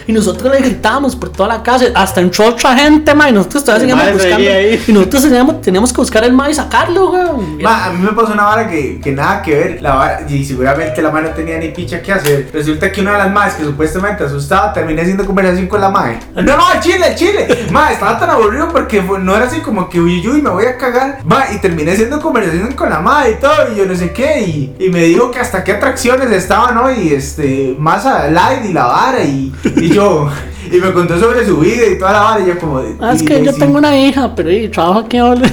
Y 0.07 0.13
nosotros 0.13 0.51
le 0.51 0.59
gritábamos 0.61 1.15
por 1.15 1.29
toda 1.29 1.49
la 1.49 1.61
casa, 1.63 1.85
hasta 1.93 2.21
entró 2.21 2.45
otra 2.47 2.75
gente, 2.75 3.13
ma, 3.13 3.29
y 3.29 3.33
nosotros 3.33 3.63
todavía 3.65 3.89
seguíamos 3.95 4.13
buscando. 4.13 4.49
Y 4.87 4.91
nosotros 4.93 5.23
teníamos, 5.23 5.61
teníamos 5.61 5.93
que 5.93 5.97
buscar 6.01 6.23
el 6.23 6.33
ma 6.33 6.49
y 6.49 6.53
sacarlo, 6.53 7.13
a 7.15 7.89
mí 7.91 7.99
me 8.03 8.11
pasó 8.13 8.33
una 8.33 8.43
vara 8.43 8.69
que, 8.69 8.99
que 9.01 9.11
nada 9.11 9.41
que 9.41 9.55
ver. 9.55 9.81
La 9.81 9.95
vara, 9.95 10.21
y 10.29 10.43
seguramente 10.45 11.01
la 11.01 11.11
madre 11.11 11.29
no 11.29 11.35
tenía 11.35 11.57
ni 11.57 11.69
picha 11.69 12.01
que 12.01 12.11
hacer. 12.13 12.49
Resulta 12.53 12.91
que 12.91 13.01
una 13.01 13.13
de 13.13 13.17
las 13.19 13.31
madres 13.31 13.55
que 13.55 13.63
supuestamente 13.63 14.23
asustaba 14.23 14.71
terminé 14.73 15.01
haciendo 15.01 15.25
conversación 15.25 15.67
con 15.67 15.81
la 15.81 15.89
madre. 15.89 16.19
No, 16.35 16.41
no, 16.57 16.63
chile, 16.79 17.13
chile. 17.15 17.65
Ma, 17.71 17.91
estaba 17.91 18.19
tan 18.19 18.29
aburrido 18.29 18.69
porque 18.69 19.01
fue- 19.01 19.19
no 19.19 19.35
era 19.35 19.45
así 19.45 19.59
como 19.59 19.89
que 19.89 19.99
uy, 19.99 20.25
uy, 20.27 20.41
me 20.41 20.49
voy 20.49 20.65
a 20.65 20.77
cagar. 20.77 21.19
Ma, 21.23 21.45
y 21.53 21.57
terminé 21.59 21.90
haciendo 21.91 22.19
conversación 22.19 22.73
con 22.73 22.89
la 22.89 22.99
madre 22.99 23.31
y 23.31 23.41
todo. 23.41 23.73
Y 23.73 23.77
yo 23.77 23.85
no 23.85 23.95
sé 23.95 24.11
qué. 24.11 24.41
Y, 24.41 24.75
y 24.79 24.89
me 24.89 25.03
dijo 25.03 25.31
que 25.31 25.39
hasta 25.39 25.63
qué 25.63 25.73
atracciones 25.73 26.31
estaban 26.31 26.77
hoy. 26.77 27.13
Este, 27.13 27.75
más 27.77 28.05
a 28.05 28.29
light 28.29 28.65
y 28.65 28.73
la 28.73 28.85
vara. 28.85 29.23
Y, 29.23 29.53
y 29.77 29.89
yo. 29.89 30.29
Y 30.71 30.77
me 30.77 30.93
contó 30.93 31.19
sobre 31.19 31.45
su 31.45 31.57
vida 31.57 31.85
y 31.85 31.99
toda 31.99 32.13
la 32.13 32.19
vara. 32.21 32.41
Y 32.41 32.47
yo, 32.47 32.57
como. 32.57 32.81
Ah, 32.99 33.13
es 33.13 33.21
que 33.21 33.43
yo 33.43 33.51
sí. 33.51 33.59
tengo 33.59 33.77
una 33.77 33.97
hija, 33.97 34.33
pero 34.35 34.49
y, 34.51 34.69
trabajo 34.69 34.99
aquí 34.99 35.17
ahora. 35.17 35.41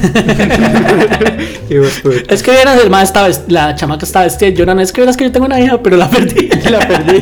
Es 1.69 2.43
que 2.43 2.51
vieras, 2.51 2.81
el 2.83 2.93
estaba, 2.95 3.29
la 3.49 3.75
chamaca 3.75 4.07
estaba 4.07 4.25
vestida 4.25 4.49
llorando. 4.49 4.83
Es 4.83 4.93
que 4.93 5.03
vieras 5.03 5.17
que 5.17 5.25
yo 5.25 5.33
tengo 5.33 5.47
una 5.47 5.61
hija, 5.61 5.79
pero 5.83 5.97
la 5.97 6.09
perdí. 6.09 6.49
La 6.69 6.79
perdí. 6.81 7.21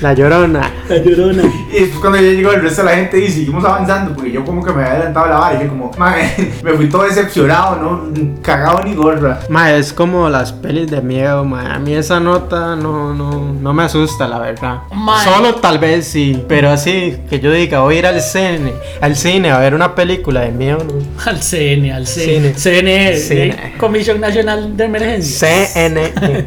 La 0.00 0.12
llorona. 0.14 0.70
La 0.88 0.96
llorona. 0.98 1.42
Y 1.70 1.80
después 1.80 2.00
cuando 2.00 2.18
ya 2.18 2.30
llegó 2.30 2.52
el 2.52 2.62
resto 2.62 2.82
de 2.82 2.90
la 2.90 2.96
gente 2.96 3.18
y 3.18 3.28
seguimos 3.28 3.64
avanzando, 3.64 4.14
porque 4.14 4.30
yo 4.30 4.44
como 4.44 4.62
que 4.64 4.72
me 4.72 4.82
había 4.82 4.92
adelantado 4.92 5.26
la 5.26 5.38
vara 5.38 5.58
y 5.58 5.64
yo 5.64 5.68
como, 5.70 5.90
me 6.62 6.72
fui 6.74 6.88
todo 6.88 7.02
decepcionado, 7.02 7.76
no 7.76 8.40
cagado 8.42 8.84
ni 8.84 8.94
gorra. 8.94 9.40
Ma, 9.48 9.72
es 9.72 9.92
como 9.92 10.28
las 10.28 10.52
pelis 10.52 10.90
de 10.90 11.00
miedo, 11.00 11.44
ma. 11.44 11.74
A 11.74 11.78
mí 11.78 11.94
esa 11.94 12.20
nota 12.20 12.76
no, 12.76 13.12
no, 13.14 13.52
no 13.60 13.72
me 13.72 13.82
asusta, 13.82 14.28
la 14.28 14.38
verdad. 14.38 14.82
Ma. 14.94 15.22
Solo 15.24 15.56
tal 15.56 15.78
vez 15.78 16.06
sí, 16.06 16.44
pero 16.48 16.70
así 16.70 17.16
que 17.28 17.40
yo 17.40 17.52
diga, 17.52 17.80
voy 17.80 17.96
a 17.96 17.98
ir 17.98 18.06
al 18.06 18.20
cine, 18.22 18.72
al 19.00 19.16
cine 19.16 19.50
a 19.50 19.58
ver 19.58 19.74
una 19.74 19.94
película 19.94 20.40
de 20.42 20.50
miedo, 20.52 20.84
no. 20.84 20.94
Al 21.30 21.40
CN, 21.42 21.92
al 21.92 22.06
CN. 22.06 22.54
CN, 22.54 23.16
Cine. 23.18 23.46
eh, 23.48 23.74
Comisión 23.78 24.20
Nacional 24.20 24.76
de 24.76 24.84
Emergencia. 24.84 25.66
CNN. 25.66 26.46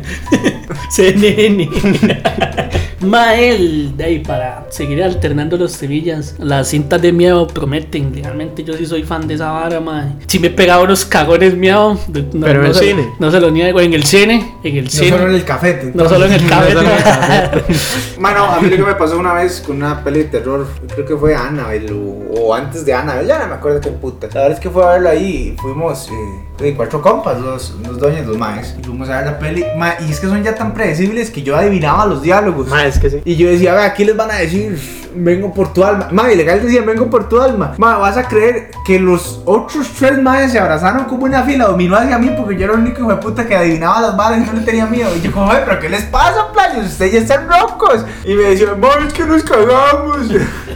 CNN. 0.89 1.69
Mael, 3.01 3.95
de 3.97 4.03
ahí 4.03 4.19
para 4.19 4.65
seguir 4.69 5.03
alternando 5.03 5.57
los 5.57 5.71
semillas. 5.73 6.35
Las 6.39 6.69
cintas 6.69 7.01
de 7.01 7.11
miedo 7.11 7.47
prometen. 7.47 8.13
Realmente 8.13 8.63
yo 8.63 8.73
sí 8.75 8.85
soy 8.85 9.03
fan 9.03 9.27
de 9.27 9.35
esa 9.35 9.51
vara, 9.51 9.79
mae. 9.79 10.13
Sí 10.27 10.39
me 10.39 10.47
he 10.47 10.51
pegado 10.51 10.83
unos 10.83 11.05
cagones 11.05 11.55
miedo. 11.55 11.97
No, 12.33 12.45
Pero 12.45 12.61
no 12.61 12.67
en 12.67 12.73
se- 12.73 12.85
cine. 12.89 13.09
No 13.19 13.31
se 13.31 13.39
lo 13.39 13.51
niego. 13.51 13.79
En 13.79 13.93
el 13.93 14.03
cine. 14.03 14.55
En 14.63 14.77
el 14.77 14.85
No 14.85 14.89
cine. 14.89 15.09
solo 15.09 15.27
en 15.27 15.35
el 15.35 15.43
café. 15.45 15.91
No 15.93 16.07
solo 16.09 16.25
en 16.25 16.33
el 16.33 16.47
cabello. 16.47 16.77
solo 16.79 16.89
en 16.89 16.97
el 16.97 17.03
café. 17.03 17.61
Mano, 18.19 18.45
a 18.45 18.59
mí 18.61 18.69
lo 18.69 18.77
que 18.77 18.83
me 18.83 18.95
pasó 18.95 19.17
una 19.17 19.33
vez 19.33 19.61
con 19.65 19.77
una 19.77 20.03
peli 20.03 20.19
de 20.19 20.25
terror, 20.25 20.67
creo 20.93 21.05
que 21.05 21.15
fue 21.17 21.35
Annabelle 21.35 21.91
o, 21.93 22.33
o 22.39 22.53
antes 22.53 22.85
de 22.85 22.93
Annabelle, 22.93 23.27
ya 23.27 23.39
no 23.39 23.47
me 23.47 23.53
acuerdo 23.55 23.81
qué 23.81 23.89
puta. 23.89 24.27
La 24.27 24.33
verdad 24.41 24.51
es 24.51 24.59
que 24.59 24.69
fue 24.69 24.83
a 24.83 24.89
verlo 24.93 25.09
ahí 25.09 25.53
y 25.55 25.61
fuimos 25.61 26.07
eh, 26.09 26.63
de 26.63 26.75
cuatro 26.75 27.01
compas, 27.01 27.41
dos, 27.41 27.75
dos 27.83 27.97
doñas, 27.99 28.25
dos 28.27 28.37
maes. 28.37 28.75
Y 28.79 28.83
fuimos 28.83 29.09
a 29.09 29.17
ver 29.17 29.25
la 29.25 29.39
peli. 29.39 29.65
Ma, 29.77 29.93
y 30.07 30.11
es 30.11 30.19
que 30.19 30.27
son 30.27 30.43
ya 30.43 30.53
tan 30.53 30.73
predecibles 30.73 31.31
que 31.31 31.41
yo 31.41 31.55
adivinaba 31.55 32.05
los 32.05 32.21
diálogos. 32.21 32.67
Ma, 32.67 32.85
Y 33.25 33.35
yo 33.35 33.49
decía, 33.49 33.73
"Ve, 33.75 33.83
aquí 33.83 34.05
les 34.05 34.15
van 34.15 34.31
a 34.31 34.35
decir, 34.35 34.77
vengo 35.13 35.53
por 35.53 35.73
tu 35.73 35.83
alma. 35.83 36.07
Ma, 36.11 36.31
ilegal 36.31 36.61
decían, 36.63 36.85
vengo 36.85 37.09
por 37.09 37.27
tu 37.27 37.41
alma. 37.41 37.73
Ma, 37.77 37.97
vas 37.97 38.15
a 38.17 38.27
creer 38.27 38.71
que 38.85 38.97
los 38.99 39.41
otros 39.45 39.87
tres 39.99 40.21
maes 40.21 40.51
se 40.53 40.59
abrazaron 40.59 41.03
como 41.05 41.25
una 41.25 41.43
fila, 41.43 41.65
dominó 41.65 41.97
hacia 41.97 42.17
mí 42.17 42.31
porque 42.37 42.55
yo 42.57 42.63
era 42.65 42.73
el 42.75 42.79
único 42.79 42.99
hijo 43.01 43.09
de 43.09 43.17
puta 43.17 43.45
que 43.45 43.55
adivinaba 43.55 43.99
las 44.01 44.15
balas 44.15 44.39
y 44.39 44.45
no 44.49 44.53
le 44.53 44.61
tenía 44.61 44.85
miedo. 44.85 45.09
Y 45.15 45.21
yo 45.21 45.31
"Ay, 45.51 45.63
pero 45.65 45.79
¿qué 45.79 45.89
les 45.89 46.03
pasa, 46.03 46.51
playos? 46.53 46.85
Ustedes 46.85 47.11
ya 47.11 47.19
están 47.19 47.47
locos. 47.47 48.05
Y 48.23 48.33
me 48.35 48.43
decían, 48.43 48.79
ma, 48.79 48.87
es 49.05 49.13
que 49.13 49.25
nos 49.25 49.43
cagamos. 49.43 50.27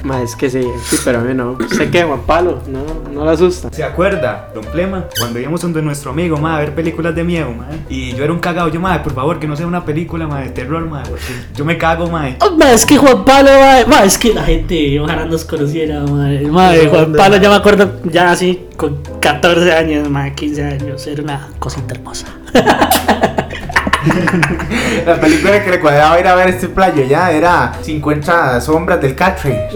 Ma, 0.06 0.22
es 0.22 0.36
que 0.36 0.52
sí, 0.52 0.62
sí, 0.84 0.98
pero 1.04 1.18
a 1.18 1.22
mí 1.22 1.34
no. 1.34 1.58
¿Sé 1.68 1.90
qué, 1.90 2.04
Juan 2.04 2.22
Pablo? 2.28 2.62
No, 2.68 2.84
no 3.12 3.26
le 3.26 3.32
asusta. 3.32 3.72
¿Se 3.72 3.84
acuerda, 3.84 4.52
don 4.54 4.64
Plema? 4.66 5.06
Cuando 5.18 5.40
íbamos 5.40 5.62
donde 5.62 5.82
nuestro 5.82 6.12
amigo, 6.12 6.38
ma, 6.38 6.58
a 6.58 6.60
ver 6.60 6.76
películas 6.76 7.16
de 7.16 7.24
miedo, 7.24 7.50
ma. 7.52 7.70
Y 7.90 8.14
yo 8.14 8.24
era 8.24 8.32
un 8.32 8.38
cagado. 8.38 8.70
Yo, 8.70 8.80
ma, 8.80 9.02
por 9.02 9.16
favor, 9.16 9.40
que 9.40 9.48
no 9.48 9.56
sea 9.56 9.66
una 9.66 9.84
película, 9.84 10.28
ma, 10.28 10.42
de 10.42 10.50
terror, 10.50 10.86
ma. 10.88 11.02
Porque 11.02 11.34
yo 11.56 11.66
me 11.66 11.76
cago, 11.80 12.08
ma. 12.08 12.36
Oh, 12.40 12.52
ma, 12.52 12.72
es 12.72 12.86
que 12.86 12.98
Juan 12.98 13.26
Pablo, 13.26 13.50
ma, 13.50 13.84
ma, 13.88 14.04
es 14.04 14.16
que 14.20 14.32
la 14.32 14.44
gente 14.44 15.00
ojalá 15.00 15.26
nos 15.26 15.44
conociera, 15.44 16.02
ma, 16.02 16.30
ma, 16.52 16.72
Juan 16.88 17.14
Pablo, 17.14 17.38
ya 17.38 17.50
me 17.50 17.56
acuerdo, 17.56 17.92
ya 18.04 18.30
así 18.30 18.68
con 18.78 19.02
14 19.20 19.74
años, 19.74 20.08
ma, 20.08 20.30
15 20.30 20.64
años, 20.64 21.08
era 21.08 21.24
una 21.24 21.50
cosita 21.58 21.96
hermosa. 21.96 22.28
La 25.06 25.20
película 25.20 25.64
que 25.64 25.72
le 25.72 25.80
cuadraba 25.80 26.20
ir 26.20 26.28
a 26.28 26.36
ver 26.36 26.50
este 26.50 26.68
playo 26.68 27.04
ya 27.04 27.32
era 27.32 27.74
50 27.82 28.62
sombras 28.62 29.02
del 29.02 29.16
Catray. 29.16 29.68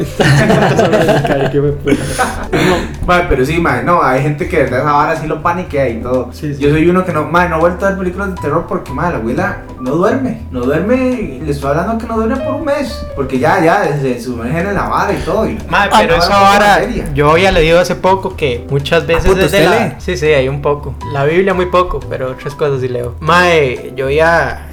Mae, 3.05 3.25
pero 3.27 3.45
sí, 3.45 3.59
mae, 3.59 3.83
no, 3.83 4.03
hay 4.03 4.21
gente 4.21 4.47
que 4.47 4.57
de 4.57 4.63
verdad 4.63 4.81
esa 4.81 4.91
vara 4.91 5.15
sí 5.19 5.25
lo 5.27 5.41
paniquea 5.41 5.89
y 5.89 6.01
todo. 6.01 6.29
Sí, 6.31 6.53
sí. 6.53 6.61
Yo 6.61 6.69
soy 6.69 6.87
uno 6.87 7.03
que 7.03 7.11
no, 7.11 7.25
mae, 7.25 7.49
no 7.49 7.57
he 7.57 7.59
vuelto 7.59 7.85
a 7.85 7.89
ver 7.89 7.97
películas 7.97 8.35
de 8.35 8.41
terror 8.41 8.65
porque, 8.67 8.91
mae, 8.91 9.11
la 9.11 9.17
abuela 9.17 9.63
no 9.79 9.95
duerme. 9.95 10.41
No 10.51 10.61
duerme, 10.61 10.95
y 10.95 11.39
le 11.39 11.51
estoy 11.51 11.71
hablando 11.71 11.97
que 11.97 12.05
no 12.05 12.17
duerme 12.17 12.37
por 12.37 12.55
un 12.55 12.65
mes. 12.65 13.05
Porque 13.15 13.39
ya, 13.39 13.63
ya, 13.63 13.99
se 13.99 14.21
sumergen 14.21 14.67
en 14.67 14.75
la 14.75 14.87
vara 14.87 15.13
y 15.13 15.17
todo. 15.17 15.47
Y, 15.47 15.57
Madre, 15.69 15.89
Ay, 15.93 16.05
pero 16.05 16.17
no, 16.17 16.23
esa 16.23 16.33
no, 16.33 16.41
vara, 16.41 16.79
yo 17.13 17.31
había 17.31 17.51
leído 17.51 17.79
hace 17.79 17.95
poco 17.95 18.35
que 18.35 18.65
muchas 18.69 19.07
veces 19.07 19.25
puta, 19.25 19.41
desde 19.41 19.57
¿usted 19.57 19.69
la... 19.69 19.85
lee? 19.87 19.93
Sí, 19.97 20.17
sí, 20.17 20.27
hay 20.27 20.47
un 20.47 20.61
poco. 20.61 20.93
La 21.11 21.25
Biblia 21.25 21.53
muy 21.53 21.67
poco, 21.67 21.99
pero 22.09 22.31
otras 22.31 22.53
cosas 22.55 22.81
sí 22.81 22.89
leo. 22.89 23.15
Mae, 23.21 23.93
yo 23.95 24.05
había 24.05 24.18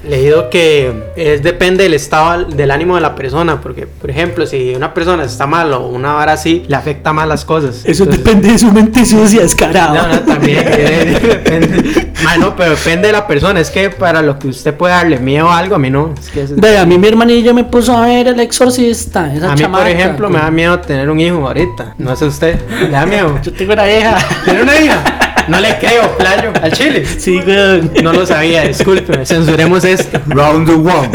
leído 0.08 0.50
que 0.50 1.10
es 1.16 1.42
depende 1.42 1.82
del 1.84 1.94
estado 1.94 2.44
del 2.44 2.70
ánimo 2.70 2.94
de 2.94 3.00
la 3.00 3.14
persona, 3.14 3.60
porque 3.60 3.86
por 3.86 4.10
ejemplo, 4.10 4.46
si 4.46 4.74
una 4.74 4.92
persona 4.94 5.24
está 5.24 5.46
mal 5.46 5.72
o 5.72 5.86
una 5.88 6.12
vara 6.12 6.32
así, 6.32 6.64
le 6.68 6.76
afecta 6.76 7.12
más 7.12 7.26
las 7.28 7.44
cosas. 7.44 7.82
Eso 7.84 8.04
Entonces- 8.04 8.24
depende 8.24 8.52
de 8.52 8.58
su 8.58 8.72
mente 8.72 9.04
sucia, 9.04 9.42
descarado. 9.42 9.94
No, 9.94 10.08
no, 10.08 10.20
también. 10.20 10.64
eh, 10.66 11.18
depende. 11.44 12.12
Pero 12.56 12.70
depende 12.70 13.06
de 13.08 13.12
la 13.12 13.26
persona. 13.26 13.60
Es 13.60 13.70
que 13.70 13.90
para 13.90 14.22
lo 14.22 14.38
que 14.38 14.48
usted 14.48 14.74
puede 14.74 14.94
darle 14.94 15.18
miedo 15.18 15.48
a 15.50 15.58
algo, 15.58 15.74
a 15.76 15.78
mí 15.78 15.90
no. 15.90 16.14
Es 16.18 16.28
que 16.30 16.42
es- 16.42 16.56
Ve, 16.56 16.78
a 16.78 16.86
mí 16.86 16.98
mi 16.98 17.08
hermanilla 17.08 17.52
me 17.52 17.64
puso 17.64 17.96
a 17.96 18.06
ver 18.06 18.28
el 18.28 18.40
exorcista, 18.40 19.32
esa 19.34 19.50
a 19.52 19.54
mí, 19.54 19.60
chamaca. 19.60 19.84
por 19.84 19.92
ejemplo, 19.92 20.30
me 20.30 20.38
da 20.38 20.50
miedo 20.50 20.78
tener 20.80 21.08
un 21.10 21.20
hijo 21.20 21.46
ahorita. 21.46 21.94
No 21.98 22.16
sé 22.16 22.24
usted. 22.26 22.58
¿Le 22.80 22.88
da 22.90 23.06
miedo? 23.06 23.38
Yo 23.42 23.52
tengo 23.52 23.72
una 23.74 23.90
hija. 23.90 24.16
¿Tiene 24.44 24.62
una 24.62 24.76
hija? 24.80 25.04
No 25.48 25.60
le 25.60 25.78
creo, 25.78 26.16
playo. 26.18 26.52
¿Al 26.60 26.72
chile? 26.72 27.04
Sí, 27.06 27.40
weón. 27.46 27.92
No 28.02 28.12
lo 28.12 28.26
sabía, 28.26 28.64
disculpe. 28.64 29.24
Censuremos 29.24 29.84
esto. 29.84 30.20
Round 30.26 30.68
one. 30.70 31.10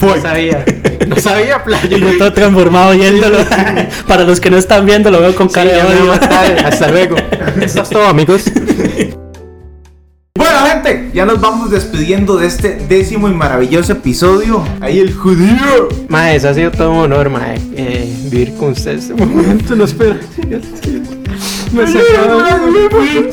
No 0.00 0.20
sabía. 0.20 0.64
No 1.06 1.16
sabía, 1.16 1.62
playo. 1.62 1.96
Yo 1.96 2.18
todo 2.18 2.32
transformado 2.32 2.92
viéndolo. 2.92 3.38
Para 4.08 4.24
los 4.24 4.40
que 4.40 4.50
no 4.50 4.56
están 4.56 4.86
viendo, 4.86 5.10
lo 5.10 5.20
veo 5.20 5.34
con 5.34 5.48
Sí, 5.48 5.54
cara 5.54 5.70
de 5.72 5.82
odio. 5.82 6.12
Hasta 6.12 6.88
luego. 6.90 7.16
Esto 7.60 7.82
es 7.82 7.90
todo, 7.90 8.06
amigos. 8.06 8.44
Bueno, 10.34 10.58
gente, 10.66 11.10
ya 11.12 11.24
nos 11.24 11.40
vamos 11.40 11.70
despidiendo 11.70 12.36
de 12.36 12.46
este 12.46 12.76
décimo 12.88 13.28
y 13.28 13.32
maravilloso 13.32 13.92
episodio. 13.92 14.64
Ahí 14.80 14.98
el 14.98 15.12
judío. 15.12 15.88
Mae, 16.08 16.36
eso 16.36 16.48
ha 16.48 16.54
sido 16.54 16.70
todo 16.70 16.90
un 16.92 16.98
honor, 17.12 17.30
mae. 17.30 17.60
eh, 17.76 18.12
vivir 18.24 18.54
con 18.56 18.70
usted 18.70 18.98
este 18.98 19.14
momento. 19.24 19.76
No 19.76 19.84
espero. 19.84 20.16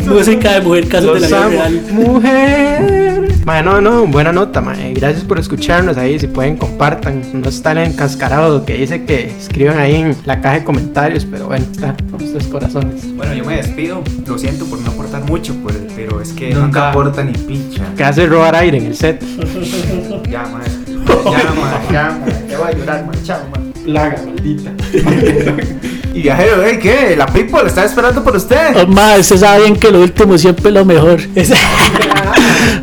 Música 0.07 0.53
de 0.53 0.61
mujer, 0.61 0.87
casos 0.87 1.21
de 1.21 1.29
la 1.29 1.39
Los 1.39 1.49
vida 1.49 1.65
amo. 1.65 1.69
real. 1.69 1.81
Mujer. 1.91 3.29
Mae, 3.45 3.63
no, 3.63 3.81
no, 3.81 4.05
buena 4.07 4.31
nota, 4.31 4.61
mae. 4.61 4.93
Gracias 4.93 5.23
por 5.23 5.39
escucharnos 5.39 5.97
ahí. 5.97 6.19
Si 6.19 6.27
pueden, 6.27 6.55
compartan. 6.57 7.21
No 7.33 7.49
están 7.49 7.77
encascarados 7.77 8.63
que 8.63 8.75
dice 8.75 9.03
que 9.05 9.31
escriban 9.37 9.77
ahí 9.79 9.95
en 9.95 10.15
la 10.25 10.39
caja 10.41 10.55
de 10.59 10.63
comentarios. 10.63 11.25
Pero 11.25 11.47
bueno, 11.47 11.65
está 11.71 11.95
con 12.11 12.21
ustedes 12.23 12.47
corazones. 12.47 13.13
Bueno, 13.15 13.33
yo 13.33 13.43
me 13.45 13.57
despido. 13.57 14.01
Lo 14.25 14.37
siento 14.37 14.65
por 14.65 14.79
no 14.79 14.91
aportar 14.91 15.23
mucho, 15.25 15.53
pues, 15.63 15.75
pero 15.95 16.21
es 16.21 16.31
que 16.33 16.49
Nunca 16.49 16.65
nunca. 16.65 16.89
aporta 16.91 17.23
ni 17.23 17.33
picha. 17.33 17.83
Que 17.97 18.03
hace 18.03 18.25
robar 18.27 18.55
aire 18.55 18.77
en 18.77 18.85
el 18.87 18.95
set. 18.95 19.21
Ya, 20.29 20.43
madre. 20.43 20.71
Ya, 21.25 21.53
madre. 21.53 21.87
Ya, 21.91 22.17
madre. 22.19 22.35
Ya 22.49 22.57
voy 22.59 22.67
a 22.67 22.71
llorar, 22.77 23.05
madre. 23.05 23.19
Chao, 23.23 23.39
madre. 23.49 23.69
Plaga, 23.83 24.21
maldita. 24.25 24.71
Y 26.14 26.22
viajero, 26.24 26.64
¿eh? 26.66 26.80
¿Qué? 26.80 27.16
La 27.18 27.26
people 27.28 27.62
está 27.66 27.86
esperando 27.86 28.24
por 28.24 28.36
usted. 28.36 28.76
Oh, 28.76 28.88
ma, 28.88 29.16
usted 29.20 29.38
sabe 29.38 29.62
bien 29.64 29.76
que 29.76 29.91
lo 29.91 30.01
último 30.01 30.38
siempre 30.38 30.68
es 30.70 30.74
lo 30.74 30.86
mejor. 30.86 31.20
Es- 31.36 31.51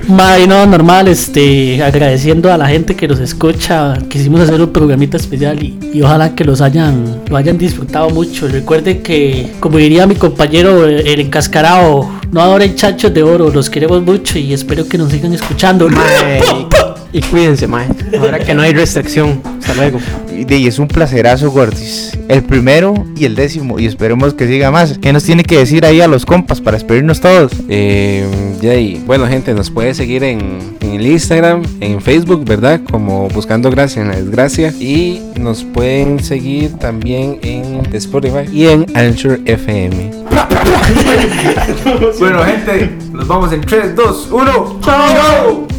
Ma, 0.08 0.38
y 0.38 0.46
no, 0.46 0.64
normal, 0.66 1.08
este, 1.08 1.82
agradeciendo 1.82 2.52
a 2.52 2.56
la 2.56 2.66
gente 2.68 2.94
que 2.94 3.08
nos 3.08 3.18
escucha. 3.18 3.98
Quisimos 4.08 4.40
hacer 4.40 4.60
un 4.62 4.72
programita 4.72 5.16
especial 5.16 5.60
y, 5.62 5.76
y 5.92 6.00
ojalá 6.02 6.34
que 6.34 6.44
los 6.44 6.60
hayan, 6.60 7.22
lo 7.28 7.36
hayan 7.36 7.58
disfrutado 7.58 8.08
mucho. 8.10 8.46
Recuerden 8.46 9.02
que, 9.02 9.52
como 9.58 9.78
diría 9.78 10.06
mi 10.06 10.14
compañero, 10.14 10.86
eh, 10.88 11.02
el 11.12 11.20
encascarado, 11.20 12.08
no 12.30 12.40
adoren 12.40 12.76
chachos 12.76 13.12
de 13.12 13.22
oro, 13.24 13.50
los 13.50 13.68
queremos 13.68 14.02
mucho 14.02 14.38
y 14.38 14.52
espero 14.52 14.88
que 14.88 14.96
nos 14.96 15.10
sigan 15.10 15.32
escuchando. 15.32 15.88
Mae, 15.88 16.40
y, 17.16 17.20
cuídense, 17.22 17.66
mae. 17.66 17.88
Ahora 18.18 18.38
que 18.38 18.54
no 18.54 18.62
hay 18.62 18.74
restricción. 18.74 19.40
Hasta 19.58 19.74
luego. 19.74 19.98
Y 20.30 20.66
es 20.66 20.78
un 20.78 20.86
placerazo, 20.86 21.50
Gordis. 21.50 22.12
El 22.28 22.42
primero 22.42 22.94
y 23.16 23.24
el 23.24 23.34
décimo. 23.34 23.78
Y 23.78 23.86
esperemos 23.86 24.34
que 24.34 24.46
siga 24.46 24.70
más. 24.70 24.98
¿Qué 24.98 25.12
nos 25.12 25.24
tiene 25.24 25.42
que 25.42 25.56
decir 25.56 25.86
ahí 25.86 26.00
a 26.00 26.08
los 26.08 26.26
compas 26.26 26.60
para 26.60 26.76
despedirnos 26.76 27.20
todos? 27.20 27.52
Eh, 27.68 28.24
ahí. 28.64 29.02
Bueno, 29.06 29.26
gente, 29.26 29.54
nos 29.54 29.70
puede 29.70 29.94
seguir 29.94 30.24
en, 30.24 30.76
en 30.80 30.90
el 30.92 31.06
Instagram, 31.06 31.62
en 31.80 32.00
Facebook, 32.00 32.44
¿verdad? 32.44 32.80
Como 32.90 33.28
Buscando 33.28 33.70
Gracia 33.70 34.02
en 34.02 34.08
la 34.08 34.16
Desgracia. 34.16 34.72
Y 34.78 35.22
nos 35.40 35.64
pueden 35.64 36.22
seguir 36.22 36.74
también 36.74 37.38
en 37.42 37.94
Spotify 37.94 38.48
y 38.52 38.66
en 38.66 38.86
Anchor 38.94 39.40
FM. 39.44 40.10
Bueno, 42.18 42.44
gente, 42.44 42.96
nos 43.12 43.26
vamos 43.26 43.52
en 43.52 43.60
3, 43.60 43.96
2, 43.96 44.28
1. 44.30 44.80
¡Chao! 44.82 45.75